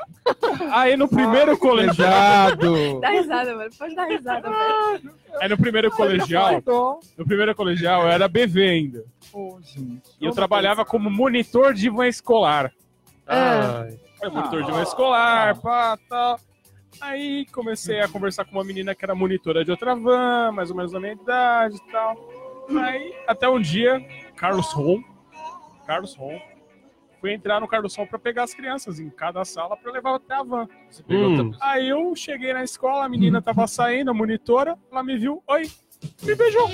Aí 0.72 0.97
no 0.97 1.08
primeiro 1.08 1.58
colegial. 1.58 2.58
Pesado. 2.58 3.00
Dá 3.00 3.10
risada, 3.10 3.56
mano. 3.56 3.70
Pode 3.78 3.95
dar 3.95 4.06
risada, 4.06 4.50
velho. 4.50 5.14
Aí 5.41 5.50
no 5.50 5.58
primeiro 5.58 5.91
colegial. 5.91 6.62
No 7.18 7.26
primeiro 7.26 7.56
colegial 7.56 8.04
eu 8.04 8.10
era 8.10 8.28
BV 8.28 8.68
ainda. 8.68 9.04
Ô, 9.32 9.60
gente. 9.62 10.10
E 10.20 10.26
eu 10.26 10.32
trabalhava 10.32 10.84
como 10.84 11.10
monitor 11.10 11.74
de 11.74 11.89
van 11.89 12.08
escolar. 12.08 12.72
Ah. 13.28 13.88
Monitor 14.24 14.64
de 14.64 14.72
van 14.72 14.84
escolar, 14.84 15.58
pá, 15.62 15.97
tal. 16.10 16.39
Aí 17.02 17.46
comecei 17.54 18.00
a 18.02 18.08
conversar 18.08 18.46
com 18.46 18.52
uma 18.52 18.64
menina 18.64 18.94
que 18.94 19.04
era 19.06 19.16
monitora 19.16 19.64
de 19.64 19.72
outra 19.72 19.96
van, 19.96 20.52
mais 20.52 20.70
ou 20.70 20.76
menos 20.76 20.92
da 20.92 21.00
minha 21.00 21.14
idade 21.14 21.76
e 21.78 21.92
tal. 21.92 22.16
Aí, 22.82 23.16
até 23.28 23.50
um 23.50 23.60
dia, 23.60 24.00
Carlos 24.36 24.72
Ron, 24.74 25.02
Carlos 25.88 26.16
Ron, 26.16 26.40
fui 27.20 27.34
entrar 27.34 27.60
no 27.60 27.68
Carlos 27.68 27.96
Ron 27.96 28.06
pra 28.06 28.20
pegar 28.20 28.44
as 28.44 28.54
crianças 28.54 29.00
em 29.00 29.10
cada 29.10 29.44
sala 29.46 29.76
pra 29.78 29.92
levar 29.92 30.16
até 30.16 30.36
a 30.36 30.44
van. 30.44 30.68
Hum. 31.10 31.52
Aí 31.60 31.90
eu 31.90 32.16
cheguei 32.16 32.54
na 32.54 32.64
escola, 32.64 33.06
a 33.06 33.10
menina 33.10 33.42
tava 33.42 33.66
saindo, 33.66 34.12
a 34.12 34.14
monitora, 34.14 34.78
ela 34.92 35.02
me 35.04 35.18
viu, 35.18 35.42
oi, 35.48 35.70
me 36.24 36.36
beijou. 36.36 36.70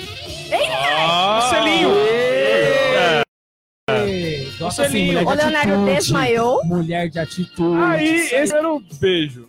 Ah. 1.08 1.40
Selinho. 1.50 1.90
Ei, 3.88 4.52
Nossa, 4.60 4.82
assim, 4.82 4.92
selinho. 4.92 5.12
mulher 5.20 5.26
O 5.26 5.34
Leonardo 5.34 5.72
atitude. 5.72 5.94
desmaiou. 5.94 6.64
Mulher 6.64 7.08
de 7.08 7.18
atitude. 7.18 7.82
Aí, 7.82 8.08
esse 8.16 8.54
era 8.54 8.72
o 8.72 8.80
beijo. 9.00 9.48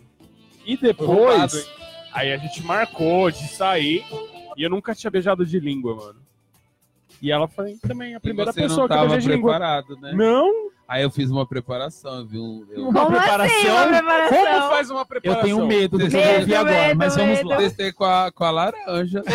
E 0.68 0.76
depois, 0.76 1.68
aí 2.12 2.30
a 2.32 2.36
gente 2.36 2.62
marcou 2.62 3.30
de 3.30 3.48
sair. 3.48 4.04
E 4.56 4.62
eu 4.62 4.68
nunca 4.70 4.94
tinha 4.94 5.10
beijado 5.10 5.46
de 5.46 5.58
língua, 5.58 5.94
mano. 5.96 6.20
E 7.22 7.32
ela 7.32 7.48
foi 7.48 7.76
também 7.76 8.14
a 8.14 8.20
primeira 8.20 8.52
você 8.52 8.60
pessoa 8.62 8.86
não 8.86 8.88
que 8.88 8.94
eu 8.94 9.08
beijei 9.08 9.18
de 9.20 9.28
língua. 9.36 9.50
preparado, 9.52 9.96
né? 9.96 10.12
Não? 10.12 10.68
Aí 10.86 11.02
eu 11.02 11.10
fiz 11.10 11.30
uma 11.30 11.46
preparação, 11.46 12.24
viu? 12.26 12.66
Eu 12.70 12.88
Uma 12.88 13.04
Como 13.04 13.16
assim, 13.16 13.26
preparação? 13.26 13.76
uma 13.76 13.86
preparação? 13.88 14.38
Como 14.46 14.68
faz 14.70 14.90
uma 14.90 15.00
Eu 15.00 15.06
preparação? 15.06 15.42
tenho 15.44 15.66
medo 15.66 15.98
do 15.98 16.08
que 16.08 16.16
eu 16.16 16.22
vou 16.22 16.34
ouvir 16.38 16.54
agora, 16.54 16.86
medo, 16.88 16.98
mas 16.98 17.16
vamos 17.16 17.42
lá. 17.42 17.56
medo. 17.56 17.58
testei 17.68 17.92
com 17.92 18.04
a, 18.04 18.30
com 18.32 18.44
a 18.44 18.50
laranja. 18.50 19.22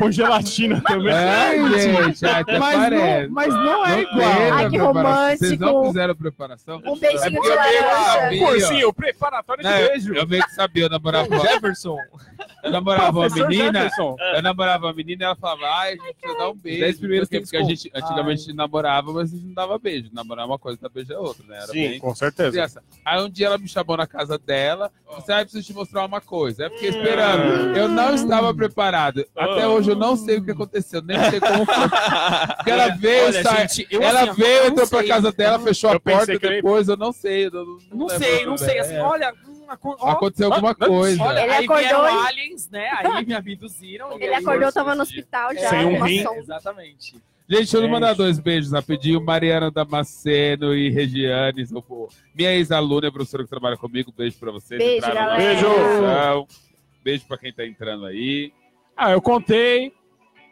Com 0.00 0.10
gelatina 0.10 0.80
também. 0.80 1.12
É, 1.12 1.78
gente, 1.78 2.24
até 2.26 2.58
Mas 2.58 2.76
parece. 2.76 3.26
não, 3.26 3.34
mas 3.34 3.54
não 3.54 3.86
é 3.86 3.90
Não 3.90 4.00
igual. 4.00 4.32
Ai, 4.52 4.70
que 4.70 4.78
preparação. 4.78 5.36
Vocês 5.38 5.58
não 5.58 5.68
romântico. 5.68 5.86
fizeram 5.92 6.14
preparação? 6.16 6.82
Um 6.86 6.96
beijinho 6.98 7.22
É 7.24 7.28
de 7.30 7.36
porque 7.36 7.48
laranja. 7.50 8.38
Cursinho, 8.46 8.92
preparatório 8.94 9.62
de 9.62 9.68
né, 9.68 9.88
beijo. 9.88 10.14
Eu 10.14 10.26
meio 10.26 10.42
que 10.44 10.54
sabia, 10.54 10.84
eu 10.84 10.88
namorava, 10.88 11.38
Jefferson. 11.38 11.98
eu 12.64 12.70
namorava 12.70 13.18
uma 13.18 13.28
menina, 13.28 13.82
Jefferson. 13.82 14.16
eu 14.34 14.42
namorava 14.42 14.86
uma 14.86 14.92
menina 14.94 15.22
e 15.22 15.26
ela 15.26 15.36
falava, 15.36 15.66
ai, 15.66 15.88
a 15.88 15.96
gente 15.96 16.14
precisa 16.14 16.38
dar 16.38 16.48
um 16.50 16.54
beijo. 16.56 16.80
Dez 16.80 16.98
primeiros 16.98 17.28
porque, 17.28 17.40
porque 17.42 17.56
a 17.58 17.62
gente, 17.64 17.90
antigamente, 17.94 18.26
Ai. 18.28 18.32
a 18.32 18.36
gente 18.36 18.52
namorava, 18.54 19.12
mas 19.12 19.32
a 19.32 19.36
gente 19.36 19.46
não 19.46 19.54
dava 19.54 19.78
beijo. 19.78 20.08
Namorar 20.12 20.44
é 20.44 20.48
uma 20.48 20.58
coisa, 20.58 20.78
dar 20.80 20.88
beijo 20.88 21.12
é 21.12 21.18
outra, 21.18 21.44
né? 21.46 21.56
Era 21.56 21.66
Sim, 21.66 21.88
bem 21.88 21.98
Com 21.98 22.14
certeza. 22.14 22.50
criança. 22.50 22.82
Aí 23.04 23.22
um 23.22 23.28
dia 23.28 23.46
ela 23.48 23.58
me 23.58 23.68
chamou 23.68 23.96
na 23.98 24.06
casa 24.06 24.38
dela, 24.38 24.90
você 25.14 25.32
vai 25.32 25.44
preciso 25.44 25.66
te 25.66 25.74
mostrar 25.74 26.04
uma 26.06 26.20
coisa. 26.22 26.64
Eu 26.64 26.70
fiquei 26.70 26.88
esperando. 26.88 27.76
Eu 27.76 27.88
não 27.88 28.14
estava 28.14 28.54
preparado. 28.54 29.24
Até 29.36 29.66
hoje 29.68 29.89
eu 29.90 29.96
não 29.96 30.16
sei 30.16 30.38
o 30.38 30.44
que 30.44 30.50
aconteceu, 30.50 31.02
nem 31.02 31.18
sei 31.30 31.40
como 31.40 31.64
foi. 31.66 31.88
Porque 32.56 32.70
ela 32.70 32.88
veio, 32.96 33.24
Olha, 33.26 33.42
sa- 33.42 33.56
gente, 33.56 33.86
eu, 33.90 34.02
ela 34.02 34.22
assim, 34.30 34.42
veio, 34.42 34.58
entrou 34.66 34.76
não 34.80 34.88
pra 34.88 34.98
sei. 35.00 35.08
casa 35.08 35.32
dela, 35.32 35.58
fechou 35.60 35.90
eu 35.90 35.96
a 35.96 36.00
porta 36.00 36.38
depois, 36.38 36.88
eu 36.88 36.96
não 36.96 37.12
sei. 37.12 37.46
Eu 37.46 37.50
não, 37.52 37.64
não, 37.64 37.78
Não 37.92 38.08
sei, 38.08 38.46
não 38.46 38.56
sei. 38.56 38.78
Assim, 38.78 38.94
É. 38.94 39.02
olha, 39.02 39.34
hum, 39.46 39.60
Aconteceu 40.02 40.52
alguma 40.52 40.70
Ah, 40.72 40.74
coisa. 40.74 41.22
olha, 41.22 41.42
Ele 41.44 41.52
aí 41.52 41.64
acordou 41.64 41.84
vieram 41.84 42.04
e- 42.24 42.26
aliens, 42.26 42.68
né? 42.70 42.90
Aí 42.92 43.24
me 43.24 43.34
abduziram. 43.34 44.12
Ele 44.20 44.34
acordou, 44.34 44.72
tava 44.72 44.96
no 44.96 45.02
hospital 45.02 45.54
já. 45.54 45.70
Sem 45.70 45.84
um 45.86 46.02
rim. 46.02 46.24
Exatamente. 46.38 47.12
Gente, 47.12 47.22
deixa 47.62 47.78
eu 47.78 47.88
mandar 47.88 48.14
dois 48.14 48.38
beijos 48.40 48.72
rapidinho. 48.72 49.20
Mariana 49.24 49.70
Damasceno 49.70 50.74
e 50.74 50.90
Regiane. 50.90 51.64
Minha 52.34 52.52
ex-aluna, 52.54 53.12
professora 53.12 53.44
que 53.44 53.48
trabalha 53.50 53.76
comigo. 53.76 54.12
Beijo 54.16 54.36
pra 54.40 54.50
vocês. 54.50 54.78
Beijo. 54.80 55.06
Beijo. 55.36 56.46
Beijo 57.04 57.24
pra 57.26 57.38
quem 57.38 57.52
tá 57.52 57.64
entrando 57.64 58.06
aí. 58.06 58.52
Ah, 59.02 59.12
eu 59.12 59.22
contei. 59.22 59.94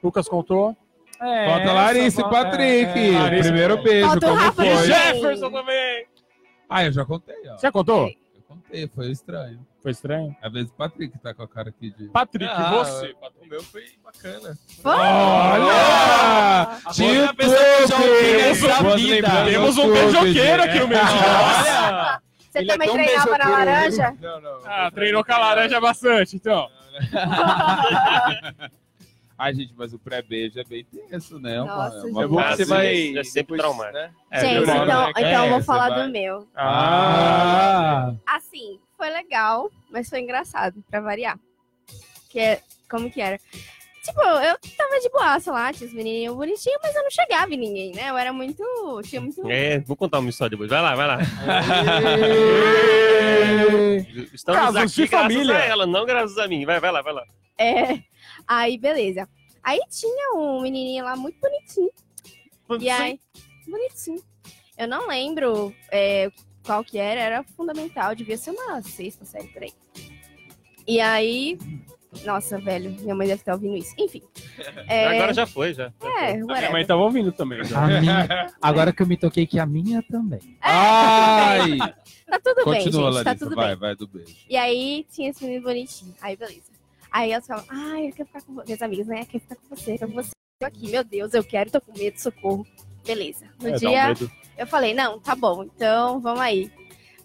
Lucas 0.02 0.26
contou. 0.26 0.74
É, 1.20 1.46
Falta 1.50 1.72
Larissa 1.72 2.20
e 2.22 2.24
Patrick. 2.30 2.98
é, 2.98 3.12
é. 3.14 3.18
Larissa. 3.18 3.42
Primeiro 3.50 3.82
beijo, 3.82 4.08
Falta 4.08 4.26
o 4.26 4.28
como 4.30 4.40
Rafa 4.40 4.52
foi? 4.54 4.66
e 4.72 4.76
Jefferson 4.86 5.50
também. 5.50 6.06
Ah, 6.70 6.84
eu 6.84 6.92
já 6.92 7.04
contei, 7.04 7.34
ó. 7.50 7.58
Você 7.58 7.70
contou? 7.70 8.06
Eu 8.08 8.42
contei, 8.48 8.88
foi 8.88 9.10
estranho. 9.10 9.58
Foi 9.82 9.90
estranho. 9.90 10.34
Às 10.42 10.50
vezes 10.52 10.70
o 10.70 10.74
Patrick 10.74 11.18
tá 11.18 11.34
com 11.34 11.42
a 11.42 11.48
cara 11.48 11.68
aqui 11.68 11.90
de. 11.90 12.08
Patrick, 12.08 12.50
Ah, 12.50 12.70
você. 12.70 13.14
O 13.42 13.46
meu 13.46 13.62
foi 13.62 13.84
bacana. 14.02 14.56
Olha! 14.84 16.78
Tio 16.92 17.14
já 17.14 17.20
lembranças, 17.32 17.90
Temos 19.50 19.76
um 19.78 19.92
beijoqueiro 19.92 20.62
aqui 20.62 20.78
no 20.80 20.88
meio. 20.88 21.00
Olha! 21.02 22.20
Você 22.50 22.58
Ele 22.60 22.70
é 22.70 22.72
também 22.72 22.88
tão 22.88 22.96
treinava 22.96 23.38
na 23.38 23.48
laranja? 23.50 24.16
Não, 24.20 24.40
não. 24.40 24.58
Ah, 24.64 24.90
treinou 24.90 25.22
com 25.24 25.32
a 25.32 25.38
laranja 25.38 25.80
bastante, 25.80 26.34
então. 26.36 26.68
Ai, 29.40 29.54
gente, 29.54 29.72
mas 29.76 29.92
o 29.94 29.98
pré-beijo 30.00 30.58
é 30.58 30.64
bem 30.64 30.84
tenso, 30.84 31.38
né? 31.38 31.62
Uma- 31.62 31.74
Nossa, 31.90 32.06
uma 32.08 32.24
É 32.24 32.26
bom 32.26 32.36
que 32.38 32.42
fase- 32.42 32.56
você 32.56 32.64
vai. 32.64 33.16
é 33.18 33.22
sempre 33.24 33.56
depois, 33.56 33.60
traumático. 33.60 33.94
Né? 33.94 34.10
É, 34.32 34.40
Gente, 34.40 34.66
demora, 34.66 34.84
então, 34.84 35.02
né? 35.04 35.10
então 35.10 35.22
eu 35.22 35.28
É, 35.44 35.48
vou 35.50 35.60
você 35.60 35.64
falar 35.66 35.88
vai- 35.90 36.02
do 36.06 36.12
meu. 36.12 36.48
Ah! 36.56 38.14
Assim, 38.26 38.80
foi 38.96 39.10
legal, 39.10 39.70
mas 39.90 40.08
foi 40.10 40.18
engraçado, 40.20 40.82
pra 40.90 41.00
variar. 41.00 41.38
Que 42.30 42.40
é, 42.40 42.62
como 42.90 43.08
que 43.10 43.20
era? 43.20 43.38
Tipo, 44.08 44.22
eu 44.22 44.58
tava 44.74 45.00
de 45.00 45.10
boaça 45.10 45.52
lá, 45.52 45.70
tinha 45.70 45.86
os 45.86 45.92
menininhos 45.92 46.34
bonitinhos, 46.34 46.78
mas 46.82 46.94
eu 46.94 47.02
não 47.02 47.10
chegava 47.10 47.52
em 47.52 47.58
ninguém, 47.58 47.92
né? 47.92 48.08
Eu 48.08 48.16
era 48.16 48.32
muito. 48.32 48.62
Tinha 49.04 49.20
muito. 49.20 49.46
É, 49.50 49.80
vou 49.80 49.96
contar 49.96 50.18
uma 50.18 50.30
história 50.30 50.50
depois. 50.50 50.70
Vai 50.70 50.80
lá, 50.80 50.94
vai 50.94 51.06
lá. 51.06 51.18
Estamos 54.32 54.60
Casos 54.60 54.76
aqui 54.76 55.02
de 55.02 55.06
graças 55.08 55.32
família. 55.34 55.56
a 55.56 55.64
ela, 55.64 55.86
não 55.86 56.06
graças 56.06 56.38
a 56.38 56.48
mim. 56.48 56.64
Vai, 56.64 56.80
vai 56.80 56.90
lá, 56.90 57.02
vai 57.02 57.12
lá. 57.12 57.24
É. 57.58 58.02
Aí, 58.46 58.78
beleza. 58.78 59.28
Aí 59.62 59.80
tinha 59.90 60.34
um 60.36 60.62
menininho 60.62 61.04
lá 61.04 61.14
muito 61.14 61.38
bonitinho. 61.38 61.90
E 62.80 62.88
aí, 62.88 63.20
bonitinho. 63.66 64.22
Eu 64.78 64.88
não 64.88 65.06
lembro 65.06 65.74
é, 65.90 66.30
qual 66.64 66.82
que 66.82 66.96
era, 66.98 67.20
era 67.20 67.42
fundamental, 67.42 68.14
devia 68.14 68.38
ser 68.38 68.52
uma 68.52 68.80
sexta 68.80 69.24
série 69.26 69.48
por 69.48 69.62
aí. 69.62 69.72
E 70.86 71.00
aí, 71.00 71.58
nossa, 72.24 72.58
velho, 72.58 72.90
minha 72.90 73.14
mãe 73.14 73.26
deve 73.26 73.40
estar 73.40 73.52
ouvindo 73.54 73.76
isso. 73.76 73.94
Enfim. 73.98 74.22
é, 74.88 75.06
Agora 75.06 75.34
já 75.34 75.46
foi, 75.46 75.74
já. 75.74 75.92
É, 76.02 76.30
A 76.30 76.34
minha 76.34 76.46
whatever. 76.46 76.72
mãe 76.72 76.86
tava 76.86 77.02
ouvindo 77.02 77.32
também. 77.32 77.60
minha- 77.62 78.46
agora 78.62 78.92
que 78.92 79.02
eu 79.02 79.06
me 79.06 79.16
toquei 79.16 79.46
que 79.46 79.58
a 79.58 79.66
minha 79.66 80.02
também. 80.02 80.56
Ai! 80.60 81.78
Tá 82.30 82.38
tudo 82.44 82.56
bem, 82.56 82.84
Continua, 82.84 83.10
gente, 83.10 83.24
tá 83.24 83.30
Larissa. 83.30 83.36
tudo 83.46 83.56
vai, 83.56 83.68
bem. 83.68 83.76
vai 83.78 83.96
do 83.96 84.06
beijo. 84.06 84.36
E 84.50 84.54
aí 84.54 85.06
tinha 85.10 85.30
esse 85.30 85.42
menino 85.42 85.62
bonitinho. 85.64 86.14
Aí, 86.20 86.36
beleza. 86.36 86.70
Aí 87.10 87.32
elas 87.32 87.46
falam, 87.46 87.64
ai, 87.70 88.08
eu 88.08 88.12
quero 88.12 88.26
ficar 88.26 88.42
com 88.42 88.52
você. 88.54 88.64
Minhas 88.66 88.82
amigas, 88.82 89.06
né? 89.06 89.20
Eu 89.22 89.26
quero 89.26 89.40
ficar 89.44 89.56
com 89.56 89.74
você, 89.74 89.92
eu 89.94 89.98
quero 89.98 90.10
com 90.12 90.22
você. 90.22 90.30
Eu 90.60 90.68
aqui, 90.68 90.90
meu 90.90 91.02
Deus, 91.02 91.32
eu 91.32 91.42
quero, 91.42 91.70
tô 91.70 91.80
com 91.80 91.98
medo, 91.98 92.18
socorro. 92.20 92.66
Beleza. 93.06 93.46
No 93.62 93.68
É, 93.70 93.72
um 93.72 93.76
dia, 93.78 94.08
medo. 94.08 94.30
eu 94.58 94.66
falei, 94.66 94.92
não, 94.92 95.18
tá 95.18 95.34
bom, 95.34 95.62
então 95.64 96.20
vamos 96.20 96.40
aí. 96.40 96.70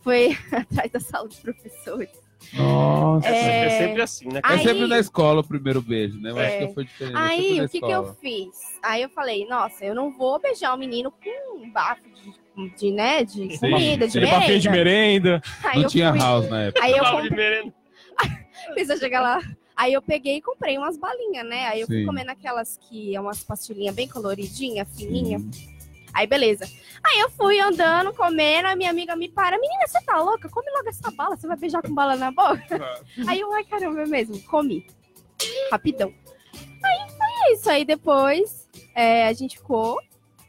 Foi 0.01 0.37
atrás 0.53 0.89
da 0.89 1.01
sala 1.01 1.27
dos 1.27 1.39
professores. 1.41 2.09
Nossa. 2.53 3.27
É, 3.27 3.65
É 3.65 3.69
sempre 3.79 4.01
assim, 4.01 4.27
né? 4.27 4.39
É 4.43 4.53
Aí- 4.53 4.59
sempre 4.63 4.87
na 4.87 4.99
escola 4.99 5.41
o 5.41 5.43
primeiro 5.43 5.81
beijo, 5.81 6.19
né? 6.19 6.31
Eu 6.31 6.37
acho 6.39 6.47
É. 6.49 6.67
que 6.67 6.73
foi 6.73 6.83
diferente. 6.85 7.15
é 7.15 7.19
Aí, 7.19 7.61
o 7.61 7.69
que, 7.69 7.79
que 7.79 7.91
eu 7.91 8.13
fiz? 8.15 8.49
Aí 8.83 9.01
eu 9.01 9.09
falei, 9.09 9.45
nossa, 9.47 9.83
eu 9.85 9.95
não 9.95 10.11
vou 10.11 10.39
beijar 10.39 10.73
o 10.73 10.77
menino 10.77 11.11
com 11.11 11.57
um 11.57 11.69
bafo 11.71 12.01
de, 12.55 12.69
de 12.75 12.91
né, 12.91 13.23
de 13.23 13.57
Sim. 13.57 13.69
comida, 13.71 14.07
de 14.07 14.17
Aquele 14.17 14.31
papinho 14.31 14.59
de 14.59 14.69
merenda. 14.69 15.29
merenda. 15.29 15.41
Aí 15.63 15.75
Não 15.77 15.83
eu 15.83 15.89
tinha 15.89 16.11
fui- 16.11 16.19
house 16.19 16.49
na 16.49 16.61
época. 16.63 16.85
Aí 16.85 16.91
eu 16.91 17.03
comprei, 17.05 17.29
de 17.29 17.35
merenda. 17.35 17.73
precisa 18.73 18.97
chegar 18.97 19.21
lá. 19.21 19.41
Aí 19.75 19.91
eu 19.93 20.01
peguei 20.03 20.37
e 20.37 20.41
comprei 20.41 20.77
umas 20.77 20.97
balinhas, 20.97 21.45
né? 21.47 21.65
Aí 21.67 21.81
eu 21.81 21.87
fui 21.87 22.01
Sim. 22.01 22.05
comendo 22.05 22.29
aquelas 22.29 22.77
que 22.77 23.15
é 23.15 23.19
umas 23.19 23.43
pastilhinhas 23.43 23.95
bem 23.95 24.07
coloridinha, 24.07 24.85
fininha. 24.85 25.39
Aí 26.13 26.27
beleza. 26.27 26.65
Aí 27.03 27.19
eu 27.19 27.29
fui 27.31 27.59
andando, 27.59 28.13
comendo, 28.13 28.67
a 28.67 28.75
minha 28.75 28.89
amiga 28.89 29.15
me 29.15 29.27
para. 29.27 29.59
Menina, 29.59 29.87
você 29.87 30.01
tá 30.01 30.21
louca? 30.21 30.47
Come 30.49 30.71
logo 30.71 30.89
essa 30.89 31.11
bala, 31.11 31.35
você 31.35 31.47
vai 31.47 31.57
beijar 31.57 31.81
com 31.81 31.93
bala 31.93 32.15
na 32.15 32.31
boca? 32.31 33.01
Aí 33.27 33.39
eu, 33.39 33.51
ai 33.53 33.63
caramba, 33.63 34.03
é 34.03 34.05
mesmo, 34.05 34.41
comi. 34.43 34.87
Rapidão. 35.71 36.13
Aí 36.83 37.09
foi 37.09 37.53
isso. 37.53 37.69
Aí 37.69 37.83
depois 37.83 38.69
é, 38.95 39.27
a 39.27 39.33
gente 39.33 39.57
ficou. 39.57 39.99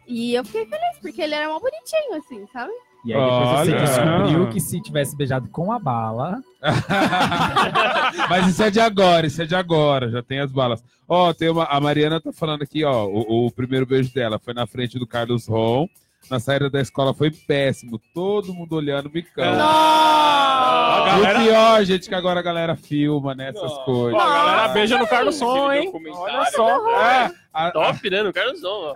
E 0.07 0.35
eu 0.35 0.45
fiquei 0.45 0.67
feliz, 0.67 0.99
porque 1.01 1.23
ele 1.23 1.35
era 1.35 1.49
mó 1.49 1.59
bonitinho, 1.59 2.15
assim, 2.17 2.47
sabe? 2.53 2.73
E 3.05 3.13
aí 3.13 3.21
depois 3.21 3.49
você 3.69 3.73
Olha. 3.73 3.81
descobriu 3.85 4.49
que 4.49 4.61
se 4.61 4.81
tivesse 4.81 5.15
beijado 5.17 5.49
com 5.49 5.71
a 5.71 5.79
bala. 5.79 6.39
Mas 8.31 8.49
isso 8.49 8.63
é 8.63 8.71
de 8.71 8.81
agora, 8.81 9.27
isso 9.27 9.43
é 9.43 9.47
de 9.47 9.55
agora, 9.55 10.11
já 10.11 10.23
tem 10.23 10.41
as 10.41 10.51
balas. 10.51 10.83
Ó, 11.09 11.33
tem 11.35 11.51
uma, 11.51 11.65
a 11.65 11.81
Mariana 11.81 12.21
tá 12.21 12.33
falando 12.33 12.63
aqui, 12.63 12.83
ó, 12.85 13.05
o, 13.07 13.47
o 13.47 13.51
primeiro 13.51 13.85
beijo 13.85 14.13
dela 14.13 14.39
foi 14.39 14.55
na 14.55 14.67
frente 14.67 14.99
do 14.99 15.07
Carlos 15.07 15.47
Ron. 15.47 15.87
Na 16.31 16.41
saída 16.41 16.71
da 16.71 16.81
escola 16.81 17.13
foi 17.13 17.31
péssimo, 17.31 18.01
todo 18.15 18.55
mundo 18.55 18.75
olhando 18.77 19.07
o 19.07 19.11
bicão. 19.11 19.45
A 19.45 21.05
E 21.07 21.11
o 21.11 21.23
galera, 21.23 21.41
pior, 21.41 21.85
gente, 21.85 22.09
que 22.09 22.15
agora 22.15 22.41
a 22.41 22.43
galera 22.43 22.75
filma 22.75 23.35
nessas 23.35 23.71
Ó, 23.71 23.85
coisas. 23.85 24.19
a 24.19 24.25
galera 24.27 24.69
beija 24.69 24.97
no 24.99 25.07
Carlos 25.07 25.35
Som, 25.35 25.71
hein? 25.71 25.93
Olha 26.15 26.45
só. 26.47 26.89
É, 26.99 27.31
a, 27.53 27.67
a 27.67 27.71
Top, 27.73 28.09
né? 28.09 28.23
No 28.23 28.33
Carlosão, 28.33 28.71
ó. 28.73 28.95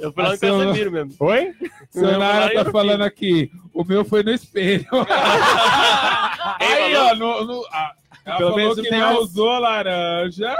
Eu 0.00 0.12
fui 0.12 0.22
lá 0.22 0.28
A 0.30 0.32
no 0.32 0.38
seu- 0.38 0.58
Casemiro 0.58 0.90
mesmo. 0.92 1.14
Oi? 1.20 1.54
Sonara 1.90 2.52
tá 2.52 2.70
falando 2.70 3.02
aqui, 3.02 3.50
o 3.74 3.84
meu 3.84 4.04
foi 4.04 4.22
no 4.22 4.30
espelho. 4.32 4.86
Aí, 6.58 6.94
ó, 6.96 7.14
no, 7.14 7.44
no- 7.44 7.66
a- 7.72 7.92
ela 8.24 8.36
Pelo 8.38 8.50
falou 8.50 8.56
menos 8.56 8.80
que 8.80 8.90
não 8.90 9.08
as- 9.10 9.18
usou 9.20 9.58
laranja, 9.58 10.56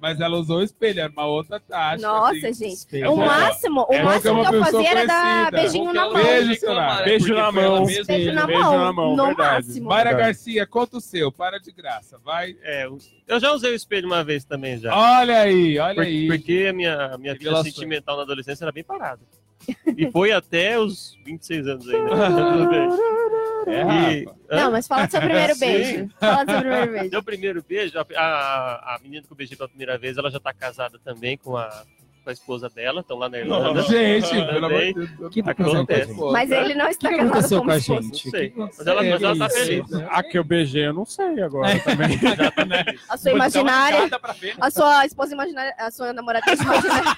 mas 0.00 0.20
ela 0.20 0.36
usou 0.36 0.58
o 0.58 0.62
espelho, 0.62 1.00
era 1.00 1.12
uma 1.12 1.26
outra 1.26 1.58
taxa. 1.60 2.06
Nossa, 2.06 2.48
assim. 2.48 2.70
gente. 2.70 3.02
É 3.02 3.08
O 3.08 3.16
bom. 3.16 3.26
máximo, 3.26 3.86
o 3.88 3.92
É 3.92 3.96
é 3.96 4.02
máximo 4.02 4.34
uma 4.40 4.48
que 4.50 4.56
eu 4.56 4.64
fazia 4.64 4.90
era 4.90 5.06
dar 5.06 5.50
beijinho 5.50 5.92
na 5.92 6.04
mão. 6.04 6.14
Beijo, 6.14 6.66
né? 6.74 7.02
Beijo 7.04 7.34
na 7.34 7.52
mão. 7.52 7.84
mesma. 7.84 8.04
Beijo 8.06 8.32
na 8.32 8.46
Beijo 8.46 8.62
mão, 8.62 8.78
na 8.84 8.92
mão, 8.92 9.16
no 9.16 9.26
verdade. 9.26 9.66
máximo. 9.66 9.88
Mayra. 9.88 10.12
Garcia, 10.14 10.66
conta 10.66 10.96
o 10.96 11.00
seu, 11.00 11.30
para 11.32 11.58
de 11.58 11.72
graça, 11.72 12.18
vai. 12.24 12.56
É, 12.62 12.86
eu 13.26 13.40
já 13.40 13.52
usei 13.52 13.72
o 13.72 13.74
espelho 13.74 14.06
uma 14.06 14.22
vez 14.24 14.44
também 14.44 14.78
já. 14.78 14.94
Olha 14.96 15.40
aí, 15.40 15.78
olha 15.78 15.94
Por- 15.96 16.04
aí. 16.04 16.26
Porque 16.26 16.66
a 16.68 16.72
minha, 16.72 17.14
a 17.14 17.18
minha 17.18 17.34
vida 17.34 17.62
sentimental 17.62 18.16
na 18.16 18.22
adolescência 18.22 18.64
era 18.64 18.72
bem 18.72 18.84
parada. 18.84 19.20
E 19.96 20.10
foi 20.10 20.32
até 20.32 20.78
os 20.78 21.14
26 21.26 21.66
anos 21.66 21.88
ainda. 21.88 22.08
É, 23.68 24.12
E-? 24.20 24.26
Não, 24.50 24.70
mas 24.72 24.86
fala 24.86 25.06
do 25.06 25.10
seu 25.10 25.20
primeiro 25.20 25.56
beijo. 25.60 26.08
Fala 26.18 26.44
do 26.44 26.50
seu 26.52 26.60
primeiro 26.60 26.92
beijo. 26.92 27.10
Meu 27.10 27.22
primeiro 27.22 27.64
beijo, 27.68 27.98
a, 27.98 28.06
a, 28.16 28.94
a 28.94 28.98
menina 29.02 29.22
que 29.26 29.32
eu 29.32 29.36
beijei 29.36 29.56
pela 29.56 29.68
primeira 29.68 29.98
vez, 29.98 30.16
ela 30.16 30.30
já 30.30 30.40
tá 30.40 30.52
casada 30.52 30.98
também 31.04 31.36
com 31.36 31.56
a, 31.56 31.68
com 32.24 32.30
a 32.30 32.32
esposa 32.32 32.68
dela, 32.68 33.00
estão 33.00 33.16
lá 33.18 33.28
na 33.28 33.38
Irlanda. 33.38 33.82
Gente, 33.82 34.28
Também. 34.28 34.46
pelo 34.52 34.66
amor 34.66 34.80
de 34.80 34.92
Deus. 34.94 35.10
O 35.20 35.30
que 35.30 35.42
tá 35.42 35.50
acontecendo 35.52 35.74
com 35.74 35.74
a 35.74 35.78
Acontece. 35.82 36.06
gente? 36.14 36.32
Mas 36.32 36.50
ele 36.50 36.74
não 36.74 36.88
está 36.88 37.08
que 37.08 37.14
aconteceu 37.20 37.62
com 37.64 37.70
a 37.70 37.76
esposa. 37.76 38.02
gente? 38.02 38.24
Não 38.24 38.30
sei. 38.32 38.50
Que 38.50 38.58
Mas 38.58 38.86
ela, 38.86 39.02
mas 39.02 39.22
ela 39.22 39.38
tá 39.38 39.50
feliz. 39.50 39.92
A 40.10 40.22
que 40.22 40.38
eu 40.38 40.44
beijei, 40.44 40.86
eu 40.86 40.92
não 40.92 41.04
sei 41.06 41.42
agora 41.42 41.78
também. 41.80 42.18
Tá 42.18 42.52
feliz. 42.52 43.00
A 43.08 43.16
sua 43.16 43.30
imaginária, 43.32 44.02
né? 44.02 44.10
a 44.60 44.70
sua 44.70 45.06
esposa 45.06 45.32
imaginária, 45.34 45.74
a 45.78 45.90
sua 45.90 46.12
namorada 46.12 46.44
imaginária, 46.52 47.16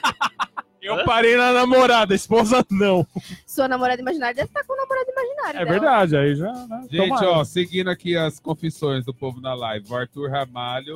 Eu 0.82 1.04
parei 1.04 1.36
na 1.36 1.52
namorada, 1.52 2.14
esposa 2.14 2.64
não. 2.70 3.06
sua 3.46 3.68
namorada 3.68 4.00
imaginária 4.00 4.34
deve 4.34 4.48
estar 4.48 4.64
com 4.64 4.72
o 4.72 4.76
namorado 4.76 5.10
imaginário 5.10 5.60
É 5.60 5.64
dela. 5.64 5.70
verdade, 5.70 6.16
aí 6.16 6.34
já. 6.34 6.52
Né? 6.66 6.86
Gente, 6.90 7.24
ó, 7.24 7.44
seguindo 7.44 7.90
aqui 7.90 8.16
as 8.16 8.40
confissões 8.40 9.04
do 9.04 9.12
povo 9.12 9.40
na 9.40 9.54
live, 9.54 9.86
o 9.90 9.94
Arthur 9.96 10.30
Ramalho, 10.30 10.94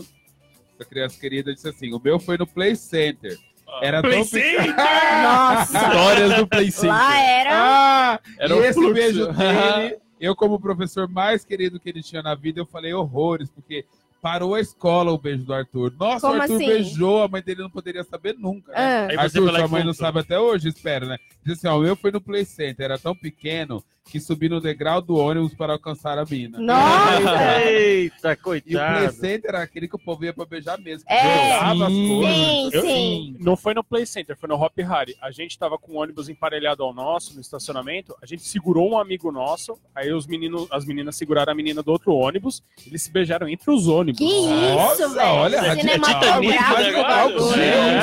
essa 0.79 0.89
criança 0.89 1.21
querida, 1.21 1.53
disse 1.55 1.69
assim: 1.69 1.93
o 1.93 2.01
meu 2.03 2.19
foi 2.19 2.39
no 2.39 2.47
Play 2.47 2.75
Center. 2.77 3.37
Era 3.83 4.01
tão 4.01 4.11
Play 4.11 4.25
pequeno. 4.25 4.75
Nossa, 5.23 5.79
Histórias 5.79 6.37
do 6.37 6.47
Play 6.47 6.71
lá 6.85 7.19
era... 7.21 7.51
Ah, 7.53 8.21
Era 8.39 8.55
e 8.55 8.59
o 8.59 8.65
esse 8.65 8.75
fluxo. 8.75 8.95
beijo 8.95 9.27
dele, 9.33 9.99
eu 10.21 10.37
como 10.37 10.61
professor 10.61 11.09
mais 11.09 11.45
querido 11.45 11.81
que 11.81 11.89
ele 11.89 12.03
tinha 12.03 12.23
na 12.23 12.35
vida, 12.35 12.61
eu 12.61 12.67
falei 12.67 12.95
horrores, 12.95 13.51
porque 13.51 13.85
parou 14.25 14.55
a 14.55 14.61
escola 14.61 15.13
o 15.13 15.19
beijo 15.19 15.45
do 15.45 15.53
Arthur. 15.53 15.93
Nossa, 16.01 16.27
Como 16.27 16.39
o 16.39 16.41
Arthur 16.43 16.55
assim? 16.57 16.67
beijou, 16.67 17.23
a 17.23 17.29
mãe 17.29 17.43
dele 17.43 17.61
não 17.61 17.69
poderia 17.69 18.03
saber 18.05 18.35
nunca. 18.39 18.73
né? 18.73 18.79
Ah, 19.19 19.21
Arthur, 19.21 19.51
sua 19.51 19.69
mãe 19.69 19.85
não 19.85 19.93
contou. 19.93 19.95
sabe 19.95 20.21
até 20.21 20.41
hoje, 20.41 20.69
espero, 20.71 21.07
né? 21.07 21.19
Diz 21.45 21.59
assim, 21.59 21.69
ó, 21.69 21.77
o 21.79 21.83
meu 21.83 21.95
foi 21.95 22.11
no 22.11 22.23
Play 22.23 22.47
Center, 22.47 22.87
era 22.87 22.99
tão 22.99 23.15
pequeno 23.15 23.85
que 24.05 24.21
subi 24.21 24.49
no 24.49 24.61
degrau 24.61 25.01
do 25.01 25.17
ônibus 25.17 25.55
para 25.55 25.73
alcançar 25.73 26.19
a 26.19 26.25
mina. 26.25 26.59
Nossa! 26.59 27.61
Eita, 27.63 28.29
E 28.29 28.33
o 28.33 28.37
Play 28.37 28.37
coitado. 28.37 29.13
Center 29.15 29.49
era 29.51 29.63
aquele 29.63 29.89
que 29.89 29.97
o 29.97 29.99
povo 29.99 30.25
ia 30.25 30.33
pra 30.33 30.45
beijar 30.45 30.79
mesmo. 30.79 31.05
É. 31.11 31.55
jogava 31.55 31.87
as 31.87 31.93
Sim. 31.93 32.09
coisas. 32.21 32.35
Sim, 32.37 32.71
Eu- 32.73 32.83
sim. 32.83 33.37
Não 33.41 33.57
foi 33.57 33.75
no 33.75 33.83
Play 33.83 34.05
Center, 34.07 34.37
foi 34.37 34.49
no 34.49 34.57
Hop 34.57 34.77
Harry. 34.79 35.17
A 35.21 35.31
gente 35.31 35.59
tava 35.59 35.79
com 35.79 35.93
o 35.93 35.97
ônibus 35.97 36.29
emparelhado 36.29 36.83
ao 36.83 36.93
nosso, 36.95 37.35
no 37.35 37.41
estacionamento. 37.41 38.15
A 38.23 38.27
gente 38.27 38.43
segurou 38.43 38.91
um 38.91 38.99
amigo 38.99 39.33
nosso, 39.33 39.79
aí 39.95 40.13
os 40.13 40.27
meninos, 40.27 40.67
as 40.71 40.85
meninas 40.85 41.17
seguraram 41.17 41.53
a 41.53 41.57
menina 41.57 41.83
do 41.83 41.91
outro 41.91 42.13
ônibus. 42.15 42.63
Eles 42.87 43.03
se 43.03 43.11
beijaram 43.11 43.49
entre 43.49 43.71
os 43.71 43.89
ônibus. 43.89 44.19
Que 44.19 44.47
Nossa, 44.75 45.05
isso, 45.07 45.15
velho? 45.15 45.29
olha, 45.29 45.57
é 45.57 45.75
Cinematográfico. 45.77 46.53
Titanic, 46.53 46.93
negócio. 46.93 47.55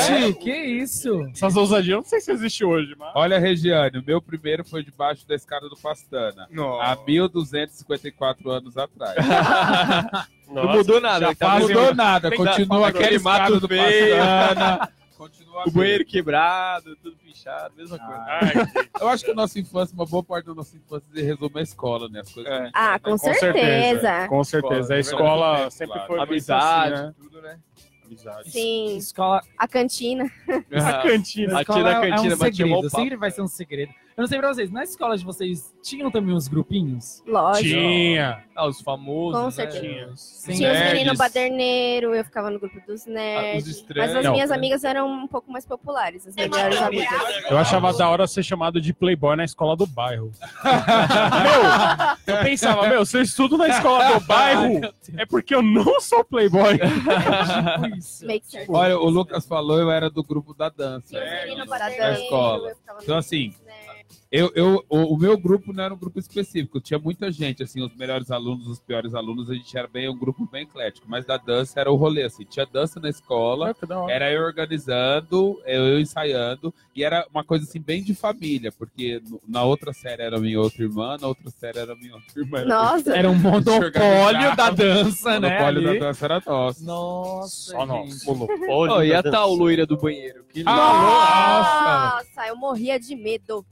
Gente, 0.07 0.39
que 0.39 0.51
isso? 0.55 1.25
Essas 1.31 1.55
ousadias, 1.55 1.91
eu 1.91 1.97
não 1.97 2.03
sei 2.03 2.19
se 2.19 2.31
existe 2.31 2.65
hoje, 2.65 2.95
mas. 2.97 3.11
Olha, 3.15 3.39
Regiane, 3.39 3.99
o 3.99 4.03
meu 4.05 4.21
primeiro 4.21 4.65
foi 4.65 4.83
debaixo 4.83 5.27
da 5.27 5.35
escada 5.35 5.69
do 5.69 5.75
Pastana. 5.91 6.47
Há 6.81 6.95
1254 7.05 8.49
anos 8.49 8.77
atrás. 8.77 9.15
Não 10.47 10.63
Nossa, 10.65 10.77
mudou 10.77 11.01
nada. 11.01 11.27
já 11.27 11.35
tá 11.35 11.59
mudando. 11.59 11.67
mudou 11.79 11.95
nada, 11.95 12.29
tem 12.29 12.37
continua 12.37 12.87
aquele 12.89 13.19
mato 13.19 13.59
do 13.59 13.67
feio. 13.67 14.17
Pastana. 14.17 14.89
Continua 15.21 15.67
O 15.67 15.71
banheiro 15.71 16.03
quebrado, 16.03 16.95
tudo 16.95 17.15
pichado, 17.17 17.75
mesma 17.77 17.99
coisa. 17.99 18.23
Ai, 18.27 18.51
Eu 18.99 19.07
acho 19.07 19.23
que 19.23 19.29
a 19.29 19.35
nossa 19.35 19.59
infância, 19.59 19.93
uma 19.93 20.03
boa 20.07 20.23
parte 20.23 20.47
da 20.47 20.55
nossa 20.55 20.75
infância 20.75 21.07
se 21.13 21.21
resume 21.21 21.51
à 21.59 21.61
escola, 21.61 22.09
né? 22.09 22.21
As 22.21 22.33
coisas 22.33 22.51
É. 22.51 22.57
a 22.57 22.63
gente 22.63 22.71
Ah, 22.73 22.99
faz, 22.99 23.01
com 23.03 23.11
né? 23.27 23.33
certeza. 23.35 24.27
Com 24.29 24.43
certeza. 24.43 24.95
A 24.95 24.99
Escola, 24.99 25.21
escola 25.21 25.51
verdade, 25.53 25.73
sempre 25.75 25.93
claro. 25.93 26.07
foi 26.07 26.17
muito 26.17 26.31
Amizade, 26.31 26.93
assim, 26.95 27.03
né? 27.03 27.13
tudo, 27.21 27.41
né? 27.43 27.59
Amizade. 28.03 28.49
Sim. 28.51 28.97
Escola, 28.97 29.41
A 29.59 29.67
cantina. 29.67 30.31
A 30.73 31.01
cantina. 31.03 31.59
A 31.59 31.65
tia 31.65 31.83
da 31.83 31.89
é- 31.91 32.07
é 32.07 32.09
cantina, 32.09 32.35
um 32.35 32.37
mas 32.39 32.55
tinha 32.55 32.67
mó 32.67 32.75
segredo. 32.77 32.89
Sempre 32.95 33.15
vai 33.15 33.29
ser 33.31 33.41
um 33.43 33.47
segredo. 33.47 33.93
Eu 34.21 34.23
não 34.23 34.27
sei 34.27 34.37
pra 34.37 34.53
vocês, 34.53 34.69
na 34.69 34.83
escola 34.83 35.17
de 35.17 35.25
vocês 35.25 35.73
tinham 35.81 36.11
também 36.11 36.35
uns 36.35 36.47
grupinhos? 36.47 37.23
Lógico. 37.25 37.67
Tinha. 37.69 38.43
Ah, 38.55 38.67
os 38.67 38.79
famosos, 38.79 39.39
Com 39.39 39.45
né? 39.45 39.51
certeza. 39.51 40.11
Os- 40.13 40.21
Sim. 40.21 40.53
Tinha 40.53 40.71
os 40.73 40.79
meninos 40.79 41.17
baderneiros, 41.17 42.15
eu 42.15 42.23
ficava 42.23 42.51
no 42.51 42.59
grupo 42.59 42.79
dos 42.85 43.07
Ah, 43.07 43.11
nerds. 43.11 43.67
os 43.77 43.85
mas 43.95 44.15
as 44.15 44.23
Não. 44.23 44.33
minhas 44.33 44.51
amigas 44.51 44.83
eram 44.83 45.09
um 45.09 45.27
pouco 45.27 45.51
mais 45.51 45.65
populares, 45.65 46.27
as 46.27 46.35
melhores 46.35 46.79
amigas. 46.79 47.09
Eu 47.49 47.57
achava 47.57 47.91
da 47.93 48.07
hora 48.09 48.27
ser 48.27 48.43
chamado 48.43 48.79
de 48.79 48.93
playboy 48.93 49.35
na 49.35 49.43
escola 49.43 49.75
do 49.75 49.87
bairro. 49.87 50.31
meu, 52.27 52.35
eu 52.35 52.43
pensava, 52.43 52.87
meu, 52.87 53.03
se 53.05 53.17
eu 53.17 53.21
estudo 53.23 53.57
na 53.57 53.69
escola 53.69 54.19
do 54.19 54.25
bairro, 54.25 54.81
é 55.17 55.25
porque 55.25 55.55
eu 55.55 55.63
não 55.63 55.99
sou 55.99 56.23
playboy. 56.23 56.77
Tipo 56.77 57.97
isso. 57.97 58.25
Make 58.27 58.45
sense. 58.45 58.65
Olha, 58.69 58.99
o 58.99 59.09
Lucas 59.09 59.47
falou, 59.47 59.79
eu 59.79 59.89
era 59.89 60.09
do 60.11 60.23
grupo 60.23 60.53
da 60.53 60.69
dança. 60.69 61.07
Tinha 61.09 61.23
os 61.23 61.43
meninos 61.45 61.67
baderneiros, 61.67 62.19
escola. 62.19 62.69
eu 62.69 62.75
ficava 62.75 62.97
no 62.99 63.03
Então, 63.03 63.15
grupo 63.15 63.19
assim. 63.19 63.55
Eu, 64.31 64.49
eu, 64.55 64.85
o, 64.87 65.13
o 65.13 65.17
meu 65.17 65.37
grupo 65.37 65.73
não 65.73 65.83
era 65.83 65.93
um 65.93 65.97
grupo 65.97 66.17
específico, 66.17 66.79
tinha 66.79 66.97
muita 66.97 67.29
gente, 67.29 67.61
assim, 67.63 67.83
os 67.83 67.93
melhores 67.97 68.31
alunos, 68.31 68.65
os 68.65 68.79
piores 68.79 69.13
alunos, 69.13 69.49
a 69.49 69.53
gente 69.53 69.77
era 69.77 69.89
bem 69.89 70.07
um 70.07 70.17
grupo 70.17 70.47
bem 70.49 70.63
eclético, 70.63 71.05
mas 71.09 71.25
da 71.25 71.35
dança 71.35 71.81
era 71.81 71.91
o 71.91 71.97
rolê, 71.97 72.23
assim, 72.23 72.45
tinha 72.45 72.65
dança 72.65 72.97
na 72.97 73.09
escola, 73.09 73.75
hora. 73.89 74.09
era 74.13 74.31
eu 74.31 74.41
organizando, 74.43 75.61
eu 75.65 75.99
ensaiando, 75.99 76.73
e 76.95 77.03
era 77.03 77.27
uma 77.29 77.43
coisa 77.43 77.65
assim 77.65 77.81
bem 77.81 78.01
de 78.01 78.15
família, 78.15 78.71
porque 78.71 79.21
no- 79.29 79.41
na 79.45 79.63
outra 79.63 79.91
série 79.91 80.21
era 80.21 80.39
minha 80.39 80.61
outra 80.61 80.81
irmã, 80.81 81.17
na 81.19 81.27
outra 81.27 81.49
série 81.51 81.79
era 81.79 81.93
minha 81.93 82.15
outra 82.15 82.39
irmã. 82.41 82.63
Nossa. 82.63 83.13
Era 83.13 83.29
um 83.29 83.35
monopólio 83.35 84.55
da 84.55 84.69
dança, 84.69 85.29
O 85.37 85.39
né? 85.41 85.49
monopólio 85.49 85.89
ali. 85.89 85.99
da 85.99 86.05
dança 86.07 86.25
era 86.25 86.41
nosso. 86.45 86.85
Nossa, 86.85 87.71
Só. 87.73 87.85
Monopólio. 87.85 88.95
Oh, 88.95 89.03
e 89.03 89.13
a 89.13 89.21
dança. 89.21 89.31
tal 89.37 89.53
loira 89.53 89.85
do 89.85 89.97
banheiro? 89.97 90.45
Que 90.45 90.63
Ah, 90.65 92.21
Nossa, 92.23 92.47
eu 92.47 92.55
morria 92.55 92.97
de 92.97 93.13
medo. 93.13 93.65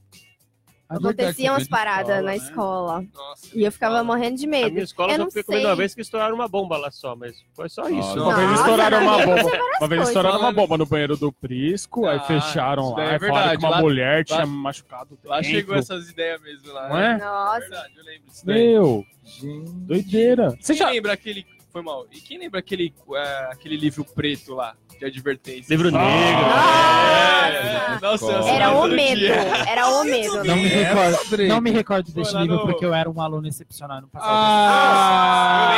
A 0.89 0.93
verdade, 0.95 1.21
Aconteciam 1.21 1.55
as 1.55 1.67
paradas 1.67 2.09
escola, 2.17 2.21
na 2.23 2.31
né? 2.31 2.35
escola. 2.37 3.05
Nossa, 3.13 3.47
E 3.57 3.63
eu 3.63 3.71
ficava 3.71 4.03
morrendo 4.03 4.37
de 4.37 4.45
A 4.47 4.49
medo. 4.49 4.71
minha 4.71 4.83
escola 4.83 5.11
eu 5.13 5.17
só 5.19 5.25
fiquei 5.27 5.43
com 5.43 5.51
medo 5.53 5.67
uma 5.67 5.75
vez 5.75 5.93
que 5.93 6.01
estouraram 6.01 6.33
uma 6.33 6.47
bomba 6.47 6.77
lá 6.77 6.89
só, 6.89 7.15
mas 7.15 7.35
foi 7.53 7.69
só 7.69 7.83
isso. 7.87 8.15
Nossa. 8.15 8.21
Uma 8.21 8.35
vez 8.35 8.59
estouraram 8.59 9.01
uma 9.03 9.17
bomba. 9.25 9.51
Uma 9.79 9.87
vez 9.87 10.07
estouraram 10.07 10.39
uma 10.39 10.51
bomba 10.51 10.77
no 10.79 10.85
banheiro 10.87 11.15
do 11.15 11.31
Prisco, 11.31 12.07
aí 12.07 12.17
Ah, 12.17 12.21
fecharam 12.21 12.83
isso 12.85 12.91
lá, 12.93 13.05
daí 13.05 13.15
é 13.15 13.19
falaram 13.19 13.35
verdade. 13.35 13.57
que 13.59 13.65
uma 13.65 13.69
Lá- 13.69 13.81
mulher 13.81 14.25
tinha 14.25 14.39
lá- 14.39 14.45
machucado. 14.47 15.19
Lá 15.23 15.35
dentro. 15.41 15.51
chegou 15.55 15.75
essas 15.75 16.09
ideias 16.09 16.41
mesmo 16.41 16.73
lá. 16.73 16.89
Não 16.89 16.95
né? 16.95 17.05
é? 17.07 17.13
É 17.13 17.17
Nossa. 17.19 17.59
verdade, 17.59 17.93
eu 17.95 18.03
lembro 18.03 18.27
disso 18.27 18.45
daí. 18.47 18.55
Meu, 18.57 19.05
Gente. 19.23 19.71
doideira. 19.71 20.57
Você 20.59 20.73
já... 20.73 20.89
lembra 20.89 21.13
aquele. 21.13 21.45
Foi 21.71 21.83
mal. 21.83 22.07
E 22.11 22.19
quem 22.19 22.39
lembra 22.39 22.59
aquele, 22.59 22.91
é, 23.15 23.49
aquele 23.51 23.77
livro 23.77 24.03
preto 24.03 24.55
lá, 24.55 24.75
de 24.97 25.05
advertência? 25.05 25.69
Livro 25.71 25.91
negro. 25.91 26.01
É. 26.03 27.99
Nossa, 28.01 28.25
eu 28.31 28.47
Era 28.47 28.71
o 28.71 28.87
medo. 28.87 29.19
dia. 29.19 29.35
Era 29.67 29.87
o 29.89 30.03
medo. 30.03 30.43
Não 30.43 30.55
me 30.55 30.67
recordo, 30.67 31.17
Padre. 31.29 31.47
não 31.47 31.61
me 31.61 31.71
recordo 31.71 32.11
desse 32.11 32.35
livro 32.37 32.55
no- 32.57 32.61
porque 32.65 32.85
eu 32.85 32.93
era 32.93 33.09
um 33.09 33.21
aluno 33.21 33.47
excepcional 33.47 34.01
no 34.01 34.07
passado. 34.07 34.29
Ah! 34.31 35.75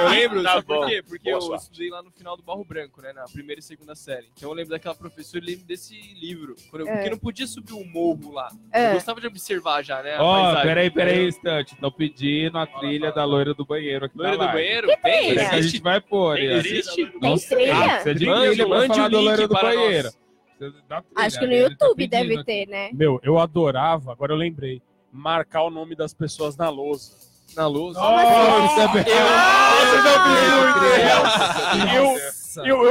Eu 0.00 0.04
lembro, 0.04 0.04
eu 0.04 0.10
lembro, 0.20 0.42
Tá 0.42 0.52
sabe 0.54 0.66
bom. 0.66 0.80
por 0.80 0.88
quê? 0.88 1.02
Porque 1.06 1.30
Boa 1.30 1.36
eu 1.36 1.40
sorte. 1.42 1.62
estudei 1.64 1.90
lá 1.90 2.02
no 2.02 2.10
final 2.10 2.36
do 2.36 2.42
Barro 2.42 2.64
Branco, 2.64 3.02
né? 3.02 3.12
Na 3.12 3.24
primeira 3.24 3.60
e 3.60 3.62
segunda 3.62 3.94
série. 3.94 4.28
Então 4.36 4.48
eu 4.48 4.54
lembro 4.54 4.70
daquela 4.70 4.94
professora 4.94 5.44
e 5.44 5.48
lembro 5.48 5.66
desse 5.66 5.94
livro. 6.14 6.56
Quando 6.70 6.86
eu- 6.86 6.88
É. 6.88 6.94
Porque 6.96 7.10
não 7.10 7.18
podia 7.18 7.46
subir 7.46 7.72
o 7.74 7.84
morro 7.84 8.32
lá. 8.32 8.50
É. 8.72 8.90
Eu 8.90 8.94
gostava 8.94 9.20
de 9.20 9.26
observar 9.26 9.82
já, 9.82 10.02
né? 10.02 10.16
a 10.16 10.22
Ó, 10.22 10.42
paisagem. 10.42 10.62
peraí, 10.68 10.90
peraí, 10.90 11.24
um 11.24 11.28
instante. 11.28 11.76
Tô 11.76 11.90
pedindo 11.92 12.58
a 12.58 12.66
trilha 12.66 13.12
da 13.12 13.24
loira 13.24 13.52
do 13.54 13.64
banheiro 13.64 14.06
aqui 14.06 14.16
Loira 14.16 14.36
do 14.38 14.46
banheiro? 14.46 14.88
Tem? 15.10 15.38
a 15.38 15.60
gente 15.62 15.80
vai 15.80 16.00
pôr. 16.00 16.38
Existe? 16.38 17.06
Tem 17.20 17.38
trilha? 17.38 17.74
Ah, 17.74 18.12
de 18.12 18.26
Mande- 18.26 18.64
mande 18.66 18.94
falar 18.94 19.06
o 19.06 19.10
da 19.10 19.18
link 19.20 19.36
do 19.36 19.48
para 19.48 19.68
banheiro. 19.68 20.10
trilha, 20.58 20.74
Acho 21.16 21.38
que 21.38 21.46
no 21.46 21.52
tá 21.52 21.56
YouTube 21.58 21.96
pedindo 21.96 22.10
deve 22.10 22.34
aqui. 22.34 22.44
ter, 22.44 22.66
né? 22.68 22.90
Meu, 22.92 23.18
eu 23.22 23.38
adorava, 23.38 24.12
agora 24.12 24.32
eu 24.32 24.36
lembrei, 24.36 24.82
marcar 25.12 25.62
o 25.62 25.70
nome 25.70 25.94
das 25.96 26.12
pessoas 26.14 26.56
na 26.56 26.68
lousa. 26.68 27.12
Na 27.56 27.66
luz. 27.66 27.96
Nossa, 27.96 28.82
Eu, 31.94 32.04
eu, 32.04 32.16
eu 32.16 32.29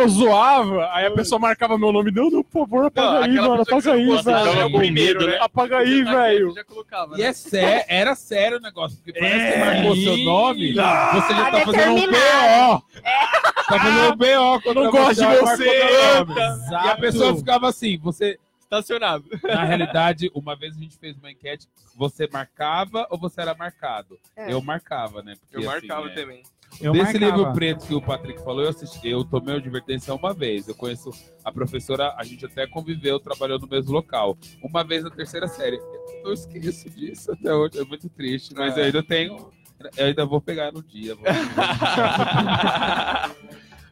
zoava, 0.07 0.89
aí 0.93 1.05
a 1.05 1.11
pessoa 1.11 1.39
marcava 1.39 1.77
meu 1.77 1.91
nome. 1.91 2.11
Não, 2.11 2.29
por 2.43 2.61
favor, 2.67 2.85
apaga 2.85 3.25
aí, 3.25 3.35
mano, 3.35 3.61
apaga 3.61 3.93
aí, 3.93 4.05
velho. 4.21 4.71
primeiro, 4.77 5.27
né? 5.27 5.37
Apaga 5.39 5.77
aí, 5.79 6.03
velho. 6.03 6.53
Já 6.53 6.63
colocava, 6.63 7.15
E 7.15 7.19
né? 7.19 7.25
é 7.25 7.33
sé- 7.33 7.85
era 7.87 8.15
sério 8.15 8.57
o 8.57 8.61
negócio, 8.61 8.97
porque 8.97 9.19
parece 9.19 9.35
que 9.35 9.59
É. 9.59 9.65
marcou 9.65 9.95
seu 9.95 10.17
nome, 10.17 10.67
você 10.69 10.75
já 10.75 11.15
Tá 11.15 11.51
tá 11.51 11.65
fazendo 11.65 11.91
um. 11.95 12.07
BO. 12.07 12.83
Tá 13.69 13.79
fazendo 13.79 14.13
um 14.13 14.15
BO 14.15 14.61
quando 14.63 14.83
não 14.83 14.91
gosto 14.91 15.15
de 15.15 15.37
você. 15.37 15.69
E 16.71 16.87
a 16.89 16.97
pessoa 16.97 17.35
ficava 17.35 17.67
assim, 17.69 17.97
você, 17.97 18.37
Estacionado. 18.61 19.25
na 19.43 19.63
realidade, 19.63 20.29
uma 20.33 20.55
vez 20.55 20.75
a 20.75 20.79
gente 20.79 20.97
fez 20.97 21.17
uma 21.17 21.31
enquete, 21.31 21.67
você 21.95 22.29
marcava 22.31 23.07
ou 23.09 23.17
você 23.17 23.41
era 23.41 23.55
marcado? 23.55 24.17
É. 24.35 24.53
Eu 24.53 24.61
marcava, 24.61 25.21
né? 25.23 25.35
Porque, 25.39 25.55
Eu 25.55 25.59
assim, 25.71 25.87
marcava 25.87 26.07
é, 26.07 26.13
também. 26.13 26.43
Eu 26.81 26.91
Desse 26.93 27.13
marcava. 27.19 27.35
livro 27.37 27.53
preto 27.53 27.85
que 27.87 27.93
o 27.95 28.01
Patrick 28.01 28.41
falou, 28.43 28.63
eu, 28.63 28.69
assisti, 28.69 29.09
eu 29.09 29.23
tomei 29.25 29.55
advertência 29.55 30.13
uma 30.13 30.33
vez. 30.33 30.67
Eu 30.67 30.75
conheço 30.75 31.09
a 31.43 31.51
professora, 31.51 32.13
a 32.17 32.23
gente 32.23 32.45
até 32.45 32.65
conviveu, 32.67 33.19
trabalhou 33.19 33.59
no 33.59 33.67
mesmo 33.67 33.91
local. 33.91 34.37
Uma 34.63 34.83
vez 34.83 35.03
na 35.03 35.09
terceira 35.09 35.47
série. 35.47 35.79
Eu 36.23 36.31
esqueço 36.33 36.89
disso 36.89 37.31
até 37.31 37.53
hoje, 37.53 37.79
é 37.79 37.83
muito 37.83 38.07
triste, 38.09 38.53
mas 38.55 38.77
É. 38.77 38.81
eu 38.81 38.85
ainda 38.85 39.03
tenho. 39.03 39.49
Eu 39.97 40.05
ainda 40.07 40.25
vou 40.25 40.41
pegar 40.41 40.71
no 40.71 40.83
dia. 40.83 41.15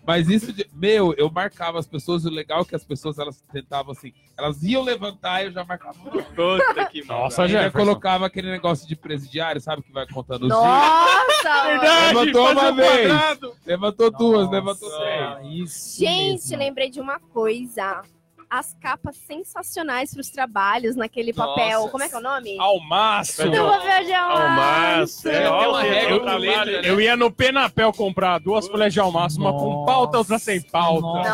Mas 0.08 0.30
isso, 0.30 0.54
de, 0.54 0.66
meu, 0.72 1.14
eu 1.18 1.30
marcava 1.30 1.78
as 1.78 1.86
pessoas, 1.86 2.24
e 2.24 2.30
o 2.30 2.32
legal 2.32 2.62
é 2.62 2.64
que 2.64 2.74
as 2.74 2.86
pessoas 2.86 3.20
elas 3.20 3.44
tentavam 3.52 3.92
assim, 3.92 4.14
elas 4.38 4.64
iam 4.64 4.82
levantar 4.82 5.42
e 5.44 5.48
eu 5.48 5.52
já 5.52 5.66
marcava. 5.66 6.00
Puta 6.00 6.86
que 6.90 7.04
Nossa, 7.06 7.46
Jefferson. 7.46 7.78
colocava 7.78 8.26
aquele 8.26 8.50
negócio 8.50 8.88
de 8.88 8.96
presidiário, 8.96 9.60
sabe, 9.60 9.84
que 9.84 9.92
vai 9.92 10.08
contando 10.08 10.44
os. 10.44 10.50
Nossa! 10.50 11.28
Levantou 12.14 12.46
faz 12.46 12.58
uma 12.58 12.72
um 12.72 12.76
vez. 12.76 13.08
quadrado. 13.12 13.54
Levantou 13.66 14.12
duas, 14.12 14.42
Nossa, 14.46 14.52
levantou 14.56 14.90
três. 14.98 15.54
Isso 15.70 16.00
Gente, 16.00 16.42
mesmo. 16.42 16.58
lembrei 16.58 16.90
de 16.90 17.02
uma 17.02 17.20
coisa. 17.20 18.02
As 18.50 18.74
capas 18.82 19.18
sensacionais 19.18 20.14
pros 20.14 20.30
trabalhos 20.30 20.96
naquele 20.96 21.34
Nossa. 21.34 21.50
papel. 21.50 21.90
Como 21.90 22.02
é 22.02 22.08
que 22.08 22.16
é 22.16 22.18
o 22.18 22.22
nome? 22.22 22.58
Almaço. 22.58 23.44
Do 23.44 23.52
papel 23.52 24.06
de 24.06 24.14
Almaço. 24.14 25.28
almaço. 25.28 25.28
É, 25.30 25.50
ó, 25.50 25.82
eu- 25.84 26.10
eu- 26.10 26.26
né? 26.40 26.82
Eu 26.86 27.02
ia 27.02 27.18
no 27.18 27.30
Penapel 27.30 27.92
comprar 27.92 28.40
duas 28.40 28.66
folhas 28.70 28.94
de 28.94 29.02
almaço, 29.02 29.38
uma 29.38 29.52
com 29.52 29.84
pauta, 29.86 30.18
outra 30.18 30.40
sem 30.40 30.62
pauta. 30.62 31.02
Nossa. 31.02 31.28
É, 31.30 31.32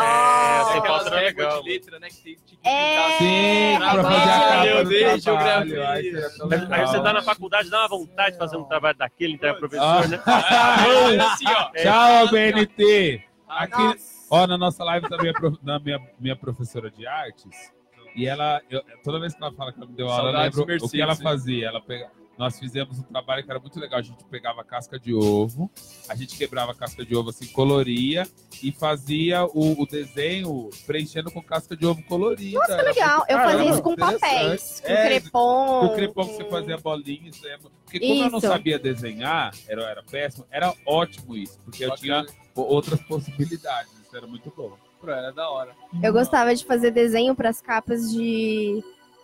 Nossa. 0.57 0.71
sem 0.71 0.81
pauta 0.81 1.07
era 1.09 1.15
legal. 1.17 1.61
de 1.61 1.69
letra, 1.69 1.99
né? 1.99 2.07
Que 2.09 2.15
tem 2.23 2.35
que 2.47 2.57
É. 2.63 2.95
pintar. 2.95 3.17
Sim, 3.19 3.77
pra 3.77 4.03
fazer 4.03 4.29
a 4.31 4.39
capa 4.39 4.63
meu 4.63 4.85
Deus, 4.85 5.23
geografia. 5.23 5.89
Aí 5.91 6.87
você 6.87 6.99
tá 7.01 7.13
na 7.13 7.21
faculdade, 7.21 7.69
dá 7.69 7.79
uma 7.81 7.89
vontade 7.89 8.31
de 8.31 8.37
fazer 8.39 8.57
um 8.57 8.63
trabalho 8.63 8.97
daquele, 8.97 9.33
entrega 9.33 9.53
pro 9.59 9.69
professor, 9.69 10.07
né? 10.09 10.19
Ah, 10.25 11.33
assim, 11.33 11.45
ó. 11.47 11.69
Tchau, 11.79 12.27
BNT. 12.29 13.21
Aqui, 13.47 13.83
Nossa. 13.83 14.22
Ó, 14.33 14.47
na 14.47 14.57
nossa 14.57 14.83
live 14.83 15.07
minha, 15.21 15.33
prof- 15.33 15.59
na 15.63 15.79
minha, 15.79 15.99
minha 16.19 16.35
professora 16.35 16.89
de 16.89 17.05
artes. 17.05 17.71
E 18.15 18.25
ela, 18.27 18.61
eu- 18.69 18.83
toda 19.03 19.19
vez 19.19 19.33
que 19.33 19.41
ela 19.43 19.51
fala 19.53 19.71
que 19.71 19.79
ela 19.79 19.87
me 19.87 19.95
deu 19.95 20.07
aula, 20.09 20.29
eu 20.31 20.37
lembro 20.43 20.85
o 20.85 20.89
que 20.89 21.01
ela 21.01 21.15
fazia. 21.15 21.67
Ela 21.67 21.81
pega, 21.81 22.11
nós 22.37 22.57
fizemos 22.59 22.97
um 22.99 23.03
trabalho 23.03 23.43
que 23.43 23.49
era 23.49 23.59
muito 23.59 23.79
legal. 23.79 23.99
A 23.99 24.03
gente 24.03 24.23
pegava 24.25 24.63
casca 24.63 24.99
de 24.99 25.13
ovo, 25.13 25.69
a 26.09 26.15
gente 26.15 26.35
quebrava 26.37 26.71
a 26.71 26.75
casca 26.75 27.03
de 27.05 27.15
ovo 27.15 27.29
assim, 27.29 27.47
coloria 27.47 28.27
e 28.61 28.71
fazia 28.71 29.45
o, 29.45 29.81
o 29.81 29.85
desenho 29.87 30.69
preenchendo 30.85 31.31
com 31.31 31.41
casca 31.41 31.75
de 31.75 31.85
ovo 31.87 32.03
colorida. 32.03 32.59
Nossa, 32.59 32.73
Era 32.73 32.83
legal. 32.83 33.25
Eu 33.27 33.37
fazia 33.37 33.69
isso 33.71 33.81
com 33.81 33.95
papéis, 33.95 34.79
com 34.85 34.91
É, 34.91 35.07
crepom. 35.19 35.85
O 35.85 35.95
crepom 35.95 36.27
que 36.27 36.33
você 36.35 36.45
fazia 36.49 36.77
bolinha, 36.77 37.29
isso 37.29 37.47
é... 37.47 37.57
Porque 37.57 37.99
como 37.99 38.23
eu 38.23 38.29
não 38.31 38.37
Isso. 38.39 38.47
sabia 38.47 38.77
desenhar, 38.79 39.53
era, 39.67 39.83
era 39.89 40.03
péssimo, 40.03 40.45
era 40.51 40.73
ótimo 40.85 41.35
isso, 41.35 41.57
porque 41.65 41.83
eu 41.85 41.89
Bacana. 41.89 42.25
tinha 42.25 42.35
outras 42.55 42.99
possibilidades, 43.01 43.91
isso 43.91 44.02
era 44.17 44.27
muito 44.27 44.51
bom. 44.55 44.73
Pô, 44.99 45.09
Era 45.09 45.31
da 45.31 45.49
hora. 45.49 45.75
Eu 46.01 46.13
gostava 46.13 46.53
de 46.55 46.65
fazer 46.65 46.91
desenho 46.91 47.35
para 47.35 47.49
as 47.49 47.61
capas 47.61 48.11
de, 48.11 48.83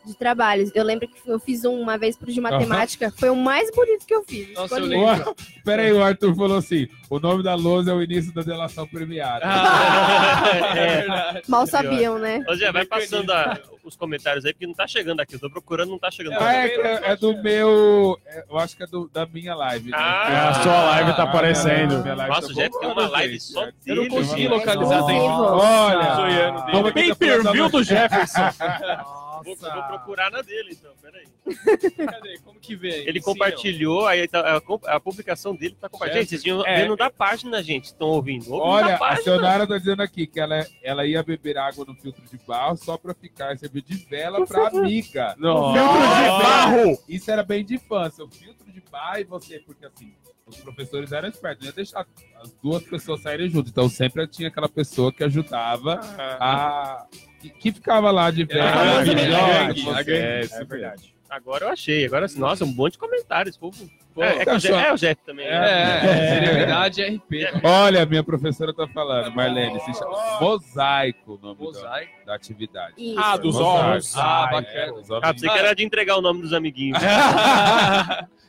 de 0.09 0.17
trabalhos. 0.17 0.71
Eu 0.75 0.83
lembro 0.83 1.07
que 1.07 1.15
eu 1.25 1.39
fiz 1.39 1.63
um 1.65 1.79
uma 1.79 1.97
vez 1.97 2.17
pro 2.17 2.31
de 2.31 2.41
matemática. 2.41 3.11
Foi 3.17 3.29
o 3.29 3.35
mais 3.35 3.71
bonito 3.71 4.05
que 4.05 4.13
eu 4.13 4.23
fiz. 4.23 4.53
Nossa, 4.53 4.75
eu 4.75 4.85
lindo. 4.85 5.05
lembro. 5.05 5.35
Pera 5.63 5.83
aí, 5.83 5.93
o 5.93 6.03
Arthur 6.03 6.35
falou 6.35 6.57
assim, 6.57 6.87
o 7.09 7.19
nome 7.19 7.43
da 7.43 7.55
lousa 7.55 7.91
é 7.91 7.93
o 7.93 8.01
início 8.03 8.33
da 8.33 8.41
delação 8.41 8.87
premiada. 8.87 9.45
Ah, 9.45 10.43
É. 10.75 10.97
verdade. 11.01 11.41
Mal 11.47 11.65
sabiam, 11.67 12.17
né? 12.19 12.43
Vai 12.73 12.85
passando 12.85 13.31
a- 13.31 13.57
os 13.83 13.95
comentários 13.95 14.45
aí, 14.45 14.53
porque 14.53 14.67
não 14.67 14.73
tá 14.73 14.85
chegando 14.87 15.19
aqui. 15.21 15.35
Eu 15.35 15.39
tô 15.39 15.49
procurando, 15.49 15.89
não 15.89 15.97
tá 15.99 16.11
chegando. 16.11 16.37
Ah, 16.39 16.53
é, 16.53 16.69
que 16.69 16.79
é- 16.81 17.01
é 17.11 17.15
do 17.15 17.41
meu. 17.41 18.17
é, 18.25 18.43
eu 18.49 18.57
acho 18.59 18.75
que 18.77 18.83
é 18.83 18.87
do- 18.87 19.09
da 19.11 19.25
minha 19.25 19.55
live. 19.55 19.89
Né? 19.89 19.97
Ah, 19.99 20.49
a 20.49 20.53
sua 20.63 20.83
live 20.83 21.13
tá 21.15 21.23
Ah, 21.23 21.25
aparecendo. 21.25 22.01
minha 22.01 22.15
live 22.15 22.33
Nossa, 22.35 22.47
tá 22.47 22.53
o 22.53 22.55
Jeff 22.55 22.79
tem 22.79 22.89
uma 22.91 23.07
live 23.09 23.33
gente. 23.33 23.43
só 23.43 23.63
É. 23.63 23.71
Eu 23.85 23.95
não 23.95 24.03
dele. 24.03 24.15
consegui 24.15 24.47
localizar. 24.47 25.03
Olha, 25.03 26.15
Zoiando 26.15 26.59
dele. 26.61 26.71
vamos 26.71 26.91
Pay 26.93 27.03
aqui 27.11 27.15
per 27.15 27.41
pra- 27.41 27.51
view 27.51 27.69
do 27.69 27.83
Jefferson. 27.83 28.41
Vou, 29.43 29.53
eu 29.53 29.73
vou 29.73 29.83
procurar 29.83 30.31
na 30.31 30.41
dele, 30.41 30.69
então, 30.79 30.91
peraí. 31.01 31.25
Cadê? 32.11 32.37
Como 32.39 32.59
que 32.59 32.75
vê? 32.75 33.03
Ele 33.07 33.19
Sim, 33.19 33.25
compartilhou, 33.25 34.05
aí 34.07 34.27
tá- 34.27 34.57
a, 34.57 34.61
co- 34.61 34.81
a 34.85 34.99
publicação 34.99 35.55
dele 35.55 35.75
tá 35.79 35.87
compartilhando. 35.89 36.21
Gente, 36.21 36.29
vocês 36.29 36.43
tinham 36.43 36.65
É. 36.65 36.81
vendo 36.81 36.95
da 36.95 37.09
página, 37.09 37.61
gente, 37.63 37.85
estão 37.85 38.07
ouvindo. 38.07 38.51
Olha, 38.53 38.95
a. 38.97 39.15
Sionara 39.17 39.67
tá 39.67 39.77
dizendo 39.77 40.01
aqui 40.01 40.25
que 40.27 40.39
ela, 40.39 40.65
ela 40.83 41.05
ia 41.05 41.21
beber 41.23 41.57
água 41.57 41.85
no 41.85 41.93
filtro 41.95 42.23
de 42.25 42.37
barro 42.45 42.77
só 42.77 42.97
pra 42.97 43.13
ficar 43.13 43.57
servir 43.57 43.81
de 43.81 43.95
vela 44.05 44.45
pra 44.45 44.67
amiga. 44.67 45.35
Filtro 45.35 45.71
de 45.71 46.43
barro. 46.43 46.97
Isso 47.07 47.29
era 47.31 47.43
bem 47.43 47.63
de 47.65 47.75
infância. 47.75 48.23
O 48.23 48.29
filtro 48.29 48.71
de 48.71 48.81
barro 48.91 49.19
e 49.19 49.23
você, 49.23 49.59
porque 49.59 49.85
assim, 49.85 50.13
os 50.45 50.57
professores 50.57 51.11
eram 51.11 51.27
espertos, 51.29 51.61
não 51.63 51.69
ia 51.69 51.75
deixar 51.75 52.05
as 52.41 52.51
duas 52.63 52.83
pessoas 52.83 53.21
saírem 53.21 53.49
juntas. 53.49 53.71
Então 53.71 53.87
sempre 53.89 54.25
tinha 54.27 54.47
aquela 54.47 54.69
pessoa 54.69 55.11
que 55.11 55.23
ajudava 55.23 55.99
Ah, 56.17 56.37
a. 56.39 57.07
que, 57.39 57.49
que 57.49 57.71
ficava 57.71 58.11
lá 58.11 58.29
de 58.31 58.43
a 58.43 58.45
gangue. 58.45 60.11
é, 60.11 60.41
isso 60.41 60.55
É 60.55 60.59
mesmo. 60.59 60.65
verdade. 60.67 61.15
Agora 61.29 61.65
eu 61.65 61.69
achei. 61.69 62.05
Agora, 62.07 62.25
assim, 62.25 62.39
nossa, 62.39 62.65
um 62.65 62.73
monte 62.73 62.93
de 62.93 62.97
comentários. 62.99 63.55
Povo. 63.55 63.87
Pô, 64.15 64.23
é, 64.23 64.37
é, 64.39 64.45
que 64.45 64.49
o 64.49 64.57
Jeff, 64.57 64.73
cachorro. 64.73 64.79
é 64.79 64.93
o 64.93 64.97
Jeff 64.97 65.21
também. 65.23 65.45
É. 65.45 65.51
né? 65.59 65.99
É, 66.03 66.45
seriedade 66.47 67.01
é 67.03 67.09
RP. 67.09 67.61
Olha, 67.63 68.05
minha 68.07 68.23
professora 68.23 68.73
tá 68.73 68.87
falando, 68.87 69.31
Marlene, 69.35 69.79
se 69.81 69.93
chama 69.93 70.39
Mosaico 70.41 71.35
o 71.35 71.37
nome 71.45 71.59
da, 71.59 71.63
Mosaico. 71.63 72.25
da 72.25 72.33
atividade. 72.35 72.93
Isso. 72.97 73.19
Ah, 73.19 73.37
dos 73.37 73.55
ovos. 73.57 74.17
Ah, 74.17 74.47
É, 74.49 74.51
bacana. 74.55 75.19
Ah, 75.21 75.33
pensei 75.33 75.49
que 75.49 75.57
era 75.59 75.73
de 75.75 75.83
entregar 75.83 76.17
o 76.17 76.21
nome 76.21 76.41
dos 76.41 76.51
amiguinhos. 76.51 76.97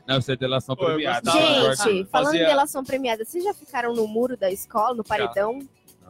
Não, 0.07 0.19
isso 0.19 0.33
é 0.33 0.37
delação 0.37 0.75
Pô, 0.75 0.87
premiada. 0.87 1.31
Gente, 1.31 2.09
falando 2.11 2.35
em 2.35 2.39
delação 2.39 2.83
premiada, 2.83 3.25
vocês 3.25 3.45
já 3.45 3.55
ficaram 3.55 3.95
no 3.95 4.09
muro 4.09 4.37
da 4.37 4.51
escola, 4.51 4.95
no 4.95 5.05
paredão? 5.05 5.61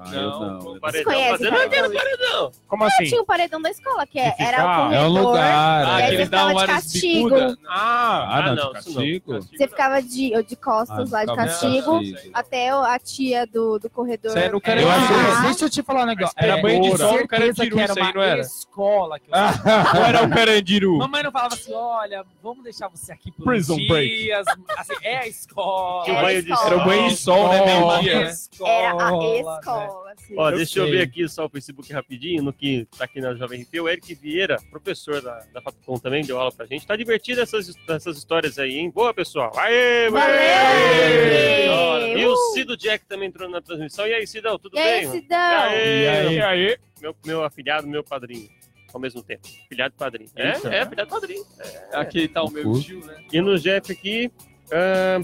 Ah, 0.03 0.14
eu 0.14 0.22
Não, 0.30 0.40
não. 0.40 0.59
O 0.72 0.80
paredão. 0.80 1.05
conhecem 1.12 1.30
Mas 1.32 1.40
eu 1.40 1.51
não 1.51 1.59
paredão? 1.59 1.90
quero 1.90 1.94
paredão. 2.18 2.53
Como 2.68 2.84
assim? 2.84 3.05
Tinha 3.05 3.20
o 3.20 3.26
paredão 3.26 3.61
da 3.62 3.70
escola, 3.70 4.07
que 4.07 4.18
é- 4.18 4.30
Que 4.30 4.42
era 4.42 4.59
o 4.59 4.61
É 4.61 4.72
um 4.72 4.84
corredor. 5.12 5.26
lugar. 5.26 5.84
Ah, 5.86 5.96
que 6.01 6.07
você 6.09 6.14
eles 6.14 6.24
ficava 6.24 6.53
dão 6.53 6.61
de 6.61 6.66
castigo. 6.66 7.24
bicudas. 7.28 7.57
Ah, 7.68 8.28
Ah, 8.38 8.42
não, 8.42 8.55
não. 8.64 8.72
castigo? 8.72 9.40
Você 9.40 9.68
ficava 9.68 10.03
de, 10.03 10.42
de 10.44 10.57
costas 10.57 11.12
Ah, 11.12 11.16
lá 11.16 11.24
de 11.24 11.34
castigo, 11.36 11.92
castigo. 11.98 12.30
até 12.34 12.70
a 12.70 12.98
tia 12.98 13.46
do, 13.46 13.78
do 13.78 13.90
corredor. 13.90 14.36
Era 14.36 14.57
o 14.57 14.61
cara 14.61 14.80
Eu 14.80 14.88
Eu 14.88 14.92
achei- 14.92 15.42
Deixa 15.42 15.64
eu 15.66 15.70
te 15.70 15.82
falar 15.82 16.03
um 16.03 16.07
negócio. 16.07 16.34
Era 16.36 16.59
É, 16.59 16.62
banho 16.62 16.80
de 16.82 16.88
eu 16.88 16.96
sol, 16.96 17.14
o 17.16 17.28
cara 17.28 17.42
certeza 17.44 17.62
tirou 17.64 17.76
que 17.78 17.82
era 17.82 17.92
isso 17.92 18.01
aí, 18.01 18.05
uma 18.07 18.12
não 18.14 18.22
era? 18.22 18.40
escola. 18.40 19.18
Que 19.18 19.26
eu 19.30 19.30
Ou 20.01 20.07
era 20.07 20.22
o 20.24 20.30
Carandiru? 20.30 20.98
Mamãe 20.98 21.22
não 21.22 21.32
falava 21.32 21.55
assim, 21.55 21.72
olha, 21.74 22.24
vamos 22.42 22.64
deixar 22.64 22.88
você 22.88 23.12
aqui 23.12 23.30
por 23.30 23.44
Prison 23.44 23.76
dias. 23.76 24.46
Assim, 24.76 24.94
é 25.03 25.18
a 25.18 25.26
escola. 25.26 26.07
Era 26.09 26.22
banho 26.22 26.42
de 26.42 26.53
escola. 26.53 26.70
Era 26.74 26.76
o 26.82 26.84
banho 26.84 27.09
de 27.09 27.16
sol, 27.16 27.48
né? 27.48 27.59
É 27.59 28.16
a 28.16 28.30
escola. 28.30 29.89
Escola. 29.91 30.12
assim. 30.12 30.34
Ó, 30.36 30.51
Eu 30.51 30.57
deixa 30.57 30.78
eu 30.80 30.91
ver 30.91 31.03
aqui 31.03 31.28
só 31.28 31.47
o 31.47 31.49
Facebook 31.49 31.93
rapidinho, 31.93 32.43
no 32.43 32.53
que 32.53 32.86
tá 32.97 33.05
aqui 33.05 33.20
na 33.20 33.34
Jovem 33.34 33.62
RP. 33.62 33.80
O 33.80 33.88
Eric 33.88 34.14
Vieira, 34.14 34.57
professor 34.70 35.20
da, 35.20 35.38
da 35.53 35.61
Fapcom 35.61 35.99
também, 35.99 36.24
deu 36.24 36.38
aula 36.38 36.53
pra 36.53 36.66
gente. 36.66 36.86
Tá 36.86 36.97
divertido 36.97 37.41
essas, 37.41 37.72
essas 37.88 38.16
histórias 38.16 38.59
aí, 38.59 38.78
hein? 38.78 38.91
Boa, 38.91 39.12
pessoal. 39.14 39.53
Aê, 39.57 40.09
Valeu! 40.11 42.18
E 42.18 42.26
o 42.26 42.32
Uh! 42.32 42.36
Cido 42.55 42.76
Jack 42.76 43.05
também 43.07 43.28
entrou 43.28 43.49
na 43.49 43.61
transmissão. 43.61 44.07
E 44.07 44.14
aí, 44.14 44.26
Cidão, 44.26 44.59
tudo 44.59 44.76
E 44.76 44.80
aí, 44.80 45.01
bem? 45.03 45.11
Cidão? 45.20 45.38
Aê, 45.38 46.05
E 46.05 46.09
aí? 46.09 46.34
E 46.36 46.43
aí? 46.43 46.78
Meu, 47.01 47.16
meu 47.24 47.45
afilhado, 47.45 47.86
meu 47.86 48.03
padrinho. 48.05 48.49
Ao 48.93 49.01
mesmo 49.01 49.22
tempo. 49.22 49.47
Filhado 49.68 49.95
e 49.97 49.99
padrinho. 49.99 50.30
É, 50.34 50.53
Eita. 50.55 50.68
é, 50.74 50.86
filhado 50.86 51.09
e 51.09 51.12
padrinho. 51.12 51.45
Aqui 51.93 52.28
tá 52.28 52.43
o 52.43 52.51
meu 52.51 52.78
tio, 52.80 53.05
né? 53.07 53.22
E 53.32 53.41
no 53.41 53.57
Jeff 53.59 53.91
aqui, 53.93 54.30
ah, 54.72 55.20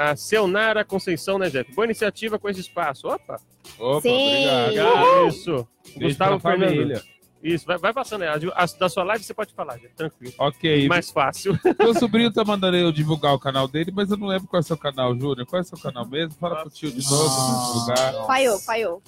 a 0.00 0.16
Seonara 0.16 0.84
Conceição, 0.84 1.38
né, 1.38 1.50
Jeff? 1.50 1.72
Boa 1.74 1.84
iniciativa 1.84 2.38
com 2.38 2.48
esse 2.48 2.60
espaço. 2.60 3.06
Opa! 3.08 3.40
Opa, 3.78 4.00
Sim. 4.00 4.46
obrigado. 4.64 5.28
Isso. 5.28 5.68
Beijo 5.84 6.00
Gustavo 6.00 6.40
Fernando. 6.40 6.68
família. 6.70 7.02
Isso, 7.42 7.64
vai, 7.66 7.78
vai 7.78 7.92
passando 7.92 8.22
aí. 8.22 8.28
A, 8.28 8.34
a- 8.64 8.66
da 8.78 8.88
sua 8.88 9.02
live 9.02 9.24
você 9.24 9.32
pode 9.32 9.54
falar, 9.54 9.76
Jeff, 9.78 9.94
tranquilo. 9.94 10.34
Ok. 10.38 10.88
Mais 10.88 11.10
fácil. 11.10 11.58
Meu 11.78 11.94
sobrinho 11.98 12.30
tá 12.32 12.44
mandando 12.44 12.76
eu 12.76 12.92
divulgar 12.92 13.34
o 13.34 13.38
canal 13.38 13.66
dele, 13.66 13.90
mas 13.94 14.10
eu 14.10 14.16
não 14.16 14.26
lembro 14.28 14.46
qual 14.46 14.58
é 14.58 14.62
o 14.62 14.66
seu 14.66 14.76
canal, 14.76 15.14
Júnior. 15.18 15.46
Qual 15.46 15.58
é 15.58 15.62
o 15.62 15.64
seu 15.66 15.78
canal 15.78 16.06
mesmo? 16.06 16.34
Fala 16.34 16.56
pro 16.62 16.70
tio 16.70 16.90
de 16.90 17.02
novo 17.10 17.34
pra 17.34 17.44
me 17.44 17.66
divulgar. 17.66 18.26
Falhou, 18.26 18.58
falhou. 18.60 19.02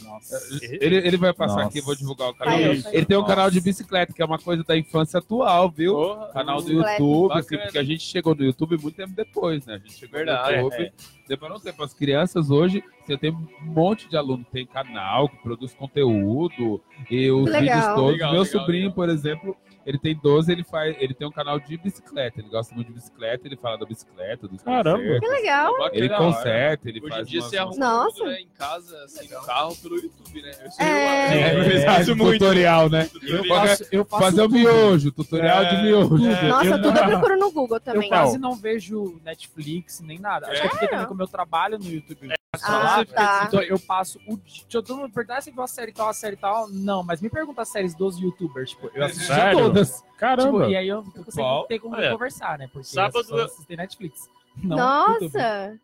Ele, 0.80 0.96
ele 0.96 1.16
vai 1.16 1.32
passar 1.32 1.56
Nossa. 1.56 1.68
aqui, 1.68 1.78
eu 1.80 1.84
vou 1.84 1.94
divulgar 1.94 2.30
o 2.30 2.34
canal. 2.34 2.54
Falhou, 2.54 2.72
Ele, 2.72 2.82
falhou. 2.82 2.96
ele 2.98 3.06
tem 3.06 3.16
um 3.16 3.20
Nossa. 3.20 3.34
canal 3.34 3.50
de 3.50 3.60
bicicleta, 3.60 4.12
que 4.12 4.22
é 4.22 4.24
uma 4.24 4.38
coisa 4.38 4.64
da 4.64 4.76
infância 4.76 5.18
atual, 5.18 5.70
viu? 5.70 5.94
Porra. 5.94 6.28
Canal 6.32 6.56
do 6.58 6.64
Bicicleta. 6.64 6.92
YouTube, 6.92 7.32
assim, 7.38 7.58
porque 7.58 7.78
a 7.78 7.84
gente 7.84 8.02
chegou 8.04 8.34
no 8.34 8.44
YouTube 8.44 8.78
muito 8.80 8.96
tempo 8.96 9.12
depois, 9.14 9.64
né? 9.66 9.74
A 9.74 9.78
gente 9.78 9.92
chegou 9.98 10.16
Verdade, 10.18 10.56
no 10.56 10.62
YouTube, 10.62 10.92
demorou 11.36 11.56
um 11.56 11.60
tempo. 11.60 11.82
As 11.82 11.94
crianças 11.94 12.50
hoje, 12.50 12.82
você 13.04 13.16
tem 13.16 13.30
um 13.32 13.46
monte 13.62 14.08
de 14.08 14.16
aluno 14.16 14.44
que 14.44 14.50
tem 14.50 14.66
canal, 14.66 15.28
que 15.28 15.36
produz 15.38 15.74
conteúdo, 15.74 16.80
e 17.10 17.30
os 17.30 17.46
Legal. 17.46 17.60
vídeos 17.60 17.94
todos. 17.94 18.12
Legal, 18.12 18.32
Meu 18.32 18.42
legal, 18.42 18.60
sobrinho, 18.60 18.82
legal. 18.84 18.94
por 18.94 19.08
exemplo, 19.08 19.56
ele 19.86 19.98
tem 19.98 20.14
12, 20.16 20.50
ele 20.52 20.64
faz, 20.64 20.96
ele 20.98 21.14
tem 21.14 21.26
um 21.26 21.32
canal 21.32 21.58
de 21.58 21.76
bicicleta, 21.76 22.40
ele 22.40 22.48
gosta 22.48 22.74
muito 22.74 22.88
de 22.88 22.94
bicicleta, 22.94 23.46
ele 23.46 23.56
fala 23.56 23.76
da 23.78 23.86
bicicleta, 23.86 24.46
dos 24.48 24.62
Caramba. 24.62 25.20
Que 25.20 25.26
legal. 25.28 25.72
Ele 25.92 26.08
hora. 26.08 26.18
conserta, 26.18 26.88
ele 26.88 27.00
Hoje 27.00 27.08
faz 27.10 27.26
em 27.26 27.30
dia 27.30 27.40
umas- 27.40 27.50
você 27.50 27.56
arruma 27.58 27.76
Nossa. 27.78 28.16
tudo, 28.16 28.30
né, 28.30 28.40
em 28.40 28.48
casa, 28.48 29.04
assim, 29.04 29.28
no 29.34 29.42
carro, 29.42 29.76
pelo 29.76 29.96
YouTube, 29.96 30.42
né? 30.42 30.50
Eu 30.64 30.70
sei 30.70 30.86
É. 30.86 30.92
É, 31.32 31.76
eu 31.76 31.84
faço 31.84 32.16
muito. 32.16 32.38
tutorial, 32.38 32.88
né? 32.90 33.08
Eu 33.22 33.44
faço, 33.46 33.84
eu 33.90 34.04
faço 34.04 34.22
Fazer 34.24 34.42
o 34.42 34.48
miojo, 34.48 35.12
tutorial 35.12 35.64
de 35.64 35.82
miojo. 35.82 36.16
Nossa, 36.48 36.66
eu- 36.66 36.82
tudo 36.82 36.98
eu 36.98 37.04
procuro 37.08 37.38
no 37.38 37.50
Google 37.50 37.76
Eu 37.76 37.80
também. 37.80 38.08
quase 38.08 38.38
não 38.38 38.54
vejo 38.54 39.20
Netflix 39.24 40.00
nem 40.00 40.18
nada. 40.18 40.46
Acho 40.48 40.60
que 40.60 40.66
é 40.66 40.70
porque 40.70 40.88
também 40.88 41.06
como 41.06 41.22
eu 41.22 41.28
trabalho 41.28 41.78
no 41.78 41.86
YouTube. 41.88 42.28
Ah, 42.62 43.02
tá. 43.06 43.44
Então 43.48 43.62
eu 43.62 43.78
passo 43.78 44.20
o 44.28 44.36
dia. 44.36 44.64
Todo 44.68 44.94
mundo 44.96 45.10
perguntar 45.10 45.40
se 45.40 45.50
viu 45.50 45.62
a 45.62 45.66
série 45.66 45.90
tal, 45.90 46.08
a 46.10 46.12
série 46.12 46.36
tal. 46.36 46.68
Não, 46.68 47.02
mas 47.02 47.22
me 47.22 47.30
pergunta 47.30 47.62
as 47.62 47.68
séries 47.72 47.94
dos 47.94 48.18
youtubers. 48.18 48.70
Tipo, 48.70 48.90
eu 48.94 49.04
assisti 49.04 49.26
Sério? 49.26 49.58
todas. 49.58 49.71
Caramba. 50.18 50.58
Tipo, 50.60 50.70
e 50.70 50.76
aí 50.76 50.88
eu 50.88 51.02
fico 51.04 51.32
sem 51.32 51.42
Qual? 51.42 51.66
ter 51.66 51.78
como 51.78 51.96
Olha, 51.96 52.10
conversar, 52.12 52.58
né? 52.58 52.68
Porque 52.72 52.86
sábado 52.88 53.24
eu 53.30 53.38
eu- 53.38 53.44
assisti 53.44 53.76
Netflix. 53.76 54.28
Não 54.62 54.76
YouTube. 54.78 55.30
Nossa! 55.34 55.78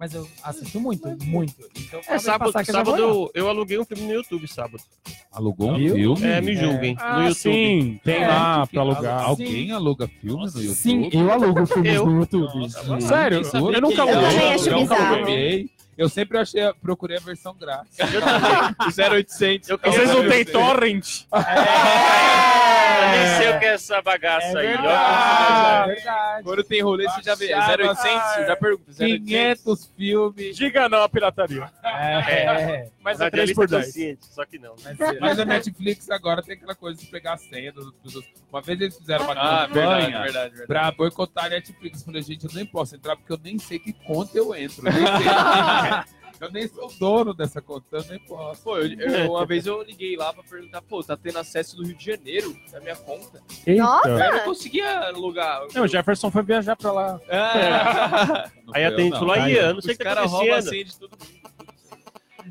Mas 0.00 0.14
eu 0.14 0.26
assisto 0.42 0.80
muito, 0.80 1.06
muito. 1.26 1.54
Então, 1.76 2.00
É, 2.00 2.02
pode 2.04 2.22
sábado, 2.22 2.50
passar 2.52 2.64
que 2.64 2.70
eu 2.70 2.74
já 2.74 2.84
sábado 2.84 2.96
vou 3.14 3.30
eu, 3.34 3.42
eu 3.42 3.48
aluguei 3.50 3.78
um 3.78 3.84
filme 3.84 4.04
no 4.04 4.12
YouTube, 4.14 4.48
sábado. 4.48 4.82
Alugou 5.30 5.72
um 5.72 5.76
Viu? 5.76 5.94
filme? 6.16 6.26
É, 6.26 6.40
me 6.40 6.56
julguem. 6.56 6.94
no 6.94 7.00
Ah, 7.02 7.18
YouTube. 7.28 7.34
sim. 7.34 8.00
Tem 8.02 8.22
É, 8.22 8.28
lá 8.28 8.66
pra 8.66 8.80
alugar. 8.80 9.24
Alguém 9.24 9.70
aluga 9.72 10.08
filmes 10.08 10.54
no 10.54 10.62
YouTube? 10.62 10.74
Sim, 10.78 11.10
eu 11.12 11.30
alugo 11.30 11.66
filmes 11.66 11.94
Eu? 11.94 12.06
no 12.06 12.20
YouTube. 12.20 12.60
Nossa, 12.86 13.00
Sério? 13.06 13.40
nem 13.42 13.44
sabia 13.50 13.76
Eu 13.76 13.80
nunca 13.82 14.02
aluguei. 14.02 14.18
Eu 14.24 14.30
também 14.30 14.54
acho 14.54 14.68
Eu 14.70 14.76
nunca 14.80 14.94
bizarro. 14.94 15.14
aluguei. 15.16 15.70
Eu 15.98 16.08
sempre 16.08 16.38
achei, 16.38 16.72
procurei 16.80 17.16
a 17.18 17.20
versão 17.20 17.54
grátis. 17.54 17.98
Eu 17.98 18.20
também. 18.22 18.74
0800. 19.20 19.68
Eu 19.68 19.78
Vocês 19.84 20.08
não 20.14 20.26
têm 20.28 20.44
torrent? 20.46 21.24
Eu 22.88 23.08
nem 23.10 23.36
sei 23.36 23.50
o 23.50 23.58
que 23.58 23.64
é 23.64 23.74
essa 23.74 24.02
bagaça 24.02 24.58
aí. 24.58 24.74
Ah, 24.74 25.84
ó. 25.86 25.90
é 25.90 25.94
verdade. 25.94 26.42
Quando 26.44 26.64
tem 26.64 26.82
rolê, 26.82 27.04
você 27.08 27.22
já 27.22 27.34
vê. 27.34 27.48
Baixava, 27.54 27.82
0800, 27.82 28.34
você 28.34 28.46
já 28.46 28.56
pergunta. 28.56 28.90
0800. 28.90 29.26
500 29.26 29.92
filmes. 29.96 30.56
Diga 30.56 30.88
não 30.88 31.02
à 31.02 31.08
pirataria. 31.08 31.70
É, 31.84 32.88
Mas 33.02 33.20
é 33.20 33.24
Radialista 33.24 33.30
3 33.30 33.52
por 33.54 33.68
10. 33.68 33.86
consciente, 33.86 34.26
só 34.26 34.44
que 34.44 34.58
não. 34.58 34.74
mas, 34.84 35.00
é- 35.00 35.20
Mas 35.20 35.38
a 35.40 35.44
Netflix 35.44 36.10
agora 36.10 36.42
tem 36.42 36.54
aquela 36.56 36.74
coisa 36.74 36.98
de 37.00 37.06
pegar 37.06 37.34
a 37.34 37.38
senha 37.38 37.72
das 37.72 37.84
outras 37.84 38.02
pessoas. 38.02 38.24
Uma 38.52 38.60
vez 38.62 38.80
eles 38.80 38.96
fizeram 38.98 39.24
uma 39.24 39.32
Ah, 39.34 39.66
verdade, 39.66 39.72
campanha 39.72 40.22
verdade, 40.22 40.48
verdade. 40.50 40.66
pra 40.66 40.90
boicotar 40.92 41.44
a 41.46 41.48
Netflix. 41.50 42.00
Eu 42.00 42.06
falei, 42.06 42.22
gente, 42.22 42.44
eu 42.44 42.50
nem 42.54 42.66
posso 42.66 42.94
entrar 42.96 43.16
porque 43.16 43.32
eu 43.32 43.40
nem 43.42 43.58
sei 43.58 43.78
que 43.78 43.92
conta 43.92 44.36
eu 44.36 44.54
entro. 44.54 44.82
Nem, 44.84 44.92
sei- 44.94 45.02
eu 46.40 46.50
nem 46.52 46.66
sou 46.68 46.90
dono 46.98 47.34
dessa 47.34 47.60
conta, 47.60 47.84
eu 47.98 48.04
nem 48.08 48.18
posso. 48.20 48.62
Pô, 48.62 48.78
eu, 48.78 48.88
eu- 48.98 49.30
uma 49.32 49.44
vez 49.46 49.66
eu 49.66 49.82
liguei 49.82 50.16
lá 50.16 50.32
pra 50.32 50.42
perguntar, 50.42 50.82
pô, 50.82 51.02
tá 51.02 51.16
tendo 51.16 51.38
acesso 51.38 51.76
do 51.76 51.84
Rio 51.84 51.94
de 51.96 52.04
Janeiro 52.04 52.56
na 52.72 52.80
minha 52.80 52.96
conta. 52.96 53.42
Nossa! 53.66 54.08
Eu 54.08 54.32
não 54.32 54.40
conseguia 54.44 54.98
alugar. 55.08 55.62
Não, 55.74 55.82
o 55.84 55.88
Jefferson 55.88 56.30
foi 56.30 56.42
viajar 56.42 56.76
pra 56.76 56.92
lá. 56.92 57.20
É. 57.28 58.50
Aí 58.74 58.84
atende 58.84 59.10
falou, 59.18 59.32
aí, 59.34 59.54
eu 59.56 59.74
não 59.74 59.80
sei 59.80 59.94
o 59.94 59.98
que 59.98 60.04
tá 60.04 60.12
acontecendo. 60.22 60.68
senha 60.70 60.84
de 60.84 60.98
todo 60.98 61.10
mundo. 61.12 61.48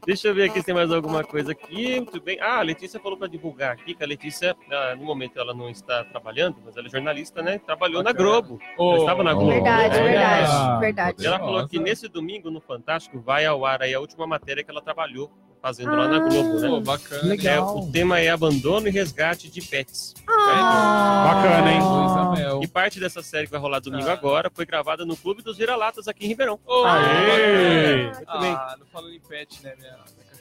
Deixa 0.06 0.28
eu 0.28 0.36
ver 0.36 0.50
aqui 0.50 0.60
se 0.60 0.66
tem 0.66 0.76
mais 0.76 0.92
alguma 0.92 1.24
coisa 1.24 1.52
aqui. 1.52 1.96
Muito 1.96 2.22
bem. 2.22 2.40
Ah, 2.40 2.60
a 2.60 2.62
Letícia 2.62 3.00
falou 3.00 3.18
para 3.18 3.28
divulgar 3.28 3.74
aqui 3.74 3.94
que 3.94 4.04
a 4.04 4.08
Letícia, 4.08 4.56
ah, 4.72 4.96
no 4.96 5.04
momento, 5.04 5.40
ela 5.40 5.54
não 5.54 5.70
está 5.70 6.04
trabalhando, 6.06 6.58
mas 6.64 6.76
ela 6.78 6.88
é 6.88 6.90
jornalista, 6.90 7.42
né? 7.42 7.60
Trabalhou 7.60 8.04
na 8.04 8.12
Globo. 8.12 8.60
Ela 8.78 8.98
estava 8.98 9.24
na 9.24 9.34
Globo. 9.34 9.52
Verdade, 9.52 9.98
Olha. 9.98 10.04
verdade, 10.04 10.80
verdade. 10.80 11.24
E 11.24 11.26
ela 11.26 11.40
falou 11.40 11.68
que 11.68 11.80
nesse 11.80 12.08
domingo, 12.08 12.52
no 12.52 12.62
Fantástico, 12.62 13.20
vai 13.20 13.46
ao 13.46 13.66
ar 13.66 13.82
aí 13.82 13.94
a 13.94 14.00
última 14.00 14.28
matéria 14.28 14.64
que 14.64 14.70
ela 14.70 14.82
trabalhou 14.82 15.32
fazendo 15.68 15.96
lá 15.96 16.08
na 16.08 16.20
Globo, 16.20 16.60
né? 16.60 16.68
Pô, 16.70 16.80
bacana. 16.82 17.22
É, 17.24 17.26
Legal. 17.28 17.78
o 17.78 17.92
tema 17.92 18.20
é 18.20 18.30
abandono 18.30 18.88
e 18.88 18.92
resgate 18.92 19.50
de 19.50 19.62
pets. 19.62 20.14
Ah, 20.28 21.34
Bacana, 21.34 21.72
hein? 21.72 21.82
Luísa 21.82 22.32
Mel. 22.32 22.64
E 22.64 22.68
parte 22.68 23.00
dessa 23.02 23.22
série 23.22 23.46
que 23.48 23.52
vai 23.52 23.60
rolar 23.60 23.80
domingo 23.80 24.08
Ah. 24.10 24.14
agora 24.14 24.50
foi 24.54 24.66
gravada 24.66 25.06
no 25.06 25.18
Clube 25.18 25.42
dos 25.42 25.58
Vira-Latas 25.58 26.08
aqui 26.08 26.26
em 26.26 26.30
Ribeirão. 26.30 26.58
Ô, 26.66 26.86
Aê! 26.86 28.06
Muito 28.06 28.40
bem. 28.40 28.54
Ah, 28.54 28.76
não 28.80 28.86
falando 28.88 29.14
em 29.14 29.20
pet, 29.20 29.62
né? 29.62 29.74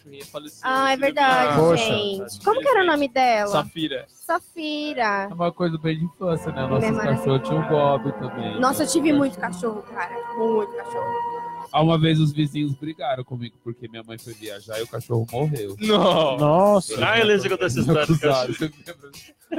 Minha, 0.04 0.24
faleceu. 0.26 0.60
Ah, 0.62 0.92
é 0.92 0.94
Você 0.94 0.96
viu? 0.96 1.00
verdade, 1.06 1.56
Poxa. 1.60 1.84
gente. 1.84 2.44
Como 2.44 2.60
que 2.60 2.68
era 2.68 2.82
o 2.84 2.86
nome 2.86 3.08
dela? 3.08 3.48
Safira. 3.50 4.04
Safira. 4.08 5.26
É 5.28 5.34
uma 5.34 5.50
coisa 5.50 5.76
bem 5.78 5.98
de 5.98 6.04
infância, 6.04 6.52
né? 6.52 6.64
Nossos 6.68 6.96
cachorros 6.96 7.48
tinham 7.48 7.62
o 7.64 7.68
Bob 7.68 8.12
também. 8.12 8.60
Nossa, 8.60 8.84
eu 8.84 8.86
tive 8.86 9.12
muito 9.12 9.36
cachorro, 9.36 9.82
cara. 9.82 10.14
Muito 10.38 10.72
cachorro. 10.76 11.45
Uma 11.82 11.98
vez 11.98 12.18
os 12.20 12.32
vizinhos 12.32 12.74
brigaram 12.74 13.22
comigo 13.24 13.56
porque 13.62 13.88
minha 13.88 14.02
mãe 14.02 14.18
foi 14.18 14.32
viajar 14.34 14.78
e 14.78 14.82
o 14.82 14.86
cachorro 14.86 15.26
morreu. 15.30 15.76
Não. 15.80 16.36
Nossa. 16.36 16.94
Ah, 17.06 17.18
eu 17.18 17.26
lembro 17.26 17.64
essa 17.64 17.80
história 17.80 18.06
do 18.06 18.18
cachorro. 18.18 18.70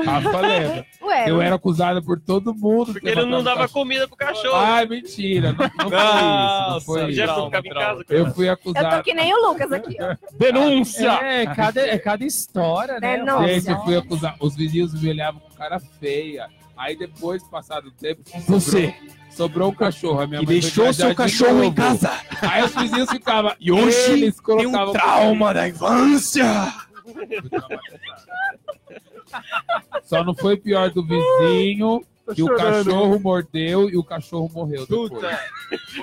Rafa 0.06 0.42
lembra. 0.42 0.86
Ué, 1.02 1.30
Eu 1.30 1.42
era 1.42 1.56
acusado 1.56 2.04
por 2.04 2.20
todo 2.20 2.54
mundo. 2.54 2.92
Porque 2.94 3.08
ele 3.08 3.26
não 3.26 3.42
dava 3.44 3.68
comida 3.70 4.08
pro 4.08 4.18
cachorro. 4.18 4.56
Ai, 4.56 4.86
mentira. 4.86 5.54
Não, 5.54 5.70
não 5.70 5.82
foi 5.82 5.92
isso. 5.98 6.72
Não 6.72 6.82
foi 6.82 7.12
isso. 7.12 7.26
não 7.26 7.46
ficava 7.46 7.68
em 7.68 7.70
casa, 7.70 8.06
Eu 8.10 8.34
fui 8.34 8.50
eu 8.50 8.54
acusado. 8.54 8.98
tô 8.98 9.04
que 9.04 9.14
nem 9.14 9.34
o 9.34 9.50
Lucas 9.50 9.72
aqui, 9.72 9.96
ó. 10.02 10.16
Denúncia! 10.38 11.12
É, 11.12 11.46
cada, 11.46 11.82
é 11.82 11.98
cada 11.98 12.26
história, 12.26 13.00
né? 13.00 13.16
É, 13.16 13.24
não. 13.24 13.48
Gente, 13.48 13.70
eu 13.70 13.80
fui 13.84 13.98
acusado. 13.98 14.36
Os 14.40 14.56
vizinhos 14.56 15.00
me 15.02 15.10
olhavam 15.10 15.40
com 15.40 15.56
cara 15.56 15.80
feia. 15.80 16.50
Aí 16.76 16.96
depois, 16.96 17.44
passado 17.44 17.88
o 17.88 17.92
tempo, 17.92 18.22
Você. 18.48 18.94
Sobrou, 19.38 19.70
um 19.70 19.74
cachorro. 19.76 20.20
A 20.20 20.28
minha 20.28 20.40
Que 20.42 20.46
mãe 20.48 20.60
deixou 20.60 20.92
seu 20.92 21.14
cachorro 21.16 21.64
em 21.64 21.74
casa. 21.74 22.12
Aí 22.42 22.64
os 22.64 22.74
vizinhos 22.76 23.10
ficavam. 23.10 23.54
E 23.60 23.72
hoje 23.72 23.98
eles 24.12 24.36
Tem 24.36 24.44
colocavam. 24.44 24.90
um 24.90 24.92
trauma 24.94 25.54
da 25.54 25.70
infância. 25.70 26.74
Só 30.04 30.24
não 30.24 30.34
foi 30.36 30.58
pior 30.58 30.90
do 30.90 31.04
vizinho 31.06 32.02
que 32.36 32.44
o 32.44 32.56
cachorro 32.56 33.20
mordeu 33.20 33.90
e 33.90 33.98
o 33.98 34.04
cachorro 34.04 34.50
morreu 34.54 34.82
depois. 34.82 35.10
Puta. 35.10 35.40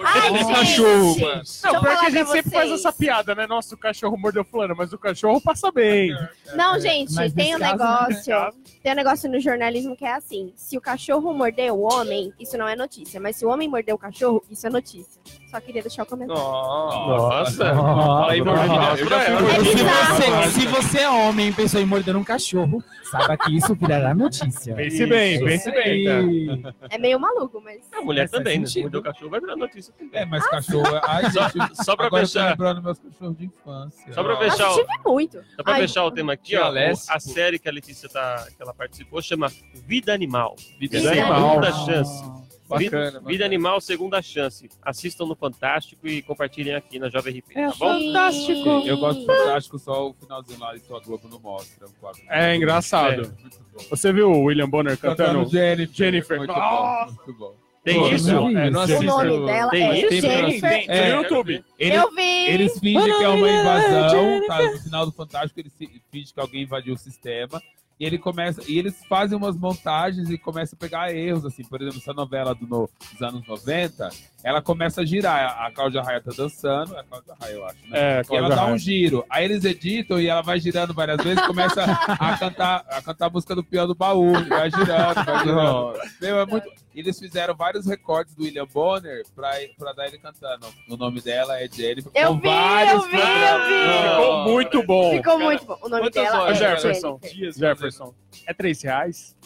Ai, 0.05 0.31
gente, 0.33 0.53
cachorro, 0.53 1.21
mano. 1.21 1.43
Não, 1.63 1.81
pior 1.81 2.01
que 2.01 2.07
a 2.07 2.11
gente 2.11 2.31
sempre 2.31 2.51
faz 2.51 2.71
essa 2.71 2.93
piada, 2.93 3.35
né? 3.35 3.47
Nossa, 3.47 3.75
o 3.75 3.79
cachorro 3.79 4.17
mordeu 4.17 4.45
fulano, 4.45 4.75
mas 4.77 4.93
o 4.93 4.99
cachorro 4.99 5.41
passa 5.41 5.71
bem. 5.71 6.15
Não, 6.55 6.79
gente, 6.81 7.13
Mas 7.15 7.33
tem 7.33 7.55
um 7.55 7.59
caso, 7.59 7.73
negócio. 7.73 8.61
Tem 8.83 8.93
um 8.93 8.97
negócio 8.97 9.31
no 9.31 9.41
jornalismo 9.41 9.97
que 9.97 10.05
é 10.05 10.15
assim: 10.15 10.53
se 10.57 10.77
o 10.77 10.81
cachorro 10.81 11.33
mordeu 11.33 11.75
o 11.75 11.83
homem, 11.83 12.33
isso 12.39 12.57
não 12.57 12.69
é 12.69 12.77
notícia. 12.77 13.21
Mas 13.21 13.37
se 13.37 13.45
o 13.45 13.49
homem 13.49 13.69
mordeu 13.69 13.97
o 13.97 13.99
cachorro, 13.99 14.43
isso 14.51 14.67
é 14.67 14.71
notícia. 14.71 15.21
Só 15.55 15.61
queria 15.61 15.83
deixar 15.83 16.03
o 16.03 16.07
comentário. 16.07 16.43
Nossa. 16.43 17.75
Fala 17.77 18.33
aí, 18.33 18.41
Nossa. 18.41 18.67
Mordida. 18.67 19.17
Eu. 19.29 20.51
Se 20.51 20.61
se 20.61 20.67
você 20.67 20.99
é 20.99 21.09
homem 21.11 21.49
e 21.51 21.53
pensou 21.53 21.81
em 21.81 21.87
morder 21.87 22.17
um 22.17 22.25
cachorro, 22.25 22.83
saiba 23.09 23.37
que 23.37 23.57
isso 23.57 23.73
virará 23.77 24.13
notícia. 24.13 24.75
Pense 24.75 25.07
bem, 25.07 25.39
pense 25.45 25.71
bem, 25.71 26.09
aí. 26.09 26.63
É 26.91 26.99
meio 26.99 27.21
maluco, 27.21 27.61
mas. 27.61 27.83
A 27.97 28.01
mulher 28.03 28.29
Faz 28.29 28.43
também, 28.43 28.59
né? 28.59 28.67
Mordeu 28.79 28.99
o 28.99 29.03
cachorro, 29.05 29.31
vai 29.31 29.39
virar 29.41 29.55
notícia 29.55 29.95
também. 29.97 30.21
É, 30.21 30.25
mas 30.25 30.45
cachorro. 30.49 31.01
Ai, 31.05 31.31
Só, 31.31 31.49
gente, 31.49 31.85
só 31.85 31.95
pra 31.95 32.07
agora 32.07 32.25
eu 32.25 32.27
tô 32.27 32.33
fechar, 32.33 32.51
lembrando 32.51 32.83
meus 32.83 32.99
cachorros 32.99 33.37
de 33.39 33.45
infância. 33.45 34.13
só 34.13 34.25
pra 34.25 34.33
Nossa. 34.35 34.51
fechar, 34.51 34.65
Nossa, 34.67 34.81
o- 34.81 34.85
tive 34.87 34.99
muito. 35.07 35.39
só 35.57 35.63
pra 35.63 35.73
Ai, 35.75 35.81
fechar 35.83 36.05
o 36.05 36.11
tema 36.11 36.33
aqui, 36.33 36.57
ó, 36.57 36.73
a 37.11 37.21
série 37.21 37.61
que 37.61 37.69
a 37.69 37.73
Letícia 37.73 38.09
tá, 38.09 38.45
que 38.57 38.61
ela 38.61 38.75
participou 38.75 39.23
chama 39.23 39.53
Vida 39.87 40.13
Animal. 40.13 40.57
Vida 40.81 40.99
Vida 40.99 41.13
animal. 41.13 41.51
Segunda 41.51 41.73
chance. 41.87 42.44
Bacana, 42.69 42.79
Vida, 42.91 43.05
bacana. 43.05 43.29
Vida 43.29 43.45
Animal, 43.45 43.81
segunda 43.81 44.23
chance. 44.23 44.69
Assistam 44.83 45.27
no 45.27 45.35
Fantástico 45.35 46.07
e 46.09 46.23
compartilhem 46.23 46.75
aqui 46.75 46.99
na 46.99 47.09
Jovem 47.11 47.39
RP, 47.39 47.53
É 47.57 47.67
tá 47.69 47.75
bom? 47.79 48.01
fantástico. 48.01 48.69
Eu 48.87 48.97
gosto 48.99 49.21
do 49.21 49.27
Fantástico, 49.27 49.79
só 49.79 50.09
o 50.09 50.15
finalzinho 50.15 50.59
lá 50.61 50.73
que 50.79 50.93
a 50.95 50.99
Globo 51.01 51.29
não 51.29 51.39
mostra. 51.41 51.87
o 51.87 51.93
quadro. 52.01 52.23
É 52.31 52.57
engraçado. 52.57 53.35
Bom. 53.73 53.83
Você 53.91 54.13
viu 54.13 54.31
o 54.31 54.45
William 54.45 54.69
Bonner 54.69 54.97
Cantando 54.99 55.41
cantando? 55.41 55.51
Jennifer. 55.51 55.95
Jennifer. 55.95 56.39
Muito 56.39 56.53
Nossa. 56.53 57.07
bom, 57.13 57.23
muito 57.27 57.39
bom. 57.39 57.55
Tem 57.85 57.99
Pô, 58.01 58.09
isso? 58.09 58.33
não, 58.33 58.49
é, 58.59 58.71
não 58.71 58.83
O 58.83 58.87
nome 59.03 59.47
dela 59.47 59.71
Tem 59.71 59.83
é 59.83 59.99
isso? 59.99 60.09
Tem, 60.09 60.21
Jennifer. 60.23 60.71
tem, 60.71 60.87
tem 60.87 60.97
É. 60.97 61.15
no 61.15 61.23
YouTube. 61.23 61.65
Eles, 61.79 61.95
Eu 62.03 62.11
vi. 62.15 62.23
eles 62.23 62.79
fingem 62.79 63.19
que 63.19 63.25
é 63.25 63.29
uma 63.29 63.51
invasão, 63.51 64.47
tá? 64.47 64.63
No 64.63 64.79
final 64.79 65.05
do 65.05 65.13
Fantástico, 65.13 65.61
eles 65.61 65.73
fi- 65.77 66.01
fingem 66.11 66.33
que 66.33 66.41
alguém 66.41 66.63
invadiu 66.63 66.95
o 66.95 66.99
sistema. 66.99 67.61
E 67.99 68.05
ele 68.05 68.19
começa, 68.19 68.61
e 68.69 68.77
eles 68.79 69.05
fazem 69.07 69.39
umas 69.39 69.57
montagens 69.57 70.29
e 70.29 70.37
começam 70.37 70.77
a 70.77 70.81
pegar 70.81 71.15
erros, 71.15 71.45
assim, 71.45 71.63
por 71.63 71.81
exemplo, 71.81 71.99
essa 71.99 72.13
novela 72.13 72.55
do 72.55 72.67
no- 72.67 72.91
dos 73.13 73.23
anos 73.23 73.47
90, 73.47 74.09
ela 74.45 74.63
começa 74.63 75.01
a 75.01 75.05
girar. 75.05 75.61
A 75.65 75.71
Cláudia 75.73 76.03
Raia 76.03 76.21
tá 76.21 76.31
dançando, 76.37 76.95
é 76.95 77.01
a 77.01 77.05
Cláudia 77.05 77.35
Raia, 77.41 77.53
eu 77.55 77.65
acho, 77.67 77.77
né? 77.89 77.99
É, 77.99 78.23
E 78.31 78.37
ela 78.37 78.49
dá 78.51 78.57
Raia. 78.57 78.75
um 78.75 78.79
giro. 78.79 79.25
Aí 79.29 79.45
eles 79.47 79.65
editam 79.65 80.21
e 80.21 80.29
ela 80.29 80.43
vai 80.43 80.61
girando 80.61 80.93
várias 80.95 81.17
vezes 81.25 81.43
e 81.43 81.47
começa 81.47 81.83
a 81.83 82.39
cantar, 82.39 82.85
a 82.89 83.03
cantar 83.03 83.27
a 83.27 83.31
música 83.31 83.55
do 83.55 83.65
peão 83.65 83.87
do 83.87 83.95
baú. 83.95 84.37
e 84.39 84.45
Vai 84.45 84.71
girando, 84.71 85.25
vai 85.25 85.39
girando. 85.45 85.99
Meu, 86.21 86.39
é 86.41 86.47
muito... 86.47 86.85
Eles 86.95 87.19
fizeram 87.19 87.57
vários 87.57 87.87
recortes 87.87 88.37
do 88.37 88.45
William 88.45 88.67
Bonner 88.73 89.25
pra, 89.35 89.51
pra 89.77 89.93
dar 89.95 90.07
ele 90.07 90.17
cantando. 90.19 90.67
O 90.89 90.97
nome 90.97 91.21
dela 91.21 91.61
é 91.61 91.67
Jennifer. 91.67 92.13
Eu 92.15 92.29
com 92.29 92.41
vi, 92.41 92.47
vários 92.49 92.93
eu 93.05 93.11
vi, 93.11 93.17
eu 93.17 93.67
vi. 93.67 94.11
Ficou 94.11 94.45
muito 94.45 94.83
bom. 94.85 95.11
Ficou 95.11 95.39
muito 95.41 95.65
bom. 95.65 95.79
O 95.83 95.89
nome 95.89 96.09
dela 96.11 96.43
horas, 96.43 96.61
é 96.63 96.71
Jefferson. 96.77 97.19
Jennifer. 97.25 97.53
Jefferson. 97.59 98.15
É 98.47 98.55
três 98.55 98.81
reais? 98.83 99.37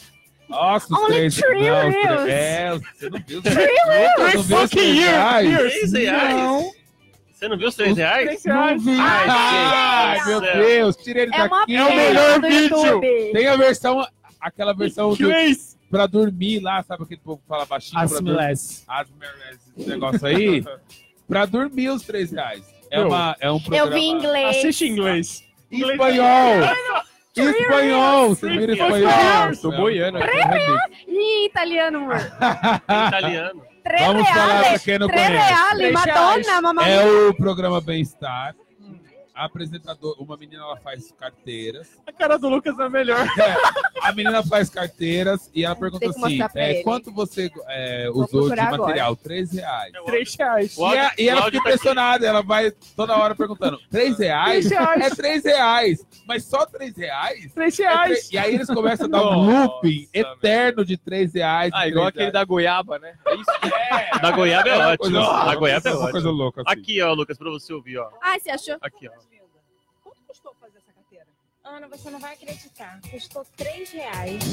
Nossa, 0.49 0.93
os 0.93 0.99
Only 0.99 1.13
três. 1.13 1.35
three 1.35 1.69
não, 1.69 1.87
os 1.87 1.93
reels. 1.93 2.21
três- 2.21 2.29
É, 2.29 2.71
você 2.95 3.09
não 3.09 3.19
viu? 3.27 3.41
Você 3.41 3.49
Three 3.51 3.75
não 3.85 4.27
viu 4.31 4.39
os 4.39 4.47
fucking 4.49 4.67
três 4.67 4.95
years. 4.97 5.11
reais? 5.11 5.57
Três 5.57 5.93
reais? 5.93 6.35
Não. 6.35 6.71
Você 7.33 7.47
não 7.47 7.57
viu 7.57 7.67
os 7.69 7.75
três 7.75 7.97
reais? 7.97 8.25
Três 8.41 8.43
reais. 8.45 8.83
Ai, 8.87 10.25
meu 10.25 10.41
Deus, 10.41 10.95
tira 10.97 11.21
ele 11.21 11.33
É 11.35 11.47
daqui. 11.47 11.75
É 11.75 11.83
o 11.85 11.95
melhor 11.95 12.41
vídeo. 12.41 12.77
YouTube. 12.77 13.31
Tem 13.31 13.47
a 13.47 13.55
versão, 13.55 14.05
aquela 14.41 14.73
versão 14.73 15.13
do, 15.13 15.29
pra 15.89 16.05
dormir 16.07 16.59
lá, 16.61 16.83
sabe 16.83 17.03
aquele 17.03 17.21
povo 17.21 17.37
que 17.41 17.47
fala 17.47 17.65
baixinho? 17.65 18.01
As 18.01 18.09
pra 18.11 18.19
dormir? 18.19 18.33
mulheres. 18.33 18.83
As 18.87 19.07
mulheres, 19.09 19.59
esse 19.77 19.89
negócio 19.89 20.27
aí. 20.27 20.63
pra 21.29 21.45
dormir 21.45 21.89
os 21.89 22.01
três 22.01 22.31
reais. 22.31 22.63
É, 22.91 22.99
uma, 23.01 23.35
é 23.39 23.51
um 23.51 23.55
Eu 23.57 23.61
programa... 23.61 23.91
vi 23.91 23.99
em 24.01 24.11
inglês. 24.11 24.57
Assiste 24.57 24.85
em 24.85 24.91
inglês. 24.91 25.43
Espanhol! 25.71 26.61
Espanhol! 27.35 28.29
Você 28.29 28.49
vira 28.49 28.73
espanhol! 28.73 29.77
Boiando 29.77 30.17
aqui. 30.17 30.37
Ih, 31.07 31.45
italiano, 31.47 32.01
mano. 32.01 32.21
Italiano. 33.07 33.61
Três 33.83 34.05
Vamos 34.07 34.27
falar 34.29 34.45
pra 34.45 34.61
reais. 34.61 34.83
quem 34.83 34.99
não 34.99 35.07
Três 35.07 35.27
conhece. 35.27 35.91
Madonna, 35.91 36.61
mamãe. 36.61 36.91
É 36.91 37.05
o 37.05 37.33
programa 37.33 37.79
Bem-Estar. 37.81 38.53
A 39.39 39.45
apresentadora, 39.45 40.19
uma 40.19 40.35
menina 40.35 40.61
ela 40.63 40.75
faz 40.75 41.13
carteiras. 41.17 41.87
A 42.05 42.11
cara 42.11 42.37
do 42.37 42.49
Lucas 42.49 42.77
é 42.77 42.89
melhor. 42.89 43.25
A 44.01 44.11
menina 44.11 44.43
faz 44.43 44.69
carteiras 44.69 45.49
e 45.55 45.63
ela 45.63 45.75
pergunta 45.77 46.09
assim: 46.09 46.39
é, 46.55 46.83
quanto 46.83 47.09
você 47.09 47.49
é, 47.69 48.09
usou 48.09 48.25
de 48.25 48.31
procurar 48.31 48.63
agora. 48.67 48.81
material? 48.81 49.15
Três 49.15 49.51
reais. 49.53 49.93
Três 50.05 50.35
reais. 50.35 50.77
O 50.77 50.93
E, 50.93 50.97
a- 50.97 51.13
e 51.17 51.29
ela 51.29 51.43
fica 51.45 51.51
tá 51.53 51.57
impressionada, 51.59 52.27
ela 52.27 52.41
vai 52.43 52.69
toda 52.97 53.15
hora 53.15 53.33
perguntando: 53.33 53.79
três 53.89 54.17
reais? 54.19 54.65
Três 54.67 54.69
reais. 54.71 55.01
É 55.01 55.09
três 55.15 55.43
reais. 55.45 56.05
Mas 56.27 56.43
só 56.43 56.65
três 56.65 56.97
reais? 56.97 57.53
Três 57.53 57.79
É 57.79 57.83
reais. 57.83 58.29
E 58.31 58.37
aí 58.37 58.55
eles 58.55 58.67
começam 58.67 59.05
a 59.05 59.09
dar 59.09 59.21
um 59.21 59.45
Nossa, 59.45 59.67
looping 59.75 60.07
eterno 60.13 60.83
de 60.83 60.97
três 60.97 61.33
reais. 61.33 61.71
Ah, 61.73 61.87
igual 61.87 62.07
aquele 62.07 62.25
reais. 62.25 62.33
da 62.33 62.43
goiaba, 62.43 62.99
né? 62.99 63.13
É 63.25 63.35
isso? 63.35 63.51
É, 63.89 64.19
Da 64.19 64.31
goiaba 64.31 64.67
é 64.69 64.77
ótimo. 64.87 64.97
coisa 64.97 65.45
Da 65.45 65.55
goiaba 65.55 65.87
é 65.87 65.91
uma 65.91 65.99
ótimo. 65.99 66.11
coisa 66.11 66.29
louca. 66.29 66.61
assim. 66.65 66.79
Aqui, 66.79 67.01
ó, 67.01 67.13
Lucas, 67.13 67.37
pra 67.37 67.49
você 67.49 67.71
ouvir, 67.73 67.97
ó. 67.99 68.09
Ai, 68.21 68.39
você 68.39 68.49
achou? 68.51 68.75
Aqui, 68.81 69.07
ó. 69.07 69.28
Ana, 71.71 71.87
você 71.87 72.09
não 72.09 72.19
vai 72.19 72.33
acreditar. 72.33 72.99
Custou 73.11 73.45
3 73.55 73.91
reais. 73.91 74.43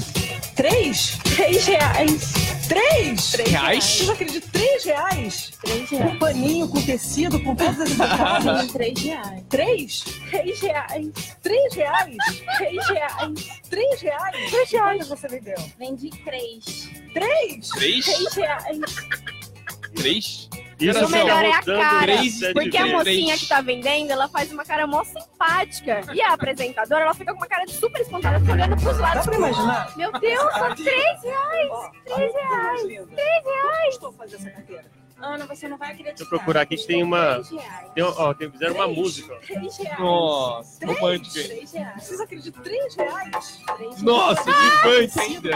3? 0.54 1.18
3 1.34 1.66
reais. 1.66 2.32
3? 2.68 3.32
3 3.32 3.50
Reais? 3.50 3.84
Você 3.84 4.04
não 4.04 4.12
acredita? 4.12 4.48
3 4.52 4.84
reais? 4.84 5.50
3 5.62 5.88
Com 5.88 5.96
reais. 5.96 6.18
paninho, 6.18 6.68
com 6.68 6.82
tecido, 6.82 7.40
com 7.42 7.54
esses 7.54 7.96
detalhes. 7.96 8.60
Sim, 8.60 8.72
3 8.72 9.00
reais. 9.02 9.42
3? 9.48 10.04
3 10.30 10.60
reais. 10.60 11.12
3 11.42 11.74
reais. 11.74 12.16
3 12.58 12.88
reais. 12.90 13.60
3 13.70 14.00
reais. 14.02 14.50
3 14.50 14.70
reais. 14.72 15.06
Quanto 15.08 15.20
você 15.20 15.28
vendeu? 15.28 15.56
Vendi 15.78 16.10
3. 16.10 16.64
3? 17.14 17.68
Três? 17.70 18.04
3 18.04 18.34
reais. 18.34 18.80
Três? 19.94 20.48
Isso 20.78 21.06
o 21.06 21.08
melhor 21.08 21.44
é 21.44 21.52
a 21.52 21.62
cara. 21.62 22.12
Porque 22.52 22.76
a 22.76 22.86
mocinha 22.86 23.36
que 23.36 23.48
tá 23.48 23.60
vendendo, 23.60 24.10
ela 24.10 24.28
faz 24.28 24.52
uma 24.52 24.64
cara 24.64 24.86
mó 24.86 25.02
simpática. 25.04 26.02
E 26.12 26.20
a 26.20 26.32
apresentadora, 26.34 27.02
ela 27.02 27.14
fica 27.14 27.32
com 27.32 27.38
uma 27.38 27.46
cara 27.46 27.64
de 27.64 27.72
super 27.72 28.02
espontânea, 28.02 28.40
fica 28.40 28.52
olhando 28.52 28.76
pros 28.76 28.98
lados. 28.98 29.24
Dá 29.24 29.30
pra 29.30 29.38
imaginar? 29.38 29.96
Meu 29.96 30.12
Deus, 30.12 30.52
só 30.54 30.74
3 30.74 30.86
reais. 30.86 31.70
Ó, 31.70 31.90
3 32.04 32.34
reais. 32.34 32.82
3 32.82 33.06
reais. 33.06 33.86
Custou 33.86 34.12
fazer 34.12 34.36
essa 34.36 34.50
carteira? 34.50 34.84
Ana, 35.18 35.46
você 35.46 35.66
não 35.66 35.78
vai 35.78 35.88
acreditar. 35.92 36.10
Deixa 36.10 36.24
eu 36.24 36.28
procurar 36.28 36.60
aqui 36.62 36.76
que 36.76 36.86
tem 36.86 37.02
uma. 37.02 37.34
3 37.36 37.50
reais. 37.50 37.90
Tem, 37.94 38.04
ó, 38.04 38.34
tem, 38.34 38.50
fizeram 38.50 38.74
uma 38.74 38.86
música. 38.88 39.34
ó. 39.34 39.38
3 39.38 39.76
reais. 39.78 39.98
Nossa, 39.98 40.78
Três? 40.80 40.98
romântica. 40.98 41.48
3 41.48 41.72
reais. 41.72 42.02
Vocês 42.04 42.20
acreditam? 42.20 42.62
3 42.62 42.94
reais? 42.96 43.62
3 43.76 44.02
Nossa, 44.02 44.44
que 44.44 44.50
infante 44.50 45.20
ainda. 45.20 45.50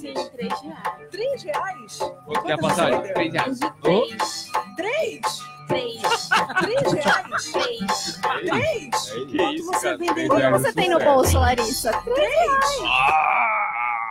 Sim, 0.00 0.14
3 0.30 0.60
reais. 0.62 1.10
3 1.10 1.42
reais? 1.42 1.98
Quanto 2.24 2.42
que 2.42 2.50
é 2.50 2.54
a 2.54 2.58
passagem? 2.58 3.02
Três 3.12 3.32
reais. 3.32 3.60
Vendi 3.60 3.74
3. 3.82 4.52
3? 4.76 5.20
3. 5.68 6.02
3 6.60 6.92
reais? 6.92 7.52
3. 7.52 8.20
3? 8.50 9.10
Que 9.28 9.36
Quanto 9.36 9.62
você 9.64 9.96
vendeu? 9.96 10.28
Quanto 10.28 10.50
você 10.58 10.72
tem 10.72 10.88
no 10.88 10.98
bolso, 10.98 11.38
Larissa? 11.38 11.92
3 11.92 12.24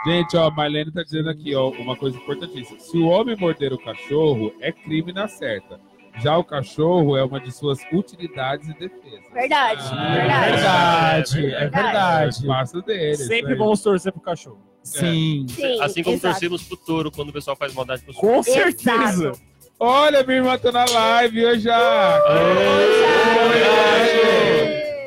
Gente, 0.06 0.36
ó, 0.36 0.48
a 0.48 0.52
Marlene 0.52 0.92
tá 0.92 1.02
dizendo 1.04 1.30
aqui, 1.30 1.56
ó, 1.56 1.70
uma 1.70 1.96
coisa 1.96 2.18
importantíssima. 2.18 2.78
Se 2.80 2.98
o 2.98 3.08
homem 3.08 3.38
morder 3.38 3.72
o 3.72 3.78
cachorro, 3.78 4.54
é 4.60 4.72
crime 4.72 5.14
na 5.14 5.28
certa. 5.30 5.80
Já 6.22 6.38
o 6.38 6.44
cachorro 6.44 7.16
é 7.18 7.24
uma 7.24 7.40
de 7.40 7.52
suas 7.52 7.80
utilidades 7.92 8.68
e 8.70 8.74
defesas. 8.74 9.32
Verdade, 9.34 9.82
Ah, 9.92 10.12
verdade. 10.14 10.52
Verdade, 10.52 11.46
é 11.46 11.64
É 11.64 11.68
o 11.68 11.72
verdade. 11.72 12.30
espaço 12.36 12.82
dele. 12.82 13.16
Sempre 13.16 13.54
aí. 13.54 13.58
vamos 13.58 13.82
torcer 13.82 14.12
pro 14.12 14.22
cachorro. 14.22 14.60
Sim. 14.84 15.46
Sim, 15.50 15.82
Assim 15.82 16.04
como 16.04 16.16
exato. 16.18 16.34
torcemos 16.34 16.64
pro 16.64 16.76
touro 16.78 17.10
quando 17.10 17.30
o 17.30 17.34
pessoal 17.34 17.56
faz 17.56 17.74
maldade 17.74 18.04
pro 18.04 18.14
Com 18.14 18.40
Exato. 18.40 18.52
certeza. 18.52 19.32
Olha, 19.80 20.22
minha 20.24 20.38
irmã 20.40 20.58
tá 20.58 20.72
na 20.72 20.86
live, 20.86 21.46
oi 21.46 21.60
já. 21.60 22.22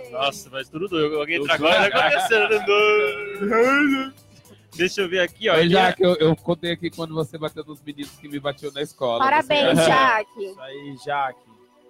Oi, 0.06 0.10
Nossa, 0.12 0.48
mas 0.50 0.68
tudo 0.68 0.88
doido. 0.88 1.18
Alguém 1.20 1.36
entra 1.36 1.54
agora, 1.54 1.90
tá 1.90 2.06
acontecendo. 2.08 2.48
Deixa 4.76 5.00
eu 5.00 5.08
ver 5.08 5.20
aqui, 5.20 5.48
ó. 5.48 5.54
Oi, 5.56 5.68
já 5.68 5.88
é- 5.90 5.94
eu, 5.98 6.14
eu 6.16 6.36
contei 6.36 6.72
aqui 6.72 6.90
quando 6.90 7.14
você 7.14 7.36
bateu 7.38 7.64
nos 7.64 7.80
meninos 7.82 8.10
que 8.12 8.28
me 8.28 8.38
bateu 8.38 8.72
na 8.72 8.82
escola. 8.82 9.18
Parabéns, 9.18 9.78
Você- 9.78 9.86
Jaque. 9.86 10.44
Isso 10.44 10.60
aí, 10.60 10.96
Jaque. 11.04 11.40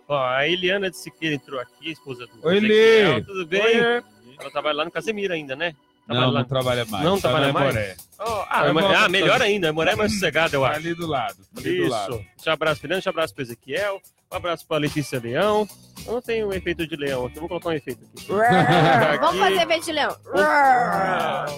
Ó, 0.09 0.17
a 0.25 0.49
Eliana 0.49 0.89
de 0.91 0.97
Siqueira 0.97 1.35
entrou 1.35 1.59
aqui, 1.59 1.89
a 1.89 1.93
esposa 1.93 2.27
do 2.27 2.47
Oi, 2.47 2.61
Lê. 2.61 3.21
Tudo 3.23 3.45
bem? 3.47 3.63
Oi. 3.85 4.03
Ela 4.39 4.51
trabalha 4.51 4.77
lá 4.77 4.85
no 4.85 4.91
Casemiro 4.91 5.33
ainda, 5.33 5.57
né? 5.57 5.75
Não, 6.07 6.31
lá. 6.31 6.41
não 6.41 6.47
trabalha 6.49 6.85
mais. 6.85 7.05
Não 7.05 7.17
tá 7.21 7.29
trabalha 7.29 7.53
mais? 7.53 7.71
Emboré. 7.71 7.97
Ó, 8.21 8.43
ah, 8.43 8.61
ah, 8.71 8.73
pra- 8.73 9.09
melhor 9.09 9.43
ainda. 9.43 9.73
Moré 9.73 9.93
é 9.93 9.97
mais 9.97 10.13
sossegado, 10.13 10.55
eu 10.55 10.65
acho. 10.65 10.77
ali 10.77 10.95
do 10.95 11.07
lado. 11.07 11.37
tá 11.37 11.61
ali 11.61 11.79
do 11.83 11.89
lado. 11.89 12.15
Isso. 12.15 12.25
Deixa 12.37 12.51
um 12.51 12.53
abraço, 12.53 12.81
Fernando. 12.81 12.97
Deixa 12.99 13.11
um 13.11 13.13
abraço 13.13 13.35
pro 13.35 13.43
Ezequiel. 13.43 14.01
Um 14.31 14.37
abraço 14.37 14.67
pra 14.67 14.79
Letícia 14.79 15.21
Leão. 15.21 15.67
Eu 16.07 16.15
não 16.15 16.23
tenho 16.23 16.49
um 16.49 16.53
efeito 16.53 16.87
de 16.87 16.95
leão 16.95 17.27
aqui, 17.27 17.37
eu 17.37 17.41
vou 17.41 17.49
colocar 17.49 17.71
um 17.71 17.73
efeito 17.73 18.01
aqui. 18.05 18.27
Vamos 18.29 19.39
fazer 19.39 19.63
efeito 19.63 19.85
de 19.87 19.93
leão. 19.93 20.17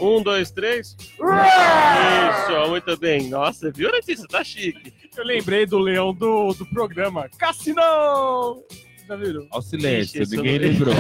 Um, 0.01 0.23
dois, 0.23 0.51
três. 0.51 0.97
Isso, 0.99 2.69
muito 2.69 2.97
bem. 2.97 3.29
Nossa, 3.29 3.71
viu, 3.71 3.91
Letícia? 3.91 4.27
Tá 4.29 4.45
chique. 4.45 4.93
Eu 5.17 5.25
lembrei 5.25 5.67
do 5.67 5.79
leão 5.79 6.15
do, 6.15 6.55
do 6.55 6.65
programa. 6.67 7.29
Cassinão! 7.39 8.63
Já 9.09 9.17
viram? 9.17 9.41
Olha 9.51 9.59
o 9.59 9.63
silêncio, 9.63 10.23
Ixi, 10.23 10.37
ninguém 10.37 10.59
lembrou. 10.59 10.95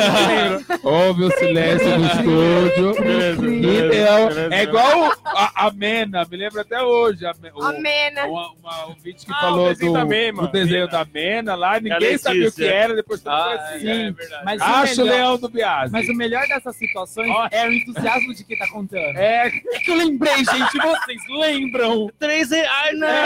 Houve 0.82 1.24
o 1.24 1.30
silêncio 1.32 1.98
no 1.98 2.06
estúdio. 2.06 2.94
Beleza, 3.02 3.47
E 3.47 3.60
beleza, 3.60 3.89
deu- 3.90 4.28
beleza. 4.28 4.55
É 4.55 4.62
igual 4.62 5.12
a, 5.26 5.66
a 5.66 5.70
Mena, 5.70 6.26
me 6.30 6.36
lembro 6.39 6.60
até 6.60 6.82
hoje. 6.82 7.26
A, 7.26 7.32
o- 7.55 7.62
Amena. 7.62 8.24
uma, 8.26 8.51
uma 8.52 8.86
ouvinte 8.86 9.26
que 9.26 9.32
Ah, 9.32 9.36
o 9.36 9.40
falou 9.40 9.68
desenho 9.68 9.93
do, 9.93 9.98
da 9.98 10.05
Mena. 10.06 10.40
do 10.43 10.48
desenho 10.48 10.89
da 10.89 11.05
Mena 11.05 11.55
lá, 11.55 11.78
ninguém 11.80 12.16
sabia 12.16 12.48
o 12.48 12.52
que 12.52 12.64
era, 12.64 12.94
depois 12.94 13.20
tudo 13.20 13.30
Ah, 13.32 13.66
foi 13.68 13.76
assim. 13.76 13.89
é, 13.90 14.09
é. 14.09 14.44
Mas 14.44 14.62
Acho 14.62 15.02
o 15.02 15.05
melhor- 15.05 15.16
leão 15.18 15.39
do 15.39 15.48
Biase. 15.51 15.93
Mas 15.93 16.09
o 16.09 16.14
melhor 16.14 16.47
dessas 16.48 16.76
situações 16.76 17.30
é 17.51 17.68
o 17.68 17.72
entusiasmo 17.72 18.35
de 18.35 18.44
quem 18.44 18.59
tá 18.59 18.68
contando. 18.68 19.18
É, 19.18 19.48
É 19.48 19.78
que 19.80 19.90
eu 19.90 19.97
lembrei, 19.97 20.36
gente, 20.36 20.78
vocês 20.78 21.20
lembram? 21.28 22.10
Três 22.18 22.51
reais, 22.51 22.98
né? 22.98 23.24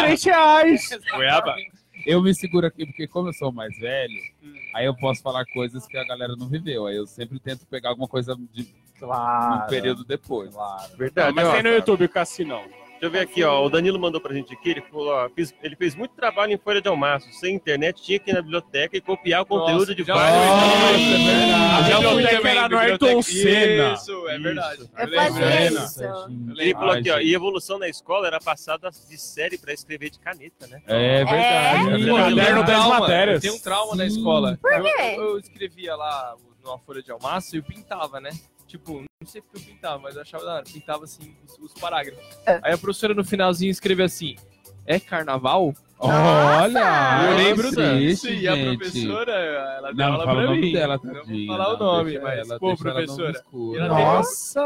Três 0.00 0.22
reais! 0.24 0.88
Goiaba. 1.12 1.56
Eu 2.06 2.22
me 2.22 2.34
seguro 2.34 2.66
aqui 2.66 2.86
porque 2.86 3.06
como 3.06 3.28
eu 3.28 3.32
sou 3.32 3.52
mais 3.52 3.76
velho, 3.78 4.20
aí 4.74 4.86
eu 4.86 4.94
posso 4.96 5.22
falar 5.22 5.44
coisas 5.46 5.86
que 5.86 5.96
a 5.96 6.04
galera 6.04 6.34
não 6.36 6.48
viveu. 6.48 6.86
Aí 6.86 6.96
eu 6.96 7.06
sempre 7.06 7.38
tento 7.38 7.66
pegar 7.66 7.90
alguma 7.90 8.08
coisa 8.08 8.36
de 8.52 8.66
Claro. 8.98 9.64
um 9.64 9.66
período 9.68 10.04
depois. 10.04 10.54
Verdade, 10.96 11.34
Mas 11.34 11.46
ó. 11.48 11.52
tem 11.52 11.62
no 11.62 11.70
YouTube 11.70 12.04
o 12.04 12.08
Cassinão. 12.08 12.64
Deixa 13.04 13.16
eu 13.18 13.20
ver 13.20 13.20
aqui, 13.30 13.44
ó. 13.44 13.62
O 13.64 13.68
Danilo 13.68 13.98
mandou 13.98 14.18
pra 14.20 14.32
gente 14.32 14.54
aqui. 14.54 14.70
Ele 14.70 14.80
falou, 14.80 15.08
ó, 15.12 15.28
fiz- 15.28 15.54
ele 15.62 15.76
fez 15.76 15.94
muito 15.94 16.14
trabalho 16.14 16.52
em 16.52 16.56
folha 16.58 16.80
de 16.80 16.88
almaço. 16.88 17.30
Sem 17.34 17.54
internet, 17.54 18.02
tinha 18.02 18.18
que 18.18 18.30
ir 18.30 18.34
na 18.34 18.40
biblioteca 18.40 18.96
e 18.96 19.00
copiar 19.00 19.42
o 19.42 19.46
conteúdo 19.46 19.80
Nossa, 19.80 19.94
de 19.94 20.02
vários. 20.04 20.38
é. 20.38 21.52
A 21.52 21.84
fui 21.84 21.94
biblioteca 22.08 22.48
era 22.48 22.62
no 22.62 22.68
biblioteca- 22.78 23.06
Ayrton 23.06 23.22
Senna. 23.22 23.92
Isso, 23.92 24.28
é 24.28 24.38
verdade. 24.38 24.80
Eu 24.80 25.06
lembro. 25.06 25.16
fazia 25.16 25.44
Lembra? 25.44 25.84
isso. 25.84 26.02
Ele 26.60 26.72
falou 26.74 26.90
aqui, 26.94 27.10
ó. 27.10 27.18
E 27.20 27.34
evolução 27.34 27.78
na 27.78 27.88
escola 27.88 28.26
era 28.26 28.40
passada 28.40 28.90
de 28.90 29.18
série 29.18 29.58
pra 29.58 29.72
escrever 29.74 30.08
de 30.10 30.18
caneta, 30.18 30.66
né? 30.66 30.80
É 30.86 31.24
verdade. 31.24 31.44
É? 31.44 32.06
é 32.06 32.10
Pô, 32.10 32.18
eu 32.18 32.60
um 32.60 32.64
trauma, 32.64 33.06
tenho 33.40 33.54
um 33.54 33.58
trauma 33.60 33.96
na 33.96 34.06
escola. 34.06 34.58
Por 34.62 34.72
Eu- 34.72 34.82
quê? 34.82 34.90
Eu, 35.16 35.22
eu 35.24 35.38
escrevia 35.38 35.94
lá 35.94 36.34
numa 36.64 36.78
folha 36.78 37.02
de 37.02 37.10
almaço 37.10 37.54
e 37.54 37.58
eu 37.58 37.62
pintava, 37.62 38.18
né? 38.18 38.30
Tipo, 38.66 39.04
não 39.24 39.30
sei 39.30 39.40
porque 39.42 39.58
eu 39.58 39.62
pintava, 39.74 39.98
mas 39.98 40.14
eu 40.16 40.22
achava 40.22 40.44
da 40.44 40.54
hora. 40.56 40.64
Pintava 40.64 41.04
assim 41.04 41.34
os, 41.46 41.58
os 41.58 41.80
parágrafos. 41.80 42.22
É. 42.46 42.60
Aí 42.62 42.72
a 42.72 42.78
professora 42.78 43.14
no 43.14 43.24
finalzinho 43.24 43.70
escreveu 43.70 44.04
assim: 44.06 44.36
É 44.86 45.00
carnaval? 45.00 45.72
Olha, 45.98 47.30
eu 47.30 47.36
lembro 47.36 47.70
disso. 47.74 48.28
E 48.28 48.46
a 48.48 48.54
gente. 48.54 48.78
professora, 48.78 49.32
ela 49.32 49.92
deu 49.92 49.96
Não, 50.06 50.12
aula 50.12 50.24
fala 50.24 50.32
o 50.38 50.42
pra 50.42 50.50
nome 50.54 50.60
mim. 50.60 50.72
dela, 50.72 51.00
não 51.02 51.14
vou 51.14 51.46
falar 51.46 51.68
o 51.68 51.72
não, 51.72 51.78
nome, 51.78 52.10
deixa 52.10 52.22
mas, 52.24 52.38
ela- 52.50 52.58
pô, 52.58 52.66
ela 52.68 52.76
professora. 52.76 53.28
ela 53.30 53.42
teve- 53.72 53.88
Nossa! 53.88 54.60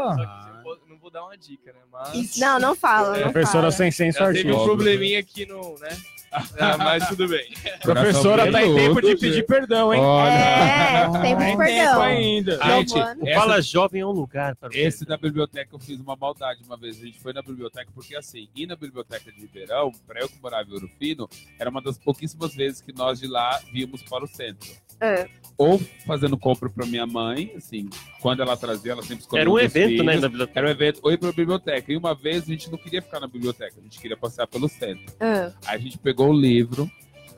Só 0.63 0.75
que 0.75 0.89
não 0.89 0.97
vou 0.97 1.09
dar 1.09 1.23
uma 1.23 1.37
dica, 1.37 1.71
né? 1.71 1.79
Mas. 1.91 2.37
Não, 2.37 2.59
não 2.59 2.75
fala. 2.75 3.17
Não 3.17 3.31
Professora 3.31 3.61
fala. 3.61 3.71
sem 3.71 3.91
senso 3.91 4.19
Ela 4.21 4.33
teve 4.33 4.51
um 4.51 4.63
probleminha 4.63 5.19
aqui 5.19 5.45
no. 5.45 5.75
né? 5.79 5.89
Ah, 6.59 6.77
mas 6.77 7.07
tudo 7.07 7.27
bem. 7.27 7.47
Professora 7.81 8.51
tá 8.51 8.63
em 8.63 8.75
tempo 8.75 9.01
de 9.01 9.15
pedir 9.15 9.45
perdão, 9.45 9.93
hein? 9.93 9.99
Olha, 10.01 10.31
É, 10.31 11.03
tempo 11.21 11.39
de 11.39 11.45
tempo 11.45 11.57
perdão. 11.57 12.01
ainda. 12.01 12.59
Gente, 12.63 12.93
essa- 12.99 13.39
Fala 13.39 13.61
Jovem 13.61 14.01
é 14.01 14.05
um 14.05 14.11
lugar 14.11 14.55
para 14.55 14.69
Esse 14.77 15.05
da 15.05 15.17
biblioteca 15.17 15.69
eu 15.75 15.79
fiz 15.79 15.99
uma 15.99 16.15
maldade 16.15 16.61
uma 16.65 16.77
vez. 16.77 17.01
A 17.01 17.05
gente 17.05 17.19
foi 17.19 17.33
na 17.33 17.41
biblioteca 17.41 17.89
porque 17.93 18.15
assim, 18.15 18.47
ir 18.55 18.67
na 18.67 18.75
biblioteca 18.75 19.31
de 19.31 19.39
Ribeirão, 19.41 19.91
para 20.05 20.19
eu 20.21 20.29
que 20.29 20.39
morava 20.41 20.69
em 20.69 20.73
Ouro 20.73 20.89
Fino, 20.99 21.27
era 21.57 21.69
uma 21.69 21.81
das 21.81 21.97
pouquíssimas 21.97 22.53
vezes 22.53 22.81
que 22.81 22.93
nós 22.93 23.19
de 23.19 23.27
lá 23.27 23.59
víamos 23.71 24.03
para 24.03 24.23
o 24.23 24.27
centro. 24.27 24.69
É. 25.01 25.27
Ou 25.57 25.77
fazendo 26.07 26.37
compra 26.37 26.69
para 26.69 26.85
minha 26.85 27.05
mãe, 27.05 27.51
assim, 27.57 27.89
quando 28.21 28.41
ela 28.41 28.55
trazia, 28.55 28.93
ela 28.93 29.01
sempre 29.01 29.23
escolhia 29.23 29.41
Era 29.41 29.49
um 29.51 29.59
evento, 29.59 30.03
né, 30.03 30.13
filhos. 30.13 30.21
na 30.21 30.29
biblioteca. 30.29 30.59
Era 30.59 30.67
um 30.67 30.71
evento, 30.71 30.99
ou 31.03 31.11
ir 31.11 31.17
para 31.17 31.29
a 31.29 31.33
biblioteca. 31.33 31.91
E 31.91 31.97
uma 31.97 32.15
vez 32.15 32.43
a 32.43 32.45
gente 32.45 32.71
não 32.71 32.77
queria 32.77 33.01
ficar 33.01 33.19
na 33.19 33.27
biblioteca, 33.27 33.73
a 33.77 33.81
gente 33.83 33.99
queria 33.99 34.15
passear 34.15 34.47
pelo 34.47 34.69
centro. 34.69 35.13
Ah. 35.19 35.51
Aí 35.65 35.75
a 35.75 35.77
gente 35.77 35.97
pegou 35.97 36.29
o 36.29 36.33
livro, 36.33 36.89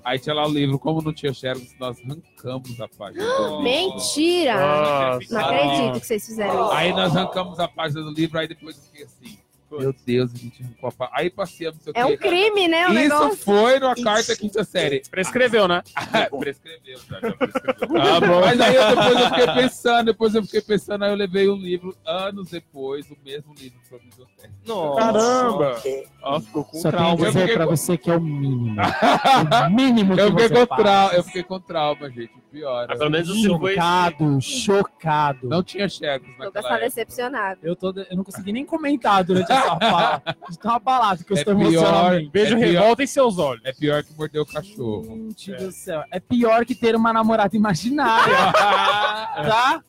aí 0.03 0.19
tinha 0.19 0.35
lá 0.35 0.45
o 0.47 0.51
livro, 0.51 0.77
como 0.77 1.01
não 1.01 1.11
tinha 1.11 1.33
xerox, 1.33 1.75
nós 1.79 1.97
arrancamos 1.99 2.79
a 2.79 2.87
página. 2.87 3.23
do 3.25 3.41
livro. 3.57 3.63
Mentira! 3.63 4.53
Nossa. 4.55 5.33
Não 5.33 5.39
acredito 5.41 5.99
que 5.99 6.05
vocês 6.05 6.25
fizeram 6.25 6.65
isso. 6.65 6.71
Aí 6.73 6.93
nós 6.93 7.15
arrancamos 7.15 7.59
a 7.59 7.67
página 7.67 8.03
do 8.03 8.11
livro, 8.11 8.37
aí 8.37 8.47
depois 8.47 8.77
eu 8.77 8.83
fiquei 8.83 9.03
assim, 9.05 9.37
meu 9.79 9.95
Deus, 10.05 10.31
a 10.33 10.37
gente 10.37 10.63
arrancou 10.63 10.93
a. 10.99 11.09
Aí 11.13 11.29
passeamos, 11.29 11.77
não 11.77 11.83
sei 11.83 11.93
o 11.93 11.97
É 11.97 12.05
um 12.05 12.09
quê. 12.09 12.17
crime, 12.17 12.67
né? 12.67 12.87
O 12.87 12.91
Isso 12.91 12.99
negócio. 13.01 13.37
foi 13.37 13.79
na 13.79 13.95
quarta, 13.95 14.35
quinta 14.35 14.63
série. 14.63 15.01
Prescreveu, 15.09 15.67
né? 15.67 15.81
prescreveu, 16.39 16.99
já, 17.09 17.19
já 17.19 17.31
prescreveu. 17.33 18.41
Mas 18.41 18.61
aí 18.61 18.75
eu, 18.75 18.87
depois 18.89 19.19
eu 19.19 19.29
fiquei 19.29 19.47
pensando, 19.53 20.05
depois 20.05 20.35
eu 20.35 20.43
fiquei 20.43 20.61
pensando, 20.61 21.03
aí 21.05 21.11
eu 21.11 21.15
levei 21.15 21.49
um 21.49 21.55
livro, 21.55 21.95
anos 22.05 22.49
depois, 22.49 23.09
o 23.09 23.17
mesmo 23.23 23.53
livro 23.57 23.79
pra 23.89 23.97
biblioteca. 23.99 24.51
Nossa. 24.65 24.99
Caramba! 25.01 25.81
Ó, 26.23 26.39
ficou 26.39 26.63
com 26.65 26.77
Só 26.77 26.89
tenho 26.91 26.91
trauma. 27.03 27.17
que 27.17 27.21
Eu 27.23 27.27
dizer 27.27 27.39
fiquei 27.41 27.55
pra 27.55 27.65
com- 27.65 27.75
você 27.77 27.97
que 27.97 28.11
é 28.11 28.15
o 28.15 28.21
mínimo. 28.21 28.81
o 29.67 29.69
mínimo 29.71 30.15
que 30.15 30.21
Eu 30.21 30.29
fiquei, 30.31 30.47
você 30.47 30.65
com 30.67 30.75
trauma, 30.75 31.13
eu 31.13 31.23
fiquei 31.23 31.43
com 31.43 31.59
trauma, 31.59 32.09
gente, 32.09 32.31
pior. 32.51 32.87
Ah, 32.89 32.95
pelo 32.97 33.09
menos 33.09 33.27
foi. 33.45 33.73
Chocado, 33.73 34.41
chocado. 34.41 35.47
Não 35.49 35.63
tinha 35.63 35.85
Lucas 35.85 35.99
naquela 36.37 36.51
tá 36.51 36.59
época. 36.59 36.79
decepcionado. 36.81 37.59
Eu, 37.63 37.75
tô, 37.75 37.89
eu 37.91 38.15
não 38.17 38.23
consegui 38.23 38.51
nem 38.51 38.65
comentar 38.65 39.23
durante 39.23 39.51
essa 39.51 39.77
fala. 39.79 40.21
De 40.49 40.59
tão 40.59 40.71
abalado 40.75 41.23
que 41.23 41.31
eu 41.33 41.37
É 41.37 41.39
estou 41.39 41.55
pior. 41.55 41.67
emocionalmente. 41.71 42.29
Vejo 42.33 42.55
É 42.55 42.59
pior. 42.59 42.71
revolta 42.81 43.03
em 43.03 43.07
seus 43.07 43.37
olhos. 43.37 43.61
É 43.65 43.71
pior 43.73 44.03
que 44.03 44.13
morder 44.13 44.41
o 44.41 44.45
cachorro. 44.45 45.03
Gente 45.29 45.53
do 45.55 45.71
céu. 45.71 46.03
É 46.11 46.19
pior 46.19 46.65
que 46.65 46.75
ter 46.75 46.95
uma 46.95 47.13
namorada 47.13 47.55
imaginária. 47.55 48.35
tá? 48.53 49.81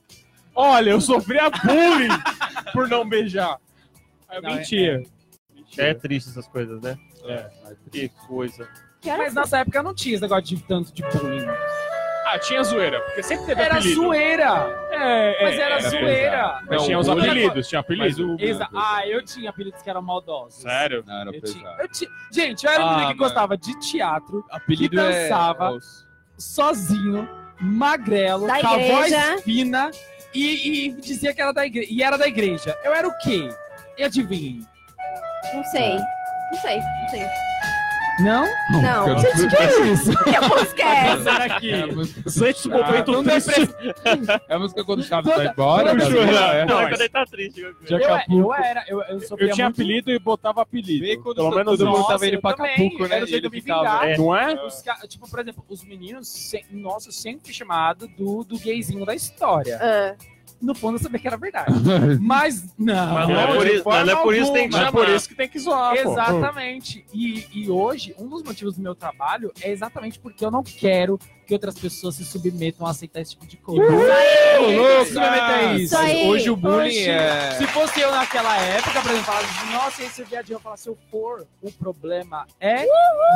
Olha, 0.54 0.90
eu 0.90 1.00
sofria 1.00 1.50
bullying 1.50 2.08
por 2.72 2.88
não 2.88 3.08
beijar. 3.08 3.58
Eu 4.30 4.42
Não, 4.42 4.50
é- 4.50 4.54
mentia. 4.56 5.02
É 5.78 5.94
triste 5.94 6.28
essas 6.30 6.46
coisas, 6.46 6.80
né? 6.82 6.96
É. 7.24 7.50
Que 7.90 8.08
coisa. 8.26 8.68
Que 9.00 9.08
hora 9.10 9.22
Mas 9.24 9.34
nessa 9.34 9.58
época 9.58 9.82
não 9.82 9.94
tinha 9.94 10.14
esse 10.14 10.22
negócio 10.22 10.44
de 10.44 10.62
tanto 10.62 10.92
de 10.92 11.02
bullying. 11.02 11.46
Ah, 12.24 12.38
tinha 12.38 12.62
zoeira, 12.62 13.00
porque 13.00 13.22
sempre 13.22 13.46
teve 13.46 13.60
Era 13.62 13.74
apelido. 13.78 14.00
zoeira. 14.00 14.88
É, 14.90 15.36
é, 15.40 15.42
Mas 15.44 15.54
era, 15.58 15.74
era 15.74 15.88
zoeira. 15.90 16.60
Mas 16.68 16.78
Não, 16.78 16.84
tinha 16.86 16.98
os 16.98 17.08
apelidos, 17.08 17.68
tinha 17.68 17.78
Mas 17.80 17.84
apelido. 17.84 18.34
o... 18.36 18.40
Exa- 18.40 18.68
ah, 18.74 19.06
eu 19.08 19.24
tinha 19.24 19.50
apelidos 19.50 19.82
que 19.82 19.90
eram 19.90 20.02
maldosos. 20.02 20.62
Sério? 20.62 21.02
Não, 21.06 21.14
era 21.20 21.30
Eu 21.34 21.42
tinha, 21.42 21.62
pesado. 21.64 21.82
eu 21.82 21.88
tinha- 21.88 22.10
Gente, 22.32 22.64
eu 22.64 22.70
era 22.72 22.84
um 22.84 22.86
Ah, 22.88 22.90
menino 22.92 23.08
que 23.12 23.18
mano. 23.18 23.28
gostava 23.28 23.56
de 23.58 23.80
teatro, 23.80 24.44
Apelido 24.50 24.90
que 24.90 24.96
dançava. 24.96 25.76
é... 25.76 25.78
sozinho, 26.38 27.28
magrelo, 27.60 28.46
Da 28.46 28.60
com 28.60 28.66
a 28.68 28.74
igreja. 28.78 28.92
voz 29.30 29.42
fina 29.42 29.90
e, 30.34 30.86
e 30.86 30.92
dizia 31.00 31.34
que 31.34 31.42
era 31.42 31.52
da 31.52 31.66
igreja. 31.66 31.88
E 31.92 32.02
era 32.02 32.16
da 32.16 32.26
igreja. 32.28 32.78
Eu 32.84 32.94
era 32.94 33.06
o 33.08 33.18
quê? 33.18 33.48
E 33.98 34.04
adivinhem? 34.04 34.66
Não 35.54 35.64
sei. 35.64 35.96
Não 36.52 36.60
sei, 36.60 36.78
não 36.78 37.08
sei. 37.10 37.26
Não? 38.20 38.44
Não. 38.82 39.08
Eu 39.08 39.18
Gente, 39.18 39.48
que 39.48 39.56
é 39.56 39.88
isso? 39.92 40.12
Que 40.24 40.40
música 40.40 40.82
é 40.82 41.06
essa? 41.08 41.22
Será 41.22 41.44
É 41.46 41.60
que 41.60 41.72
a 41.72 41.86
música, 41.86 42.30
sente 42.30 42.68
o 42.68 42.70
momento 42.70 43.12
não 43.12 43.24
triste? 43.24 43.50
é 44.48 44.54
a 44.54 44.58
música 44.58 44.84
quando 44.84 45.00
o 45.00 45.02
Chaves 45.02 45.34
vai 45.34 45.46
embora. 45.46 45.90
É. 45.90 46.64
Não, 46.66 46.74
mas- 46.76 46.88
quando 46.90 47.00
ele 47.00 47.08
tá 47.08 47.24
triste. 47.24 47.60
Eu, 47.60 47.74
eu 47.98 48.54
era, 48.54 48.84
eu, 48.86 49.00
eu 49.02 49.18
Eu 49.38 49.52
tinha 49.52 49.66
muito- 49.66 49.80
apelido 49.80 50.10
e 50.10 50.18
botava 50.18 50.62
apelido. 50.62 51.22
Quando 51.22 51.36
Pelo 51.36 51.48
todo 51.48 51.56
menos 51.56 51.78
mundo 51.80 51.88
um. 51.88 51.92
Nossa, 51.92 52.08
tava 52.12 52.26
indo 52.26 52.40
pra. 52.40 52.50
Acapulco, 52.50 53.06
né? 53.06 53.16
Era 53.16 53.24
o 53.24 53.28
jeito 53.28 53.50
de 53.50 53.60
ficava. 53.60 54.06
É, 54.06 54.16
não 54.18 54.36
é? 54.36 54.54
Os 54.66 54.82
tipo, 55.08 55.28
por 55.30 55.40
exemplo, 55.40 55.64
os 55.68 55.82
meninos, 55.84 56.28
se- 56.28 56.64
nossa, 56.70 57.10
sempre 57.10 57.52
chamado 57.52 58.06
do, 58.08 58.44
do 58.44 58.58
gayzinho 58.58 59.04
da 59.06 59.14
história. 59.14 59.78
Ah, 59.80 60.14
No 60.62 60.74
fundo, 60.74 60.96
eu 60.96 61.02
sabia 61.02 61.18
que 61.18 61.26
era 61.26 61.36
verdade. 61.36 61.72
Mas, 62.22 62.72
não. 62.78 63.14
Mas 63.14 63.28
não 63.28 63.40
é 63.40 63.46
por 63.56 63.66
isso- 63.66 63.82
mas 63.84 64.06
não 64.06 64.12
é 64.12 64.22
por 64.22 64.34
isso 64.34 64.52
que 64.52 64.58
tem 64.58 64.68
que. 64.68 64.76
Mas 64.76 64.86
é 64.86 64.90
por 64.92 65.08
isso 65.08 65.28
que 65.28 65.34
tem 65.34 65.48
que 65.48 65.58
zoar, 65.58 65.94
pô. 66.02 66.12
Exatamente. 66.12 67.04
E, 67.12 67.46
e 67.52 67.70
hoje, 67.70 68.14
um 68.18 68.28
dos 68.28 68.42
motivos 68.42 68.76
do 68.76 68.82
meu 68.82 68.94
trabalho 68.94 69.52
é 69.60 69.70
exatamente 69.70 70.18
porque 70.20 70.44
eu 70.44 70.50
não 70.50 70.62
quero 70.62 71.18
que 71.46 71.52
outras 71.54 71.78
pessoas 71.78 72.14
se 72.14 72.24
submetam 72.24 72.86
a 72.86 72.90
aceitar 72.90 73.20
esse 73.20 73.32
tipo 73.32 73.46
de 73.46 73.56
coisa. 73.56 73.82
louco! 73.82 75.04
Se 75.06 75.12
submeter 75.12 75.42
a 75.42 75.74
isso. 75.74 76.02
Isso. 76.04 76.26
Hoje 76.28 76.50
o 76.50 76.56
bullying 76.56 76.86
Hoje, 76.88 77.10
é... 77.10 77.50
Se 77.52 77.66
fosse 77.68 78.00
eu 78.00 78.10
naquela 78.10 78.56
época, 78.58 79.00
por 79.00 79.10
exemplo, 79.10 79.24
falava 79.24 79.44
assim, 79.46 79.72
nossa, 79.72 80.02
esse 80.04 80.22
é 80.22 80.24
viadinho, 80.24 80.56
eu 80.56 80.60
falava, 80.60 80.76
se 80.80 80.88
eu 80.88 80.96
for, 81.10 81.46
o 81.60 81.72
problema 81.72 82.46
é 82.60 82.84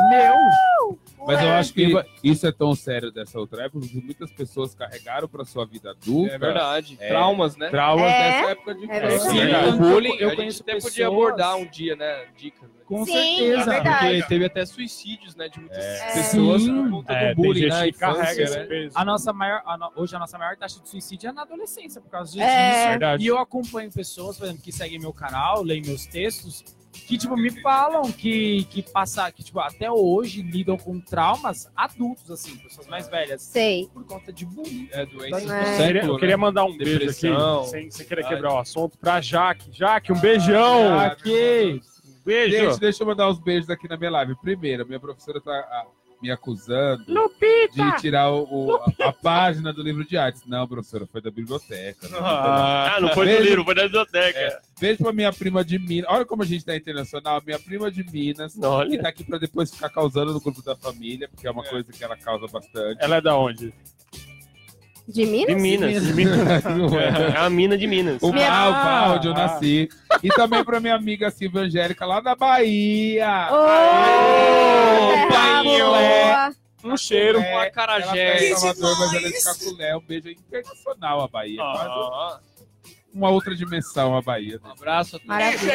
meu. 0.09 0.97
Mas 1.25 1.41
eu 1.43 1.51
acho 1.51 1.73
que 1.73 1.91
isso 2.23 2.47
é 2.47 2.51
tão 2.51 2.73
sério 2.75 3.11
dessa 3.11 3.37
outra 3.39 3.63
época 3.65 3.85
que 3.87 4.01
muitas 4.01 4.31
pessoas 4.31 4.73
carregaram 4.73 5.27
para 5.27 5.43
sua 5.45 5.65
vida 5.65 5.91
adulta 5.91 6.33
É 6.33 6.37
verdade. 6.37 6.97
É. 6.99 7.09
Traumas, 7.09 7.55
né? 7.57 7.69
traumas 7.69 8.09
É, 8.11 8.31
dessa 8.39 8.51
época 8.51 8.75
de 8.75 8.83
é 8.85 8.99
verdade. 8.99 9.29
Sim, 9.29 9.69
o 9.69 9.77
bullying, 9.77 10.15
eu 10.17 10.29
a 10.29 10.35
conheço 10.35 10.61
até 10.63 10.73
pessoas- 10.73 10.93
podia 10.93 11.07
abordar 11.07 11.55
um 11.57 11.65
dia, 11.65 11.95
né? 11.95 12.25
Dicas. 12.37 12.76
Né? 12.89 12.97
Com 12.97 13.05
Sim, 13.05 13.11
certeza. 13.11 13.73
é. 13.75 13.81
Porque 13.81 14.23
teve 14.29 14.45
até 14.45 14.65
suicídios, 14.65 15.35
né? 15.35 15.49
De 15.49 15.59
muitas 15.59 15.83
É. 15.83 16.13
pessoas 16.13 16.61
Sim. 16.61 16.83
por 16.83 16.89
conta 16.91 17.13
É, 17.13 17.29
do 17.33 17.41
bullying, 17.41 17.59
tem 17.61 17.69
né? 17.69 17.79
gente 17.83 17.93
que 17.93 17.99
carrega 17.99 18.43
Infância, 18.43 18.65
né? 18.67 18.89
A 18.95 19.05
nossa 19.05 19.33
maior, 19.33 19.61
a 19.65 19.77
no- 19.77 19.91
hoje 19.95 20.15
a 20.15 20.19
nossa 20.19 20.37
maior 20.37 20.55
taxa 20.55 20.79
de 20.81 20.87
suicídio 20.89 21.29
é 21.29 21.33
na 21.33 21.41
adolescência, 21.41 21.99
por 21.99 22.09
causa 22.09 22.31
disso. 22.31 22.43
É. 22.43 22.89
Verdade. 22.91 23.23
E 23.23 23.27
eu 23.27 23.37
acompanho 23.37 23.91
pessoas, 23.91 24.37
por 24.37 24.45
exemplo, 24.45 24.61
que 24.63 24.71
seguem 24.71 24.99
meu 24.99 25.11
canal, 25.13 25.61
leem 25.63 25.81
meus 25.81 26.05
textos, 26.05 26.63
que, 26.93 27.15
tipo, 27.17 27.35
me 27.37 27.51
falam 27.61 28.11
que, 28.11 28.63
que 28.71 28.81
passa, 28.81 29.31
que, 29.31 29.43
tipo, 29.43 29.59
até 29.59 29.91
hoje 29.91 30.41
lidam 30.41 30.77
com 30.77 30.99
traumas 30.99 31.69
adultos, 31.75 32.31
assim, 32.31 32.57
pessoas 32.57 32.87
mais 32.87 33.07
velhas. 33.07 33.41
Sei. 33.43 33.87
Por 33.93 34.03
conta 34.05 34.33
de 34.33 34.45
bullying. 34.45 34.87
É 34.91 35.05
doença 35.05 35.41
do 35.45 35.51
É. 35.53 35.59
Eu 35.59 35.63
queria, 35.63 35.75
século, 35.93 36.13
eu 36.13 36.19
queria 36.19 36.37
né? 36.37 36.41
mandar 36.41 36.63
um 36.65 36.75
beijo 36.75 36.97
Depressão. 36.99 37.59
aqui, 37.59 37.69
sem, 37.69 37.91
sem 37.91 38.05
querer 38.07 38.27
quebrar 38.27 38.53
o 38.53 38.57
assunto, 38.57 38.97
pra 38.97 39.21
Jaque. 39.21 39.69
Jaque, 39.71 40.11
um 40.11 40.19
beijão! 40.19 40.97
Aqui. 40.99 41.81
Beijo. 42.27 42.55
Gente, 42.71 42.79
deixa 42.79 43.03
eu 43.03 43.07
mandar 43.07 43.29
uns 43.29 43.39
beijos 43.39 43.69
aqui 43.69 43.87
na 43.87 43.97
minha 43.97 44.11
live. 44.11 44.35
Primeiro, 44.35 44.85
minha 44.85 44.99
professora 44.99 45.39
tá 45.41 45.51
ah, 45.51 45.85
me 46.21 46.29
acusando 46.31 47.03
Lupita! 47.07 47.73
de 47.73 48.01
tirar 48.01 48.31
o, 48.31 48.43
o- 48.43 48.75
a, 48.75 48.91
a 49.09 49.13
página 49.13 49.71
do 49.71 49.81
livro 49.81 50.03
de 50.05 50.17
artes. 50.17 50.43
Não, 50.45 50.67
professora, 50.67 51.05
foi 51.07 51.21
da 51.21 51.31
biblioteca. 51.31 52.07
Não, 52.09 52.19
Ah, 52.21 52.97
não 52.99 53.09
foi 53.13 53.25
do 53.27 53.29
Beijo. 53.31 53.43
livro, 53.49 53.63
foi 53.65 53.75
da 53.75 53.83
biblioteca. 53.83 54.37
É. 54.39 54.59
Beijo 54.79 55.03
pra 55.03 55.13
minha 55.13 55.31
prima 55.31 55.63
de 55.63 55.79
Minas. 55.79 56.09
Olha 56.11 56.25
como 56.25 56.43
a 56.43 56.45
gente 56.45 56.65
tá 56.65 56.75
internacional. 56.75 57.41
Minha 57.45 57.59
prima 57.59 57.89
de 57.91 58.03
Minas, 58.03 58.57
Olha. 58.61 58.89
que 58.89 58.97
tá 58.97 59.09
aqui 59.09 59.23
pra 59.23 59.37
depois 59.37 59.71
ficar 59.73 59.89
causando 59.89 60.33
no 60.33 60.41
grupo 60.41 60.61
da 60.61 60.75
família, 60.75 61.29
porque 61.29 61.47
é 61.47 61.51
uma 61.51 61.63
coisa 61.63 61.91
que 61.93 62.03
ela 62.03 62.17
causa 62.17 62.45
bastante. 62.47 62.97
Ela 63.03 63.17
é 63.17 63.21
da 63.21 63.37
onde? 63.37 63.73
De 65.07 65.25
Minas? 65.25 65.55
De 66.05 66.13
Minas. 66.13 66.63
Não 66.65 66.87
é? 66.99 67.31
É 67.33 67.37
a 67.37 67.49
mina 67.49 67.77
de 67.77 67.87
Minas. 67.87 68.21
O 68.21 68.31
Minha- 68.33 68.49
Mal, 68.49 69.15
onde 69.15 69.27
eu 69.27 69.31
Ah. 69.33 69.35
nasci. 69.37 69.87
E 70.21 70.27
também 70.29 70.63
pra 70.63 70.79
minha 70.81 70.95
amiga 70.95 71.31
Silvia 71.31 71.61
Angélica, 71.61 72.05
lá 72.05 72.19
da 72.19 72.35
Bahia. 72.35 73.47
Painho. 75.31 75.85
boa. 75.85 76.51
Um 76.83 76.97
cheiro. 76.97 77.39
É, 77.39 77.55
Um 77.55 77.59
acarajé. 77.59 78.53
Salvador, 78.55 78.99
mas 78.99 79.13
ela 79.13 79.27
é 79.27 79.31
de 79.31 79.43
Caculé. 79.43 79.97
Um 79.97 80.01
beijo 80.01 80.29
internacional 80.29 81.21
a 81.21 81.27
Bahia. 81.27 81.57
Quase 81.57 81.89
Ah, 81.89 82.39
uma 83.13 83.29
outra 83.29 83.55
dimensão 83.55 84.15
a 84.15 84.21
Bahia. 84.21 84.59
Um 84.63 84.71
abraço 84.71 85.15
a 85.15 85.19
todos. 85.19 85.27
Maravilha. 85.27 85.73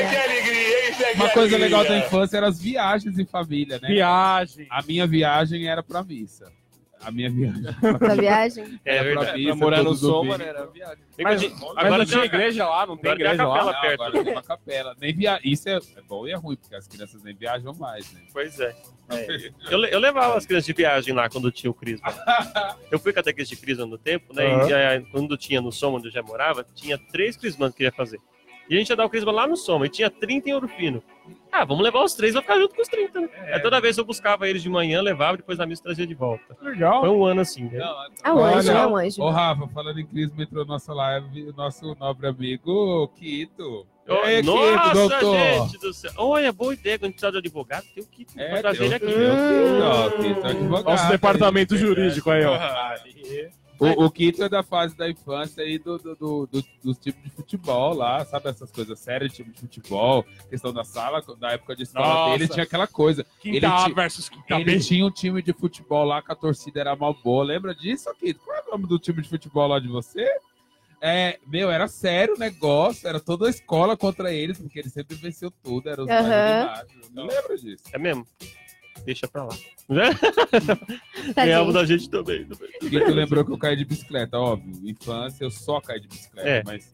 Uma 1.17 1.29
coisa 1.31 1.57
legal 1.59 1.85
da 1.85 1.99
infância 1.99 2.37
eram 2.37 2.49
as 2.49 2.61
viagens 2.61 3.19
em 3.19 3.25
família, 3.27 3.79
né? 3.83 3.89
viagem. 3.89 4.67
A 4.71 4.83
minha 4.83 5.07
viagem 5.07 5.67
era 5.67 5.83
pra 5.83 6.03
missa. 6.05 6.51
A 7.05 7.11
minha 7.11 7.31
viagem 7.31 7.63
viagem. 8.21 8.81
É 8.85 8.95
pra 8.97 9.03
verdade. 9.05 9.45
Pra 9.45 9.55
morar 9.57 9.83
no 9.83 9.95
Soma, 9.95 10.39
né? 10.39 10.47
Era 10.49 10.67
viagem. 10.67 11.05
Mas, 11.21 11.43
Agora 11.45 11.75
mas 11.75 11.91
não 11.91 11.97
tem 11.99 12.07
tinha 12.07 12.25
igreja 12.25 12.69
lá, 12.69 12.87
não 12.87 12.97
tem 12.97 13.11
Agora 13.11 13.17
tem 13.19 13.27
a 13.27 13.35
igreja 13.35 13.49
lá. 13.49 13.59
capela. 13.59 13.73
Não, 13.73 13.81
perto. 13.81 14.03
agora 14.03 14.25
tem 14.25 14.33
uma 14.33 14.43
capela. 14.43 14.97
Nem 15.01 15.13
via... 15.15 15.41
Isso 15.45 15.69
é, 15.69 15.77
é 15.77 16.03
bom 16.09 16.27
e 16.27 16.31
é 16.33 16.37
ruim, 16.37 16.57
porque 16.57 16.75
as 16.75 16.87
crianças 16.87 17.23
nem 17.23 17.35
viajam 17.35 17.75
mais, 17.75 18.11
né? 18.13 18.21
Pois 18.33 18.59
é. 18.61 18.75
Eu, 19.71 19.79
le- 19.79 19.93
eu 19.93 19.99
levava 19.99 20.37
as 20.37 20.47
crianças 20.47 20.67
de 20.67 20.73
viagem 20.73 21.13
lá 21.15 21.29
quando 21.29 21.51
tinha 21.51 21.71
o 21.71 21.75
Crisma. 21.75 22.09
Eu 22.91 22.99
fui 22.99 23.13
catequista 23.13 23.55
de 23.55 23.61
Crisma 23.61 23.85
no 23.87 23.99
tempo, 23.99 24.33
né? 24.35 24.47
Aham. 24.47 24.67
E 24.67 24.71
já- 24.71 25.01
quando 25.11 25.37
tinha 25.37 25.61
no 25.61 25.73
Soma, 25.73 25.99
onde 25.99 26.09
eu 26.09 26.13
já 26.13 26.23
morava, 26.23 26.65
tinha 26.75 26.97
três 26.99 27.37
Crismas 27.37 27.75
que 27.75 27.83
ia 27.83 27.93
fazer. 27.93 28.21
E 28.69 28.75
a 28.75 28.79
gente 28.79 28.91
ia 28.91 28.97
dar 28.97 29.05
o 29.05 29.11
Crisma 29.11 29.33
lá 29.33 29.47
no 29.47 29.57
Soma, 29.57 29.87
e 29.87 29.89
tinha 29.89 30.09
30 30.09 30.49
em 30.49 30.53
Ouro 30.55 30.69
Fino. 30.69 31.03
Ah, 31.51 31.65
vamos 31.67 31.85
levar 31.85 32.03
os 32.03 32.15
três, 32.15 32.33
vai 32.33 32.43
ficar 32.43 32.59
junto 32.59 32.75
com 32.75 32.81
os 32.81 32.89
30, 32.89 33.21
né? 33.21 33.29
Aí 33.53 33.61
toda 33.61 33.79
vez 33.81 33.99
eu 33.99 34.05
buscava 34.05 34.49
eles 34.49 34.63
de 34.63 34.71
manhã, 34.71 35.03
levava, 35.03 35.37
depois 35.37 35.59
na 35.59 35.67
missa 35.67 35.83
trazia 35.83 36.07
de 36.07 36.15
volta. 36.15 36.57
Legal. 36.63 37.01
Foi 37.01 37.11
um 37.11 37.25
ano 37.27 37.43
assim, 37.43 37.65
né? 37.65 37.79
É 38.25 38.33
um 38.33 38.43
anjo, 38.43 38.71
é 38.73 38.87
um 38.87 38.97
anjo. 38.97 39.23
Ô, 39.23 39.29
Rafa, 39.31 39.69
falando 39.69 40.01
em 40.01 40.07
Crisma, 40.07 40.43
entrou 40.43 40.65
na 40.65 40.73
nossa 40.73 40.95
live 40.95 41.51
o 41.51 41.53
nosso 41.53 41.95
nobre 42.01 42.27
amigo 42.27 43.09
Quito. 43.17 43.87
Quito, 44.05 44.47
Nossa, 44.47 44.95
doutor. 44.95 45.37
gente 45.37 45.79
do 45.79 45.93
céu. 45.93 46.11
Olha, 46.17 46.51
boa 46.53 46.73
ideia, 46.75 46.99
quando 46.99 47.05
a 47.05 47.07
gente 47.09 47.15
precisa 47.21 47.33
de 47.33 47.39
advogado, 47.39 47.85
tem 47.95 48.03
o 48.03 48.07
Kito. 48.07 48.33
É, 48.41 48.51
Vai 48.51 48.61
trazer 48.63 48.85
ele 48.85 48.95
aqui. 48.95 49.07
é 49.13 50.49
advogado. 50.51 50.85
Nosso 50.85 51.09
departamento 51.09 51.75
aí, 51.75 51.81
jurídico 51.81 52.31
aí, 52.31 52.45
ó. 52.45 52.57
O, 53.83 54.05
o 54.05 54.11
Quito 54.11 54.45
é 54.45 54.49
da 54.49 54.63
fase 54.63 54.97
da 54.97 55.09
infância 55.11 55.63
aí 55.65 55.79
do, 55.79 55.99
do, 55.99 56.15
do- 56.15 56.47
do- 56.47 56.65
dos 56.85 56.99
tipos 56.99 57.23
de 57.23 57.31
futebol 57.31 57.95
lá, 57.95 58.25
sabe? 58.25 58.49
Essas 58.49 58.71
coisas 58.71 58.99
sérias, 59.01 59.33
tipo 59.33 59.51
de 59.51 59.61
futebol, 59.61 60.25
questão 60.49 60.73
da 60.73 60.85
sala, 60.85 61.23
da 61.39 61.51
época 61.53 61.75
de 61.75 61.83
escola 61.83 62.07
Nossa. 62.07 62.31
dele, 62.39 62.49
tinha 62.49 62.63
aquela 62.65 62.87
coisa. 62.87 63.27
Quinta 63.41 63.57
Ele 63.57 63.85
ti- 63.85 63.93
versus 63.93 64.29
Quinta 64.29 64.55
Ele 64.55 64.65
B. 64.65 64.79
tinha 64.81 65.05
um 65.07 65.11
time 65.11 65.43
de 65.43 65.53
futebol 65.53 66.05
lá 66.05 66.23
que 66.23 66.31
a 66.31 66.37
torcida 66.37 66.81
era 66.81 66.95
mal 66.97 67.13
boa. 67.15 67.45
Lembra 67.45 67.75
disso, 67.75 68.09
Quito? 68.19 68.41
Qual 68.45 68.57
é 68.57 68.63
o 68.69 68.71
nome 68.73 68.87
do 68.87 68.99
time 68.99 69.21
de 69.21 69.29
futebol 69.29 69.67
lá 69.67 69.79
de 69.79 69.89
você? 69.89 70.29
É, 71.05 71.37
meu, 71.49 71.69
era 71.69 71.89
sério 71.89 72.37
o 72.37 72.39
negócio, 72.39 73.09
era 73.09 73.19
toda 73.19 73.49
a 73.49 73.51
escola 73.51 73.97
contra 73.97 74.33
eles, 74.33 74.59
porque 74.61 74.79
ele 74.79 74.89
sempre 74.89 75.17
venceu 75.17 75.51
tudo, 75.51 75.89
era 75.89 76.01
os 76.01 76.07
mais 76.07 76.25
Aham. 76.25 76.53
animados. 76.61 77.11
Não 77.13 77.27
lembra 77.27 77.57
disso? 77.59 77.83
É 77.93 77.99
mesmo? 77.99 78.25
Deixa 79.05 79.27
pra 79.29 79.45
lá. 79.45 79.51
Tadinho. 80.61 81.35
Ganhava 81.35 81.73
da 81.73 81.85
gente 81.85 82.09
também. 82.09 82.45
também. 82.45 82.71
O 82.83 82.89
Quito 82.91 83.11
lembrou 83.13 83.45
que 83.45 83.53
eu 83.53 83.59
caí 83.59 83.77
de 83.77 83.85
bicicleta, 83.85 84.39
óbvio. 84.39 84.73
Infância, 84.89 85.45
eu 85.45 85.51
só 85.51 85.81
caí 85.81 86.01
de 86.01 86.09
bicicleta, 86.09 86.49
É. 86.49 86.63
mas 86.65 86.91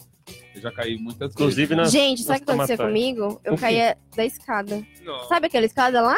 eu 0.55 0.61
já 0.63 0.73
caí 0.73 0.97
muitas 0.99 1.33
Inclusive 1.33 1.67
vezes. 1.67 1.77
nas. 1.77 1.93
Gente, 1.93 2.23
sabe 2.23 2.41
o 2.43 2.45
que 2.45 2.51
aconteceu 2.53 2.77
comigo? 2.79 3.41
Eu 3.45 3.57
caía 3.57 3.97
da 4.17 4.25
escada. 4.25 4.83
não. 5.05 5.25
Sabe 5.29 5.47
aquela 5.47 5.67
escada 5.67 6.01
lá? 6.01 6.17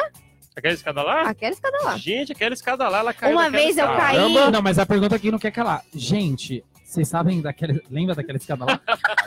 Aquela 0.57 0.75
escada 0.75 1.03
lá? 1.03 1.23
Aquela 1.23 1.53
escada 1.53 1.79
lá. 1.85 1.97
Gente, 1.97 2.33
aquela 2.33 2.55
escada 2.55 2.89
lá, 2.89 2.99
ela 2.99 3.15
caiu. 3.15 3.37
Uma 3.37 3.49
vez 3.51 3.77
eu 3.79 3.85
escada. 3.85 3.97
caí. 4.01 4.35
Não, 4.51 4.63
mas 4.63 4.79
a 4.79 4.87
pergunta 4.87 5.15
aqui 5.17 5.31
não 5.31 5.39
quer 5.39 5.51
calar. 5.53 5.83
Gente, 5.95 6.65
vocês 6.85 7.07
sabem 7.09 7.41
daquele. 7.41 7.81
Lembra 7.91 8.15
daquela 8.15 8.37
escada 8.37 8.65
lá? 8.65 8.81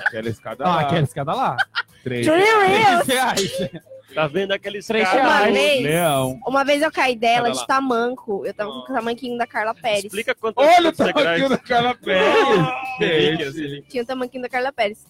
Aquela 0.05 0.29
escada 0.29 0.63
Ah, 0.65 0.75
lá. 0.75 0.81
aquela 0.81 1.01
escada 1.03 1.33
lá? 1.33 1.57
Três. 2.03 2.25
Três 2.27 2.45
Três 3.05 3.07
reais. 3.07 3.71
Tá 4.13 4.27
vendo 4.27 4.51
aquela 4.51 4.77
Três? 4.81 5.09
Uma 5.13 5.43
vez, 5.51 5.81
Leão. 5.83 6.39
uma 6.45 6.63
vez 6.63 6.81
eu 6.81 6.91
caí 6.91 7.15
dela 7.15 7.51
de 7.51 7.65
tamanco. 7.67 8.45
Eu 8.45 8.53
tava 8.53 8.71
com 8.71 8.79
o 8.79 8.85
tamanquinho 8.85 9.37
da 9.37 9.47
Carla 9.47 9.73
Pérez. 9.73 10.05
Explica 10.05 10.35
quantos 10.35 10.63
Olha 10.63 10.89
o 10.89 10.91
degraus. 10.91 11.13
tamanho 11.13 11.49
daquela 11.49 11.95
pele. 11.95 12.67
Relíquias, 12.99 13.55
relíquias. 13.55 13.85
Tinha 13.91 14.03
o 14.03 14.05
tamanquinho 14.05 14.43
da 14.43 14.49
Carla 14.49 14.71
Pérez. 14.71 15.05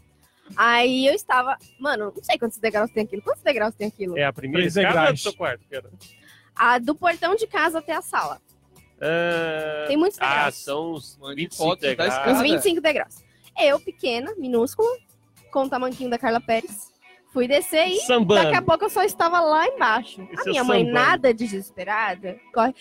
Aí 0.55 1.07
eu 1.07 1.13
estava. 1.13 1.57
Mano, 1.79 2.13
não 2.15 2.23
sei 2.23 2.37
quantos 2.37 2.57
degraus 2.57 2.91
tem 2.91 3.03
aquilo. 3.03 3.21
Quantos 3.21 3.41
degraus 3.43 3.73
tem 3.75 3.87
aquilo? 3.87 4.17
É 4.17 4.25
a 4.25 4.33
primeira 4.33 4.61
Três 4.61 4.75
escada 4.77 4.93
degraus. 4.99 5.19
do 5.19 5.23
seu 5.23 5.33
quarto, 5.33 5.61
cara? 5.69 5.89
A 6.55 6.77
do 6.79 6.93
portão 6.95 7.35
de 7.35 7.47
casa 7.47 7.79
até 7.79 7.93
a 7.93 8.01
sala. 8.01 8.39
Ah, 9.01 9.85
Tem 9.87 9.97
muitos 9.97 10.17
ah, 10.21 10.27
degraus. 10.27 10.55
são 10.55 10.93
uns 10.93 11.17
Mande 11.17 11.35
25 11.41 11.63
fotos 11.63 11.81
da 11.81 11.89
degraus. 11.89 12.13
escada. 12.13 12.31
Uns 12.31 12.41
25 12.41 12.81
degraus. 12.81 13.15
Eu, 13.59 13.79
pequena, 13.79 14.33
minúscula, 14.37 14.87
com 15.51 15.63
o 15.63 15.69
tamanquinho 15.69 16.09
da 16.09 16.17
Carla 16.17 16.39
Pérez, 16.39 16.91
fui 17.33 17.47
descer 17.47 17.87
e 17.87 17.97
Sambando. 18.01 18.43
daqui 18.43 18.55
a 18.55 18.61
pouco 18.61 18.85
eu 18.85 18.89
só 18.89 19.03
estava 19.03 19.39
lá 19.41 19.67
embaixo. 19.67 20.21
E 20.21 20.39
A 20.39 20.43
minha 20.45 20.63
mãe, 20.63 20.85
sambando? 20.85 20.93
nada 21.05 21.33
desesperada, 21.33 22.39
corre. 22.53 22.73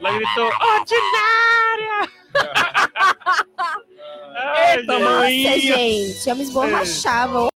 Ela 0.00 0.12
gritou, 0.12 0.46
ordinária! 0.46 2.10
Ai, 4.34 4.76
Eita! 4.78 4.98
Nossa, 4.98 5.30
gente, 5.60 6.28
eu 6.28 6.36
me 6.36 6.42
esborrachava 6.42 7.48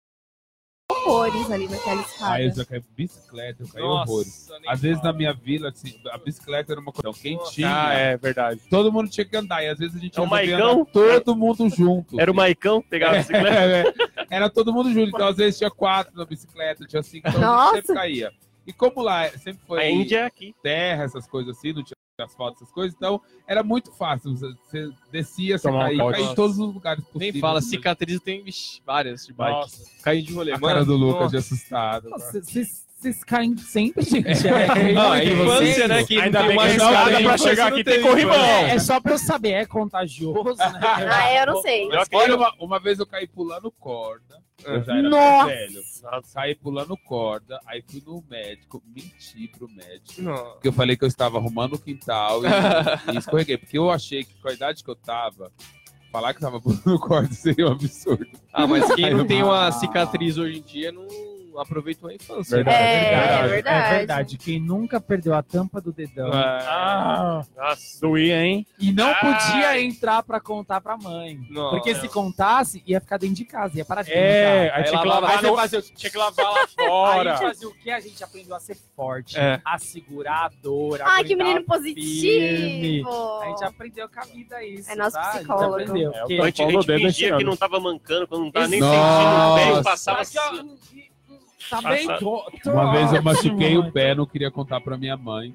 horrores 0.91 1.51
ali 1.51 1.69
naquela 1.69 2.01
escada. 2.03 2.33
Aí 2.35 2.47
eu 2.47 2.55
já 2.55 2.65
caí 2.65 2.83
bicicleta, 2.97 3.63
eu 3.63 3.69
caí 3.69 3.83
Nossa, 3.83 4.11
horrores. 4.13 4.49
Às 4.67 4.81
vezes 4.81 4.99
fala. 5.01 5.13
na 5.13 5.19
minha 5.19 5.33
vila, 5.33 5.69
assim, 5.71 5.95
a 6.11 6.19
bicicleta 6.19 6.73
era 6.73 6.81
uma 6.81 6.93
coisa. 6.93 7.19
Quem 7.21 7.39
tinha, 7.51 7.89
Ah, 7.89 7.93
é 7.95 8.17
verdade. 8.17 8.61
todo 8.71 8.93
mundo 8.93 9.09
tinha 9.09 9.25
que 9.25 9.37
andar. 9.37 9.63
E 9.65 9.69
às 9.69 9.79
vezes 9.79 9.97
a 9.97 9.99
gente 9.99 10.19
É 10.19 10.21
o 10.21 10.25
resolvia 10.25 10.59
Maicão? 10.59 10.81
andar 10.83 11.21
todo 11.21 11.37
mundo 11.37 11.69
junto. 11.71 12.21
Era 12.21 12.31
o 12.31 12.35
Maicão, 12.35 12.83
pegava 12.83 13.15
a 13.15 13.19
bicicleta. 13.19 13.49
É, 13.49 13.81
é. 13.89 14.27
Era 14.31 14.51
todo 14.51 14.73
mundo 14.73 14.93
junto. 14.93 15.09
Então, 15.09 15.27
às 15.29 15.37
vezes 15.37 15.59
tinha 15.59 15.71
quatro 15.71 16.17
na 16.17 16.25
bicicleta, 16.25 16.85
tinha 16.87 17.03
cinco, 17.03 17.29
então 17.29 17.43
a 17.43 17.47
Nossa. 17.47 17.77
gente 17.77 17.87
sempre 17.87 18.03
caía. 18.03 18.33
E 18.67 18.73
como 18.73 19.01
lá 19.03 19.29
sempre 19.31 19.61
foi 19.67 19.81
A 19.81 19.91
Índia 19.91 20.19
é 20.21 20.25
aqui. 20.27 20.55
terra, 20.63 21.05
essas 21.05 21.27
coisas 21.27 21.57
assim, 21.57 21.73
não 21.73 21.83
tinha 21.83 21.97
asfalto, 22.23 22.63
essas 22.63 22.73
coisas, 22.73 22.95
então 22.97 23.21
era 23.47 23.63
muito 23.63 23.91
fácil. 23.93 24.37
Você- 24.37 24.91
descia, 25.11 25.59
você 25.59 25.69
Tomar 25.69 25.79
um 25.79 25.83
caía, 25.87 25.99
caldo. 25.99 26.13
caía 26.13 26.27
em 26.31 26.35
todos 26.35 26.59
os 26.59 26.75
lugares 26.75 27.05
possíveis. 27.05 27.33
Nem 27.35 27.41
fala, 27.41 27.61
cicatriz 27.61 28.21
tem 28.21 28.45
várias 28.87 29.27
de 29.27 29.33
bike. 29.33 29.51
Nossa. 29.53 29.85
Caí 30.03 30.23
de 30.23 30.33
rolê. 30.33 30.53
A 30.53 30.59
cara 30.61 30.85
do 30.85 30.97
Lucas 30.97 31.31
de 31.31 31.37
nossa. 31.37 31.55
assustado. 31.55 32.09
Nossa, 32.11 32.43
Vocês 32.43 32.87
vocês 33.01 33.25
caem 33.25 33.57
sempre, 33.57 34.05
gente. 34.05 34.47
É, 34.47 34.93
Não, 34.93 35.15
é 35.15 35.25
entre 35.25 35.35
infância, 35.43 35.57
vocês. 35.75 35.89
né? 35.89 36.05
Que 36.05 36.21
Ainda 36.21 36.41
não 36.41 36.49
tem 36.49 36.57
que 36.57 36.63
a 36.63 36.65
mais 36.67 36.75
escada 36.75 37.21
pra 37.23 37.39
chegar 37.39 37.71
não 37.71 37.77
aqui 37.79 37.85
tem 37.85 38.03
corrimão. 38.03 38.35
É, 38.35 38.71
é 38.75 38.79
só 38.79 39.01
pra 39.01 39.13
eu 39.13 39.19
saber, 39.19 39.51
é 39.53 39.67
contagioso, 39.67 40.57
né? 40.59 40.81
Ah, 41.11 41.35
eu 41.35 41.47
não 41.47 41.63
sei. 41.63 41.89
Olha, 42.13 42.37
uma, 42.37 42.55
uma 42.61 42.79
vez 42.79 42.99
eu 42.99 43.07
caí 43.07 43.27
pulando 43.27 43.71
corda. 43.73 44.39
Eu 44.63 44.85
já 44.85 44.93
era 44.99 45.09
Nossa. 45.09 45.47
velho. 45.47 45.81
Saí 46.25 46.55
pulando 46.55 46.95
corda, 46.99 47.59
aí 47.67 47.83
fui 47.91 48.03
no 48.07 48.23
médico, 48.29 48.83
menti 48.95 49.49
pro 49.49 49.67
médico. 49.71 50.21
Não. 50.21 50.35
Porque 50.53 50.69
eu 50.69 50.73
falei 50.73 50.97
que 50.97 51.05
eu 51.05 51.09
estava 51.09 51.39
arrumando 51.39 51.75
o 51.75 51.79
quintal 51.79 52.43
e, 52.45 52.49
e 53.15 53.17
escorreguei. 53.19 53.57
Porque 53.57 53.79
eu 53.79 53.91
achei 53.91 54.23
que 54.25 54.35
com 54.43 54.49
a 54.49 54.53
idade 54.53 54.85
que 54.85 54.91
eu 54.91 54.97
tava, 54.97 55.51
falar 56.13 56.35
que 56.35 56.41
tava 56.41 56.61
pulando 56.61 56.99
corda 57.01 57.33
seria 57.33 57.69
um 57.69 57.73
absurdo. 57.73 58.27
Ah, 58.53 58.67
mas 58.67 58.95
quem 58.95 59.11
não 59.11 59.21
eu- 59.21 59.27
tem 59.27 59.43
uma 59.43 59.73
cicatriz 59.73 60.37
hoje 60.37 60.59
em 60.59 60.63
dia 60.63 60.93
não 60.93 61.07
aproveitou 61.59 62.09
a 62.11 62.15
infância. 62.15 62.57
Verdade. 62.57 62.77
É, 62.77 63.01
verdade. 63.11 63.45
é 63.45 63.49
verdade. 63.49 63.87
É 63.95 63.99
verdade. 63.99 64.39
Quem 64.39 64.61
nunca 64.61 65.01
perdeu 65.01 65.35
a 65.35 65.43
tampa 65.43 65.81
do 65.81 65.93
dedão 65.93 66.31
Ah, 66.33 67.43
Nossa. 67.57 68.01
doía, 68.01 68.43
hein? 68.45 68.67
e 68.79 68.93
não 68.93 69.09
Ai. 69.09 69.21
podia 69.21 69.81
entrar 69.81 70.23
pra 70.23 70.41
contar 70.41 70.81
pra 70.81 70.97
mãe. 70.97 71.39
Não. 71.51 71.71
Porque 71.71 71.95
se 71.95 72.09
contasse, 72.09 72.83
ia 72.87 73.01
ficar 73.01 73.19
dentro 73.19 73.37
de 73.37 73.45
casa, 73.45 73.77
ia 73.79 73.85
parar 73.85 74.03
de 74.03 74.13
É, 74.13 74.71
aí 74.75 74.85
tinha 74.85 75.01
que 75.01 75.07
lavar, 75.09 75.39
Aí 75.39 75.43
no... 75.43 75.57
fazia 75.57 75.79
o- 75.79 75.83
tinha 75.95 76.11
que 76.11 76.19
lavar 76.19 76.45
lá 76.53 76.61
Aí 76.79 76.87
fora. 76.87 77.37
fazia 77.39 77.69
o 77.69 77.75
que? 77.75 77.91
A 77.91 78.01
gente 78.01 78.23
aprendeu 78.23 78.55
a 78.55 78.61
ser 78.61 78.77
forte, 78.97 79.39
É. 79.39 79.61
a 79.65 79.79
segurar 79.79 80.47
a 80.47 80.51
dor. 80.63 81.01
a 81.03 81.07
Ai, 81.15 81.25
que 81.25 81.35
menino 81.37 81.57
firme. 81.61 81.67
positivo. 81.67 83.11
A 83.43 83.47
gente 83.49 83.65
aprendeu 83.65 84.09
com 84.09 84.21
a 84.21 84.25
vida 84.25 84.65
isso. 84.65 84.91
É 84.91 84.97
nosso 84.97 85.17
tá? 85.17 85.31
psicólogo. 85.31 85.75
A 85.75 85.79
gente 85.81 85.89
aprendeu. 85.91 86.13
É, 86.13 86.21
Porque- 86.21 86.39
o 86.39 86.43
A 86.43 86.47
gente, 86.47 86.63
a 86.63 86.71
gente 86.71 86.87
fingia 86.87 87.37
que 87.37 87.45
não 87.45 87.57
tava 87.57 87.81
mancando, 87.81 88.27
quando 88.27 88.45
não 88.45 88.51
tava 88.51 88.69
nem 88.69 88.79
Exato. 88.81 88.95
sentindo 89.61 89.75
bem, 89.75 89.83
passava 89.83 90.21
assim. 90.21 90.39
Tá 91.71 91.81
bem, 91.83 92.07
Uma 92.67 92.93
vez 92.93 93.13
eu 93.13 93.23
machuquei 93.23 93.79
o 93.79 93.93
pé, 93.93 94.15
não 94.15 94.27
queria 94.27 94.51
contar 94.51 94.81
pra 94.81 94.99
minha 94.99 95.17
mãe. 95.17 95.55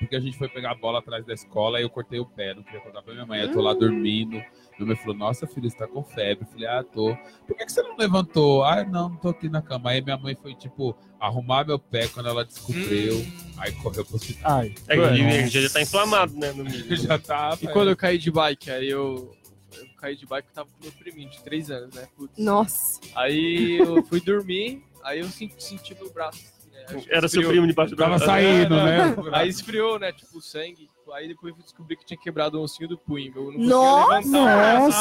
Porque 0.00 0.16
a 0.16 0.20
gente 0.20 0.36
foi 0.38 0.48
pegar 0.48 0.70
a 0.72 0.74
bola 0.74 0.98
atrás 1.00 1.26
da 1.26 1.34
escola 1.34 1.78
e 1.78 1.82
eu 1.82 1.90
cortei 1.90 2.18
o 2.18 2.24
pé, 2.24 2.54
não 2.54 2.62
queria 2.62 2.80
contar 2.80 3.02
pra 3.02 3.12
minha 3.12 3.26
mãe. 3.26 3.42
Eu 3.42 3.52
tô 3.52 3.60
lá 3.60 3.74
dormindo. 3.74 4.42
Minha 4.78 4.86
mãe 4.86 4.96
falou: 4.96 5.14
Nossa, 5.14 5.46
filho, 5.46 5.68
você 5.70 5.76
tá 5.76 5.86
com 5.86 6.02
febre. 6.02 6.46
Eu 6.46 6.50
falei: 6.50 6.66
Ah, 6.66 6.82
tô. 6.82 7.14
Por 7.46 7.54
que, 7.54 7.66
que 7.66 7.70
você 7.72 7.82
não 7.82 7.96
levantou? 7.98 8.64
Ah, 8.64 8.82
não, 8.82 9.10
não 9.10 9.16
tô 9.16 9.28
aqui 9.28 9.50
na 9.50 9.60
cama. 9.60 9.90
Aí 9.90 10.00
minha 10.00 10.16
mãe 10.16 10.34
foi, 10.34 10.54
tipo, 10.54 10.96
arrumar 11.20 11.66
meu 11.66 11.78
pé 11.78 12.08
quando 12.08 12.30
ela 12.30 12.46
descobriu. 12.46 13.14
Aí 13.58 13.72
correu 13.72 14.02
pro 14.06 14.16
hospital. 14.16 14.50
Ai, 14.50 14.74
É 14.88 14.96
que 14.96 15.02
ele 15.02 15.48
já 15.48 15.68
tá 15.68 15.82
inflamado, 15.82 16.34
né? 16.34 16.50
No 16.52 16.64
meio. 16.64 16.80
Já 16.96 17.18
tá. 17.18 17.58
E 17.60 17.68
quando 17.68 17.90
eu 17.90 17.96
caí 17.96 18.16
de 18.16 18.30
bike, 18.30 18.70
aí 18.70 18.88
eu, 18.88 19.36
eu 19.76 19.86
caí 19.98 20.16
de 20.16 20.24
bike, 20.24 20.48
eu 20.48 20.54
tava 20.54 20.68
com 20.70 20.82
meu 20.82 20.92
priminho 20.92 21.28
de 21.28 21.42
3 21.44 21.70
anos, 21.70 21.94
né? 21.94 22.08
Putz. 22.16 22.38
Nossa. 22.38 23.00
Aí 23.14 23.76
eu 23.78 24.02
fui 24.04 24.18
dormir, 24.18 24.82
aí 25.02 25.20
eu 25.20 25.26
senti, 25.26 25.62
senti 25.62 25.94
meu 25.94 26.12
braço. 26.12 26.38
assim, 26.58 26.70
né? 26.70 26.84
Era 27.08 27.28
seu 27.28 27.40
esfriou. 27.40 27.50
primo 27.50 27.66
debaixo 27.66 27.94
do 27.94 27.98
Tava 27.98 28.10
braço. 28.10 28.24
saindo, 28.26 28.74
né? 28.76 29.14
Aí 29.32 29.48
esfriou, 29.48 29.98
né? 29.98 30.12
Tipo, 30.12 30.38
o 30.38 30.40
sangue. 30.40 30.88
Aí 31.12 31.26
depois 31.28 31.54
eu 31.56 31.62
descobri 31.62 31.96
que 31.96 32.04
tinha 32.04 32.16
quebrado 32.18 32.58
o 32.58 32.62
ossinho 32.62 32.88
do 32.88 32.96
punho. 32.96 33.32
Eu 33.34 33.42
não 33.44 33.52
conseguia 33.52 33.68
Nossa! 33.68 34.14
levantar. 34.16 34.80
Nossa! 34.80 34.98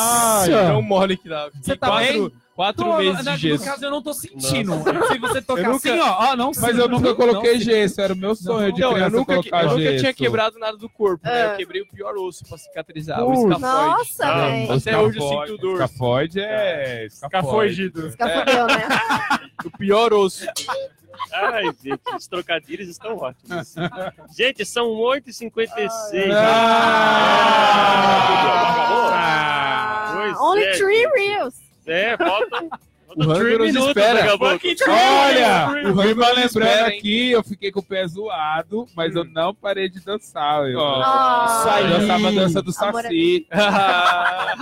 Ai, 0.60 0.68
tão 0.68 0.82
mole 0.82 1.16
que 1.18 1.30
dava. 1.30 1.52
Você 1.62 1.76
tá 1.76 1.88
quatro, 1.88 2.30
bem? 2.30 2.40
Quatro 2.60 2.84
Tô, 2.84 2.98
meses 2.98 3.24
na- 3.24 3.32
de 3.38 3.38
gesso. 3.38 3.64
No 3.64 3.70
caso, 3.72 3.86
eu 3.86 3.90
não 3.92 4.02
tô 4.02 4.14
sentindo. 4.14 4.74
Se 5.08 5.18
você 5.18 5.42
tocar 5.48 5.62
Eu 5.64 5.72
nunca- 5.72 5.90
assim, 5.94 5.98
ó, 6.02 6.32
ó, 6.32 6.36
não 6.36 6.48
Mas 6.48 6.58
sinto, 6.58 6.78
eu 6.78 6.90
nunca 6.90 7.08
não 7.08 7.16
coloquei 7.16 7.58
gesso, 7.58 8.02
era 8.02 8.14
o 8.14 8.18
meu 8.18 8.36
sonho 8.36 8.74
de 8.74 8.82
Não, 8.82 8.90
eu 8.90 8.96
criança 8.96 9.16
nunca, 9.16 9.34
colocar 9.36 9.64
eu 9.64 9.70
nunca 9.70 9.82
gesso. 9.82 10.00
tinha 10.00 10.14
quebrado 10.14 10.60
nada 10.60 10.76
do 10.76 10.90
corpo, 10.90 11.26
né? 11.26 11.32
Ah. 11.32 11.52
Eu 11.52 11.56
quebrei 11.58 11.82
o 11.84 11.88
pior 11.88 12.18
osso 12.18 12.44
pra 12.46 12.58
cicatrizar, 12.58 13.24
o 13.24 13.28
Putz. 13.28 13.40
escafoide. 13.44 13.62
Nossa, 13.88 14.26
Ah, 14.26 14.48
velho. 14.50 14.74
Até 14.74 14.98
hoje 14.98 15.20
eu 15.20 15.30
sinto 15.30 15.58
dor. 15.58 15.74
Escafoide 15.82 16.40
é. 16.42 17.06
Escafoidido. 17.06 18.08
Escafudeu, 18.08 18.68
né? 18.68 18.88
O 19.66 19.72
pior 19.78 20.14
osso. 20.14 20.46
Ai, 21.34 21.64
gente, 21.82 22.02
os 22.18 22.28
trocadilhos 22.28 22.90
estão 22.90 23.16
ótimos. 23.18 23.74
Gente, 24.38 24.66
são 24.66 24.88
8h56. 24.88 26.30
Ah! 28.40 30.12
Pois 30.16 30.38
Only 30.40 30.64
é. 30.64 30.72
three 30.78 31.08
reels. 31.16 31.69
É, 31.90 32.16
faltam. 32.18 32.70
O 33.16 33.24
Hunger 33.24 33.58
nos 33.58 33.68
minutos 33.74 33.88
espera. 33.88 34.36
Olha, 34.88 35.90
o 35.90 35.94
Vai 35.96 36.08
Rima 36.08 36.30
lembrando 36.32 36.86
aqui, 36.86 37.32
eu 37.32 37.44
fiquei 37.44 37.72
com 37.72 37.80
o 37.80 37.84
pé 37.84 38.08
zoado, 38.08 38.86
mas 38.96 39.16
eu 39.16 39.24
não 39.24 39.54
parei 39.54 39.90
de 39.90 40.00
dançar. 40.00 40.70
Eu, 40.70 40.80
Ah. 40.80 41.80
eu 41.82 42.00
dançava 42.00 42.28
a 42.28 42.32
dança 42.32 42.62
do 42.62 42.70
é- 42.70 42.74
Saci. 42.74 43.48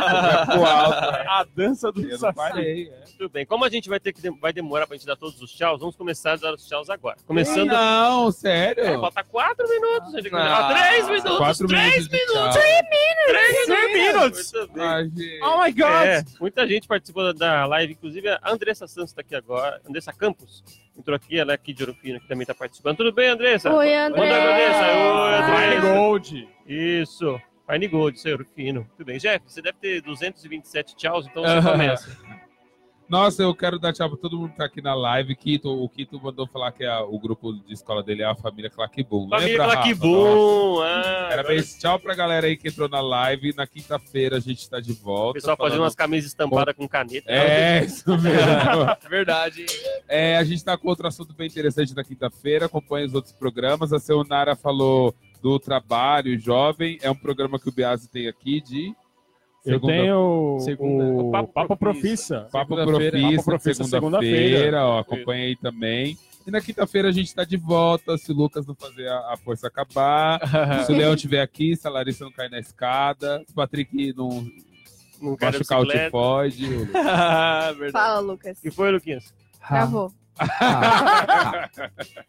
alto. 0.07 1.30
A 1.30 1.45
dança 1.56 1.91
do 1.91 2.02
Eu 2.02 2.10
não 2.11 2.18
Saci. 2.18 2.36
parei. 2.36 2.90
é. 2.90 3.07
Tudo 3.18 3.30
bem. 3.30 3.45
Como 3.45 3.65
a 3.65 3.69
gente 3.69 3.90
vai 3.90 3.99
ter 3.99 4.14
que 4.14 4.22
dem- 4.22 4.38
vai 4.40 4.53
demorar 4.53 4.86
pra 4.88 4.95
gente 4.95 5.06
dar 5.07 5.15
todos 5.15 5.41
os 5.41 5.52
tchauz, 5.52 5.80
vamos 5.80 5.95
começar 5.95 6.34
a 6.34 6.36
dar 6.36 6.53
os 6.53 6.65
tchauz 6.68 6.90
agora. 6.90 7.18
Começando. 7.26 7.68
Não, 7.68 8.30
É, 8.30 8.32
sério. 8.32 8.99
falta 9.02 9.24
quatro 9.24 9.68
minutos. 9.68 10.14
gente. 10.14 10.30
Ah, 10.36 10.68
Ah, 10.69 10.74
três 10.74 11.07
minutos. 11.10 11.38
Quatro 11.38 11.68
três 11.68 12.07
minutos. 12.07 12.34
tchau. 12.34 12.52
Três 13.28 13.68
minutos. 13.68 14.52
Bem. 14.74 14.86
Ai, 14.86 15.03
gente. 15.06 15.40
Oh 15.44 15.61
my 15.64 15.72
god! 15.72 16.06
É, 16.06 16.24
muita 16.40 16.68
gente 16.68 16.88
participou 16.88 17.34
da 17.34 17.65
live, 17.65 17.94
inclusive 17.94 18.28
a 18.42 18.52
Andressa 18.52 18.88
Santos 18.88 19.12
está 19.12 19.22
aqui 19.22 19.36
agora, 19.36 19.82
Andressa 19.88 20.14
Campos 20.14 20.64
entrou 20.98 21.16
aqui, 21.16 21.38
ela 21.38 21.52
é 21.52 21.56
aqui 21.56 21.74
de 21.74 21.84
Orofino, 21.84 22.20
que 22.20 22.28
também 22.28 22.42
está 22.44 22.56
participando. 22.56 22.98
Tudo 22.98 23.12
bem, 23.14 23.30
Andressa? 23.30 23.72
Oi, 23.74 23.88
Manda 23.88 23.96
a 23.96 24.06
Andressa. 24.06 24.86
Oi, 24.88 25.44
Fine 25.44 25.76
Andressa. 25.76 25.94
Gold. 25.94 26.50
Isso. 26.66 27.42
Fine 27.70 27.88
Gold, 27.88 28.20
seu 28.20 28.34
Orofino. 28.34 28.90
Tudo 28.98 29.06
bem. 29.06 29.18
Jeff, 29.18 29.44
você 29.48 29.62
deve 29.62 29.78
ter 29.78 30.02
227 30.02 30.96
tchauz, 30.96 31.28
então 31.28 31.44
você 31.44 31.72
começa. 31.72 32.18
Nossa, 33.10 33.42
eu 33.42 33.56
quero 33.56 33.80
dar 33.80 33.94
tchau 33.94 34.10
pra 34.10 34.18
todo 34.18 34.38
mundo 34.38 34.52
que 34.52 34.58
tá 34.58 34.66
aqui 34.66 34.82
na 34.82 34.94
live. 34.94 35.34
Quito, 35.34 35.70
o 35.72 35.88
Quito 35.88 36.20
mandou 36.22 36.46
falar 36.46 36.74
que 36.74 36.84
a- 36.84 37.02
o 37.04 37.18
grupo 37.18 37.54
de 37.54 37.74
escola 37.74 38.04
dele 38.04 38.22
é 38.22 38.26
a 38.26 38.36
família 38.36 38.70
Claquibum. 38.70 39.30
Família 39.30 39.52
Lembra, 39.52 39.64
Rafa? 39.68 39.76
Claquibum. 39.78 40.82
Ah, 40.82 41.28
Parabéns, 41.30 41.78
tchau 41.80 41.98
pra 42.00 42.14
galera 42.14 42.48
aí 42.48 42.58
que 42.58 42.68
entrou 42.68 42.90
na 42.90 43.00
live. 43.00 43.54
Na 43.56 43.66
quinta-feira 43.66 44.36
a 44.36 44.40
gente 44.42 44.70
tá 44.70 44.82
de 44.82 44.92
o 44.92 44.96
volta. 44.96 45.36
pessoal 45.36 45.56
fazendo 45.56 45.70
falando- 45.72 45.84
umas 45.86 45.96
camisas 45.96 46.32
estampadas 46.32 46.76
com 46.76 46.86
caneta. 46.88 47.32
É, 47.32 47.86
isso 47.86 48.10
mesmo. 48.10 48.28
É 49.06 49.10
verdade. 49.10 49.66
É, 50.08 50.38
a 50.38 50.44
gente 50.44 50.64
tá 50.64 50.78
com 50.78 50.90
outro 50.90 51.08
assunto 51.08 51.34
bem 51.34 51.48
interessante 51.48 51.96
na 51.96 52.04
quinta-feira. 52.04 52.66
Acompanhe 52.66 53.06
os 53.06 53.14
outros 53.14 53.32
programas. 53.34 53.94
A 53.94 54.00
Seunara 54.00 54.54
falou 54.56 55.16
do 55.42 55.58
trabalho 55.60 56.38
jovem. 56.38 56.98
É 57.02 57.10
um 57.10 57.16
programa 57.16 57.58
que 57.58 57.70
o 57.70 57.72
Biase 57.72 58.10
tem 58.10 58.28
aqui 58.28 58.60
de. 58.60 58.94
Eu 59.68 59.73
segunda- 59.76 59.94
tenho 59.94 60.57
segunda. 60.61 61.03
o 61.06 61.31
Papo 61.31 61.53
Papo, 61.53 61.77
Profissa. 61.77 62.48
Papo 62.52 62.76
segunda-feira. 62.76 63.44
Profissa, 63.44 63.84
segunda-feira. 63.84 64.99
acompanha 64.99 65.45
aí 65.45 65.56
também. 65.56 66.18
E 66.45 66.52
na 66.52 66.61
quinta-feira 66.61 67.10
a 67.10 67.11
gente 67.11 67.35
tá 67.35 67.44
de 67.44 67.57
volta. 67.57 68.18
Se 68.18 68.31
o 68.31 68.35
Lucas 68.35 68.65
não 68.65 68.73
fazer 68.73 69.07
a, 69.10 69.34
a 69.34 69.38
força 69.38 69.68
acabar. 69.68 70.39
se 70.85 70.91
o 70.91 70.95
Leão 70.95 71.14
estiver 71.14 71.41
aqui, 71.41 71.76
se 71.76 71.85
a 71.85 71.89
Larissa 71.89 72.23
não 72.23 72.31
cair 72.31 72.49
na 72.49 72.60
escada. 72.60 73.44
Se 73.45 73.52
o 73.52 73.56
Patrick 73.56 74.14
não 74.15 74.48
Não 75.22 75.35
machucar 75.41 75.81
o 75.81 75.85
tifoide. 75.85 76.68
Fala, 77.91 78.19
Lucas. 78.19 78.57
O 78.60 78.61
que 78.61 78.72
foi, 78.72 78.91
Luquinhas? 78.91 79.34
Travou. 79.68 80.11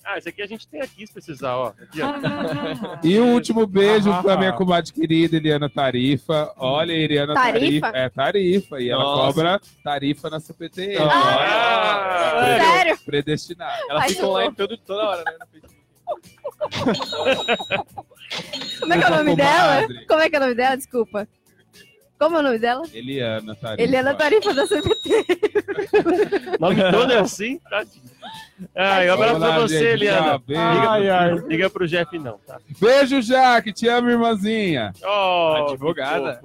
Ah, 0.04 0.16
esse 0.18 0.28
aqui 0.28 0.42
a 0.42 0.46
gente 0.46 0.66
tem 0.68 0.80
aqui, 0.80 1.06
se 1.06 1.12
precisar, 1.12 1.54
ó. 1.56 1.68
Aqui, 1.68 2.00
ó. 2.02 2.98
E 3.02 3.18
o 3.18 3.26
último 3.26 3.66
beijo 3.66 4.10
Ah. 4.12 4.22
pra 4.22 4.36
minha 4.36 4.52
comadre 4.52 4.92
querida, 4.92 5.36
Eliana 5.36 5.68
Tarifa. 5.68 6.52
Olha, 6.56 6.92
Eliana 6.92 7.34
Tarifa? 7.34 7.88
É, 7.94 8.08
Tarifa. 8.08 8.80
E 8.80 8.88
ela 8.90 9.02
Nossa. 9.02 9.22
cobra 9.34 9.60
tarifa 9.84 10.30
na 10.30 10.40
CPT. 10.40 10.96
Ah, 10.98 12.32
Olha, 12.36 12.60
Sério? 12.64 12.98
predestinado. 13.04 13.82
Ela 13.90 14.00
Ai, 14.02 14.08
ficou 14.10 14.32
lá 14.32 14.50
todo, 14.52 14.76
toda 14.78 15.02
hora, 15.02 15.24
né? 15.24 15.32
Como 18.80 18.92
é 18.92 18.98
que 18.98 19.04
é 19.04 19.06
o 19.08 19.16
nome 19.16 19.36
dela? 19.36 19.86
Como 20.08 20.20
é 20.20 20.30
que 20.30 20.36
é 20.36 20.38
o 20.38 20.42
nome 20.42 20.54
dela? 20.54 20.76
Desculpa. 20.76 21.28
Como 22.18 22.36
é 22.36 22.40
o 22.40 22.42
nome 22.42 22.58
dela? 22.58 22.82
Eliana 22.92 23.54
Tarifa. 23.54 23.82
Eliana 23.82 24.14
Tarifa 24.14 24.52
da 24.54 24.66
CPT. 24.66 25.08
nome 26.58 26.90
todo 26.90 27.12
é 27.12 27.18
assim? 27.18 27.58
Tadinho. 27.70 28.02
Ah, 28.74 29.04
e 29.04 29.10
um 29.10 29.14
abraço 29.14 29.38
pra 29.38 29.46
Olá, 29.48 29.58
você, 29.60 29.78
gente. 29.78 29.86
Eliana. 29.92 30.38
Beijo. 30.38 30.60
Ai, 30.62 31.08
ai. 31.10 31.34
Liga 31.46 31.70
pro 31.70 31.86
Jeff, 31.86 32.18
não, 32.18 32.38
tá? 32.46 32.58
Beijo, 32.80 33.22
Jaque. 33.22 33.72
Te 33.72 33.88
amo, 33.88 34.10
irmãzinha. 34.10 34.92
Oh, 35.04 35.68
Advogada. 35.70 36.40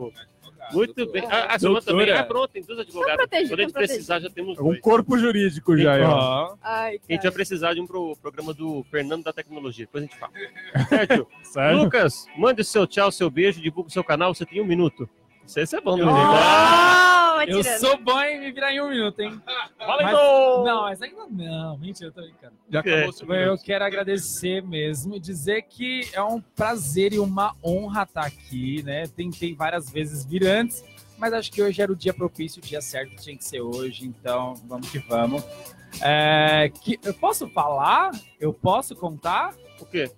Muito 0.72 1.06
bem. 1.12 1.24
A, 1.26 1.56
a 1.56 1.60
Silvana 1.60 1.82
Doutora. 1.82 2.06
também. 2.06 2.12
Ah, 2.20 2.24
pronto, 2.24 2.50
tem 2.52 2.64
duas 2.64 2.80
advogadas. 2.80 3.28
Quando 3.30 3.60
a 3.60 3.64
gente 3.64 3.74
precisar, 3.74 4.20
já 4.20 4.30
temos 4.30 4.58
Um 4.60 4.64
dois. 4.70 4.80
corpo 4.80 5.18
jurídico 5.18 5.78
já, 5.78 5.98
ó. 6.08 6.56
Ai, 6.64 7.00
A 7.10 7.14
gente 7.14 7.24
vai 7.24 7.32
precisar 7.32 7.74
de 7.74 7.82
um 7.82 7.86
pro 7.88 8.16
programa 8.22 8.54
do 8.54 8.84
Fernando 8.90 9.24
da 9.24 9.34
Tecnologia. 9.34 9.86
Depois 9.86 10.04
a 10.04 10.08
gente 10.08 10.18
fala. 10.18 10.32
Certo? 10.88 11.28
Certo? 11.44 11.78
Lucas, 11.78 12.26
mande 12.38 12.62
o 12.62 12.66
seu 12.66 12.88
tchau, 12.88 13.12
seu 13.12 13.30
beijo, 13.30 13.62
divulga 13.62 13.90
o 13.90 13.92
seu 13.92 14.04
canal. 14.04 14.34
Você 14.34 14.46
tem 14.46 14.62
um 14.62 14.66
minuto. 14.66 15.08
Isso 15.46 15.60
aí 15.60 15.66
é 15.74 15.82
bom, 15.82 15.98
né? 15.98 16.04
Oh, 16.06 17.42
Eu 17.48 17.64
sou 17.80 17.98
bom 17.98 18.20
em 18.22 18.40
me 18.40 18.52
virar 18.52 18.72
em 18.74 18.82
um 18.82 18.90
minuto, 18.90 19.20
hein? 19.20 19.42
Fala 19.78 20.04
Mas-! 20.04 20.14
Não, 20.14 20.82
mas 20.84 21.02
ainda 21.02 21.26
não. 21.30 21.78
Mentira, 21.78 22.10
eu 22.10 22.14
tô 22.14 22.22
brincando. 22.22 22.54
Já 22.70 22.80
acabou 22.80 23.10
o 23.10 23.14
seu 23.14 23.28
Eu 23.34 23.46
minuto. 23.46 23.64
quero 23.64 23.84
agradecer 23.84 24.62
mesmo 24.64 25.16
e 25.16 25.20
dizer 25.20 25.64
que 25.64 26.08
é 26.14 26.24
um 26.24 26.40
prazer 26.40 27.14
e 27.14 27.20
uma 27.20 27.54
honra 27.64 28.04
estar 28.04 28.26
aqui, 28.26 28.82
né? 28.84 29.08
Tentei 29.08 29.54
várias 29.54 29.90
vezes 29.90 30.26
vir 30.26 30.46
antes, 30.48 30.84
mas 31.18 31.34
acho 31.34 31.52
que 31.52 31.62
hoje 31.62 31.82
era 31.82 31.92
o 31.92 31.96
dia 31.96 32.14
propício, 32.14 32.62
o 32.62 32.66
dia 32.66 32.82
certo 32.82 33.16
tinha 33.18 33.36
que 33.36 33.44
ser 33.44 33.62
hoje, 33.62 34.06
então 34.06 34.54
vamos 34.66 34.90
que 34.90 35.00
vamos. 35.00 35.44
É, 36.02 36.72
que, 36.82 37.00
eu 37.04 37.14
posso 37.14 37.48
falar? 37.50 38.12
Eu 38.40 38.54
posso 38.54 38.96
contar? 38.96 39.54
O 39.80 39.86
quê? 39.86 40.10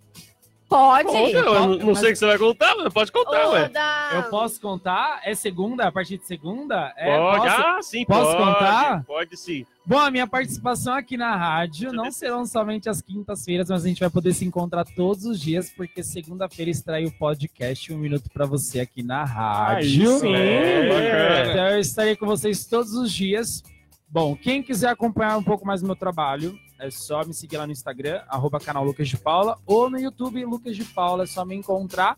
Pode. 0.67 1.07
Conta, 1.07 1.29
eu 1.37 1.45
não, 1.45 1.67
não 1.77 1.85
Mas- 1.87 1.99
sei 1.99 2.09
o 2.09 2.13
que 2.13 2.19
você 2.19 2.25
vai 2.25 2.37
contar, 2.39 2.75
mas 2.75 2.91
pode 2.91 3.11
contar, 3.11 3.49
ué. 3.49 3.71
Eu 4.15 4.23
posso 4.23 4.59
contar? 4.59 5.21
É 5.23 5.35
segunda? 5.35 5.87
A 5.87 5.91
partir 5.91 6.17
de 6.17 6.25
segunda? 6.25 6.91
É, 6.97 7.15
Pode, 7.17 7.37
posso? 7.41 7.61
ah, 7.61 7.79
sim, 7.83 8.05
posso 8.05 8.31
pode. 8.31 8.43
contar? 8.43 9.03
Pode 9.05 9.37
sim. 9.37 9.65
Bom, 9.85 9.99
a 9.99 10.09
minha 10.09 10.25
participação 10.25 10.95
aqui 10.95 11.15
na 11.15 11.35
rádio 11.35 11.93
não 11.93 12.11
serão 12.11 12.43
somente 12.47 12.89
as 12.89 12.99
quintas-feiras, 12.99 13.69
mas 13.69 13.85
a 13.85 13.87
gente 13.87 13.99
vai 13.99 14.09
poder 14.09 14.33
se 14.33 14.43
encontrar 14.43 14.83
todos 14.83 15.25
os 15.25 15.39
dias, 15.39 15.69
porque 15.69 16.01
segunda-feira 16.01 16.71
extrai 16.71 17.05
o 17.05 17.11
podcast 17.11 17.93
Um 17.93 17.97
Minuto 17.99 18.27
pra 18.33 18.47
Você 18.47 18.79
aqui 18.79 19.03
na 19.03 19.23
rádio. 19.23 20.19
sim. 20.19 20.33
É. 20.35 20.89
Bacana. 20.89 21.51
Então 21.51 21.67
eu 21.69 21.79
estarei 21.79 22.15
com 22.15 22.25
vocês 22.25 22.65
todos 22.65 22.93
os 22.95 23.13
dias. 23.13 23.61
Bom, 24.09 24.35
quem 24.35 24.63
quiser 24.63 24.89
acompanhar 24.89 25.37
um 25.37 25.43
pouco 25.43 25.65
mais 25.67 25.81
do 25.81 25.85
meu 25.87 25.95
trabalho, 25.95 26.57
é 26.79 26.89
só 26.89 27.23
me 27.23 27.33
seguir 27.33 27.57
lá 27.57 27.65
no 27.65 27.71
Instagram, 27.71 28.21
arroba 28.27 28.59
canal 28.59 28.83
Lucas 28.83 29.07
de 29.07 29.17
Paula, 29.17 29.57
ou 29.65 29.89
no 29.89 29.99
YouTube, 29.99 30.43
Lucas 30.45 30.75
de 30.75 30.83
Paula, 30.85 31.23
é 31.23 31.27
só 31.27 31.45
me 31.45 31.55
encontrar. 31.55 32.15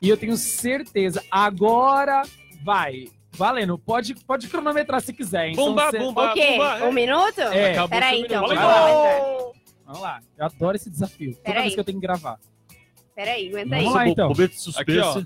E 0.00 0.08
eu 0.08 0.16
tenho 0.16 0.36
certeza, 0.36 1.22
agora 1.30 2.22
vai. 2.64 3.06
Valendo, 3.32 3.78
pode, 3.78 4.14
pode 4.24 4.48
cronometrar 4.48 5.00
se 5.00 5.12
quiser, 5.12 5.50
se- 5.50 5.56
bumba, 5.56 5.88
O 5.90 6.32
quê? 6.34 6.52
bumba. 6.52 6.84
Um 6.88 6.92
minuto? 6.92 7.40
É. 7.40 7.72
Acabou 7.72 7.88
Peraí, 7.90 8.20
então. 8.22 8.46
Vai 8.46 8.56
lá. 8.56 9.28
Vamos 9.86 10.00
lá, 10.02 10.20
eu 10.36 10.44
adoro 10.46 10.76
esse 10.76 10.90
desafio. 10.90 11.32
Toda 11.34 11.42
Peraí. 11.44 11.62
vez 11.62 11.74
que 11.74 11.80
eu 11.80 11.84
tenho 11.84 12.00
que 12.00 12.06
gravar. 12.06 12.38
Peraí, 13.14 13.48
aguenta 13.48 13.76
aí. 13.76 13.82
Vamos 13.82 13.94
lá, 13.94 14.08
então. 14.08 14.28
Momento 14.28 14.52
de 14.52 14.78
Aqui, 14.80 14.98
ó. 14.98 15.22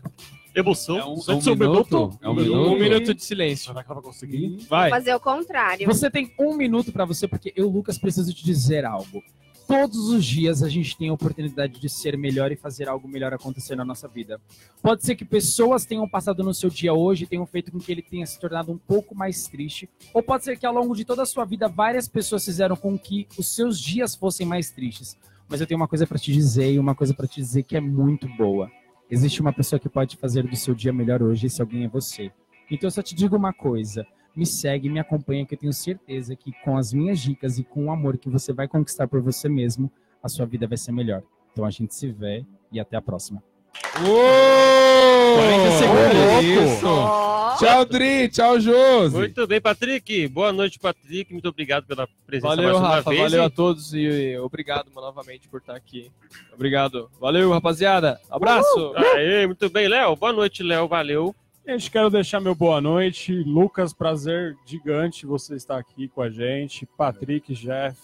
Emoção. 0.54 0.98
É 0.98 1.04
um, 1.04 1.14
é 1.28 1.34
um 1.34 1.40
ser 1.40 1.56
minuto? 1.56 2.18
É 2.20 2.28
um 2.28 2.32
Um 2.32 2.34
minuto? 2.34 2.78
minuto 2.78 3.14
de 3.14 3.24
silêncio. 3.24 3.66
Será 3.66 3.82
que 3.82 3.90
ela 3.90 4.00
vai 4.00 4.10
conseguir? 4.10 4.56
Vai. 4.68 4.90
Fazer 4.90 5.14
o 5.14 5.20
contrário. 5.20 5.86
Você 5.86 6.10
tem 6.10 6.32
um 6.38 6.54
minuto 6.54 6.92
pra 6.92 7.04
você, 7.04 7.26
porque 7.26 7.52
eu, 7.56 7.68
Lucas, 7.68 7.98
preciso 7.98 8.32
te 8.34 8.44
dizer 8.44 8.84
algo. 8.84 9.22
Todos 9.66 10.08
os 10.08 10.24
dias 10.24 10.62
a 10.62 10.68
gente 10.68 10.96
tem 10.98 11.08
a 11.08 11.12
oportunidade 11.14 11.80
de 11.80 11.88
ser 11.88 12.18
melhor 12.18 12.52
e 12.52 12.56
fazer 12.56 12.88
algo 12.88 13.08
melhor 13.08 13.32
acontecer 13.32 13.74
na 13.74 13.84
nossa 13.84 14.06
vida. 14.08 14.38
Pode 14.82 15.02
ser 15.04 15.14
que 15.14 15.24
pessoas 15.24 15.86
tenham 15.86 16.06
passado 16.06 16.42
no 16.42 16.52
seu 16.52 16.68
dia 16.68 16.92
hoje 16.92 17.24
e 17.24 17.26
tenham 17.26 17.46
feito 17.46 17.72
com 17.72 17.78
que 17.78 17.90
ele 17.90 18.02
tenha 18.02 18.26
se 18.26 18.38
tornado 18.38 18.70
um 18.70 18.76
pouco 18.76 19.14
mais 19.14 19.46
triste, 19.46 19.88
ou 20.12 20.22
pode 20.22 20.44
ser 20.44 20.58
que 20.58 20.66
ao 20.66 20.74
longo 20.74 20.94
de 20.94 21.04
toda 21.04 21.22
a 21.22 21.26
sua 21.26 21.44
vida 21.46 21.68
várias 21.68 22.06
pessoas 22.08 22.44
fizeram 22.44 22.76
com 22.76 22.98
que 22.98 23.26
os 23.38 23.54
seus 23.54 23.80
dias 23.80 24.14
fossem 24.14 24.44
mais 24.46 24.70
tristes. 24.70 25.16
Mas 25.48 25.60
eu 25.60 25.66
tenho 25.66 25.80
uma 25.80 25.88
coisa 25.88 26.06
pra 26.06 26.18
te 26.18 26.32
dizer 26.32 26.72
e 26.72 26.78
uma 26.78 26.94
coisa 26.94 27.14
pra 27.14 27.26
te 27.26 27.36
dizer 27.36 27.62
que 27.62 27.76
é 27.76 27.80
muito 27.80 28.28
boa. 28.36 28.70
Existe 29.12 29.42
uma 29.42 29.52
pessoa 29.52 29.78
que 29.78 29.90
pode 29.90 30.16
fazer 30.16 30.42
do 30.42 30.56
seu 30.56 30.74
dia 30.74 30.90
melhor 30.90 31.22
hoje 31.22 31.44
e 31.44 31.46
esse 31.46 31.60
alguém 31.60 31.84
é 31.84 31.88
você. 31.88 32.32
Então 32.70 32.86
eu 32.86 32.90
só 32.90 33.02
te 33.02 33.14
digo 33.14 33.36
uma 33.36 33.52
coisa. 33.52 34.06
Me 34.34 34.46
segue, 34.46 34.88
me 34.88 34.98
acompanha, 34.98 35.44
que 35.44 35.52
eu 35.52 35.58
tenho 35.58 35.72
certeza 35.74 36.34
que 36.34 36.50
com 36.64 36.78
as 36.78 36.94
minhas 36.94 37.20
dicas 37.20 37.58
e 37.58 37.62
com 37.62 37.84
o 37.84 37.90
amor 37.90 38.16
que 38.16 38.30
você 38.30 38.54
vai 38.54 38.66
conquistar 38.66 39.06
por 39.06 39.20
você 39.20 39.50
mesmo, 39.50 39.92
a 40.22 40.30
sua 40.30 40.46
vida 40.46 40.66
vai 40.66 40.78
ser 40.78 40.92
melhor. 40.92 41.22
Então 41.52 41.66
a 41.66 41.70
gente 41.70 41.94
se 41.94 42.10
vê 42.10 42.46
e 42.72 42.80
até 42.80 42.96
a 42.96 43.02
próxima. 43.02 43.44
Uou! 44.00 45.36
40 45.36 45.70
segundos. 45.76 46.78
Isso! 46.78 47.41
Tchau, 47.58 47.84
Dri! 47.84 48.28
Tchau, 48.28 48.60
Josi! 48.60 49.16
Muito 49.16 49.46
bem, 49.46 49.60
Patrick. 49.60 50.28
Boa 50.28 50.52
noite, 50.52 50.78
Patrick. 50.78 51.32
Muito 51.32 51.48
obrigado 51.48 51.86
pela 51.86 52.08
presença 52.26 52.48
Valeu, 52.48 52.64
mais 52.64 52.78
uma 52.78 52.88
Rafa. 52.96 53.10
vez. 53.10 53.22
Valeu 53.22 53.44
a 53.44 53.50
todos 53.50 53.94
e, 53.94 54.36
obrigado 54.38 54.90
novamente 54.94 55.48
por 55.48 55.60
estar 55.60 55.74
aqui. 55.74 56.10
Obrigado. 56.52 57.10
Valeu, 57.20 57.50
rapaziada. 57.50 58.20
Abraço. 58.30 58.92
Aê, 58.96 59.46
muito 59.46 59.68
bem, 59.70 59.88
Léo. 59.88 60.16
Boa 60.16 60.32
noite, 60.32 60.62
Léo. 60.62 60.88
Valeu. 60.88 61.34
Gente, 61.66 61.90
quero 61.90 62.10
deixar 62.10 62.40
meu 62.40 62.54
boa 62.54 62.80
noite. 62.80 63.32
Lucas, 63.32 63.92
prazer 63.92 64.56
gigante 64.66 65.24
você 65.24 65.54
estar 65.54 65.78
aqui 65.78 66.08
com 66.08 66.20
a 66.20 66.28
gente. 66.28 66.86
Patrick, 66.96 67.54
Jeff, 67.54 67.98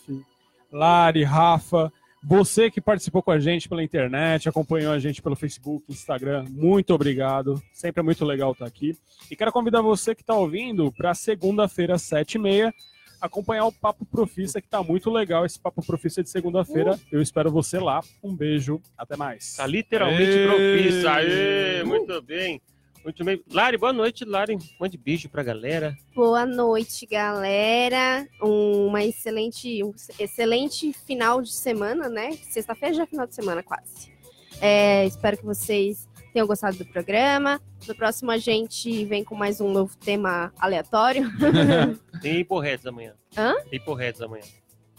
Lari, 0.73 1.25
Rafa. 1.25 1.93
Você 2.23 2.71
que 2.71 2.81
participou 2.81 3.23
com 3.23 3.31
a 3.31 3.39
gente 3.39 3.69
pela 3.69 3.83
internet, 3.83 4.49
acompanhou 4.49 4.93
a 4.93 4.99
gente 4.99 5.23
pelo 5.23 5.37
Facebook, 5.37 5.85
Instagram, 5.89 6.45
muito 6.51 6.93
obrigado. 6.93 7.63
Sempre 7.73 8.01
é 8.01 8.03
muito 8.03 8.25
legal 8.25 8.53
estar 8.53 8.67
aqui. 8.67 8.97
E 9.31 9.37
quero 9.37 9.53
convidar 9.53 9.83
você 9.83 10.15
que 10.15 10.23
está 10.23 10.35
ouvindo 10.35 10.93
para 10.93 11.15
segunda-feira, 11.15 11.95
às 11.95 12.03
7h30, 12.03 12.73
acompanhar 13.21 13.67
o 13.67 13.73
Papo 13.73 14.05
Profissa, 14.05 14.61
que 14.61 14.67
está 14.67 14.83
muito 14.83 15.11
legal 15.11 15.45
esse 15.45 15.59
Papo 15.59 15.85
Profissa 15.85 16.23
de 16.23 16.31
segunda-feira. 16.31 16.99
Eu 17.11 17.23
espero 17.23 17.51
você 17.51 17.79
lá. 17.79 18.01
Um 18.23 18.35
beijo, 18.35 18.81
até 18.97 19.17
mais. 19.17 19.57
Tá 19.57 19.67
literalmente 19.67 20.23
Aê! 20.23 20.47
propício. 20.47 21.09
Aê, 21.09 21.85
muito 21.85 22.23
bem. 22.23 22.61
Muito 23.09 23.25
bem. 23.25 23.43
Lari, 23.51 23.79
boa 23.79 23.91
noite, 23.91 24.23
Lari. 24.23 24.59
Mande 24.79 24.99
beijo 24.99 25.31
pra 25.31 25.43
galera. 25.43 25.97
boa 26.15 26.45
noite, 26.45 27.07
galera. 27.07 28.29
Uma 28.39 29.03
excelente, 29.03 29.83
um 29.83 29.95
excelente 30.19 30.93
final 30.93 31.41
de 31.41 31.51
semana, 31.51 32.11
né? 32.11 32.33
Sexta-feira 32.51 32.95
já 32.95 33.03
é 33.05 33.07
final 33.07 33.27
de 33.27 33.35
semana, 33.35 33.63
quase. 33.63 34.13
É, 34.61 35.07
espero 35.07 35.39
que 35.39 35.45
vocês 35.47 36.07
tenham 36.35 36.47
gostado 36.47 36.77
do 36.77 36.85
programa. 36.85 37.59
No 37.87 37.95
próximo 37.95 38.31
a 38.31 38.37
gente 38.37 39.07
vem 39.07 39.25
com 39.25 39.35
mais 39.35 39.59
um 39.59 39.73
novo 39.73 39.97
tema 39.97 40.53
aleatório. 40.59 41.31
Tem 42.21 42.45
Porredes 42.45 42.85
amanhã. 42.85 43.15
Hã? 43.35 43.55
Tem 43.71 43.81
Porredes 43.81 44.21
amanhã 44.21 44.45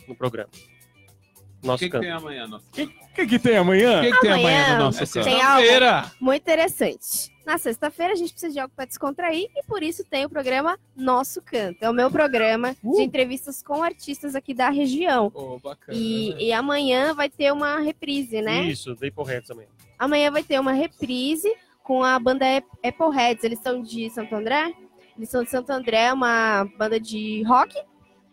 no 0.07 0.15
programa. 0.15 0.49
O 1.61 1.67
Nosso 1.67 1.79
que, 1.83 1.89
que 1.89 1.99
tem 1.99 2.09
amanhã, 2.11 2.47
nosso? 2.47 2.65
O 2.67 2.71
que, 2.71 3.27
que 3.27 3.39
tem 3.39 3.57
amanhã? 3.57 3.99
O 3.99 4.01
que, 4.03 4.11
que 4.13 4.21
tem 4.21 4.31
amanhã 4.31 4.73
no 4.77 4.83
nosso 4.85 4.99
canto? 4.99 5.23
Tem 5.25 5.41
algo 5.41 5.61
muito 6.21 6.41
interessante. 6.41 7.31
Na 7.45 7.57
sexta-feira 7.57 8.13
a 8.13 8.15
gente 8.15 8.31
precisa 8.31 8.53
de 8.53 8.59
algo 8.59 8.71
para 8.75 8.85
descontrair 8.85 9.49
e 9.55 9.63
por 9.63 9.81
isso 9.83 10.03
tem 10.05 10.23
o 10.23 10.29
programa 10.29 10.79
Nosso 10.95 11.41
Canto. 11.41 11.77
É 11.81 11.89
o 11.89 11.93
meu 11.93 12.11
programa 12.11 12.75
de 12.83 13.01
entrevistas 13.01 13.63
com 13.63 13.81
artistas 13.83 14.35
aqui 14.35 14.53
da 14.53 14.69
região. 14.69 15.31
Ô, 15.33 15.57
bacana. 15.59 15.97
E, 15.97 16.47
e 16.47 16.53
amanhã 16.53 17.13
vai 17.15 17.27
ter 17.29 17.51
uma 17.51 17.79
reprise, 17.79 18.39
né? 18.41 18.61
Isso, 18.65 18.95
Porredes 19.15 19.49
amanhã. 19.49 19.67
Amanhã 19.97 20.29
vai 20.31 20.43
ter 20.43 20.59
uma 20.59 20.73
reprise 20.73 21.51
com 21.83 22.03
a 22.03 22.19
banda 22.19 22.45
Ap- 22.57 22.65
Appleheads. 22.85 23.43
Eles 23.43 23.59
são 23.59 23.81
de 23.81 24.09
Santo 24.11 24.33
André. 24.35 24.71
Eles 25.17 25.29
são 25.29 25.43
de 25.43 25.49
Santo 25.49 25.71
André, 25.71 26.03
é 26.05 26.13
uma 26.13 26.65
banda 26.77 26.99
de 26.99 27.43
rock. 27.43 27.75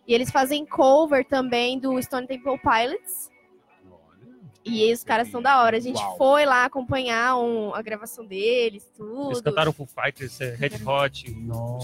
E 0.07 0.15
eles 0.15 0.31
fazem 0.31 0.65
cover 0.65 1.25
também 1.25 1.79
do 1.79 2.01
Stone 2.01 2.27
Temple 2.27 2.59
Pilots. 2.59 3.31
E 4.69 4.93
os 4.93 5.05
caras 5.05 5.29
são 5.31 5.41
da 5.41 5.63
hora. 5.63 5.77
A 5.77 5.81
gente 5.81 6.01
Uau. 6.03 6.17
foi 6.17 6.45
lá 6.45 6.65
acompanhar 6.65 7.39
um- 7.39 7.73
a 7.73 7.81
gravação 7.81 8.27
deles, 8.27 8.85
tudo. 8.97 9.29
Eles 9.29 9.41
cantaram 9.41 9.73
Full 9.73 9.87
Fighters, 9.87 10.41
é, 10.41 10.57
Red 10.57 10.83
Hot, 10.85 11.25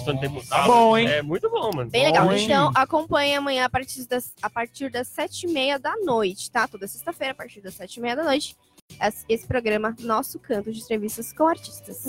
Stone 0.01 0.21
Temple 0.21 0.45
Tá 0.49 0.67
bom, 0.67 0.99
hein? 0.99 1.07
É 1.07 1.23
muito 1.23 1.49
bom, 1.49 1.71
mano. 1.73 1.89
Bem 1.89 2.07
legal. 2.07 2.27
Bom? 2.27 2.33
Então, 2.33 2.73
acompanhe 2.75 3.37
amanhã 3.37 3.67
a 3.67 3.71
partir 3.71 4.05
das, 4.09 4.35
a 4.43 4.51
partir 4.51 4.91
das 4.91 5.07
sete 5.07 5.47
e 5.47 5.53
meia 5.53 5.79
da 5.79 5.95
noite, 5.99 6.51
tá? 6.51 6.67
Toda 6.67 6.89
sexta-feira, 6.89 7.31
a 7.33 7.37
partir 7.37 7.61
das 7.61 7.75
sete 7.75 7.99
e 7.99 8.01
meia 8.01 8.17
da 8.17 8.25
noite. 8.25 8.57
Esse 9.29 9.47
programa, 9.47 9.95
Nosso 10.01 10.39
Canto 10.39 10.73
de 10.73 10.81
Entrevistas 10.81 11.33
com 11.33 11.47
Artistas. 11.47 12.05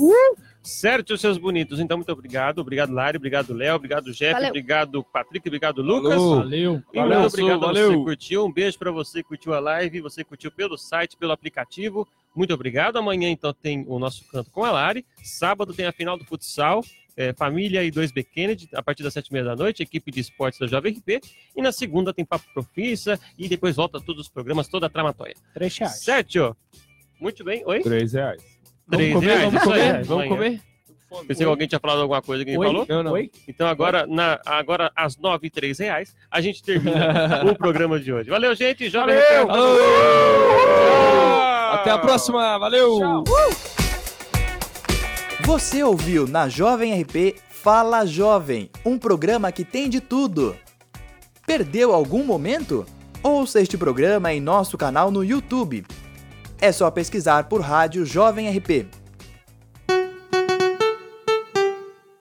Certo, 0.61 1.17
seus 1.17 1.37
bonitos. 1.37 1.79
Então, 1.79 1.97
muito 1.97 2.11
obrigado. 2.11 2.59
Obrigado, 2.59 2.93
Lari. 2.93 3.17
Obrigado, 3.17 3.53
Léo. 3.53 3.75
Obrigado, 3.75 4.13
Jeff. 4.13 4.33
Valeu. 4.33 4.49
Obrigado, 4.49 5.03
Patrick. 5.03 5.47
Obrigado, 5.47 5.81
Lucas. 5.81 6.15
Valeu. 6.15 6.81
E 6.93 6.97
Valeu, 6.97 7.19
muito 7.19 7.33
obrigado 7.33 7.65
a 7.65 7.67
você 7.67 7.81
valeu. 7.81 7.99
que 7.99 8.03
curtiu. 8.05 8.45
Um 8.45 8.53
beijo 8.53 8.79
para 8.79 8.91
você 8.91 9.21
que 9.21 9.29
curtiu 9.29 9.53
a 9.53 9.59
live, 9.59 10.01
você 10.01 10.23
que 10.23 10.29
curtiu 10.29 10.51
pelo 10.51 10.77
site, 10.77 11.17
pelo 11.17 11.31
aplicativo. 11.33 12.07
Muito 12.33 12.53
obrigado. 12.53 12.97
Amanhã, 12.97 13.29
então, 13.29 13.53
tem 13.53 13.83
o 13.87 13.99
nosso 13.99 14.23
canto 14.29 14.49
com 14.51 14.63
a 14.63 14.71
Lari. 14.71 15.05
Sábado 15.21 15.73
tem 15.73 15.85
a 15.85 15.91
final 15.91 16.17
do 16.17 16.23
futsal. 16.23 16.83
É, 17.15 17.33
Família 17.33 17.83
e 17.83 17.91
2B 17.91 18.25
Kennedy, 18.25 18.69
a 18.73 18.81
partir 18.81 19.03
das 19.03 19.13
sete 19.13 19.27
e 19.27 19.33
meia 19.33 19.45
da 19.45 19.55
noite, 19.55 19.83
equipe 19.83 20.11
de 20.11 20.19
esportes 20.19 20.59
da 20.59 20.67
Jovem 20.67 20.93
RP. 20.93 21.21
E 21.55 21.61
na 21.61 21.71
segunda 21.71 22.13
tem 22.13 22.25
Papo 22.25 22.45
Profissa 22.53 23.19
e 23.37 23.47
depois 23.47 23.75
volta 23.75 23.99
todos 23.99 24.23
os 24.23 24.29
programas, 24.29 24.67
toda 24.67 24.87
a 24.87 24.89
tramatóia. 24.89 25.35
Três 25.53 25.77
reais. 25.77 26.03
Certo? 26.03 26.55
Muito 27.19 27.43
bem. 27.43 27.63
Oi? 27.65 27.81
Três 27.81 28.13
reais. 28.13 28.41
Três 28.89 29.13
Vamos 29.13 29.25
comer, 29.25 29.37
reais, 29.37 29.43
vamos 29.45 29.61
isso 29.61 29.71
aí, 29.71 29.79
comer, 29.79 30.03
vamos 30.03 30.27
comer. 30.27 30.61
Pensei 31.27 31.45
que 31.45 31.49
alguém 31.49 31.67
tinha 31.67 31.79
falado 31.79 32.01
alguma 32.01 32.21
coisa 32.21 32.43
que 32.43 32.51
ninguém 32.51 32.67
Oi? 32.67 32.85
falou. 32.85 33.03
Não. 33.03 33.11
Oi? 33.11 33.29
Então 33.47 33.67
agora, 33.67 34.07
na, 34.07 34.39
agora 34.45 34.91
às 34.95 35.15
nove 35.15 35.47
e 35.47 35.49
três 35.49 35.77
reais, 35.77 36.15
a 36.29 36.41
gente 36.41 36.63
termina 36.63 37.45
o 37.45 37.55
programa 37.55 37.99
de 37.99 38.11
hoje. 38.11 38.29
Valeu, 38.29 38.55
gente. 38.55 38.89
Jovem 38.89 39.15
Valeu! 39.15 39.45
RP. 39.45 39.53
Até 41.73 41.91
a 41.91 41.97
próxima. 41.99 42.57
Valeu. 42.57 42.99
Tchau. 42.99 43.23
Você 45.45 45.83
ouviu 45.83 46.25
na 46.25 46.47
Jovem 46.47 47.01
RP 47.01 47.35
Fala 47.49 48.05
Jovem, 48.05 48.69
um 48.85 48.97
programa 48.97 49.51
que 49.51 49.65
tem 49.65 49.89
de 49.89 49.99
tudo. 49.99 50.55
Perdeu 51.45 51.93
algum 51.93 52.23
momento? 52.23 52.85
Ouça 53.21 53.59
este 53.59 53.77
programa 53.77 54.31
em 54.31 54.39
nosso 54.39 54.77
canal 54.77 55.11
no 55.11 55.21
YouTube. 55.21 55.85
É 56.61 56.71
só 56.71 56.89
pesquisar 56.89 57.49
por 57.49 57.59
Rádio 57.59 58.05
Jovem 58.05 58.49
RP. 58.57 58.87